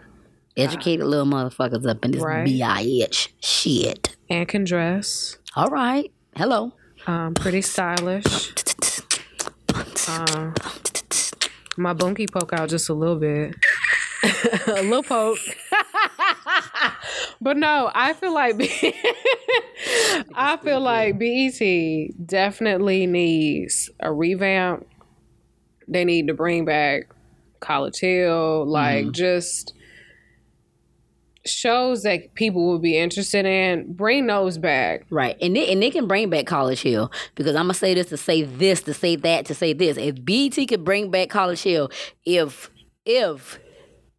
Educated 0.55 1.05
little 1.05 1.25
motherfuckers 1.25 1.85
up 1.85 2.05
in 2.05 2.11
this 2.11 2.21
Right. 2.23 2.47
BIH 2.47 3.29
shit. 3.41 4.15
And 4.29 4.47
can 4.47 4.63
dress. 4.63 5.37
All 5.57 5.67
right. 5.67 6.09
Hello. 6.37 6.71
Um, 7.07 7.33
pretty 7.33 7.61
stylish. 7.61 8.53
Um, 10.07 10.53
my 11.77 11.91
bunkie 11.93 12.27
poke 12.27 12.53
out 12.53 12.69
just 12.69 12.87
a 12.87 12.93
little 12.93 13.17
bit. 13.17 13.55
a 14.67 14.83
little 14.83 15.03
poke. 15.03 15.37
but 17.41 17.57
no, 17.57 17.91
I 17.93 18.13
feel 18.13 18.33
like 18.33 18.55
I 20.35 20.57
feel 20.57 20.79
like 20.79 21.19
BET 21.19 22.27
definitely 22.27 23.07
needs 23.07 23.89
a 23.99 24.11
revamp. 24.11 24.87
They 25.87 26.05
need 26.05 26.27
to 26.27 26.33
bring 26.33 26.65
back 26.65 27.09
College 27.59 27.99
Hill, 27.99 28.65
like 28.65 29.05
mm-hmm. 29.05 29.11
just 29.11 29.73
shows 31.45 32.03
that 32.03 32.33
people 32.35 32.71
would 32.71 32.81
be 32.81 32.97
interested 32.97 33.45
in. 33.45 33.93
Bring 33.93 34.27
those 34.27 34.57
back. 34.57 35.05
Right. 35.09 35.35
And 35.41 35.55
they, 35.55 35.71
and 35.71 35.81
they 35.81 35.89
can 35.89 36.07
bring 36.07 36.29
back 36.29 36.45
College 36.45 36.81
Hill 36.81 37.11
because 37.35 37.55
I'm 37.55 37.67
to 37.67 37.73
say 37.73 37.93
this 37.93 38.07
to 38.09 38.17
say 38.17 38.43
this, 38.43 38.81
to 38.83 38.93
say 38.93 39.15
that, 39.15 39.45
to 39.47 39.55
say 39.55 39.73
this. 39.73 39.97
If 39.97 40.23
BET 40.23 40.67
could 40.67 40.83
bring 40.83 41.09
back 41.09 41.29
College 41.29 41.61
Hill, 41.63 41.89
if, 42.25 42.69
if, 43.05 43.59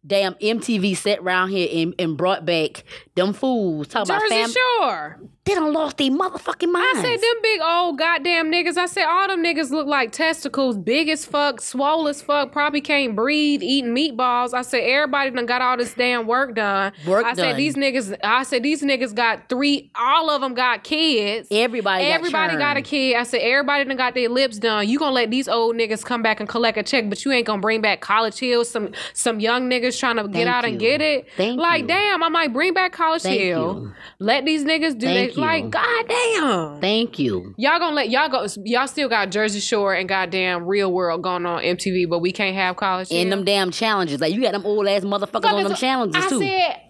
Damn 0.05 0.33
MTV 0.35 0.97
set 0.97 1.19
around 1.19 1.49
here 1.49 1.69
and, 1.71 1.95
and 1.97 2.17
brought 2.17 2.45
back 2.45 2.83
them 3.15 3.33
fools 3.33 3.87
talking 3.87 4.13
about 4.13 4.21
Jersey 4.21 4.35
family. 4.35 4.53
Shore. 4.53 5.19
They 5.45 5.55
done 5.55 5.73
lost 5.73 5.97
their 5.97 6.09
motherfucking 6.09 6.71
minds. 6.71 6.99
I 6.99 7.01
said 7.01 7.19
them 7.19 7.41
big 7.41 7.59
old 7.59 7.97
goddamn 7.97 8.49
niggas. 8.49 8.77
I 8.77 8.85
said 8.85 9.03
all 9.03 9.27
them 9.27 9.43
niggas 9.43 9.71
look 9.71 9.87
like 9.87 10.13
testicles, 10.13 10.77
big 10.77 11.09
as 11.09 11.25
fuck, 11.25 11.59
swole 11.59 12.07
as 12.07 12.21
fuck, 12.21 12.53
probably 12.53 12.79
can't 12.79 13.13
breathe, 13.13 13.61
eating 13.61 13.93
meatballs. 13.93 14.53
I 14.53 14.61
said 14.61 14.83
everybody 14.83 15.31
done 15.31 15.45
got 15.45 15.61
all 15.61 15.75
this 15.75 15.93
damn 15.95 16.27
work 16.27 16.55
done. 16.55 16.93
Work 17.05 17.25
I 17.25 17.33
said 17.33 17.57
these 17.57 17.75
niggas. 17.75 18.17
I 18.23 18.43
said 18.43 18.63
these 18.63 18.81
niggas 18.81 19.13
got 19.13 19.49
three. 19.49 19.91
All 19.95 20.29
of 20.29 20.39
them 20.39 20.53
got 20.53 20.85
kids. 20.85 21.49
Everybody 21.51 22.05
got 22.05 22.13
Everybody 22.13 22.55
got 22.55 22.77
a 22.77 22.81
kid. 22.81 23.17
I 23.17 23.23
said 23.23 23.39
everybody 23.39 23.83
done 23.83 23.97
got 23.97 24.13
their 24.13 24.29
lips 24.29 24.59
done. 24.59 24.87
You 24.87 24.97
gonna 24.97 25.11
let 25.11 25.29
these 25.29 25.49
old 25.49 25.75
niggas 25.75 26.05
come 26.05 26.21
back 26.21 26.39
and 26.39 26.47
collect 26.47 26.77
a 26.77 26.83
check, 26.83 27.09
but 27.09 27.25
you 27.25 27.33
ain't 27.33 27.47
gonna 27.47 27.61
bring 27.61 27.81
back 27.81 27.99
College 27.99 28.39
Hill. 28.39 28.63
Some 28.63 28.93
some 29.13 29.41
young 29.41 29.69
niggas 29.69 29.99
trying 29.99 30.15
to 30.15 30.23
get 30.23 30.33
Thank 30.33 30.47
out 30.47 30.63
and 30.63 30.79
get 30.79 31.01
it. 31.01 31.27
Thank 31.35 31.59
like 31.59 31.81
you. 31.81 31.87
damn, 31.87 32.23
I 32.23 32.29
might 32.29 32.53
bring 32.53 32.73
back 32.73 32.93
College 32.93 33.23
Thank 33.23 33.41
Hill. 33.41 33.81
you. 33.83 33.93
Let 34.19 34.45
these 34.45 34.63
niggas 34.63 34.97
do 34.97 35.07
Thank 35.07 35.31
they 35.31 35.32
like 35.37 35.63
you. 35.63 35.69
goddamn. 35.69 36.81
Thank 36.81 37.19
you. 37.19 37.53
Y'all 37.57 37.79
gonna 37.79 37.95
let 37.95 38.09
y'all 38.09 38.29
go? 38.29 38.47
Y'all 38.63 38.87
still 38.87 39.09
got 39.09 39.31
Jersey 39.31 39.59
Shore 39.59 39.93
and 39.93 40.07
goddamn 40.07 40.65
Real 40.65 40.91
World 40.91 41.21
going 41.21 41.45
on 41.45 41.61
MTV, 41.63 42.09
but 42.09 42.19
we 42.19 42.31
can't 42.31 42.55
have 42.55 42.75
college. 42.75 43.11
And 43.11 43.31
them 43.31 43.43
damn 43.43 43.71
challenges. 43.71 44.21
Like 44.21 44.33
you 44.33 44.41
got 44.41 44.53
them 44.53 44.65
old 44.65 44.87
ass 44.87 45.03
motherfuckers 45.03 45.45
on 45.45 45.63
them 45.63 45.75
challenges 45.75 46.23
I 46.23 46.29
too. 46.29 46.39
said, 46.39 46.81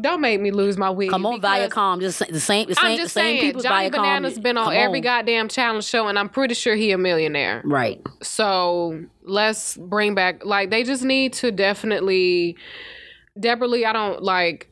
don't 0.00 0.20
make 0.20 0.40
me 0.40 0.50
lose 0.50 0.76
my 0.76 0.90
wig. 0.90 1.10
Come 1.10 1.26
on, 1.26 1.40
Viacom. 1.40 2.00
Just 2.00 2.20
the 2.30 2.40
same, 2.40 2.66
the 2.68 2.74
I'm 2.78 2.86
same, 2.86 2.96
the 2.96 3.02
just 3.02 3.14
same 3.14 3.24
saying, 3.24 3.40
people. 3.40 3.62
Johnny 3.62 3.88
Viacom. 3.88 3.92
Bananas 3.92 4.38
been 4.38 4.56
on 4.56 4.66
Come 4.66 4.74
every 4.74 5.00
goddamn 5.00 5.48
challenge 5.48 5.84
show, 5.84 6.08
and 6.08 6.18
I'm 6.18 6.28
pretty 6.28 6.54
sure 6.54 6.74
he 6.74 6.92
a 6.92 6.98
millionaire. 6.98 7.62
Right. 7.64 8.00
So 8.22 9.04
let's 9.22 9.76
bring 9.76 10.14
back 10.14 10.44
like 10.44 10.70
they 10.70 10.84
just 10.84 11.02
need 11.02 11.32
to 11.34 11.50
definitely 11.52 12.56
Debra 13.38 13.68
Lee, 13.68 13.84
I 13.84 13.92
don't 13.92 14.22
like 14.22 14.69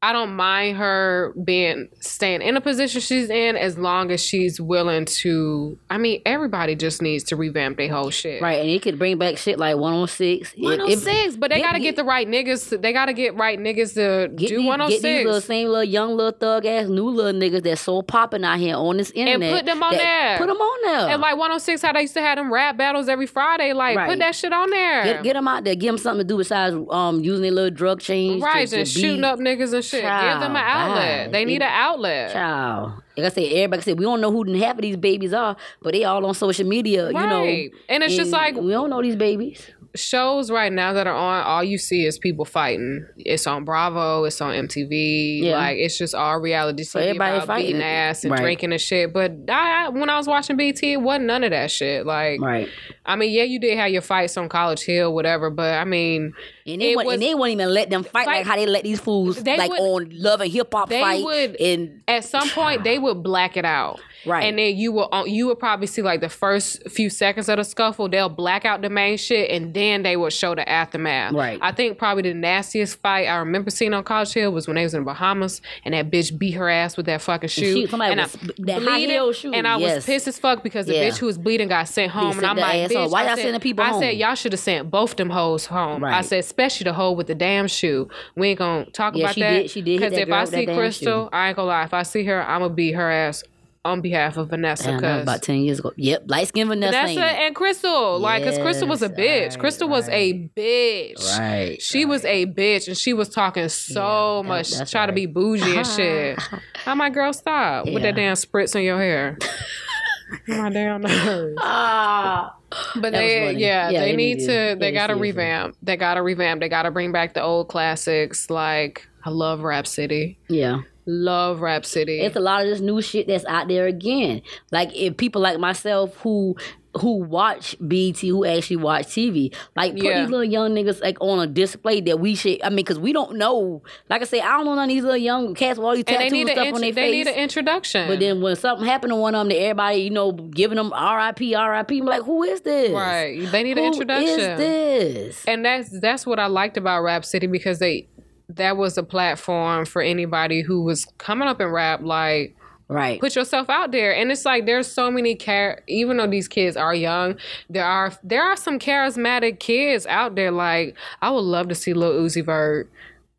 I 0.00 0.12
don't 0.12 0.34
mind 0.36 0.76
her 0.76 1.34
being 1.42 1.88
staying 1.98 2.40
in 2.40 2.56
a 2.56 2.60
position 2.60 3.00
she's 3.00 3.28
in 3.30 3.56
as 3.56 3.76
long 3.76 4.12
as 4.12 4.24
she's 4.24 4.60
willing 4.60 5.06
to 5.06 5.76
I 5.90 5.98
mean, 5.98 6.22
everybody 6.24 6.76
just 6.76 7.02
needs 7.02 7.24
to 7.24 7.36
revamp 7.36 7.78
their 7.78 7.92
whole 7.92 8.10
shit. 8.10 8.40
Right. 8.40 8.60
And 8.60 8.70
it 8.70 8.80
could 8.80 8.96
bring 8.96 9.18
back 9.18 9.38
shit 9.38 9.58
like 9.58 9.74
106. 9.76 10.52
It- 10.52 10.56
it- 10.56 10.62
106, 10.62 11.36
but 11.36 11.50
they 11.50 11.60
gotta 11.60 11.78
get- 11.80 11.82
get 11.82 11.96
the 11.96 12.04
right 12.04 12.28
niggas. 12.28 12.68
To, 12.68 12.78
they 12.78 12.92
gotta 12.92 13.12
get 13.12 13.34
right 13.34 13.58
niggas 13.58 13.94
to 13.94 14.28
Get 14.36 14.48
do 14.50 14.58
these, 14.58 14.66
106 14.66 15.02
Get 15.02 15.16
these 15.18 15.26
little 15.26 15.40
same 15.40 15.66
little 15.66 15.82
young 15.82 16.14
little 16.16 16.30
thug 16.30 16.64
ass 16.64 16.86
new 16.88 17.08
little 17.10 17.32
niggas 17.32 17.64
that's 17.64 17.80
so 17.80 18.00
popping 18.00 18.44
out 18.44 18.60
here 18.60 18.76
on 18.76 18.98
this 18.98 19.10
internet. 19.10 19.50
And 19.50 19.56
put 19.58 19.66
them 19.66 19.82
on 19.82 19.94
there. 19.94 20.38
Put 20.38 20.46
them 20.46 20.58
on 20.58 20.78
there. 20.92 21.08
and 21.08 21.20
like 21.20 21.36
106, 21.36 21.82
how 21.82 21.92
they 21.92 22.02
used 22.02 22.14
to 22.14 22.20
have 22.20 22.36
them 22.38 22.52
rap 22.52 22.76
battles 22.76 23.08
every 23.08 23.26
Friday. 23.26 23.72
Like, 23.72 23.96
Right. 23.96 24.08
put 24.10 24.20
that 24.20 24.36
shit 24.36 24.52
on 24.52 24.70
there. 24.70 25.02
Get, 25.02 25.22
get 25.24 25.32
them 25.32 25.48
out 25.48 25.64
there. 25.64 25.74
Give 25.74 25.88
them 25.88 25.98
something 25.98 26.24
to 26.24 26.32
do 26.32 26.36
besides 26.38 26.76
um 26.90 27.18
using 27.24 27.42
their 27.42 27.50
little 27.50 27.70
drug 27.74 27.98
chains. 28.00 28.40
Right, 28.40 28.68
to, 28.68 28.74
to 28.76 28.78
and 28.82 28.88
shooting 28.88 29.22
be- 29.22 29.24
up 29.24 29.40
niggas 29.40 29.74
and 29.74 29.84
shit. 29.88 30.02
Give 30.02 30.40
them 30.40 30.56
an 30.56 30.64
outlet. 30.64 31.32
They 31.32 31.44
need 31.44 31.62
It- 31.62 31.64
an 31.64 31.70
outlet. 31.72 32.32
Child. 32.32 32.92
Like 33.16 33.26
I 33.26 33.28
said, 33.30 33.44
everybody 33.52 33.82
said 33.82 33.98
we 33.98 34.04
don't 34.04 34.20
know 34.20 34.30
who 34.30 34.44
the 34.44 34.58
half 34.60 34.76
of 34.76 34.82
these 34.82 34.96
babies 34.96 35.32
are, 35.32 35.56
but 35.82 35.92
they 35.92 36.04
all 36.04 36.24
on 36.24 36.34
social 36.34 36.66
media, 36.66 37.08
you 37.08 37.12
know. 37.12 37.44
And 37.88 38.02
it's 38.04 38.14
just 38.16 38.30
like 38.30 38.54
we 38.54 38.70
don't 38.70 38.90
know 38.90 39.02
these 39.02 39.16
babies. 39.16 39.68
Shows 39.94 40.50
right 40.50 40.72
now 40.72 40.92
that 40.92 41.06
are 41.06 41.14
on, 41.14 41.44
all 41.44 41.64
you 41.64 41.78
see 41.78 42.04
is 42.04 42.18
people 42.18 42.44
fighting. 42.44 43.06
It's 43.16 43.46
on 43.46 43.64
Bravo, 43.64 44.24
it's 44.24 44.40
on 44.40 44.54
MTV. 44.54 45.42
Yeah. 45.42 45.56
Like 45.56 45.78
it's 45.78 45.96
just 45.96 46.14
all 46.14 46.38
reality 46.38 46.84
TV 46.84 47.00
everybody 47.08 47.36
about 47.36 47.46
fighting. 47.46 47.66
beating 47.68 47.82
ass 47.82 48.22
and 48.22 48.30
Right. 48.32 48.40
drinking 48.42 48.72
and 48.72 48.80
shit. 48.80 49.12
But 49.14 49.32
I, 49.48 49.86
I- 49.86 49.88
when 49.88 50.10
I 50.10 50.16
was 50.18 50.26
watching 50.26 50.56
BET, 50.56 50.82
it 50.82 51.00
wasn't 51.00 51.24
none 51.26 51.42
of 51.42 51.50
that 51.50 51.70
shit. 51.70 52.04
Like 52.06 52.40
Right. 52.40 52.68
I 53.06 53.16
mean, 53.16 53.30
yeah, 53.32 53.44
you 53.44 53.58
did 53.58 53.78
have 53.78 53.90
your 53.90 54.02
fights 54.02 54.36
on 54.36 54.48
College 54.50 54.82
Hill, 54.82 55.14
whatever. 55.14 55.48
But 55.50 55.74
I 55.74 55.84
mean, 55.84 56.34
And 56.66 56.82
they, 56.82 56.92
It 56.92 56.96
won't, 56.96 57.06
was- 57.06 57.14
and 57.14 57.22
they 57.22 57.34
won't 57.34 57.52
even 57.52 57.70
let 57.70 57.88
them 57.88 58.04
fight, 58.04 58.26
Fight- 58.26 58.36
like 58.38 58.46
how 58.46 58.56
they 58.56 58.66
let 58.66 58.84
these 58.84 59.00
fools 59.00 59.42
like 59.42 59.70
would- 59.70 59.80
on 59.80 60.10
love 60.12 60.42
and 60.42 60.52
hip 60.52 60.68
hop 60.72 60.90
they 60.90 61.00
fight. 61.00 61.24
would- 61.24 61.56
and 61.56 62.02
at 62.06 62.24
some 62.24 62.48
point 62.50 62.84
they 62.84 62.98
would 62.98 63.22
black 63.22 63.56
it 63.56 63.64
out. 63.64 64.00
Right. 64.26 64.44
And 64.44 64.58
then 64.58 64.76
you 64.76 64.90
will 64.92 65.08
uh, 65.12 65.24
you 65.24 65.46
will 65.46 65.54
probably 65.54 65.86
see 65.86 66.02
like 66.02 66.20
the 66.20 66.28
first 66.28 66.88
few 66.90 67.08
seconds 67.08 67.48
of 67.48 67.56
the 67.58 67.64
scuffle, 67.64 68.08
they'll 68.08 68.28
black 68.28 68.64
out 68.64 68.82
the 68.82 68.90
main 68.90 69.16
shit 69.16 69.50
and 69.50 69.72
then 69.72 70.02
they 70.02 70.16
would 70.16 70.32
show 70.32 70.54
the 70.54 70.68
aftermath. 70.68 71.32
Right. 71.34 71.58
I 71.62 71.72
think 71.72 71.98
probably 71.98 72.22
the 72.24 72.34
nastiest 72.34 73.00
fight 73.00 73.26
I 73.26 73.36
remember 73.36 73.70
seeing 73.70 73.94
on 73.94 74.02
College 74.04 74.32
Hill 74.32 74.50
was 74.52 74.66
when 74.66 74.74
they 74.76 74.82
was 74.82 74.94
in 74.94 75.02
the 75.02 75.06
Bahamas 75.06 75.62
and 75.84 75.94
that 75.94 76.10
bitch 76.10 76.36
beat 76.36 76.52
her 76.52 76.68
ass 76.68 76.96
with 76.96 77.06
that 77.06 77.22
fucking 77.22 77.48
shoe. 77.48 77.72
she- 77.74 77.86
somebody 77.86 78.12
and 78.12 78.20
was- 78.20 78.32
that 78.58 78.82
high 78.82 78.98
heel 78.98 79.32
shoe, 79.32 79.52
And 79.52 79.66
I 79.68 79.76
was 79.76 80.04
pissed 80.04 80.26
as 80.26 80.38
fuck 80.38 80.62
because 80.62 80.86
the 80.86 80.94
Yeah. 80.94 81.08
bitch 81.10 81.18
who 81.18 81.26
was 81.26 81.38
bleeding 81.38 81.68
got 81.68 81.88
sent 81.88 82.10
home. 82.12 82.36
and 82.38 82.46
I'm 82.46 82.56
like, 82.56 82.90
bitch. 82.90 83.10
Why 83.10 83.24
y'all 83.26 83.36
said- 83.36 83.42
sending 83.42 83.60
people 83.60 83.84
I 83.84 83.88
home? 83.90 84.00
said 84.02 84.16
y'all 84.16 84.34
should 84.34 84.52
have 84.52 84.60
sent 84.60 84.90
both 84.90 85.16
them 85.16 85.30
hoes 85.30 85.66
home. 85.66 86.02
I 86.04 86.22
said, 86.22 86.40
especially 86.40 86.84
the 86.84 86.92
hoe 86.92 87.12
with 87.12 87.28
the 87.28 87.34
damn 87.34 87.68
shoe. 87.68 88.08
We 88.34 88.48
ain't 88.48 88.58
gonna 88.58 88.86
talk 88.86 89.14
Yeah, 89.16 89.24
about 89.26 89.34
she 89.34 89.40
that. 89.42 89.50
did- 89.62 89.70
she 89.70 89.82
did 89.82 90.00
Because 90.00 90.18
if 90.18 90.30
I 90.30 90.44
see 90.44 90.66
Crystal, 90.66 91.24
shoe. 91.26 91.30
I 91.32 91.48
ain't 91.48 91.56
gonna 91.56 91.68
lie. 91.68 91.84
If 91.84 91.94
I 91.94 92.02
see 92.02 92.24
her, 92.24 92.42
I'm 92.42 92.60
gonna 92.62 92.74
beat 92.74 92.92
her 92.92 93.10
ass 93.10 93.44
on 93.88 94.00
behalf 94.00 94.36
of 94.36 94.50
Vanessa. 94.50 94.84
That 94.84 94.92
was 94.94 95.00
Cause 95.02 95.22
about 95.22 95.42
ten 95.42 95.56
years 95.56 95.78
ago. 95.78 95.92
Yep, 95.96 96.24
light 96.26 96.48
skin 96.48 96.68
Vanessa. 96.68 96.92
Vanessa 96.92 97.24
and 97.24 97.54
Crystal, 97.54 98.18
like, 98.18 98.44
cause 98.44 98.58
Crystal 98.58 98.86
was 98.88 99.02
a 99.02 99.08
bitch. 99.08 99.50
right, 99.50 99.58
Crystal 99.58 99.88
was 99.88 100.08
a 100.08 100.48
bitch. 100.56 101.38
Right, 101.38 101.80
She 101.80 102.04
was 102.04 102.24
a 102.24 102.46
bitch, 102.46 102.88
and 102.88 102.96
she 102.96 103.12
was 103.12 103.28
talking 103.28 103.68
so 103.68 104.42
that- 104.42 104.48
much, 104.48 104.70
that's 104.70 104.90
try 104.90 105.06
to 105.06 105.12
be 105.12 105.26
bougie 105.26 105.76
and 105.76 105.86
shit. 105.86 106.38
How 106.84 106.94
my 106.94 107.10
girl 107.10 107.32
stop 107.32 107.86
with 107.86 108.02
that 108.02 108.14
damn 108.16 108.34
spritz 108.34 108.74
in 108.76 108.82
your 108.82 108.98
hair? 108.98 109.38
my 110.46 110.70
damn 110.70 111.02
nerves. 111.02 111.56
ah. 111.60 112.54
But 112.94 113.00
That 113.00 113.12
they, 113.12 113.52
yeah, 113.52 113.88
Yeah, 113.88 114.00
they 114.00 114.10
they 114.10 114.16
need 114.16 114.38
need 114.38 114.46
to. 114.46 114.76
They 114.78 114.92
gotta 114.92 115.16
revamp. 115.16 115.76
They 115.82 115.96
gotta 115.96 116.22
revamp. 116.22 116.60
They 116.60 116.68
gotta 116.68 116.90
bring 116.90 117.12
back 117.12 117.32
the 117.32 117.42
old 117.42 117.68
classics. 117.68 118.50
Like 118.50 119.08
I 119.24 119.30
love 119.30 119.60
Rap 119.60 119.86
City. 119.86 120.38
Yeah. 120.48 120.80
Love 121.10 121.60
Rap 121.62 121.86
City. 121.86 122.20
It's 122.20 122.36
a 122.36 122.40
lot 122.40 122.60
of 122.62 122.68
this 122.68 122.80
new 122.80 123.00
shit 123.00 123.26
that's 123.26 123.46
out 123.46 123.66
there 123.68 123.86
again. 123.86 124.42
Like 124.70 124.94
if 124.94 125.16
people 125.16 125.40
like 125.40 125.58
myself 125.58 126.14
who 126.18 126.54
who 127.00 127.18
watch 127.18 127.76
BET, 127.80 128.18
who 128.18 128.44
actually 128.44 128.76
watch 128.76 129.06
TV, 129.06 129.54
like 129.76 129.94
put 129.94 130.02
Yeah. 130.04 130.20
these 130.22 130.30
little 130.30 130.42
young 130.44 130.74
niggas 130.74 131.00
like 131.00 131.16
on 131.20 131.38
a 131.38 131.46
display 131.46 132.00
that 132.00 132.18
we 132.18 132.34
should. 132.34 132.60
I 132.62 132.68
mean, 132.70 132.76
because 132.76 132.98
we 132.98 133.12
don't 133.12 133.36
know. 133.36 133.82
Like 134.10 134.20
I 134.22 134.24
say, 134.24 134.40
I 134.40 134.56
don't 134.56 134.64
know 134.66 134.74
none 134.74 134.84
of 134.84 134.88
these 134.88 135.02
little 135.04 135.16
young 135.16 135.54
cats 135.54 135.78
with 135.78 135.86
all 135.86 135.94
these 135.94 136.04
and 136.08 136.16
tattoos 136.16 136.32
need 136.32 136.40
and 136.42 136.50
stuff 136.50 136.66
intro- 136.66 136.74
on 136.76 136.80
their 136.82 136.92
face. 136.92 137.04
they 137.04 137.10
need 137.10 137.26
an 137.28 137.34
introduction. 137.34 138.08
but 138.08 138.18
then 138.20 138.40
when 138.40 138.56
something 138.56 138.86
happened 138.86 139.12
to 139.12 139.16
one 139.16 139.34
of 139.34 139.40
them, 139.40 139.48
that 139.48 139.60
everybody 139.62 139.98
you 139.98 140.10
know 140.10 140.32
giving 140.32 140.76
them 140.76 140.92
R.I.P. 140.92 141.54
R.I.P. 141.54 141.98
I'm 142.00 142.06
like, 142.06 142.22
who 142.22 142.42
is 142.42 142.62
this? 142.62 142.90
right, 142.92 143.46
they 143.52 143.62
need 143.62 143.76
Who 143.78 143.84
an 143.84 143.90
is 143.90 143.94
introduction. 143.96 144.56
this? 144.58 145.44
and 145.46 145.64
that's 145.64 146.00
that's 146.00 146.26
what 146.26 146.38
I 146.40 146.46
liked 146.46 146.76
about 146.76 147.02
Rap 147.02 147.24
City 147.24 147.46
because 147.46 147.78
they 147.78 148.08
that 148.48 148.76
was 148.76 148.96
a 148.98 149.02
platform 149.02 149.84
for 149.84 150.00
anybody 150.02 150.62
who 150.62 150.82
was 150.82 151.06
coming 151.18 151.48
up 151.48 151.60
in 151.60 151.68
rap 151.68 152.00
like 152.02 152.54
Right. 152.90 153.20
put 153.20 153.36
yourself 153.36 153.68
out 153.68 153.92
there. 153.92 154.16
And 154.16 154.32
it's 154.32 154.46
like 154.46 154.64
there's 154.64 154.90
so 154.90 155.10
many 155.10 155.34
care 155.34 155.82
even 155.88 156.16
though 156.16 156.26
these 156.26 156.48
kids 156.48 156.74
are 156.74 156.94
young 156.94 157.36
there 157.68 157.84
are 157.84 158.12
there 158.24 158.42
are 158.42 158.56
some 158.56 158.78
charismatic 158.78 159.58
kids 159.60 160.06
out 160.06 160.36
there. 160.36 160.50
Like 160.50 160.96
I 161.20 161.28
would 161.30 161.40
love 161.40 161.68
to 161.68 161.74
see 161.74 161.92
Lil 161.92 162.14
Uzi 162.22 162.42
Vert. 162.42 162.90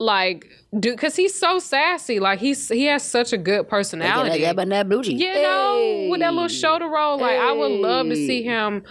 Like 0.01 0.45
dude 0.79 0.95
because 0.95 1.15
he's 1.15 1.33
so 1.37 1.57
sassy. 1.57 2.19
Like 2.19 2.37
he's 2.39 2.69
he 2.69 2.85
has 2.85 3.01
such 3.03 3.33
a 3.33 3.37
good 3.37 3.67
personality 3.67 4.41
That, 4.43 4.55
that, 4.55 4.69
that 4.69 4.87
blue 4.87 5.03
cheek. 5.03 5.19
you 5.19 5.33
know, 5.33 6.07
with 6.11 6.19
that 6.19 6.31
little 6.31 6.47
shoulder 6.47 6.87
roll, 6.87 7.19
like 7.19 7.39
I 7.39 7.51
would 7.51 7.71
love 7.71 8.05
to 8.09 8.15
see 8.15 8.43
him 8.43 8.83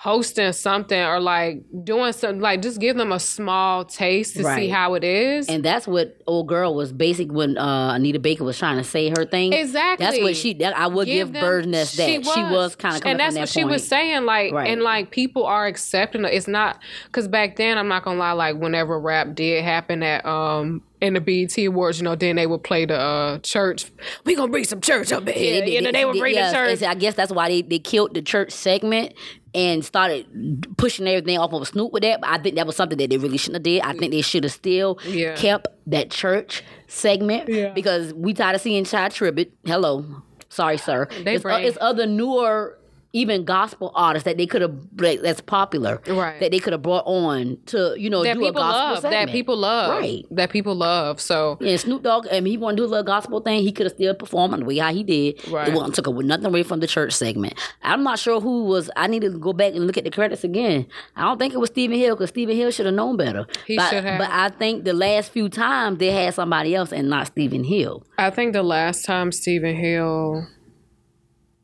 hosting 0.00 0.52
something 0.52 1.00
or 1.02 1.18
like 1.18 1.60
doing 1.82 2.12
something 2.12 2.40
like 2.40 2.62
just 2.62 2.78
give 2.78 2.96
them 2.96 3.10
a 3.10 3.18
small 3.18 3.84
taste 3.84 4.36
to 4.36 4.44
see 4.54 4.68
how 4.68 4.94
it 4.94 5.02
is. 5.02 5.48
And 5.48 5.64
that's 5.64 5.88
what 5.88 6.22
old 6.28 6.46
girl 6.46 6.76
was 6.76 6.92
basic 6.92 7.32
when 7.32 7.58
uh, 7.58 7.94
Anita 7.94 8.20
Baker 8.20 8.44
was 8.44 8.56
trying 8.56 8.76
to 8.76 8.84
say 8.84 9.08
her 9.08 9.24
thing. 9.24 9.52
Exactly. 9.52 10.06
That's 10.06 10.20
what 10.20 10.36
she. 10.36 10.54
That, 10.54 10.78
I 10.78 10.86
would 10.86 11.06
give, 11.06 11.32
them- 11.32 11.42
Bird's 11.42 11.66
Nest 11.66 11.96
that 11.96 12.08
she 12.08 12.18
was, 12.44 12.76
kind 12.76 12.94
of 12.94 13.02
coming 13.02 13.12
and 13.12 13.20
that's 13.20 13.34
from 13.34 13.40
what 13.40 13.46
that 13.48 13.52
she 13.52 13.64
was 13.64 13.88
saying 13.88 14.24
like 14.24 14.52
Right. 14.52 14.70
and 14.70 14.82
like 14.82 15.10
people 15.10 15.44
are 15.44 15.66
accepting 15.66 16.24
it 16.24 16.32
it's 16.32 16.46
not 16.46 16.80
because 17.06 17.26
back 17.26 17.56
then 17.56 17.76
i'm 17.78 17.88
not 17.88 18.04
gonna 18.04 18.18
lie 18.18 18.32
like 18.32 18.56
whenever 18.56 18.98
rap 19.00 19.34
did 19.34 19.64
happen 19.64 20.02
at 20.02 20.24
um 20.24 20.82
in 21.00 21.14
the 21.14 21.20
BET 21.20 21.56
Awards, 21.64 21.98
you 21.98 22.04
know, 22.04 22.14
then 22.14 22.36
they 22.36 22.46
would 22.46 22.64
play 22.64 22.84
the 22.84 22.98
uh, 22.98 23.38
church. 23.38 23.90
We 24.24 24.34
gonna 24.34 24.50
bring 24.50 24.64
some 24.64 24.80
church 24.80 25.12
up 25.12 25.28
here. 25.28 25.64
you 25.64 25.80
know, 25.80 25.92
they 25.92 26.04
would 26.04 26.18
bring 26.18 26.34
the 26.34 26.50
church. 26.52 26.82
I 26.82 26.94
guess 26.94 27.14
that's 27.14 27.30
why 27.32 27.48
they, 27.48 27.62
they 27.62 27.78
killed 27.78 28.14
the 28.14 28.22
church 28.22 28.50
segment 28.50 29.14
and 29.54 29.84
started 29.84 30.66
pushing 30.76 31.06
everything 31.08 31.38
off 31.38 31.52
of 31.52 31.66
Snoop 31.66 31.92
with 31.92 32.02
that. 32.02 32.20
But 32.20 32.30
I 32.30 32.38
think 32.38 32.56
that 32.56 32.66
was 32.66 32.76
something 32.76 32.98
that 32.98 33.10
they 33.10 33.16
really 33.16 33.38
shouldn't 33.38 33.56
have 33.56 33.62
did. 33.62 33.82
I 33.82 33.92
think 33.94 34.12
they 34.12 34.20
should 34.20 34.44
have 34.44 34.52
still 34.52 34.98
Yeah. 35.06 35.34
kept 35.36 35.68
that 35.86 36.10
church 36.10 36.62
segment 36.86 37.48
Yeah. 37.48 37.70
because 37.72 38.12
we 38.14 38.34
tired 38.34 38.56
of 38.56 38.60
seeing 38.60 38.84
Chad 38.84 39.12
Tribute. 39.12 39.52
Hello, 39.64 40.04
sorry, 40.48 40.76
sir. 40.76 41.08
They 41.24 41.34
it's, 41.36 41.44
uh, 41.44 41.48
bring- 41.48 41.64
it's 41.64 41.78
other 41.80 42.06
newer. 42.06 42.78
Even 43.14 43.44
gospel 43.44 43.90
artists 43.94 44.24
that 44.26 44.36
they 44.36 44.46
could 44.46 44.60
have 44.60 44.74
that's 44.96 45.40
popular, 45.40 46.00
Right. 46.06 46.38
That 46.40 46.50
they 46.50 46.58
could 46.58 46.74
have 46.74 46.82
brought 46.82 47.04
on 47.06 47.56
to 47.66 47.94
you 47.98 48.10
know 48.10 48.22
that 48.22 48.34
do 48.34 48.40
a 48.40 48.46
people 48.48 48.60
gospel 48.60 48.94
love. 48.94 49.12
That 49.12 49.28
people 49.30 49.56
love. 49.56 49.90
Right. 49.98 50.26
That 50.30 50.50
people 50.50 50.74
love. 50.74 51.18
So 51.20 51.56
Yeah, 51.60 51.76
Snoop 51.76 52.02
Dogg, 52.02 52.26
I 52.30 52.40
mean, 52.40 52.50
he 52.50 52.56
want 52.58 52.76
to 52.76 52.82
do 52.82 52.86
a 52.86 52.90
little 52.90 53.04
gospel 53.04 53.40
thing. 53.40 53.62
He 53.62 53.72
could 53.72 53.86
have 53.86 53.94
still 53.94 54.14
performed 54.14 54.60
the 54.60 54.64
way 54.64 54.76
how 54.78 54.92
he 54.92 55.02
did. 55.02 55.48
Right. 55.48 55.68
It 55.68 55.74
wasn't 55.74 55.94
took 55.94 56.06
away, 56.06 56.24
nothing 56.24 56.46
away 56.46 56.62
from 56.62 56.80
the 56.80 56.86
church 56.86 57.12
segment. 57.14 57.54
I'm 57.82 58.02
not 58.02 58.18
sure 58.18 58.40
who 58.40 58.64
was. 58.64 58.90
I 58.94 59.06
need 59.06 59.22
to 59.22 59.30
go 59.30 59.52
back 59.54 59.74
and 59.74 59.86
look 59.86 59.96
at 59.96 60.04
the 60.04 60.10
credits 60.10 60.44
again. 60.44 60.86
I 61.16 61.22
don't 61.22 61.38
think 61.38 61.54
it 61.54 61.58
was 61.58 61.70
Stephen 61.70 61.96
Hill 61.96 62.14
because 62.14 62.28
Stephen 62.28 62.56
Hill 62.56 62.70
should 62.70 62.86
have 62.86 62.94
known 62.94 63.16
better. 63.16 63.46
He 63.66 63.76
but, 63.76 63.88
should 63.88 64.04
have. 64.04 64.18
But 64.18 64.30
I 64.30 64.50
think 64.50 64.84
the 64.84 64.92
last 64.92 65.32
few 65.32 65.48
times 65.48 65.98
they 65.98 66.10
had 66.10 66.34
somebody 66.34 66.74
else 66.74 66.92
and 66.92 67.08
not 67.08 67.28
Stephen 67.28 67.64
Hill. 67.64 68.04
I 68.18 68.30
think 68.30 68.52
the 68.52 68.62
last 68.62 69.04
time 69.04 69.32
Stephen 69.32 69.76
Hill 69.76 70.46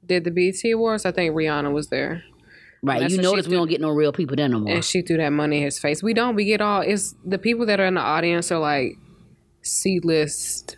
did 0.06 0.24
the 0.24 0.30
BET 0.30 0.56
Awards, 0.72 1.04
I 1.06 1.12
think 1.12 1.34
Rihanna 1.34 1.72
was 1.72 1.88
there. 1.88 2.22
Right. 2.82 3.10
You 3.10 3.16
notice 3.22 3.48
we 3.48 3.56
don't 3.56 3.68
get 3.70 3.80
no 3.80 3.88
real 3.90 4.12
people 4.12 4.36
there 4.36 4.46
no 4.48 4.60
more. 4.60 4.74
and 4.74 4.84
she 4.84 5.00
threw 5.00 5.16
that 5.16 5.30
money 5.30 5.56
in 5.58 5.62
his 5.64 5.78
face. 5.78 6.02
We 6.02 6.12
don't. 6.12 6.34
We 6.34 6.44
get 6.44 6.60
all. 6.60 6.82
It's 6.82 7.14
the 7.24 7.38
people 7.38 7.64
that 7.66 7.80
are 7.80 7.86
in 7.86 7.94
the 7.94 8.02
audience 8.02 8.52
are 8.52 8.58
like 8.60 8.96
C 9.62 10.00
list, 10.04 10.76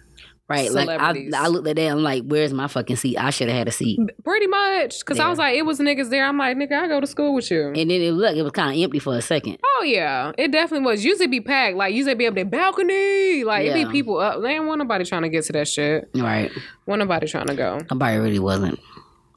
right. 0.49 0.71
Like 0.71 0.89
I. 0.89 1.29
I 1.37 1.49
looked 1.49 1.67
at 1.67 1.75
that. 1.75 1.89
I'm 1.91 2.05
like, 2.05 2.23
where's 2.23 2.53
my 2.53 2.69
fucking 2.69 2.95
seat? 2.95 3.17
I 3.19 3.31
should 3.31 3.49
have 3.49 3.57
had 3.59 3.67
a 3.67 3.73
seat. 3.73 3.99
pretty 4.23 4.47
much. 4.47 5.01
Because 5.01 5.19
I 5.19 5.29
was 5.29 5.37
like, 5.41 5.57
it 5.57 5.63
was 5.63 5.81
niggas 5.81 6.09
there. 6.11 6.25
I'm 6.25 6.39
like, 6.39 6.57
nigga, 6.57 6.75
I 6.81 6.87
go 6.87 7.01
to 7.01 7.09
school 7.09 7.35
with 7.35 7.51
you. 7.51 7.67
And 7.75 7.91
then 7.91 7.91
it 7.91 8.13
looked, 8.13 8.37
it 8.39 8.43
was 8.45 8.53
kind 8.53 8.71
of 8.77 8.81
empty 8.81 9.01
for 9.01 9.17
a 9.17 9.21
second. 9.21 9.59
oh 9.65 9.83
yeah, 9.83 10.31
it 10.39 10.53
definitely 10.53 10.87
was. 10.87 11.05
Usually 11.05 11.27
be 11.27 11.41
packed. 11.41 11.77
Like 11.77 11.93
usually 11.93 12.15
be 12.15 12.29
up 12.29 12.37
there 12.37 12.45
balcony. 12.45 13.43
Like 13.43 13.67
it 13.67 13.77
Yeah. 13.77 13.85
be 13.85 13.91
people 13.91 14.19
up. 14.19 14.41
They 14.43 14.51
ain't 14.51 14.65
want 14.67 14.79
nobody 14.79 15.05
trying 15.05 15.23
to 15.23 15.29
get 15.29 15.43
to 15.47 15.53
that 15.55 15.67
shit. 15.67 16.09
Right. 16.15 16.53
Want 16.87 17.01
nobody 17.01 17.27
trying 17.27 17.49
to 17.49 17.57
go. 17.57 17.81
Nobody 17.91 18.17
really 18.19 18.39
wasn't. 18.39 18.79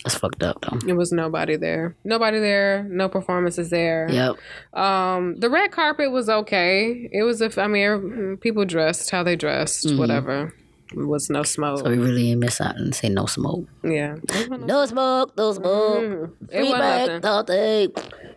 That's 0.04 0.16
fucked 0.16 0.43
up 0.43 0.62
though. 0.62 0.78
It 0.88 0.93
was 0.93 1.12
nobody 1.12 1.58
there. 1.58 1.95
Nobody 2.06 2.39
there. 2.39 2.84
No 2.89 3.10
performances 3.10 3.70
there. 3.70 4.08
Yep. 4.10 4.36
Um, 4.74 5.36
the 5.36 5.50
red 5.50 5.72
carpet 5.72 6.12
was 6.12 6.30
okay. 6.30 7.10
It 7.12 7.24
was. 7.24 7.41
if 7.41 7.58
I 7.58 7.68
mean, 7.68 8.38
people 8.38 8.64
dressed 8.66 9.10
how 9.10 9.24
they 9.24 9.36
dressed. 9.36 9.93
Whatever. 9.95 10.54
It 10.91 11.06
was 11.06 11.30
no 11.30 11.43
smoke. 11.43 11.80
Mm-hmm. 11.80 11.86
So 11.86 11.91
we 11.91 11.97
really 12.00 12.24
didn't 12.24 12.39
miss 12.39 12.60
out 12.62 12.78
and 12.78 12.95
say 12.95 13.10
no 13.10 13.26
smoke. 13.28 13.68
yeah. 13.84 14.16
No 14.50 14.86
smoke, 14.86 15.38
no 15.38 15.54
smoke. 15.54 16.00
Mm. 16.00 16.32
it 16.52 16.64
wasn't 16.64 17.24
nothing. 17.24 17.91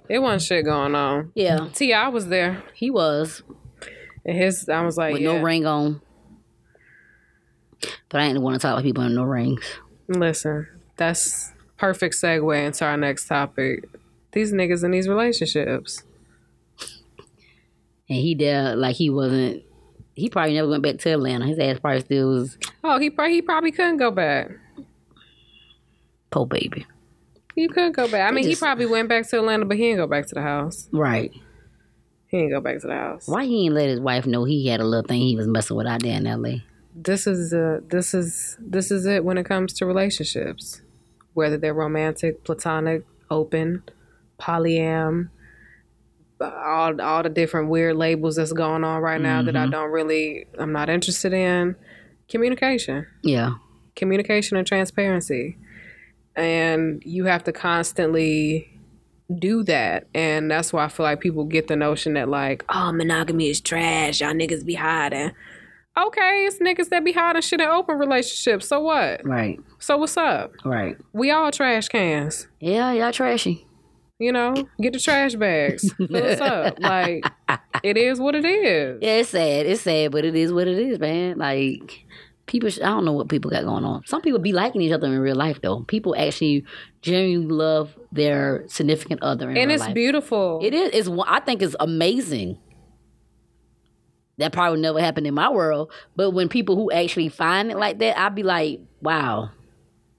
It 0.09 0.19
wasn't 0.19 0.43
shit 0.43 0.65
going 0.67 0.95
on. 0.95 1.33
Yeah, 1.35 1.69
T.I. 1.73 2.09
was 2.09 2.27
there. 2.29 2.63
he 2.75 2.91
was 2.91 3.43
And 4.27 4.37
his, 4.37 4.69
I 4.69 4.83
was 4.85 4.99
like, 4.99 5.15
with 5.15 5.23
yeah. 5.23 5.39
no 5.39 5.43
ring 5.43 5.65
on. 5.65 6.03
But 8.11 8.21
I 8.21 8.27
didn't 8.29 8.43
want 8.43 8.55
to 8.55 8.59
talk 8.61 8.73
about 8.75 8.85
people 8.85 9.05
in 9.05 9.15
no 9.15 9.25
rings. 9.25 9.65
Listen, 10.09 10.69
that's 10.97 11.53
perfect 11.79 12.15
segue 12.15 12.67
into 12.67 12.85
our 12.85 12.97
next 12.97 13.27
topic. 13.27 13.89
These 14.33 14.53
niggas 14.53 14.85
in 14.85 14.91
these 14.93 15.09
relationships. 15.09 16.03
And 18.09 18.19
he 18.19 18.35
did 18.35 18.77
like 18.77 18.97
he 18.97 19.11
wasn't. 19.11 19.63
He 20.15 20.29
probably 20.29 20.55
never 20.55 20.69
went 20.69 20.83
back 20.83 20.99
to 20.99 21.11
Atlanta. 21.13 21.47
His 21.47 21.59
ass 21.59 21.79
probably 21.81 22.01
still 22.01 22.29
was 22.29 22.59
Oh, 22.85 22.99
he 22.99 23.09
probably 23.11 23.35
he 23.35 23.43
probably 23.43 23.73
couldn't 23.73 23.97
go 23.97 24.11
back. 24.11 24.51
Poor 26.31 26.47
baby. 26.47 26.87
He 27.55 27.69
couldn't 27.69 27.93
go 27.93 28.09
back. 28.09 28.29
I 28.31 28.35
mean, 28.35 28.45
just- 28.45 28.61
he 28.61 28.65
probably 28.65 28.87
went 28.87 29.09
back 29.09 29.29
to 29.29 29.37
Atlanta, 29.39 29.65
but 29.67 29.77
he 29.77 29.85
didn't 29.85 29.99
go 29.99 30.07
back 30.07 30.27
to 30.29 30.35
the 30.35 30.43
house. 30.43 30.89
Right. 30.93 31.33
He 32.29 32.39
didn't 32.39 32.51
go 32.53 32.61
back 32.61 32.81
to 32.81 32.87
the 32.87 32.95
house. 32.95 33.29
Why 33.29 33.45
he 33.45 33.67
ain't 33.67 33.75
let 33.75 33.89
his 33.91 34.01
wife 34.01 34.27
know 34.27 34.45
he 34.45 34.67
had 34.67 34.81
a 34.81 34.85
little 34.85 35.07
thing 35.07 35.21
he 35.21 35.37
was 35.37 35.47
messing 35.47 35.77
with 35.77 35.87
out 35.87 36.03
there 36.03 36.17
in 36.17 36.27
L.A. 36.27 36.65
This 36.95 37.27
is 37.27 37.53
uh, 37.53 37.81
this 37.89 38.15
is 38.15 38.57
this 38.61 38.91
is 38.91 39.07
it 39.07 39.25
when 39.25 39.39
it 39.39 39.45
comes 39.45 39.73
to 39.75 39.87
relationships, 39.87 40.83
whether 41.35 41.57
they're 41.57 41.75
romantic, 41.75 42.45
platonic, 42.45 43.05
open, 43.31 43.83
polyam, 44.39 45.31
all 46.41 47.01
all 47.01 47.23
the 47.23 47.29
different 47.31 47.69
weird 47.69 47.97
labels 47.97 48.37
that's 48.37 48.53
going 48.53 48.85
on 48.85 49.01
right 49.01 49.21
now 49.21 49.43
that 49.43 49.57
I 49.57 49.67
don't 49.67 49.91
really 49.91 50.47
I'm 50.59 50.73
not 50.73 50.91
interested 50.91 51.33
in. 51.33 51.77
Communication. 52.29 53.07
Yeah. 53.23 53.55
communication 53.95 54.57
and 54.57 54.67
transparency. 54.67 55.59
And 56.35 57.03
you 57.05 57.27
have 57.27 57.45
to 57.45 57.53
constantly 57.53 58.81
do 59.39 59.63
that. 59.65 60.07
And 60.15 60.51
that's 60.51 60.73
why 60.73 60.85
I 60.85 60.89
feel 60.89 61.05
like 61.05 61.21
people 61.21 61.45
get 61.45 61.69
the 61.69 61.77
notion 61.77 62.15
that, 62.15 62.29
like, 62.29 62.65
oh, 62.71 62.93
monogamy 62.93 63.51
is 63.51 63.61
trash. 63.61 64.21
Y'all 64.21 64.33
niggas 64.33 64.65
be 64.65 64.75
hiding. 64.75 65.33
Okay, 65.97 66.47
it's 66.47 66.59
niggas 66.59 66.89
that 66.89 67.05
be 67.05 67.13
hiding 67.13 67.43
shit 67.43 67.61
in 67.61 67.69
open 67.69 67.99
relationships. 67.99 68.67
So 68.67 68.81
what? 68.81 69.25
Right. 69.27 69.61
So 69.79 69.99
what's 69.99 70.17
up? 70.17 70.53
Right. 70.65 70.97
We 71.13 71.31
all 71.31 71.51
trash 71.51 71.89
cans. 71.89 72.49
Yeah. 72.61 72.93
Y'all 72.93 73.13
trashy. 73.13 73.67
You 74.19 74.33
know, 74.33 74.55
get 74.81 74.93
the 74.93 75.01
trash 75.01 75.35
bags. 75.35 75.93
Fill 75.97 76.17
us 76.17 76.41
up. 76.41 76.79
Like, 76.79 77.25
it 77.83 77.97
is 77.97 78.21
what 78.21 78.35
it 78.37 78.45
is. 78.45 79.01
Yeah, 79.03 79.17
it's 79.17 79.31
sad. 79.31 79.67
It's 79.67 79.83
sad, 79.83 80.13
but 80.13 80.25
it 80.25 80.37
is 80.37 80.53
what 80.53 80.69
it 80.69 80.79
is, 80.79 80.99
man. 81.01 81.39
Like 81.39 82.07
people, 82.47 82.71
sh- 82.71 82.79
I 82.79 82.87
don't 82.87 83.05
know 83.05 83.13
what 83.13 83.29
people 83.29 83.51
got 83.51 83.65
going 83.65 83.85
on. 83.85 84.07
Some 84.07 84.23
people 84.23 84.39
be 84.39 84.53
liking 84.53 84.81
each 84.81 84.93
other 84.93 85.09
in 85.09 85.19
real 85.19 85.35
life, 85.35 85.61
though. 85.61 85.81
People 85.83 86.15
actually 86.17 86.65
genuinely 87.03 87.53
love 87.53 87.99
their 88.13 88.65
significant 88.69 89.23
other 89.25 89.51
in 89.51 89.57
And 89.57 89.69
real 89.69 89.75
it's 89.75 89.85
life. 89.87 89.95
beautiful. 89.95 90.61
It 90.63 90.73
is. 90.73 90.91
It's. 90.95 91.09
one- 91.09 91.29
I 91.29 91.41
think 91.41 91.61
it's 91.61 91.75
amazing. 91.81 92.59
That 94.39 94.53
probably 94.53 94.81
never 94.81 95.01
happen 95.01 95.27
in 95.27 95.35
my 95.35 95.51
world, 95.51 95.93
but 96.17 96.31
when 96.31 96.49
people 96.49 96.75
who 96.77 96.91
actually 96.91 97.29
find 97.29 97.71
it 97.71 97.77
like 97.77 97.99
that, 97.99 98.19
I'd 98.19 98.35
be 98.35 98.43
like, 98.43 98.81
wow, 99.03 99.51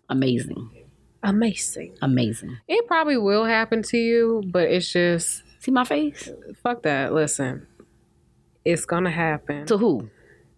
amazing, 0.09 0.69
amazing. 1.23 1.95
amazing. 2.01 2.57
It 2.67 2.87
probably 2.87 3.17
will 3.17 3.45
happen 3.45 3.81
to 3.83 3.97
you, 3.97 4.43
but 4.45 4.69
it's 4.69 4.91
just, 4.91 5.43
See 5.59 5.71
my 5.71 5.83
face? 5.83 6.29
fuck 6.61 6.83
that. 6.83 7.13
Listen, 7.13 7.65
it's 8.63 8.85
going 8.85 9.05
to 9.05 9.09
happen. 9.11 9.65
To 9.65 9.77
who? 9.77 10.09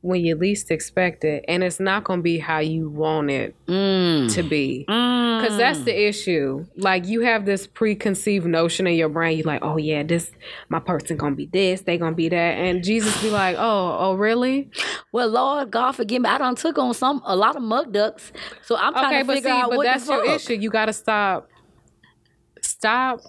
When 0.05 0.23
you 0.23 0.35
least 0.35 0.69
expect 0.69 1.23
it 1.23 1.43
and 1.47 1.63
it's 1.63 1.79
not 1.79 2.03
going 2.03 2.19
to 2.19 2.23
be 2.23 2.37
how 2.37 2.59
you 2.59 2.87
want 2.89 3.31
it 3.31 3.55
Mm. 3.67 4.31
to 4.35 4.43
be 4.43 4.85
Mm. 4.87 5.41
because 5.41 5.57
that's 5.57 5.79
the 5.79 6.07
issue 6.07 6.63
like 6.77 7.07
you 7.07 7.21
have 7.21 7.45
this 7.45 7.65
preconceived 7.65 8.45
notion 8.45 8.85
in 8.85 8.93
your 8.93 9.09
brain 9.09 9.37
you're 9.37 9.47
like 9.47 9.63
oh 9.63 9.77
yeah 9.77 10.03
this 10.03 10.29
my 10.69 10.79
person 10.79 11.17
gonna 11.17 11.35
be 11.35 11.47
this 11.47 11.81
they 11.81 11.97
gonna 11.97 12.15
be 12.15 12.29
that 12.29 12.35
and 12.59 12.83
jesus 12.83 13.19
be 13.23 13.31
like 13.31 13.55
oh 13.57 13.97
oh 13.99 14.13
really 14.13 14.69
Well, 15.11 15.29
Lord 15.29 15.71
God 15.71 15.93
forgive 15.93 16.21
me. 16.21 16.29
I 16.29 16.37
done 16.37 16.55
took 16.55 16.77
on 16.77 16.93
some 16.93 17.21
a 17.25 17.35
lot 17.35 17.55
of 17.55 17.63
mug 17.63 17.91
ducks, 17.93 18.31
so 18.63 18.75
I'm 18.77 18.93
trying 18.93 19.05
okay 19.07 19.21
to 19.21 19.25
but 19.27 19.33
figure 19.37 19.49
see 19.49 19.55
out 19.57 19.69
but 19.69 19.77
what 19.77 19.85
that's 19.85 20.07
your 20.07 20.23
fuck. 20.25 20.35
issue 20.35 20.53
you 20.53 20.69
gotta 20.69 20.93
stop 20.93 21.47
stop 22.61 23.21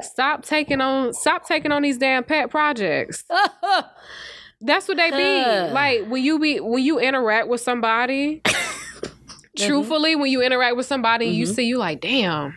stop 0.00 0.44
taking 0.44 0.80
on 0.80 1.12
stop 1.12 1.46
taking 1.46 1.72
on 1.72 1.82
these 1.82 1.98
damn 1.98 2.24
pet 2.24 2.50
projects 2.50 3.22
That's 4.60 4.86
what 4.88 4.96
they 4.98 5.10
be. 5.10 5.72
Like 5.72 6.06
when 6.08 6.22
you 6.22 6.38
be 6.38 6.60
when 6.60 6.82
you 6.82 6.98
interact 6.98 7.48
with 7.48 7.60
somebody, 7.60 8.42
truthfully, 9.56 10.16
when 10.16 10.30
you 10.30 10.42
interact 10.42 10.76
with 10.76 10.86
somebody 10.86 11.26
and 11.28 11.34
you 11.36 11.46
see 11.46 11.64
you 11.64 11.78
like, 11.78 12.00
damn, 12.00 12.56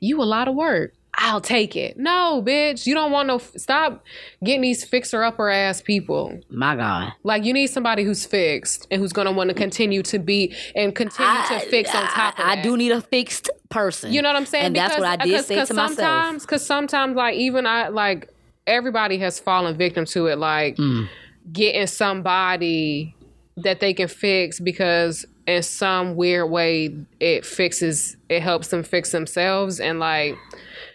you 0.00 0.20
a 0.22 0.24
lot 0.24 0.48
of 0.48 0.54
work. 0.54 0.94
I'll 1.14 1.42
take 1.42 1.76
it. 1.76 1.98
No, 1.98 2.42
bitch. 2.44 2.86
You 2.86 2.94
don't 2.94 3.12
want 3.12 3.28
no 3.28 3.36
stop 3.36 4.02
getting 4.42 4.62
these 4.62 4.82
fixer 4.82 5.22
upper 5.22 5.50
ass 5.50 5.82
people. 5.82 6.40
My 6.48 6.74
God, 6.74 7.12
Like 7.22 7.44
you 7.44 7.52
need 7.52 7.66
somebody 7.66 8.02
who's 8.02 8.24
fixed 8.24 8.86
and 8.90 9.00
who's 9.00 9.12
gonna 9.12 9.30
want 9.30 9.50
to 9.50 9.54
continue 9.54 10.02
to 10.04 10.18
be 10.18 10.54
and 10.74 10.94
continue 10.94 11.42
to 11.48 11.60
fix 11.68 11.94
on 11.94 12.06
top 12.08 12.38
of 12.38 12.44
I, 12.46 12.56
that. 12.56 12.58
I 12.60 12.62
do 12.62 12.78
need 12.78 12.92
a 12.92 13.02
fixed 13.02 13.50
person. 13.68 14.10
You 14.10 14.22
know 14.22 14.30
what 14.30 14.36
I'm 14.36 14.46
saying? 14.46 14.64
And 14.64 14.76
that's 14.76 14.96
what 14.98 15.06
I 15.06 15.16
did 15.16 15.24
because- 15.28 15.46
say 15.46 15.54
because 15.56 15.68
to 15.68 15.74
myself. 15.74 15.96
sometimes, 15.98 16.42
Because 16.44 16.64
sometimes, 16.66 17.14
like 17.14 17.34
even 17.36 17.66
I 17.66 17.88
like 17.88 18.30
everybody 18.66 19.18
has 19.18 19.38
fallen 19.38 19.76
victim 19.76 20.06
to 20.06 20.28
it. 20.28 20.38
Like 20.38 20.76
Mm. 20.76 21.08
Getting 21.50 21.86
somebody 21.86 23.14
that 23.56 23.80
they 23.80 23.94
can 23.94 24.08
fix 24.08 24.60
because 24.60 25.26
in 25.46 25.62
some 25.62 26.14
weird 26.14 26.48
way 26.50 26.94
it 27.20 27.44
fixes 27.44 28.16
it 28.28 28.40
helps 28.40 28.68
them 28.68 28.82
fix 28.82 29.10
themselves 29.10 29.80
and 29.80 29.98
like 29.98 30.36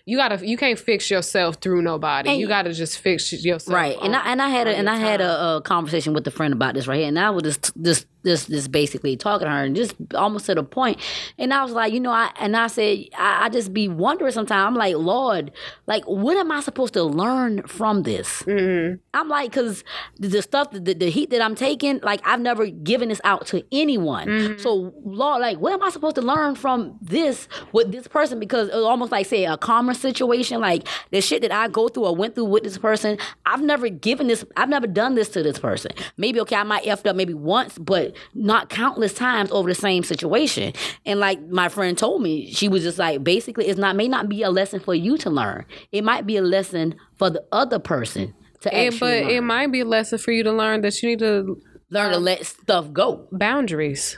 you 0.07 0.15
gotta 0.15 0.47
you 0.47 0.55
can't 0.55 0.79
fix 0.79 1.11
yourself 1.11 1.57
through 1.57 1.81
nobody. 1.81 2.29
And- 2.29 2.39
you 2.39 2.47
gotta 2.47 2.71
just 2.71 2.97
fix 2.97 3.31
yourself. 3.33 3.75
Right, 3.75 3.97
and 4.01 4.15
I 4.15 4.31
and 4.31 4.41
I 4.41 4.47
had 4.47 4.65
a 4.65 4.75
and 4.75 4.85
your 4.85 4.93
I 4.93 4.97
had 4.97 5.19
a, 5.19 5.57
a 5.57 5.61
conversation 5.61 6.13
with 6.13 6.25
a 6.27 6.31
friend 6.31 6.53
about 6.53 6.75
this 6.75 6.87
right 6.87 6.99
here, 6.99 7.09
and 7.09 7.19
I 7.19 7.29
was 7.29 7.43
just 7.43 7.73
just 7.81 8.07
just 8.25 8.49
just 8.49 8.71
basically 8.71 9.15
talking 9.15 9.45
to 9.45 9.51
her 9.51 9.63
and 9.63 9.75
just 9.75 9.95
almost 10.13 10.45
to 10.47 10.55
the 10.55 10.63
point. 10.63 10.99
and 11.37 11.53
I 11.53 11.63
was 11.63 11.71
like, 11.71 11.93
you 11.93 11.99
know, 11.99 12.11
I 12.11 12.31
and 12.39 12.55
I 12.55 12.67
said 12.67 13.05
I, 13.17 13.45
I 13.45 13.49
just 13.49 13.73
be 13.73 13.87
wondering 13.87 14.31
sometimes. 14.31 14.67
I'm 14.67 14.75
like, 14.75 14.95
Lord, 14.95 15.51
like, 15.85 16.03
what 16.05 16.37
am 16.37 16.51
I 16.51 16.59
supposed 16.61 16.93
to 16.93 17.03
learn 17.03 17.63
from 17.63 18.03
this? 18.03 18.43
Mm-hmm. 18.43 18.95
I'm 19.13 19.29
like, 19.29 19.51
because 19.51 19.83
the, 20.17 20.27
the 20.27 20.41
stuff, 20.41 20.71
the, 20.71 20.93
the 20.93 21.09
heat 21.09 21.29
that 21.31 21.41
I'm 21.41 21.55
taking, 21.55 21.99
like, 22.03 22.21
I've 22.25 22.41
never 22.41 22.67
given 22.67 23.09
this 23.09 23.21
out 23.23 23.47
to 23.47 23.63
anyone. 23.71 24.27
Mm-hmm. 24.27 24.59
So, 24.59 24.93
Lord, 25.03 25.41
like, 25.41 25.57
what 25.59 25.73
am 25.73 25.83
I 25.83 25.89
supposed 25.89 26.15
to 26.15 26.21
learn 26.21 26.55
from 26.55 26.97
this 27.01 27.47
with 27.71 27.91
this 27.91 28.07
person? 28.07 28.39
Because 28.39 28.69
it 28.69 28.75
was 28.75 28.85
almost 28.85 29.11
like, 29.11 29.25
say, 29.25 29.45
a 29.45 29.57
karma 29.57 29.95
situation, 29.95 30.59
like 30.61 30.87
the 31.11 31.21
shit 31.21 31.41
that 31.41 31.51
I 31.51 31.67
go 31.67 31.87
through 31.87 32.05
or 32.05 32.15
went 32.15 32.35
through 32.35 32.45
with 32.45 32.63
this 32.63 32.77
person, 32.77 33.17
I've 33.45 33.61
never 33.61 33.89
given 33.89 34.27
this, 34.27 34.45
I've 34.55 34.69
never 34.69 34.87
done 34.87 35.15
this 35.15 35.29
to 35.29 35.43
this 35.43 35.59
person. 35.59 35.91
Maybe, 36.17 36.39
okay, 36.41 36.55
I 36.55 36.63
might 36.63 36.83
effed 36.83 37.07
up 37.07 37.15
maybe 37.15 37.33
once, 37.33 37.77
but 37.77 38.06
not 38.33 38.69
countless 38.69 39.13
times 39.13 39.51
over 39.51 39.69
the 39.69 39.75
same 39.75 40.03
situation. 40.03 40.73
And 41.05 41.19
like 41.19 41.41
my 41.47 41.69
friend 41.69 41.97
told 41.97 42.21
me, 42.21 42.51
she 42.51 42.67
was 42.67 42.83
just 42.83 42.97
like, 42.97 43.23
basically, 43.23 43.67
it's 43.67 43.79
not, 43.79 43.95
may 43.95 44.07
not 44.07 44.29
be 44.29 44.43
a 44.43 44.49
lesson 44.49 44.79
for 44.79 44.93
you 44.93 45.17
to 45.19 45.29
learn. 45.29 45.65
It 45.91 46.03
might 46.03 46.25
be 46.25 46.37
a 46.37 46.41
lesson 46.41 46.95
for 47.17 47.29
the 47.29 47.43
other 47.51 47.79
person 47.79 48.33
to 48.61 48.75
actually 48.75 48.99
but 48.99 49.23
learn. 49.23 49.29
it 49.29 49.41
might 49.41 49.71
be 49.71 49.81
a 49.81 49.85
lesson 49.85 50.17
for 50.17 50.31
you 50.31 50.43
to 50.43 50.51
learn 50.51 50.81
that 50.81 51.01
you 51.01 51.09
need 51.09 51.19
to 51.19 51.61
learn 51.89 52.11
to 52.11 52.19
let 52.19 52.45
stuff 52.45 52.91
go. 52.91 53.27
boundaries. 53.31 54.17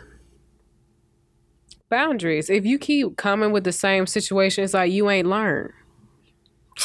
Boundaries. 1.90 2.50
If 2.50 2.66
you 2.66 2.78
keep 2.78 3.18
coming 3.18 3.52
with 3.52 3.64
the 3.64 3.72
same 3.72 4.06
situation, 4.06 4.64
it's 4.64 4.74
like 4.74 4.92
you 4.92 5.10
ain't 5.10 5.28
learned. 5.28 5.72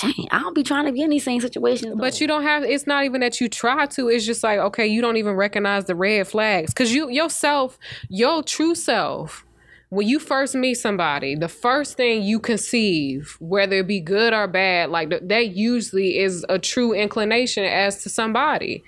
Dang, 0.01 0.28
I 0.30 0.40
don't 0.40 0.55
be 0.55 0.62
trying 0.62 0.86
to 0.86 0.92
be 0.92 1.03
in 1.03 1.11
these 1.11 1.24
same 1.24 1.40
situations. 1.40 1.95
But 1.99 2.20
you 2.20 2.26
don't 2.26 2.42
have. 2.42 2.64
It's 2.64 2.86
not 2.86 3.05
even 3.05 3.20
that 3.20 3.40
you 3.40 3.49
try 3.49 3.86
to. 3.86 4.09
It's 4.09 4.26
just 4.26 4.42
like 4.42 4.59
okay, 4.59 4.86
you 4.86 5.01
don't 5.01 5.16
even 5.16 5.34
recognize 5.34 5.84
the 5.84 5.95
red 5.95 6.26
flags 6.26 6.72
because 6.72 6.92
you 6.95 7.09
yourself, 7.11 7.78
your 8.09 8.42
true 8.42 8.74
self. 8.74 9.45
When 9.90 10.09
you 10.09 10.18
first 10.18 10.57
meet 10.57 10.74
somebody, 10.74 11.36
the 11.36 11.47
first 11.49 11.97
thing 11.97 12.22
you 12.24 12.40
conceive, 12.40 13.36
whether 13.38 13.76
it 13.78 13.86
be 13.86 14.01
good 14.01 14.32
or 14.32 14.49
bad, 14.49 14.90
like 14.90 15.11
th- 15.11 15.22
that 15.26 15.49
usually 15.55 16.18
is 16.18 16.45
a 16.49 16.59
true 16.59 16.92
inclination 16.92 17.62
as 17.62 18.03
to 18.03 18.09
somebody. 18.09 18.82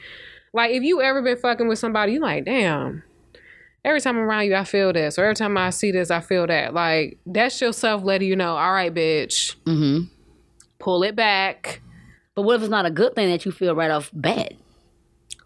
Like 0.53 0.73
if 0.73 0.83
you 0.83 1.01
ever 1.01 1.23
been 1.23 1.37
fucking 1.37 1.69
with 1.69 1.79
somebody, 1.79 2.15
you 2.15 2.21
like, 2.21 2.45
damn. 2.47 3.05
Every 3.85 4.01
time 4.01 4.17
I'm 4.17 4.25
around 4.25 4.47
you, 4.47 4.57
I 4.57 4.65
feel 4.65 4.93
this, 4.93 5.17
or 5.17 5.23
every 5.25 5.37
time 5.37 5.57
I 5.57 5.71
see 5.71 5.93
this, 5.93 6.11
I 6.11 6.19
feel 6.21 6.45
that. 6.49 6.75
Like 6.75 7.19
that's 7.25 7.61
yourself 7.61 8.03
letting 8.03 8.27
you 8.29 8.35
know, 8.35 8.57
all 8.57 8.73
right, 8.73 8.93
bitch, 8.93 9.55
Mhm. 9.65 10.09
Pull 10.87 11.03
it 11.03 11.17
back. 11.17 11.83
But 12.37 12.43
what 12.43 12.55
if 12.57 12.63
it's 12.63 12.71
not 12.71 12.87
a 12.87 12.91
good 12.91 13.15
thing 13.17 13.29
that 13.31 13.45
you 13.45 13.51
feel 13.51 13.75
right 13.75 13.91
off 13.91 14.11
bat? 14.15 14.53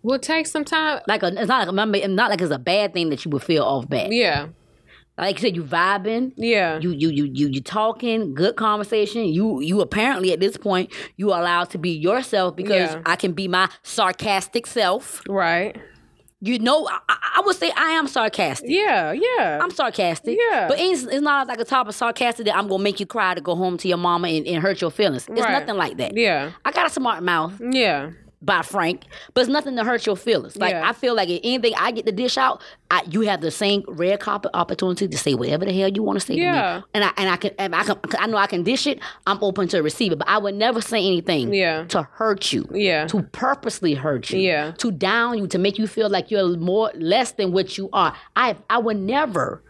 We'll 0.02 0.18
take 0.18 0.46
some 0.46 0.64
time. 0.66 1.00
Like 1.08 1.22
a, 1.22 1.28
it's 1.28 1.48
not 1.48 1.66
like 1.74 2.02
it's 2.02 2.08
not 2.08 2.30
like 2.30 2.40
it's 2.42 2.50
a 2.50 2.58
bad 2.58 2.92
thing 2.92 3.08
that 3.10 3.24
you 3.24 3.30
would 3.30 3.42
feel 3.42 3.64
off 3.64 3.88
bat. 3.88 4.12
Yeah, 4.12 4.48
Like 5.18 5.36
you 5.36 5.42
said, 5.42 5.56
you 5.56 5.64
vibing. 5.64 6.32
yeah. 6.36 6.78
You 6.78 6.90
you 6.90 7.08
you 7.10 7.24
you 7.24 7.48
you 7.48 7.60
talking, 7.62 8.34
good 8.34 8.56
conversation. 8.56 9.24
You 9.26 9.60
you 9.60 9.80
apparently 9.80 10.32
at 10.32 10.40
this 10.40 10.56
point 10.56 10.92
you 11.16 11.32
are 11.32 11.40
allowed 11.40 11.70
to 11.70 11.78
be 11.78 11.90
yourself 11.90 12.54
because 12.56 12.90
Yeah. 12.94 13.02
I 13.06 13.16
can 13.16 13.32
be 13.32 13.46
my 13.48 13.68
sarcastic 13.82 14.66
self. 14.66 15.22
Right. 15.28 15.76
You 16.42 16.58
know, 16.58 16.88
I, 16.88 16.98
I 17.36 17.42
would 17.44 17.56
say 17.56 17.70
I 17.76 17.90
am 17.90 18.06
sarcastic. 18.08 18.70
Yeah, 18.70 19.12
yeah. 19.12 19.58
I'm 19.62 19.70
sarcastic. 19.70 20.38
Yeah. 20.50 20.68
But 20.68 20.78
it's, 20.80 21.02
it's 21.04 21.20
not 21.20 21.46
like 21.48 21.60
a 21.60 21.64
type 21.64 21.86
of 21.86 21.94
sarcastic 21.94 22.46
that 22.46 22.56
I'm 22.56 22.66
gonna 22.66 22.82
make 22.82 22.98
you 22.98 23.04
cry 23.06 23.34
to 23.34 23.40
go 23.42 23.54
home 23.54 23.76
to 23.78 23.88
your 23.88 23.98
mama 23.98 24.28
and, 24.28 24.46
and 24.46 24.62
hurt 24.62 24.80
your 24.80 24.90
feelings. 24.90 25.28
It's 25.28 25.40
Right. 25.40 25.52
nothing 25.52 25.76
like 25.76 25.98
that. 25.98 26.16
yeah. 26.16 26.52
I 26.64 26.72
got 26.72 26.86
a 26.86 26.90
smart 26.90 27.22
mouth 27.22 27.60
Yeah. 27.60 28.10
By 28.42 28.62
Frank, 28.62 29.02
but 29.34 29.42
it's 29.42 29.50
nothing 29.50 29.76
to 29.76 29.84
hurt 29.84 30.06
your 30.06 30.16
feelings. 30.16 30.56
Like 30.56 30.72
Yeah. 30.72 30.88
I 30.88 30.94
feel 30.94 31.14
like 31.14 31.28
if 31.28 31.40
anything 31.44 31.74
I 31.76 31.90
get 31.90 32.06
the 32.06 32.12
dish 32.12 32.38
out, 32.38 32.62
I, 32.90 33.02
you 33.10 33.20
have 33.22 33.42
the 33.42 33.50
same 33.50 33.84
red 33.86 34.20
carpet 34.20 34.50
opportunity 34.54 35.06
to 35.08 35.18
say 35.18 35.34
whatever 35.34 35.66
the 35.66 35.72
hell 35.78 35.90
you 35.90 36.02
want 36.02 36.18
to 36.18 36.24
say 36.26 36.36
to 36.36 36.40
Yeah. 36.40 36.78
me. 36.78 36.84
And 36.94 37.04
I 37.04 37.10
and 37.18 37.28
I 37.28 37.36
can 37.36 37.50
and 37.58 37.74
I 37.74 37.82
can 37.84 37.98
I 38.18 38.26
know 38.26 38.38
I 38.38 38.46
can 38.46 38.62
dish 38.62 38.86
it. 38.86 38.98
I'm 39.26 39.38
open 39.42 39.68
to 39.68 39.82
receive 39.82 40.12
it, 40.12 40.18
but 40.18 40.28
I 40.28 40.38
would 40.38 40.54
never 40.54 40.80
say 40.80 40.98
anything 41.06 41.52
Yeah. 41.52 41.84
to 41.88 42.02
hurt 42.02 42.50
you. 42.52 42.66
Yeah. 42.72 43.06
To 43.08 43.22
purposely 43.24 43.92
hurt 43.94 44.30
you. 44.30 44.40
Yeah. 44.40 44.70
To 44.78 44.90
down 44.90 45.36
you, 45.36 45.46
to 45.48 45.58
make 45.58 45.78
you 45.78 45.86
feel 45.86 46.08
like 46.08 46.30
you're 46.30 46.56
more 46.56 46.90
less 46.94 47.32
than 47.32 47.52
what 47.52 47.76
you 47.76 47.90
are. 47.92 48.14
I 48.36 48.56
I 48.70 48.78
would 48.78 48.96
never 48.96 49.62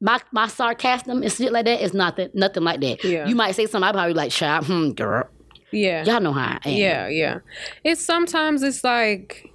my 0.00 0.20
my 0.32 0.48
sarcasm 0.48 1.22
and 1.22 1.32
shit 1.32 1.52
like 1.52 1.64
that 1.66 1.80
is 1.80 1.94
nothing 1.94 2.28
nothing 2.34 2.64
like 2.64 2.80
that. 2.80 3.04
Yeah. 3.04 3.26
You 3.28 3.36
might 3.36 3.54
say 3.54 3.66
something, 3.66 3.86
I'd 3.88 3.92
probably 3.94 4.14
be 4.14 4.16
like, 4.18 4.32
shut 4.32 4.64
hmm, 4.64 4.90
girl. 4.90 5.28
Yeah. 5.76 6.04
Y'all 6.04 6.20
know 6.20 6.32
how 6.32 6.58
I 6.64 6.68
am. 6.68 6.76
Yeah, 6.76 7.08
yeah. 7.08 7.38
It's 7.84 8.00
sometimes 8.02 8.62
it's 8.62 8.82
like 8.82 9.50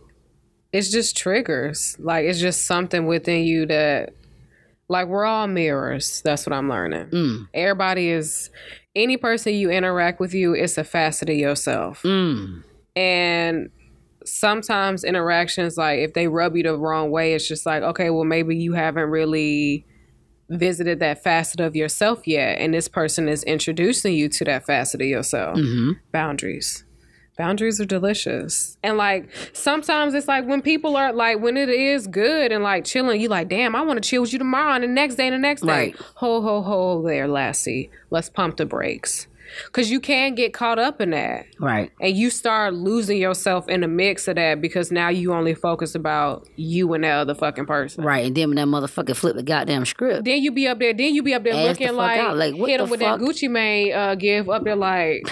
it's 0.72 0.90
just 0.90 1.18
triggers. 1.18 1.96
Like 2.00 2.26
it's 2.26 2.40
just 2.40 2.66
something 2.66 3.06
within 3.06 3.44
you 3.44 3.66
that 3.68 4.14
like 4.88 5.08
we're 5.08 5.26
all 5.26 5.48
mirrors. 5.48 6.22
That's 6.24 6.46
what 6.46 6.54
I'm 6.54 6.70
learning. 6.70 7.08
Mm. 7.08 7.48
Everybody 7.54 8.10
is 8.10 8.50
any 8.96 9.18
person 9.18 9.54
you 9.54 9.70
interact 9.70 10.20
with 10.20 10.34
you, 10.34 10.54
it's 10.54 10.78
a 10.78 10.84
facet 10.84 11.30
of 11.30 11.36
yourself. 11.36 12.04
Mm. 12.04 12.64
And 12.96 13.70
sometimes 14.26 15.04
interactions 15.04 15.78
like 15.78 16.00
if 16.00 16.14
they 16.14 16.28
rub 16.28 16.56
you 16.56 16.64
the 16.64 16.78
wrong 16.78 17.10
way, 17.10 17.34
it's 17.34 17.48
just 17.48 17.66
like, 17.66 17.84
okay, 17.84 18.10
well 18.10 18.26
maybe 18.26 18.56
you 18.56 18.74
haven't 18.74 19.10
really 19.10 19.86
visited 20.52 21.00
that 21.00 21.24
facet 21.24 21.60
of 21.60 21.76
yourself 21.76 22.28
yet 22.28 22.60
and 22.60 22.74
this 22.74 22.88
person 22.88 23.30
is 23.30 23.44
introducing 23.44 24.14
you 24.14 24.28
to 24.30 24.44
that 24.44 24.66
facet 24.66 25.02
of 25.02 25.08
yourself 25.08 25.58
hmm 25.58 25.92
boundaries. 26.12 26.84
Boundaries 27.38 27.80
are 27.80 27.86
delicious. 27.86 28.78
And 28.84 28.98
like 28.98 29.30
sometimes 29.54 30.14
it's 30.14 30.28
like 30.28 30.46
when 30.46 30.62
people 30.62 30.96
are 30.98 31.14
like 31.14 31.40
when 31.40 31.58
it 31.58 31.70
is 31.70 32.06
good 32.06 32.52
and 32.52 32.62
like 32.64 32.86
chilling, 32.86 33.20
you 33.20 33.30
like, 33.30 33.48
damn, 33.48 33.76
I 33.76 33.82
want 33.82 34.04
to 34.04 34.08
chill 34.08 34.22
with 34.22 34.34
you 34.34 34.38
tomorrow 34.38 34.74
and 34.74 34.84
the 34.84 34.88
next 34.88 35.16
day 35.16 35.28
and 35.28 35.34
the 35.34 35.40
next 35.40 35.62
day. 35.62 35.68
Right. 35.68 35.96
Ho 36.16 36.42
ho 36.42 36.62
ho 36.62 37.02
there, 37.02 37.28
lassie. 37.28 37.90
Let's 38.10 38.30
pump 38.30 38.58
the 38.58 38.66
brakes. 38.66 39.28
Cause 39.72 39.90
you 39.90 40.00
can 40.00 40.36
get 40.36 40.54
caught 40.54 40.80
up 40.80 41.02
in 41.02 41.12
that. 41.12 41.46
Right. 41.60 41.92
And 42.00 42.16
you 42.16 42.30
start 42.30 42.74
losing 42.74 43.18
yourself 43.18 43.68
in 43.68 43.82
the 43.82 43.88
mix 43.88 44.28
of 44.28 44.36
that 44.36 44.62
because 44.62 44.92
now 44.92 45.10
you 45.10 45.34
only 45.34 45.54
focus 45.54 45.96
about 45.96 46.48
you 46.56 46.94
and 46.94 47.04
that 47.04 47.20
other 47.20 47.36
fucking 47.36 47.66
person. 47.66 48.04
Right, 48.04 48.26
and 48.26 48.36
then 48.36 48.50
when 48.50 48.56
that 48.58 48.68
motherfucker 48.68 49.16
flip 49.16 49.36
the 49.36 49.44
goddamn 49.44 49.86
script, 49.86 50.26
Then 50.26 50.42
you 50.42 50.52
be 50.52 50.68
up 50.68 50.80
there. 50.80 50.94
Then 50.94 51.14
you 51.16 51.24
be 51.24 51.34
up 51.34 51.44
there 51.44 51.54
the 51.56 51.64
looking 51.64 51.88
fuck 51.88 51.98
like, 51.98 52.20
out, 52.20 52.38
like, 52.38 52.56
what 52.56 52.70
hit 52.70 52.78
the 52.78 52.84
him 52.86 52.90
with 52.90 53.00
fuck? 53.02 53.20
that 53.20 53.26
Gucci 53.26 53.50
Mane 53.50 53.94
uh, 53.94 54.16
give 54.16 54.50
up 54.50 54.64
there 54.64 54.76
like 54.76 55.28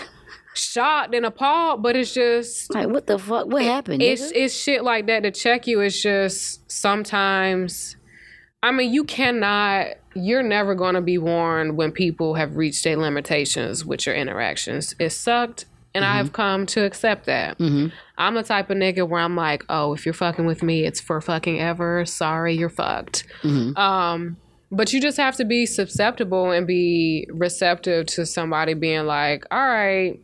shocked 0.53 1.13
and 1.15 1.25
appalled. 1.25 1.83
But 1.83 1.95
it's 1.95 2.13
just 2.13 2.73
like 2.73 2.87
what 2.87 3.07
the 3.07 3.17
fuck? 3.17 3.47
What 3.47 3.63
happened? 3.63 4.01
it's 4.01 4.21
nigga? 4.23 4.31
it's 4.35 4.53
shit 4.53 4.83
like 4.83 5.07
that 5.07 5.23
to 5.23 5.31
check 5.31 5.67
you. 5.67 5.79
It's 5.81 6.01
just 6.01 6.69
sometimes. 6.71 7.95
I 8.61 8.71
mean, 8.71 8.93
you 8.93 9.03
cannot. 9.03 9.87
You're 10.15 10.43
never 10.43 10.75
going 10.75 10.95
to 10.95 11.01
be 11.01 11.17
warned 11.17 11.77
when 11.77 11.91
people 11.91 12.33
have 12.33 12.57
reached 12.57 12.83
their 12.83 12.97
limitations 12.97 13.85
with 13.85 14.05
your 14.05 14.15
interactions. 14.15 14.95
It 14.99 15.11
sucked, 15.11 15.65
and 15.93 16.03
Mm-hmm. 16.03 16.17
I've 16.17 16.33
come 16.33 16.65
to 16.67 16.83
accept 16.83 17.25
that. 17.25 17.57
I'm 18.17 18.35
the 18.35 18.43
type 18.43 18.69
of 18.69 18.77
nigga 18.77 19.07
where 19.07 19.21
I'm 19.21 19.35
like, 19.35 19.63
oh, 19.69 19.93
if 19.93 20.05
you're 20.05 20.13
fucking 20.13 20.45
with 20.45 20.61
me, 20.61 20.83
it's 20.85 20.99
for 20.99 21.21
fucking 21.21 21.59
ever. 21.59 22.05
Sorry, 22.05 22.55
you're 22.55 22.69
fucked. 22.69 23.23
Mm-hmm. 23.43 23.77
Um, 23.77 24.37
but 24.71 24.93
you 24.93 25.01
just 25.01 25.17
have 25.17 25.35
to 25.37 25.45
be 25.45 25.65
susceptible 25.65 26.51
and 26.51 26.67
be 26.67 27.27
receptive 27.31 28.05
to 28.07 28.25
somebody 28.25 28.73
being 28.73 29.05
like, 29.05 29.45
all 29.51 29.67
right, 29.67 30.19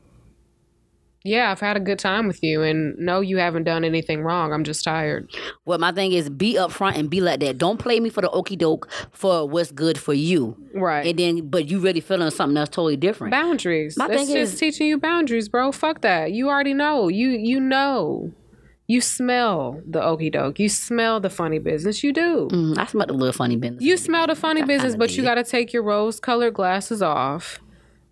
yeah, 1.26 1.52
I've 1.52 1.60
had 1.60 1.76
a 1.76 1.80
good 1.82 2.00
time 2.00 2.28
with 2.28 2.42
you, 2.42 2.62
and 2.62 2.96
no, 2.98 3.20
you 3.20 3.38
haven't 3.38 3.64
done 3.64 3.84
anything 3.84 4.22
wrong. 4.22 4.54
I'm 4.54 4.64
just 4.64 4.84
tired. 4.84 5.30
Well, 5.66 5.80
my 5.80 5.92
thing 5.92 6.14
is 6.14 6.30
be 6.30 6.54
upfront 6.54 6.98
and 6.98 7.10
be 7.10 7.20
like 7.20 7.42
that. 7.42 7.58
Don't 7.58 7.78
play 7.80 8.00
me 8.00 8.10
for 8.10 8.22
the 8.22 8.30
okey 8.30 8.56
doke 8.56 8.88
for 9.12 9.50
what's 9.50 9.72
good 9.72 9.98
for 9.98 10.14
you. 10.14 10.56
Right. 10.74 11.08
And 11.08 11.20
then, 11.20 11.50
but 11.50 11.68
you 11.68 11.80
really 11.80 12.00
feeling 12.00 12.30
something 12.30 12.54
that's 12.56 12.70
totally 12.70 12.96
different. 12.96 13.32
boundaries. 13.32 13.98
My 13.98 14.08
That's 14.08 14.26
thing 14.28 14.36
just 14.36 14.54
is- 14.54 14.60
teaching 14.60 14.88
you 14.88 14.98
boundaries, 14.98 15.50
bro. 15.50 15.72
Fuck 15.72 16.02
that. 16.02 16.32
You 16.32 16.48
already 16.50 16.74
know. 16.74 17.10
You 17.10 17.30
you 17.30 17.60
know. 17.60 18.32
You 18.88 19.02
smell 19.02 19.82
the 19.90 20.04
okey 20.04 20.30
doke. 20.30 20.60
You 20.60 20.70
smell 20.70 21.20
the 21.20 21.32
funny 21.32 21.58
business. 21.58 22.04
You 22.04 22.14
do. 22.14 22.48
Mm, 22.52 22.78
I 22.78 22.86
smell 22.86 23.08
the 23.08 23.14
little 23.14 23.34
funny 23.34 23.56
business. 23.56 23.82
You 23.82 23.98
smell 23.98 24.28
the 24.28 24.36
funny 24.36 24.62
business, 24.62 24.96
but 24.96 25.18
you 25.18 25.24
got 25.24 25.36
to 25.36 25.44
take 25.44 25.74
your 25.74 25.82
rose 25.82 26.20
colored 26.20 26.54
glasses 26.54 27.02
off 27.02 27.60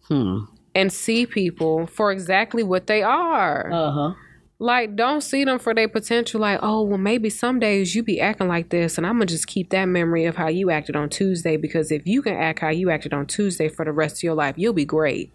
Hmm. 0.07 0.39
And 0.75 0.91
see 0.91 1.25
people 1.25 1.85
for 1.87 2.11
exactly 2.11 2.63
what 2.63 2.87
they 2.87 3.03
are. 3.03 3.71
Uh 3.71 3.91
huh. 3.91 4.13
Like, 4.59 4.95
don't 4.95 5.21
see 5.21 5.43
them 5.43 5.59
for 5.59 5.73
their 5.73 5.89
potential. 5.89 6.39
Like, 6.39 6.59
oh, 6.61 6.83
well, 6.83 6.97
maybe 6.97 7.29
some 7.29 7.59
days 7.59 7.95
you 7.95 8.01
be 8.01 8.21
acting 8.21 8.47
like 8.47 8.69
this, 8.69 8.97
and 8.97 9.05
I'm 9.05 9.15
gonna 9.15 9.25
just 9.25 9.47
keep 9.47 9.69
that 9.71 9.85
memory 9.85 10.25
of 10.25 10.37
how 10.37 10.47
you 10.47 10.69
acted 10.69 10.95
on 10.95 11.09
Tuesday. 11.09 11.57
Because 11.57 11.91
if 11.91 12.07
you 12.07 12.21
can 12.21 12.35
act 12.35 12.59
how 12.59 12.69
you 12.69 12.89
acted 12.89 13.13
on 13.13 13.27
Tuesday 13.27 13.67
for 13.67 13.83
the 13.83 13.91
rest 13.91 14.19
of 14.19 14.23
your 14.23 14.35
life, 14.35 14.55
you'll 14.57 14.73
be 14.73 14.85
great. 14.85 15.31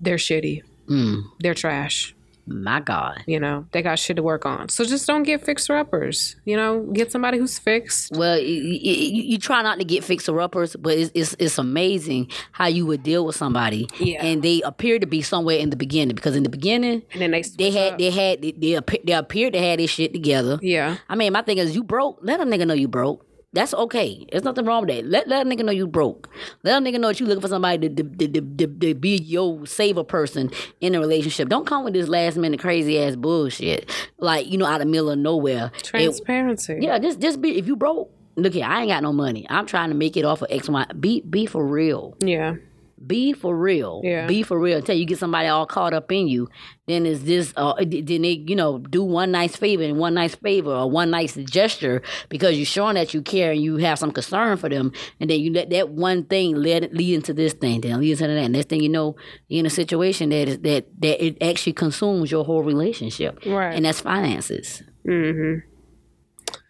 They're 0.00 0.16
shitty. 0.16 0.62
Mm. 0.88 1.24
They're 1.40 1.54
trash. 1.54 2.15
My 2.48 2.78
God. 2.80 3.24
You 3.26 3.40
know, 3.40 3.66
they 3.72 3.82
got 3.82 3.98
shit 3.98 4.16
to 4.16 4.22
work 4.22 4.46
on. 4.46 4.68
So 4.68 4.84
just 4.84 5.06
don't 5.06 5.24
get 5.24 5.44
fixer 5.44 5.76
uppers. 5.76 6.36
You 6.44 6.56
know, 6.56 6.82
get 6.92 7.10
somebody 7.10 7.38
who's 7.38 7.58
fixed. 7.58 8.12
Well, 8.16 8.38
you, 8.38 8.54
you, 8.54 9.22
you 9.22 9.38
try 9.38 9.62
not 9.62 9.78
to 9.78 9.84
get 9.84 10.04
fixer 10.04 10.40
uppers, 10.40 10.76
but 10.76 10.92
it's, 10.96 11.10
it's 11.14 11.34
it's 11.40 11.58
amazing 11.58 12.30
how 12.52 12.66
you 12.66 12.86
would 12.86 13.02
deal 13.02 13.26
with 13.26 13.34
somebody, 13.36 13.88
Yeah. 13.98 14.24
and 14.24 14.42
they 14.42 14.62
appear 14.62 14.98
to 15.00 15.06
be 15.06 15.22
somewhere 15.22 15.58
in 15.58 15.70
the 15.70 15.76
beginning 15.76 16.14
because 16.14 16.36
in 16.36 16.44
the 16.44 16.48
beginning 16.48 17.02
And 17.12 17.20
then 17.20 17.30
they 17.32 17.42
they 17.42 17.70
had 17.72 17.92
up. 17.94 17.98
they 17.98 18.10
had 18.10 18.42
they, 18.42 18.52
they, 18.52 18.74
appear, 18.74 19.00
they 19.04 19.12
appeared 19.12 19.52
to 19.54 19.60
have 19.60 19.78
this 19.78 19.90
shit 19.90 20.12
together. 20.12 20.58
Yeah. 20.62 20.98
I 21.08 21.16
mean, 21.16 21.32
my 21.32 21.42
thing 21.42 21.58
is, 21.58 21.74
you 21.74 21.82
broke. 21.82 22.18
Let 22.22 22.40
a 22.40 22.44
nigga 22.44 22.66
know 22.66 22.74
you 22.74 22.88
broke. 22.88 23.24
That's 23.56 23.72
okay. 23.72 24.26
There's 24.30 24.44
nothing 24.44 24.66
wrong 24.66 24.84
with 24.84 24.94
that. 24.94 25.06
Let 25.06 25.28
let 25.28 25.46
a 25.46 25.48
nigga 25.48 25.64
know 25.64 25.72
you 25.72 25.86
broke. 25.86 26.28
Let 26.62 26.82
a 26.82 26.84
nigga 26.84 27.00
know 27.00 27.08
that 27.08 27.20
you 27.20 27.24
looking 27.24 27.40
for 27.40 27.48
somebody 27.48 27.88
to, 27.88 28.02
to, 28.02 28.28
to, 28.28 28.40
to, 28.40 28.66
to 28.66 28.94
be 28.94 29.16
your 29.16 29.66
saver 29.66 30.04
person 30.04 30.50
in 30.82 30.94
a 30.94 31.00
relationship. 31.00 31.48
Don't 31.48 31.66
come 31.66 31.82
with 31.82 31.94
this 31.94 32.06
last 32.06 32.36
minute 32.36 32.60
crazy 32.60 33.00
ass 33.00 33.16
bullshit. 33.16 33.90
Like, 34.18 34.46
you 34.46 34.58
know, 34.58 34.66
out 34.66 34.82
of 34.82 34.86
the 34.86 34.92
middle 34.92 35.08
of 35.08 35.18
nowhere. 35.18 35.72
Transparency. 35.82 36.80
yeah, 36.82 36.98
just 36.98 37.18
just 37.18 37.40
be 37.40 37.56
if 37.56 37.66
you 37.66 37.76
broke, 37.76 38.10
look 38.36 38.52
here, 38.52 38.66
I 38.66 38.82
ain't 38.82 38.90
got 38.90 39.02
no 39.02 39.14
money. 39.14 39.46
I'm 39.48 39.64
trying 39.64 39.88
to 39.88 39.94
make 39.94 40.18
it 40.18 40.26
off 40.26 40.42
of 40.42 40.48
X, 40.50 40.68
Y. 40.68 40.84
Be 41.00 41.22
be 41.22 41.46
for 41.46 41.64
real. 41.64 42.14
Yeah. 42.20 42.56
Be 43.04 43.34
for 43.34 43.54
real. 43.54 44.00
Yeah. 44.02 44.26
Be 44.26 44.42
for 44.42 44.58
real. 44.58 44.78
Until 44.78 44.96
you 44.96 45.04
get 45.04 45.18
somebody 45.18 45.48
all 45.48 45.66
caught 45.66 45.92
up 45.92 46.10
in 46.10 46.28
you, 46.28 46.48
then 46.86 47.04
is 47.04 47.24
this 47.24 47.52
uh 47.56 47.74
then 47.76 48.22
they, 48.22 48.42
you 48.46 48.56
know, 48.56 48.78
do 48.78 49.02
one 49.02 49.30
nice 49.30 49.54
favor 49.54 49.82
and 49.82 49.98
one 49.98 50.14
nice 50.14 50.34
favor 50.34 50.70
or 50.72 50.90
one 50.90 51.10
nice 51.10 51.34
gesture 51.34 52.00
because 52.30 52.56
you're 52.56 52.64
showing 52.64 52.94
that 52.94 53.12
you 53.12 53.20
care 53.20 53.52
and 53.52 53.60
you 53.62 53.76
have 53.76 53.98
some 53.98 54.12
concern 54.12 54.56
for 54.56 54.70
them, 54.70 54.92
and 55.20 55.28
then 55.28 55.40
you 55.40 55.52
let 55.52 55.68
that 55.70 55.90
one 55.90 56.24
thing 56.24 56.56
lead 56.56 56.90
lead 56.92 57.14
into 57.14 57.34
this 57.34 57.52
thing, 57.52 57.82
then 57.82 58.00
lead 58.00 58.12
into 58.12 58.26
that. 58.28 58.48
Next 58.50 58.68
thing 58.70 58.82
you 58.82 58.88
know, 58.88 59.14
you're 59.48 59.60
in 59.60 59.66
a 59.66 59.70
situation 59.70 60.30
that 60.30 60.48
is 60.48 60.58
that 60.60 60.86
that 61.02 61.22
it 61.24 61.36
actually 61.42 61.74
consumes 61.74 62.30
your 62.30 62.44
whole 62.44 62.62
relationship. 62.62 63.44
Right. 63.44 63.74
And 63.74 63.84
that's 63.84 64.00
finances 64.00 64.82
Mm-hmm. 65.06 65.68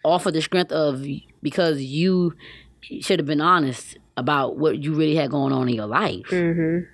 off 0.05 0.27
of 0.27 0.35
the 0.35 0.43
strength 0.43 0.71
of 0.73 1.05
because 1.43 1.81
you 1.81 2.35
should 3.01 3.19
have 3.19 3.27
been 3.27 3.41
honest 3.41 3.97
about 4.17 4.57
what 4.57 4.79
you 4.83 4.95
really 4.95 5.15
had 5.17 5.31
going 5.31 5.53
on 5.53 5.69
in 5.69 5.75
your 5.75 5.87
life, 5.87 6.27
Mm-hmm. 6.31 6.85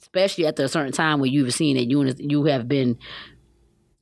especially 0.00 0.46
after 0.46 0.64
a 0.64 0.68
certain 0.68 0.92
time 0.92 1.18
where 1.20 1.30
you've 1.30 1.52
seen 1.54 1.76
that 1.76 1.84
you 1.90 2.00
and 2.02 2.14
you 2.32 2.44
have 2.44 2.68
been 2.68 2.98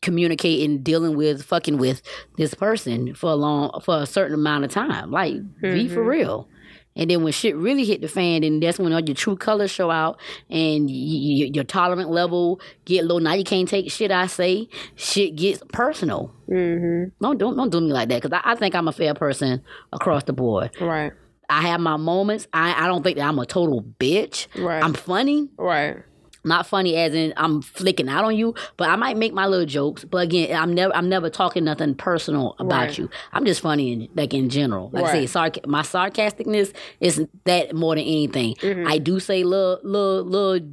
communicating, 0.03 0.83
dealing 0.83 1.17
with, 1.17 1.43
fucking 1.45 1.77
with 1.79 2.03
this 2.37 2.55
person 2.55 3.15
for 3.15 3.31
a 3.31 3.35
long 3.35 3.81
for 3.83 3.99
a 4.03 4.07
certain 4.07 4.35
amount 4.35 4.65
of 4.65 4.71
time. 4.71 5.11
Like, 5.11 5.35
be 5.61 5.89
for 5.89 6.03
real. 6.03 6.49
And 6.97 7.09
then 7.09 7.23
when 7.23 7.33
shit 7.33 7.55
really 7.57 7.85
hit 7.85 8.01
the 8.01 8.09
fan, 8.09 8.41
then 8.43 8.59
that's 8.59 8.79
when 8.79 8.93
all 8.93 9.01
your 9.01 9.15
true 9.15 9.37
colors 9.37 9.71
show 9.71 9.91
out, 9.93 10.19
and 10.51 10.87
y- 10.87 10.93
y- 10.93 11.51
your 11.55 11.63
tolerant 11.65 12.11
level 12.11 12.61
get 12.85 13.05
low. 13.05 13.19
Now 13.19 13.35
you 13.35 13.45
can't 13.45 13.69
take 13.69 13.91
shit 13.93 14.11
I 14.11 14.27
say. 14.27 14.69
Shit 14.97 15.37
gets 15.37 15.63
personal. 15.73 16.35
Mm-hmm. 16.51 17.11
Don't 17.25 17.39
don't 17.39 17.57
don't 17.57 17.71
do 17.71 17.81
me 17.81 17.93
like 17.93 18.09
that 18.09 18.21
because 18.23 18.37
I, 18.45 18.53
I 18.53 18.55
think 18.57 18.75
I'm 18.75 18.89
a 18.89 18.93
fair 18.93 19.15
person 19.15 19.63
across 19.93 20.25
the 20.25 20.33
board. 20.33 20.71
Right. 20.81 21.13
I 21.51 21.63
have 21.63 21.81
my 21.81 21.97
moments. 21.97 22.47
I 22.53 22.85
I 22.85 22.87
don't 22.87 23.03
think 23.03 23.17
that 23.19 23.27
I'm 23.29 23.39
a 23.39 23.47
total 23.47 23.83
bitch. 23.99 24.47
Right. 24.57 24.83
I'm 24.83 24.95
funny, 24.95 25.49
Right. 25.59 25.97
not 26.45 26.67
funny 26.67 26.97
as 26.97 27.15
in 27.15 27.35
I'm 27.37 27.61
flicking 27.61 28.09
out 28.09 28.25
on 28.25 28.35
you, 28.37 28.55
but 28.77 28.89
I 28.89 28.97
might 28.97 29.17
make 29.19 29.35
my 29.35 29.47
little 29.47 29.67
jokes. 29.67 30.05
But 30.05 30.19
again, 30.19 30.57
I'm 30.57 30.73
never 30.75 30.95
I'm 30.97 31.09
never 31.09 31.29
talking 31.29 31.65
nothing 31.65 31.95
personal 31.95 32.57
about 32.59 32.81
Right. 32.89 32.99
you. 32.99 33.11
I'm 33.33 33.45
just 33.45 33.61
funny 33.61 33.93
in 33.93 34.09
like 34.15 34.33
in 34.33 34.49
general. 34.49 34.91
Like 34.93 35.05
I 35.05 35.13
say, 35.13 35.25
sarc- 35.25 35.67
my 35.67 35.83
sarcasticness 35.83 36.73
is 37.01 37.27
that 37.45 37.75
more 37.75 37.95
than 37.95 38.05
anything. 38.05 38.55
Mm-hmm. 38.57 38.87
I 38.89 38.99
do 38.99 39.21
say 39.21 39.45
little 39.45 39.79
little 39.83 40.25
little 40.25 40.69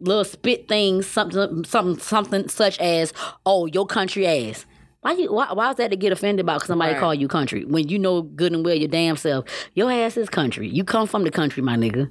little 0.00 0.24
spit 0.24 0.66
things, 0.68 1.06
something 1.06 1.64
something 1.64 1.98
something 1.98 2.48
such 2.48 2.78
as, 2.80 3.12
"Oh, 3.46 3.66
your 3.66 3.86
country 3.86 4.26
ass." 4.26 4.66
Why 5.02 5.12
you 5.12 5.32
why, 5.32 5.52
why 5.52 5.70
is 5.70 5.76
that 5.76 5.90
to 5.90 5.96
get 5.96 6.12
offended 6.12 6.44
about? 6.44 6.56
Because 6.58 6.68
somebody 6.68 6.92
Right. 6.92 7.00
call 7.00 7.12
you 7.14 7.28
country 7.28 7.64
when 7.64 7.88
you 7.88 7.98
know 7.98 8.22
good 8.22 8.52
and 8.52 8.64
well 8.64 8.74
your 8.74 8.88
damn 8.88 9.16
self 9.16 9.44
your 9.74 9.90
ass 9.90 10.16
is 10.16 10.28
country. 10.30 10.68
You 10.68 10.84
come 10.84 11.06
from 11.06 11.24
the 11.24 11.30
country, 11.30 11.62
my 11.62 11.76
nigga. 11.76 12.08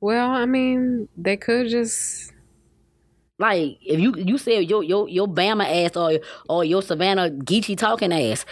Well, 0.00 0.30
I 0.30 0.46
mean, 0.46 1.08
they 1.16 1.36
could 1.36 1.68
just 1.68 2.32
Like 3.38 3.78
if 3.84 3.98
you 3.98 4.14
you 4.16 4.38
say 4.38 4.60
your 4.62 4.82
your 4.84 5.08
your 5.08 5.26
Bama 5.26 5.64
ass 5.66 5.96
or 5.96 6.20
or 6.48 6.64
your 6.64 6.80
Savannah 6.82 7.28
Geechee 7.30 7.76
talking 7.76 8.12
ass. 8.12 8.44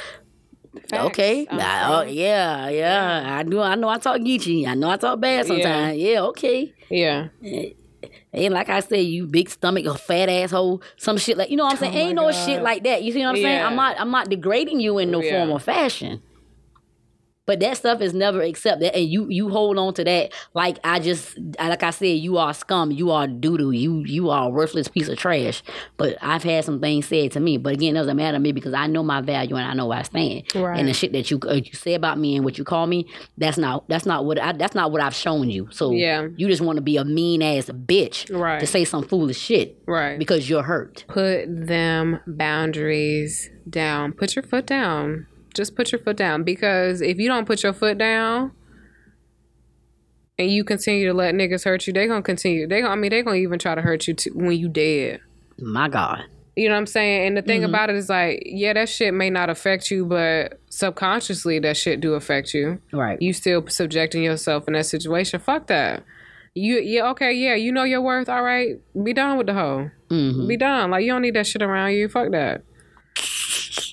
Facts. 0.89 0.93
Okay, 1.07 1.47
I'm 1.51 1.93
oh, 1.93 2.05
from- 2.05 2.13
yeah, 2.15 2.69
yeah, 2.69 3.37
I 3.39 3.43
do. 3.43 3.61
I 3.61 3.75
know 3.75 3.89
I 3.89 3.99
talk 3.99 4.19
Geechee. 4.21 4.67
I 4.69 4.75
know 4.75 4.89
I 4.91 4.97
talk 4.97 5.21
bad 5.21 5.47
sometimes. 5.47 5.97
Yeah, 5.99 6.23
okay. 6.31 6.73
yeah. 6.89 7.29
Eh, 7.45 7.71
And 8.33 8.55
like 8.55 8.69
I 8.69 8.81
said, 8.81 9.01
you 9.01 9.27
big 9.27 9.51
stomach, 9.51 9.85
a 9.87 9.95
fat 9.99 10.29
asshole, 10.29 10.83
some 10.97 11.19
shit 11.19 11.37
like 11.37 11.51
you 11.51 11.57
know 11.57 11.65
what 11.65 11.73
I'm 11.73 11.79
saying. 11.79 11.95
Oh 11.95 11.99
Ain't 11.99 12.15
no 12.15 12.31
God. 12.31 12.47
shit 12.47 12.63
like 12.63 12.85
that. 12.85 13.03
You 13.03 13.13
see 13.13 13.21
what 13.21 13.31
I'm 13.31 13.37
saying? 13.37 13.63
I'm 13.63 13.75
not 13.77 13.99
I'm 13.99 14.11
not 14.11 14.29
degrading 14.31 14.81
you 14.81 14.99
in 14.99 15.11
no 15.11 15.21
Yeah. 15.23 15.31
form 15.39 15.51
or 15.51 15.59
fashion. 15.59 16.23
But 17.51 17.59
that 17.59 17.77
stuff 17.79 18.01
is 18.01 18.15
never 18.15 18.43
accepted, 18.43 18.95
and 18.97 19.05
you 19.09 19.27
you 19.29 19.49
hold 19.49 19.77
on 19.77 19.93
to 19.95 20.05
that 20.05 20.33
like 20.55 20.79
I 20.85 21.01
just 21.01 21.37
like 21.59 21.83
I 21.83 21.91
said, 21.91 22.19
you 22.19 22.39
are 22.39 22.55
scum, 22.55 22.93
you 22.93 23.11
are 23.11 23.27
doo 23.27 23.59
doo, 23.59 23.73
you 23.73 24.05
you 24.05 24.31
are 24.31 24.47
a 24.47 24.49
worthless 24.49 24.87
piece 24.87 25.09
of 25.09 25.19
trash. 25.19 25.61
But 25.97 26.17
I've 26.23 26.45
had 26.45 26.65
some 26.65 26.79
things 26.81 27.07
said 27.07 27.33
to 27.33 27.41
me, 27.41 27.57
but 27.57 27.73
again, 27.73 27.97
it 27.97 27.99
doesn't 27.99 28.17
matter 28.17 28.37
to 28.37 28.39
me 28.41 28.53
because 28.53 28.73
I 28.73 28.87
know 28.87 29.03
my 29.03 29.21
value 29.21 29.57
and 29.57 29.67
I 29.67 29.75
know 29.75 29.87
where 29.89 29.99
I 29.99 30.03
stand. 30.03 30.45
Right. 30.55 30.79
And 30.79 30.87
the 30.87 30.93
shit 30.95 31.11
that 31.11 31.29
you 31.33 31.41
uh, 31.45 31.55
you 31.55 31.73
say 31.73 31.95
about 31.95 32.19
me 32.19 32.37
and 32.37 32.45
what 32.45 32.57
you 32.57 32.63
call 32.63 32.87
me, 32.87 33.07
that's 33.37 33.59
not 33.59 33.89
that's 33.89 34.07
not 34.07 34.25
what 34.25 34.39
I, 34.41 34.53
that's 34.53 34.77
not 34.77 34.93
what 34.93 35.03
I've 35.03 35.17
shown 35.17 35.51
you. 35.51 35.67
So 35.73 35.91
Yeah. 35.91 36.29
you 36.37 36.47
just 36.47 36.63
want 36.63 36.77
to 36.77 36.83
be 36.83 36.99
a 36.99 37.05
mean 37.05 37.43
ass 37.43 37.67
bitch 37.67 38.33
Right. 38.33 38.61
to 38.61 38.67
say 38.69 38.85
some 38.85 39.03
foolish 39.03 39.39
shit 39.39 39.77
Right. 39.89 40.21
because 40.21 40.49
you're 40.49 40.63
hurt. 40.63 41.05
Put 41.09 41.47
them 41.49 42.21
boundaries 42.29 43.51
down. 43.69 44.13
Put 44.13 44.37
your 44.37 44.45
foot 44.45 44.67
down. 44.67 45.27
Just 45.55 45.75
put 45.77 45.93
your 45.93 46.01
foot 46.01 46.17
down 46.17 46.45
because 46.45 47.01
if 47.01 47.19
you 47.19 47.29
don't 47.29 47.47
put 47.47 47.63
your 47.63 47.73
foot 47.73 47.99
down 47.99 48.53
and 50.39 50.51
you 50.51 50.65
continue 50.65 51.07
to 51.07 51.15
let 51.15 51.35
niggas 51.35 51.65
hurt 51.65 51.87
you, 51.87 51.93
they 51.93 52.07
gonna 52.07 52.23
continue. 52.23 52.67
They 52.67 52.81
gonna, 52.81 52.93
I 52.93 52.97
mean, 52.97 53.11
they 53.11 53.23
gonna 53.23 53.37
even 53.37 53.59
try 53.59 53.75
to 53.75 53.83
hurt 53.83 54.07
you 54.09 54.15
t- 54.15 54.31
when 54.31 54.53
you 54.59 54.69
dead. 54.69 55.21
My 55.59 55.89
God. 55.89 56.23
You 56.57 56.69
know 56.69 56.75
what 56.75 56.81
I'm 56.81 56.87
saying? 56.87 57.29
And 57.29 57.37
the 57.37 57.43
thing 57.43 57.61
Mm-hmm. 57.61 57.69
about 57.71 57.91
it 57.91 57.97
is 57.97 58.09
like, 58.09 58.43
yeah, 58.47 58.73
that 58.73 58.89
shit 58.89 59.15
may 59.15 59.31
not 59.31 59.51
affect 59.51 59.91
you, 59.91 60.05
but 60.05 60.59
subconsciously 60.69 61.59
that 61.61 61.77
shit 61.77 62.01
do 62.01 62.15
affect 62.15 62.55
you. 62.55 62.81
Right. 62.93 63.21
You 63.21 63.33
still 63.33 63.67
subjecting 63.69 64.23
yourself 64.23 64.67
in 64.67 64.75
that 64.75 64.87
situation. 64.87 65.41
Fuck 65.41 65.67
that. 65.69 66.05
You 66.55 66.81
yeah, 66.81 67.09
okay, 67.11 67.33
yeah, 67.33 67.55
you 67.55 67.71
know 67.71 67.85
your 67.85 68.01
worth, 68.01 68.29
all 68.29 68.43
right. 68.43 68.81
Be 69.05 69.13
done 69.13 69.39
with 69.39 69.47
the 69.47 69.55
hoe. 69.55 69.91
Mhm. 70.11 70.49
Be 70.49 70.57
done. 70.57 70.91
Like 70.91 71.05
you 71.05 71.13
don't 71.13 71.23
need 71.23 71.35
that 71.37 71.47
shit 71.47 71.63
around 71.63 71.93
you. 71.93 72.09
Fuck 72.09 72.33
that. 72.33 72.63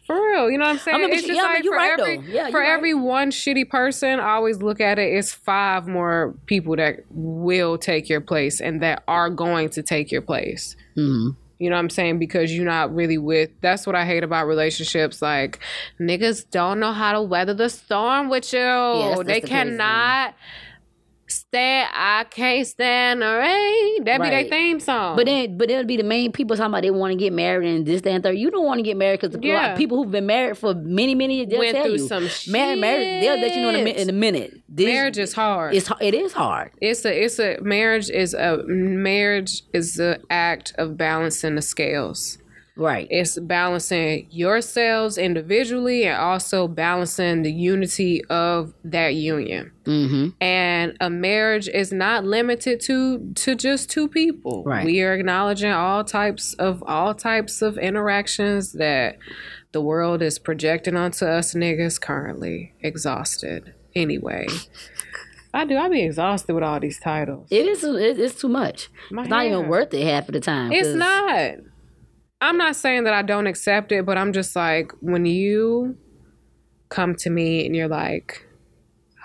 For 0.08 0.16
real, 0.16 0.50
you 0.50 0.58
know 0.58 0.64
what 0.66 0.72
I'm 0.72 0.78
saying? 0.80 0.96
I 0.96 1.00
mean, 1.02 1.10
but 1.10 1.18
it's 1.18 1.28
just 1.28 1.36
yeah, 1.36 1.44
like 1.44 1.64
for 1.66 1.72
right, 1.72 2.00
every. 2.00 2.34
Yeah, 2.34 2.50
for 2.50 2.62
right. 2.62 2.70
every 2.70 2.94
one 2.94 3.30
shitty 3.30 3.70
person, 3.70 4.22
I 4.22 4.36
always 4.36 4.62
look 4.62 4.80
at 4.80 4.98
it. 4.98 5.14
It's 5.14 5.34
five 5.34 5.86
more 5.86 6.34
people 6.46 6.78
that 6.78 7.02
will 7.12 7.78
take 7.78 8.08
your 8.08 8.22
place 8.22 8.62
and 8.62 8.82
that 8.82 9.04
are 9.10 9.30
going 9.30 9.70
to 9.72 9.84
take 9.84 10.10
your 10.10 10.22
place. 10.22 10.78
Mhm. 10.96 11.36
You 11.60 11.70
know 11.72 11.76
what 11.76 11.80
I'm 11.82 11.90
saying? 11.90 12.20
Because 12.20 12.56
you're 12.56 12.66
not 12.66 12.94
really 12.96 13.18
with. 13.18 13.50
That's 13.62 13.86
what 13.86 13.96
I 13.96 14.06
hate 14.06 14.24
about 14.24 14.48
relationships. 14.48 15.22
Like 15.22 15.60
niggas 16.00 16.50
don't 16.52 16.80
know 16.80 16.94
how 16.94 17.12
to 17.12 17.22
weather 17.22 17.54
the 17.54 17.68
storm 17.70 18.30
with 18.30 18.54
you. 18.54 18.60
that's- 18.60 19.18
they 19.18 19.24
the 19.42 19.42
crazy 19.42 19.48
cannot 19.48 20.36
stand. 21.28 21.90
I 21.94 22.24
can't 22.30 22.66
stand 22.66 23.22
the 23.22 23.26
rain. 23.26 24.04
That 24.06 24.22
be 24.22 24.30
their 24.30 24.44
theme 24.46 24.80
song. 24.80 25.16
But 25.16 25.26
then, 25.26 25.58
but 25.58 25.70
it'll 25.70 25.84
be 25.86 25.98
the 25.98 26.04
main 26.04 26.32
people 26.32 26.56
talking 26.56 26.72
about 26.72 26.84
they 26.84 26.92
want 26.92 27.12
to 27.12 27.18
get 27.18 27.34
married 27.34 27.68
and 27.70 27.86
this, 27.86 28.02
that, 28.02 28.12
and 28.12 28.24
third. 28.24 28.38
You 28.38 28.50
don't 28.52 28.66
want 28.66 28.80
to 28.80 28.84
get 28.84 28.98
married 28.98 29.20
because 29.22 29.38
Yeah. 29.42 29.76
people 29.76 29.98
who've 30.02 30.12
been 30.12 30.26
married 30.26 30.58
for 30.58 30.74
many, 30.74 31.16
many 31.16 31.38
years 31.38 31.50
they'll 31.50 31.60
Went 31.60 31.76
tell 31.76 31.86
through 31.86 31.94
you. 31.94 32.08
some 32.08 32.24
Mar- 32.52 32.76
marriage, 32.76 33.22
they'll 33.24 33.40
let 33.40 33.56
you 33.56 33.62
know 33.62 33.70
in 33.70 33.88
a, 33.88 33.90
in 34.02 34.10
a 34.10 34.14
minute. 34.14 34.54
This, 34.70 34.86
marriage 34.86 35.18
is 35.18 35.34
hard. 35.34 35.74
it's 35.76 35.90
it 36.02 36.14
is 36.14 36.34
hard. 36.34 36.72
it's 36.82 37.04
a 37.06 37.24
it's 37.24 37.40
a 37.40 37.58
marriage 37.62 38.10
is 38.10 38.34
a 38.34 38.64
marriage 38.68 39.64
is 39.74 39.96
the 39.96 40.20
act 40.30 40.74
of 40.78 40.98
balancing 40.98 41.56
the 41.56 41.62
scales. 41.62 42.38
Right. 42.78 43.08
It's 43.10 43.40
balancing 43.40 44.28
yourselves 44.30 45.18
individually 45.18 46.06
and 46.06 46.18
also 46.20 46.68
balancing 46.68 47.42
the 47.42 47.52
unity 47.52 48.24
of 48.26 48.74
that 48.84 49.16
union. 49.16 49.72
Mm-hmm. 49.86 50.30
And 50.42 50.96
a 51.00 51.10
marriage 51.10 51.68
is 51.68 51.92
not 51.92 52.24
limited 52.24 52.80
to 52.82 53.34
to 53.34 53.56
just 53.56 53.90
two 53.90 54.08
people. 54.08 54.64
Right. 54.64 54.86
We 54.86 55.02
are 55.02 55.14
acknowledging 55.14 55.72
all 55.72 56.04
types 56.04 56.54
of 56.56 56.84
all 56.86 57.14
types 57.14 57.62
of 57.62 57.78
interactions 57.78 58.74
that 58.74 59.18
the 59.72 59.82
world 59.82 60.22
is 60.22 60.40
projecting 60.40 60.96
onto 60.96 61.26
us 61.26 61.54
niggas 61.54 62.00
currently 62.00 62.74
exhausted. 62.82 63.74
Anyway, 63.96 64.48
I 65.54 65.66
do. 65.66 65.78
I 65.78 65.90
be 65.90 66.04
exhausted 66.04 66.54
with 66.54 66.64
all 66.64 66.80
these 66.80 67.00
titles. 67.00 67.48
It 67.50 67.66
is. 67.66 67.84
It's 67.84 68.40
too 68.40 68.50
much. 68.50 68.90
My 69.10 69.24
it's 69.24 69.30
not 69.30 69.46
even 69.46 69.68
worth 69.68 69.94
it 69.94 70.06
half 70.06 70.28
of 70.28 70.34
the 70.34 70.40
time. 70.40 70.72
It's 70.72 70.90
not. 70.90 71.56
I'm 72.40 72.58
not 72.58 72.76
saying 72.76 73.06
that 73.06 73.14
I 73.14 73.22
don't 73.24 73.48
accept 73.48 73.92
it, 73.92 74.06
but 74.06 74.18
I'm 74.18 74.32
just 74.34 74.56
like, 74.56 74.92
when 75.02 75.26
you 75.26 75.98
come 76.90 77.16
to 77.16 77.30
me 77.30 77.66
and 77.66 77.76
you're 77.76 77.88
like, 77.88 78.46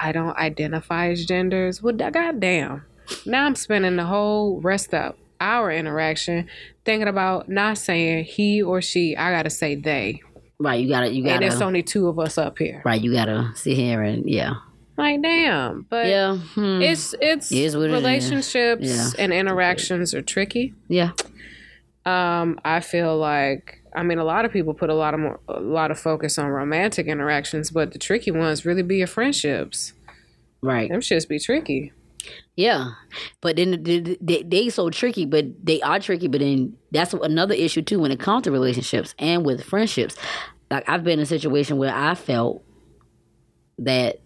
I 0.01 0.13
don't 0.13 0.37
identify 0.37 1.09
as 1.11 1.27
genders, 1.27 1.83
well, 1.83 1.95
da- 1.95 2.11
goddamn. 2.11 2.85
Now 3.27 3.45
I'm 3.47 3.55
spending 3.55 3.97
the 3.97 4.07
whole 4.07 4.61
rest 4.61 4.95
of 4.95 5.15
our 5.41 5.71
interaction, 5.71 6.49
thinking 6.85 7.09
about 7.09 7.49
not 7.49 7.77
saying 7.77 8.25
he 8.25 8.63
or 8.63 8.81
she. 8.81 9.17
I 9.17 9.31
gotta 9.33 9.51
say 9.51 9.75
they. 9.75 10.21
Right, 10.59 10.81
you 10.81 10.89
gotta, 10.89 11.13
you 11.13 11.23
gotta. 11.25 11.35
And 11.37 11.45
it's 11.45 11.61
only 11.61 11.83
two 11.83 12.07
of 12.09 12.19
us 12.19 12.39
up 12.39 12.59
here. 12.59 12.81
right, 12.85 13.01
you 13.01 13.13
gotta 13.13 13.51
sit 13.57 13.77
here 13.77 14.03
and 14.03 14.29
yeah, 14.31 14.55
Like 14.97 15.21
damn, 15.21 15.85
but 15.91 16.07
yeah, 16.07 16.37
hmm. 16.39 16.81
it's 16.81 17.15
it's 17.21 17.51
It 17.53 17.75
what 17.77 17.91
it 17.91 17.93
relationships 17.93 18.87
Yeah. 18.87 19.11
and 19.19 19.33
interactions 19.33 20.15
are 20.15 20.23
tricky. 20.23 20.75
yeah, 20.89 21.11
Um, 22.05 22.59
I 22.65 22.81
feel 22.81 23.17
like 23.17 23.83
I 23.95 24.03
mean 24.03 24.19
a 24.19 24.25
lot 24.25 24.45
of 24.45 24.53
people 24.53 24.75
put 24.75 24.91
a 24.91 24.95
lot 24.95 25.15
of 25.15 25.21
more, 25.21 25.41
a 25.49 25.61
lot 25.61 25.91
of 25.91 25.99
focus 25.99 26.39
on 26.39 26.47
romantic 26.47 27.07
interactions, 27.07 27.71
but 27.71 27.93
the 27.93 27.99
tricky 27.99 28.31
ones 28.31 28.65
really 28.65 28.83
be 28.83 28.97
your 28.97 29.07
friendships. 29.07 29.93
right. 30.63 30.91
Them 30.91 31.01
shits 31.01 31.29
be 31.29 31.39
tricky. 31.39 31.93
Yeah, 32.57 32.91
but 33.41 33.57
then 33.57 33.83
they, 33.83 34.01
they, 34.21 34.43
they 34.43 34.69
so 34.69 34.91
tricky, 34.91 35.27
but 35.27 35.65
they 35.65 35.81
are 35.83 35.99
tricky. 35.99 36.29
But 36.29 36.41
then 36.41 36.77
that's 36.91 37.15
another 37.15 37.55
issue 37.55 37.83
too 37.83 37.99
when 37.99 38.13
it 38.13 38.21
comes 38.21 38.45
to 38.45 38.53
relationships 38.53 39.15
and 39.19 39.45
with 39.45 39.65
friendships. 39.65 40.17
Like 40.71 40.89
I've 40.89 41.05
been 41.05 41.19
in 41.19 41.25
a 41.25 41.27
situation 41.27 41.79
where 41.79 41.95
I 41.95 42.15
felt 42.15 42.65
that 43.79 44.21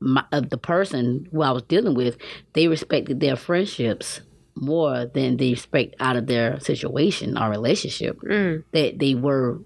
my, 0.00 0.24
uh, 0.32 0.40
the 0.40 0.58
person 0.58 1.28
who 1.30 1.42
I 1.42 1.52
was 1.52 1.62
dealing 1.62 1.94
with, 1.94 2.16
they 2.54 2.68
respected 2.68 3.20
their 3.20 3.36
friendships 3.36 4.20
more 4.54 5.06
than 5.06 5.36
they 5.38 5.50
respect 5.50 5.94
out 6.00 6.16
of 6.16 6.26
their 6.26 6.60
situation 6.60 7.36
or 7.38 7.50
relationship 7.50 8.20
Mm. 8.20 8.64
that 8.72 8.98
they 8.98 9.14
were 9.14 9.60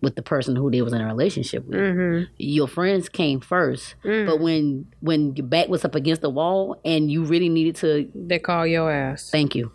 with 0.00 0.16
the 0.16 0.22
person 0.22 0.56
who 0.56 0.68
they 0.68 0.82
was 0.82 0.92
in 0.92 1.00
a 1.00 1.06
relationship 1.06 1.64
with 1.66 1.78
Mm-hmm. 1.78 2.24
your 2.38 2.66
friends 2.66 3.08
came 3.08 3.38
first 3.40 3.94
Mm. 4.04 4.26
but 4.26 4.40
when 4.40 4.86
when 5.00 5.36
your 5.36 5.46
back 5.46 5.68
was 5.68 5.84
up 5.84 5.94
against 5.94 6.22
the 6.22 6.30
wall 6.30 6.80
and 6.84 7.10
you 7.10 7.24
really 7.24 7.48
needed 7.48 7.76
to 7.76 8.10
They 8.14 8.38
call 8.40 8.66
your 8.66 8.90
ass. 8.90 9.30
thank 9.30 9.54
you 9.54 9.70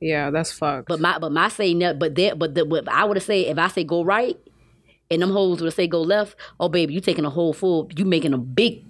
Yeah, 0.00 0.30
that's 0.30 0.50
fucked. 0.52 0.88
but 0.88 0.98
my 1.00 1.18
but 1.18 1.30
my 1.30 1.48
say 1.48 1.72
no 1.74 1.94
but 1.94 2.14
there 2.16 2.34
but 2.34 2.54
the 2.56 2.64
but 2.64 2.88
i 2.88 3.04
would 3.04 3.16
have 3.16 3.24
said 3.24 3.46
if 3.46 3.58
i 3.58 3.68
say 3.68 3.84
go 3.84 4.02
right 4.02 4.36
and 5.10 5.22
them 5.22 5.30
hoes 5.30 5.60
would 5.60 5.66
have 5.66 5.74
say 5.74 5.86
go 5.86 6.02
left 6.02 6.34
oh 6.58 6.68
baby 6.68 6.92
you 6.94 7.00
taking 7.00 7.24
a 7.24 7.30
whole 7.30 7.52
full 7.52 7.88
you 7.96 8.04
making 8.04 8.32
a 8.34 8.38
big 8.38 8.84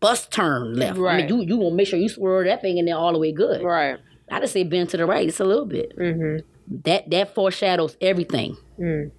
bus 0.00 0.26
turn 0.28 0.74
left 0.74 0.98
I 0.98 1.18
mean, 1.18 1.28
you 1.28 1.42
you 1.42 1.58
gonna 1.58 1.74
make 1.74 1.86
sure 1.86 1.98
you 1.98 2.08
swerve 2.08 2.46
that 2.46 2.60
thing 2.60 2.78
in 2.78 2.86
there 2.86 2.96
all 2.96 3.12
the 3.12 3.18
way 3.18 3.30
good 3.32 3.62
right. 3.62 3.98
I 4.32 4.40
just 4.40 4.52
say 4.52 4.64
bend 4.64 4.88
to 4.88 4.96
the 4.96 5.06
right 5.06 5.26
just 5.28 5.40
a 5.40 5.44
little 5.44 5.66
bit 5.66 5.96
Mm-hmm. 5.96 6.44
that 6.84 7.08
that 7.10 7.34
foreshadows 7.34 7.96
everything 8.00 8.56
Mm. 8.80 9.10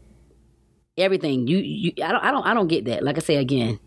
everything. 0.98 1.48
You, 1.48 1.58
you, 1.58 1.92
I 2.04 2.12
don't, 2.12 2.24
I 2.24 2.32
don't, 2.32 2.46
I 2.46 2.54
don't 2.54 2.68
get 2.68 2.86
that. 2.86 3.04
Like 3.04 3.18
I 3.18 3.22
say 3.22 3.36
again, 3.38 3.80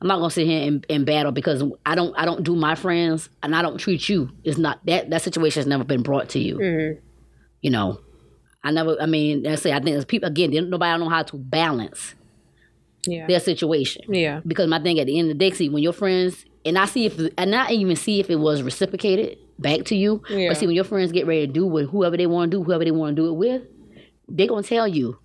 I'm 0.00 0.06
not 0.06 0.18
gonna 0.18 0.30
sit 0.30 0.46
here 0.46 0.66
and, 0.66 0.86
and 0.88 1.04
battle 1.04 1.32
because 1.32 1.62
I 1.84 1.94
don't, 1.94 2.14
I 2.16 2.24
don't 2.24 2.44
do 2.44 2.54
my 2.54 2.74
friends 2.74 3.28
and 3.42 3.56
I 3.56 3.62
don't 3.62 3.78
treat 3.78 4.08
you. 4.08 4.30
It's 4.44 4.58
not 4.58 4.84
that 4.86 5.10
that 5.10 5.22
situation 5.22 5.60
has 5.60 5.66
never 5.66 5.84
been 5.84 6.02
brought 6.02 6.28
to 6.30 6.38
you. 6.38 6.56
Mm-hmm. 6.58 7.00
You 7.62 7.70
know, 7.70 8.00
I 8.62 8.70
never. 8.70 8.96
I 9.00 9.06
mean, 9.06 9.46
I 9.46 9.56
say 9.56 9.72
I 9.72 9.76
think 9.76 9.86
there's 9.94 10.04
people 10.04 10.28
again. 10.28 10.50
Nobody 10.70 10.98
know 11.02 11.08
how 11.08 11.22
to 11.24 11.36
balance 11.36 12.14
Yeah. 13.06 13.26
their 13.26 13.40
situation 13.40 14.02
Yeah. 14.08 14.40
because 14.46 14.68
my 14.68 14.80
thing 14.80 15.00
at 15.00 15.06
the 15.06 15.18
end 15.18 15.30
of 15.32 15.38
the 15.38 15.50
day, 15.50 15.54
see 15.54 15.68
when 15.68 15.82
your 15.82 15.92
friends 15.92 16.44
and 16.64 16.78
I 16.78 16.84
see 16.84 17.06
if 17.06 17.18
and 17.36 17.50
not 17.50 17.72
even 17.72 17.96
see 17.96 18.20
if 18.20 18.30
it 18.30 18.36
was 18.36 18.62
reciprocated 18.62 19.38
back 19.58 19.84
to 19.86 19.96
you. 19.96 20.22
Yeah. 20.28 20.48
But 20.48 20.56
see 20.56 20.66
when 20.66 20.76
your 20.76 20.84
friends 20.84 21.12
get 21.12 21.26
ready 21.26 21.46
to 21.46 21.52
do 21.52 21.66
with 21.66 21.90
whoever 21.90 22.16
they 22.16 22.26
want 22.26 22.50
to 22.50 22.58
do, 22.58 22.64
whoever 22.64 22.84
they 22.84 22.90
want 22.90 23.16
to 23.16 23.22
do 23.22 23.28
it 23.28 23.36
with, 23.36 23.62
they're 24.28 24.46
gonna 24.46 24.62
tell 24.62 24.86
you, 24.86 25.18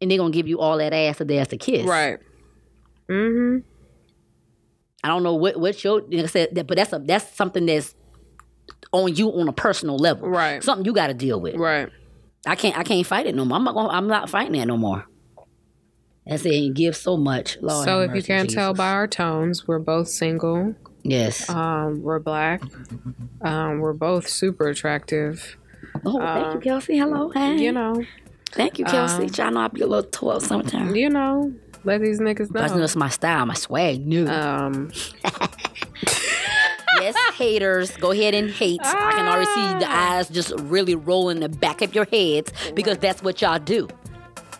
and 0.00 0.10
they're 0.10 0.18
gonna 0.18 0.30
give 0.30 0.48
you 0.48 0.60
all 0.60 0.78
that 0.78 0.92
ass 0.92 1.18
that 1.18 1.28
they 1.28 1.38
ass 1.38 1.48
to 1.48 1.56
kiss. 1.56 1.86
Right. 1.86 2.18
Mm-hmm. 3.08 3.66
I 5.02 5.08
don't 5.08 5.22
know 5.22 5.34
what 5.34 5.58
what 5.58 5.82
your 5.84 6.00
like 6.00 6.24
I 6.24 6.26
said, 6.26 6.54
that, 6.54 6.66
but 6.66 6.76
that's 6.76 6.92
a 6.92 6.98
that's 6.98 7.30
something 7.36 7.66
that's 7.66 7.94
on 8.92 9.14
you 9.14 9.28
on 9.28 9.48
a 9.48 9.52
personal 9.52 9.96
level. 9.96 10.28
Right. 10.28 10.62
Something 10.62 10.86
you 10.86 10.92
got 10.92 11.08
to 11.08 11.14
deal 11.14 11.40
with. 11.40 11.56
Right. 11.56 11.90
I 12.46 12.54
can't 12.54 12.76
I 12.78 12.84
can't 12.84 13.06
fight 13.06 13.26
it 13.26 13.34
no 13.34 13.44
more. 13.44 13.56
I'm 13.56 13.64
not 13.64 13.74
gonna, 13.74 13.88
I'm 13.88 14.06
not 14.06 14.30
fighting 14.30 14.52
that 14.58 14.66
no 14.66 14.76
more. 14.76 15.04
That's 16.26 16.46
it. 16.46 16.54
And 16.54 16.74
give 16.74 16.96
so 16.96 17.16
much. 17.16 17.58
Lord 17.60 17.84
so 17.84 18.00
have 18.00 18.10
if 18.10 18.16
you 18.16 18.22
can't 18.22 18.48
tell 18.48 18.72
by 18.72 18.92
our 18.92 19.06
tones, 19.06 19.68
we're 19.68 19.78
both 19.78 20.08
single. 20.08 20.74
Yes. 21.04 21.48
Um, 21.48 22.02
we're 22.02 22.18
black. 22.18 22.60
Um, 23.42 23.78
we're 23.78 23.92
both 23.92 24.26
super 24.28 24.68
attractive. 24.68 25.56
oh, 26.04 26.18
thank 26.18 26.54
you, 26.54 26.60
Kelsey. 26.60 26.98
Hello. 26.98 27.30
Hey. 27.30 27.52
um, 27.52 27.58
You 27.58 27.72
know. 27.72 28.04
Thank 28.50 28.78
you, 28.78 28.84
Kelsey. 28.84 29.24
um, 29.24 29.30
Y'all 29.36 29.50
know 29.52 29.60
I 29.60 29.68
be 29.68 29.80
a 29.82 29.86
little 29.86 30.10
tall 30.10 30.40
sometimes. 30.40 30.96
You 30.96 31.10
know. 31.10 31.52
Let 31.84 32.00
these 32.00 32.18
niggas 32.18 32.50
But 32.52 32.70
know. 32.70 32.78
that's 32.78 32.96
my 32.96 33.08
style, 33.10 33.44
my 33.46 33.54
swag. 33.54 34.06
New. 34.06 34.26
Um, 34.26 34.90
yes, 37.00 37.14
haters, 37.36 37.94
go 37.98 38.10
ahead 38.12 38.34
and 38.34 38.50
hate. 38.50 38.80
I 38.82 39.12
can 39.12 39.26
already 39.26 39.46
see 39.46 39.78
the 39.84 39.86
Ah. 39.90 40.14
eyes 40.16 40.28
just 40.28 40.52
really 40.60 40.94
roll 40.94 41.28
in 41.28 41.40
the 41.40 41.48
back 41.48 41.82
of 41.82 41.94
your 41.94 42.06
heads 42.10 42.52
because 42.74 42.98
that's 42.98 43.22
what 43.22 43.42
y'all 43.42 43.58
do. 43.58 43.88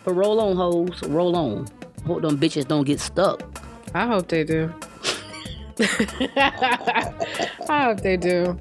But 0.05 0.15
roll 0.15 0.39
on, 0.41 0.57
hoes. 0.57 1.03
Roll 1.05 1.35
on. 1.37 1.67
Hope 2.07 2.21
them 2.23 2.37
bitches 2.39 2.69
don't 2.69 2.85
get 2.85 3.01
stuck. 3.01 3.43
I 3.95 4.07
hope 4.07 4.29
they 4.29 4.45
do. 4.45 4.71
I 6.37 7.85
hope 7.85 8.01
they 8.01 8.17
do. 8.17 8.59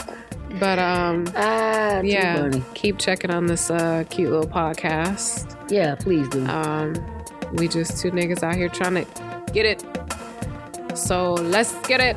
But 0.59 0.77
um, 0.79 1.25
Ah, 1.35 2.01
yeah, 2.01 2.51
keep 2.75 2.99
checking 2.99 3.31
on 3.31 3.47
this 3.47 3.71
uh, 3.71 4.03
cute 4.09 4.31
little 4.31 4.47
podcast. 4.47 5.57
Yeah, 5.71 5.95
please 5.95 6.27
do. 6.29 6.45
Um, 6.45 6.93
we 7.53 7.67
just 7.67 7.99
two 7.99 8.11
niggas 8.11 8.43
out 8.43 8.55
here 8.55 8.69
trying 8.69 8.95
to 8.95 9.51
get 9.51 9.65
it. 9.65 9.83
So 10.97 11.33
let's 11.33 11.73
get 11.87 12.01
it, 12.01 12.15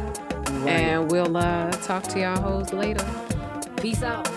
and 0.67 1.11
we'll 1.11 1.35
uh, 1.37 1.71
talk 1.73 2.05
to 2.09 2.21
y'all 2.21 2.41
hoes 2.41 2.73
later. 2.73 3.05
Peace 3.77 4.03
out. 4.03 4.29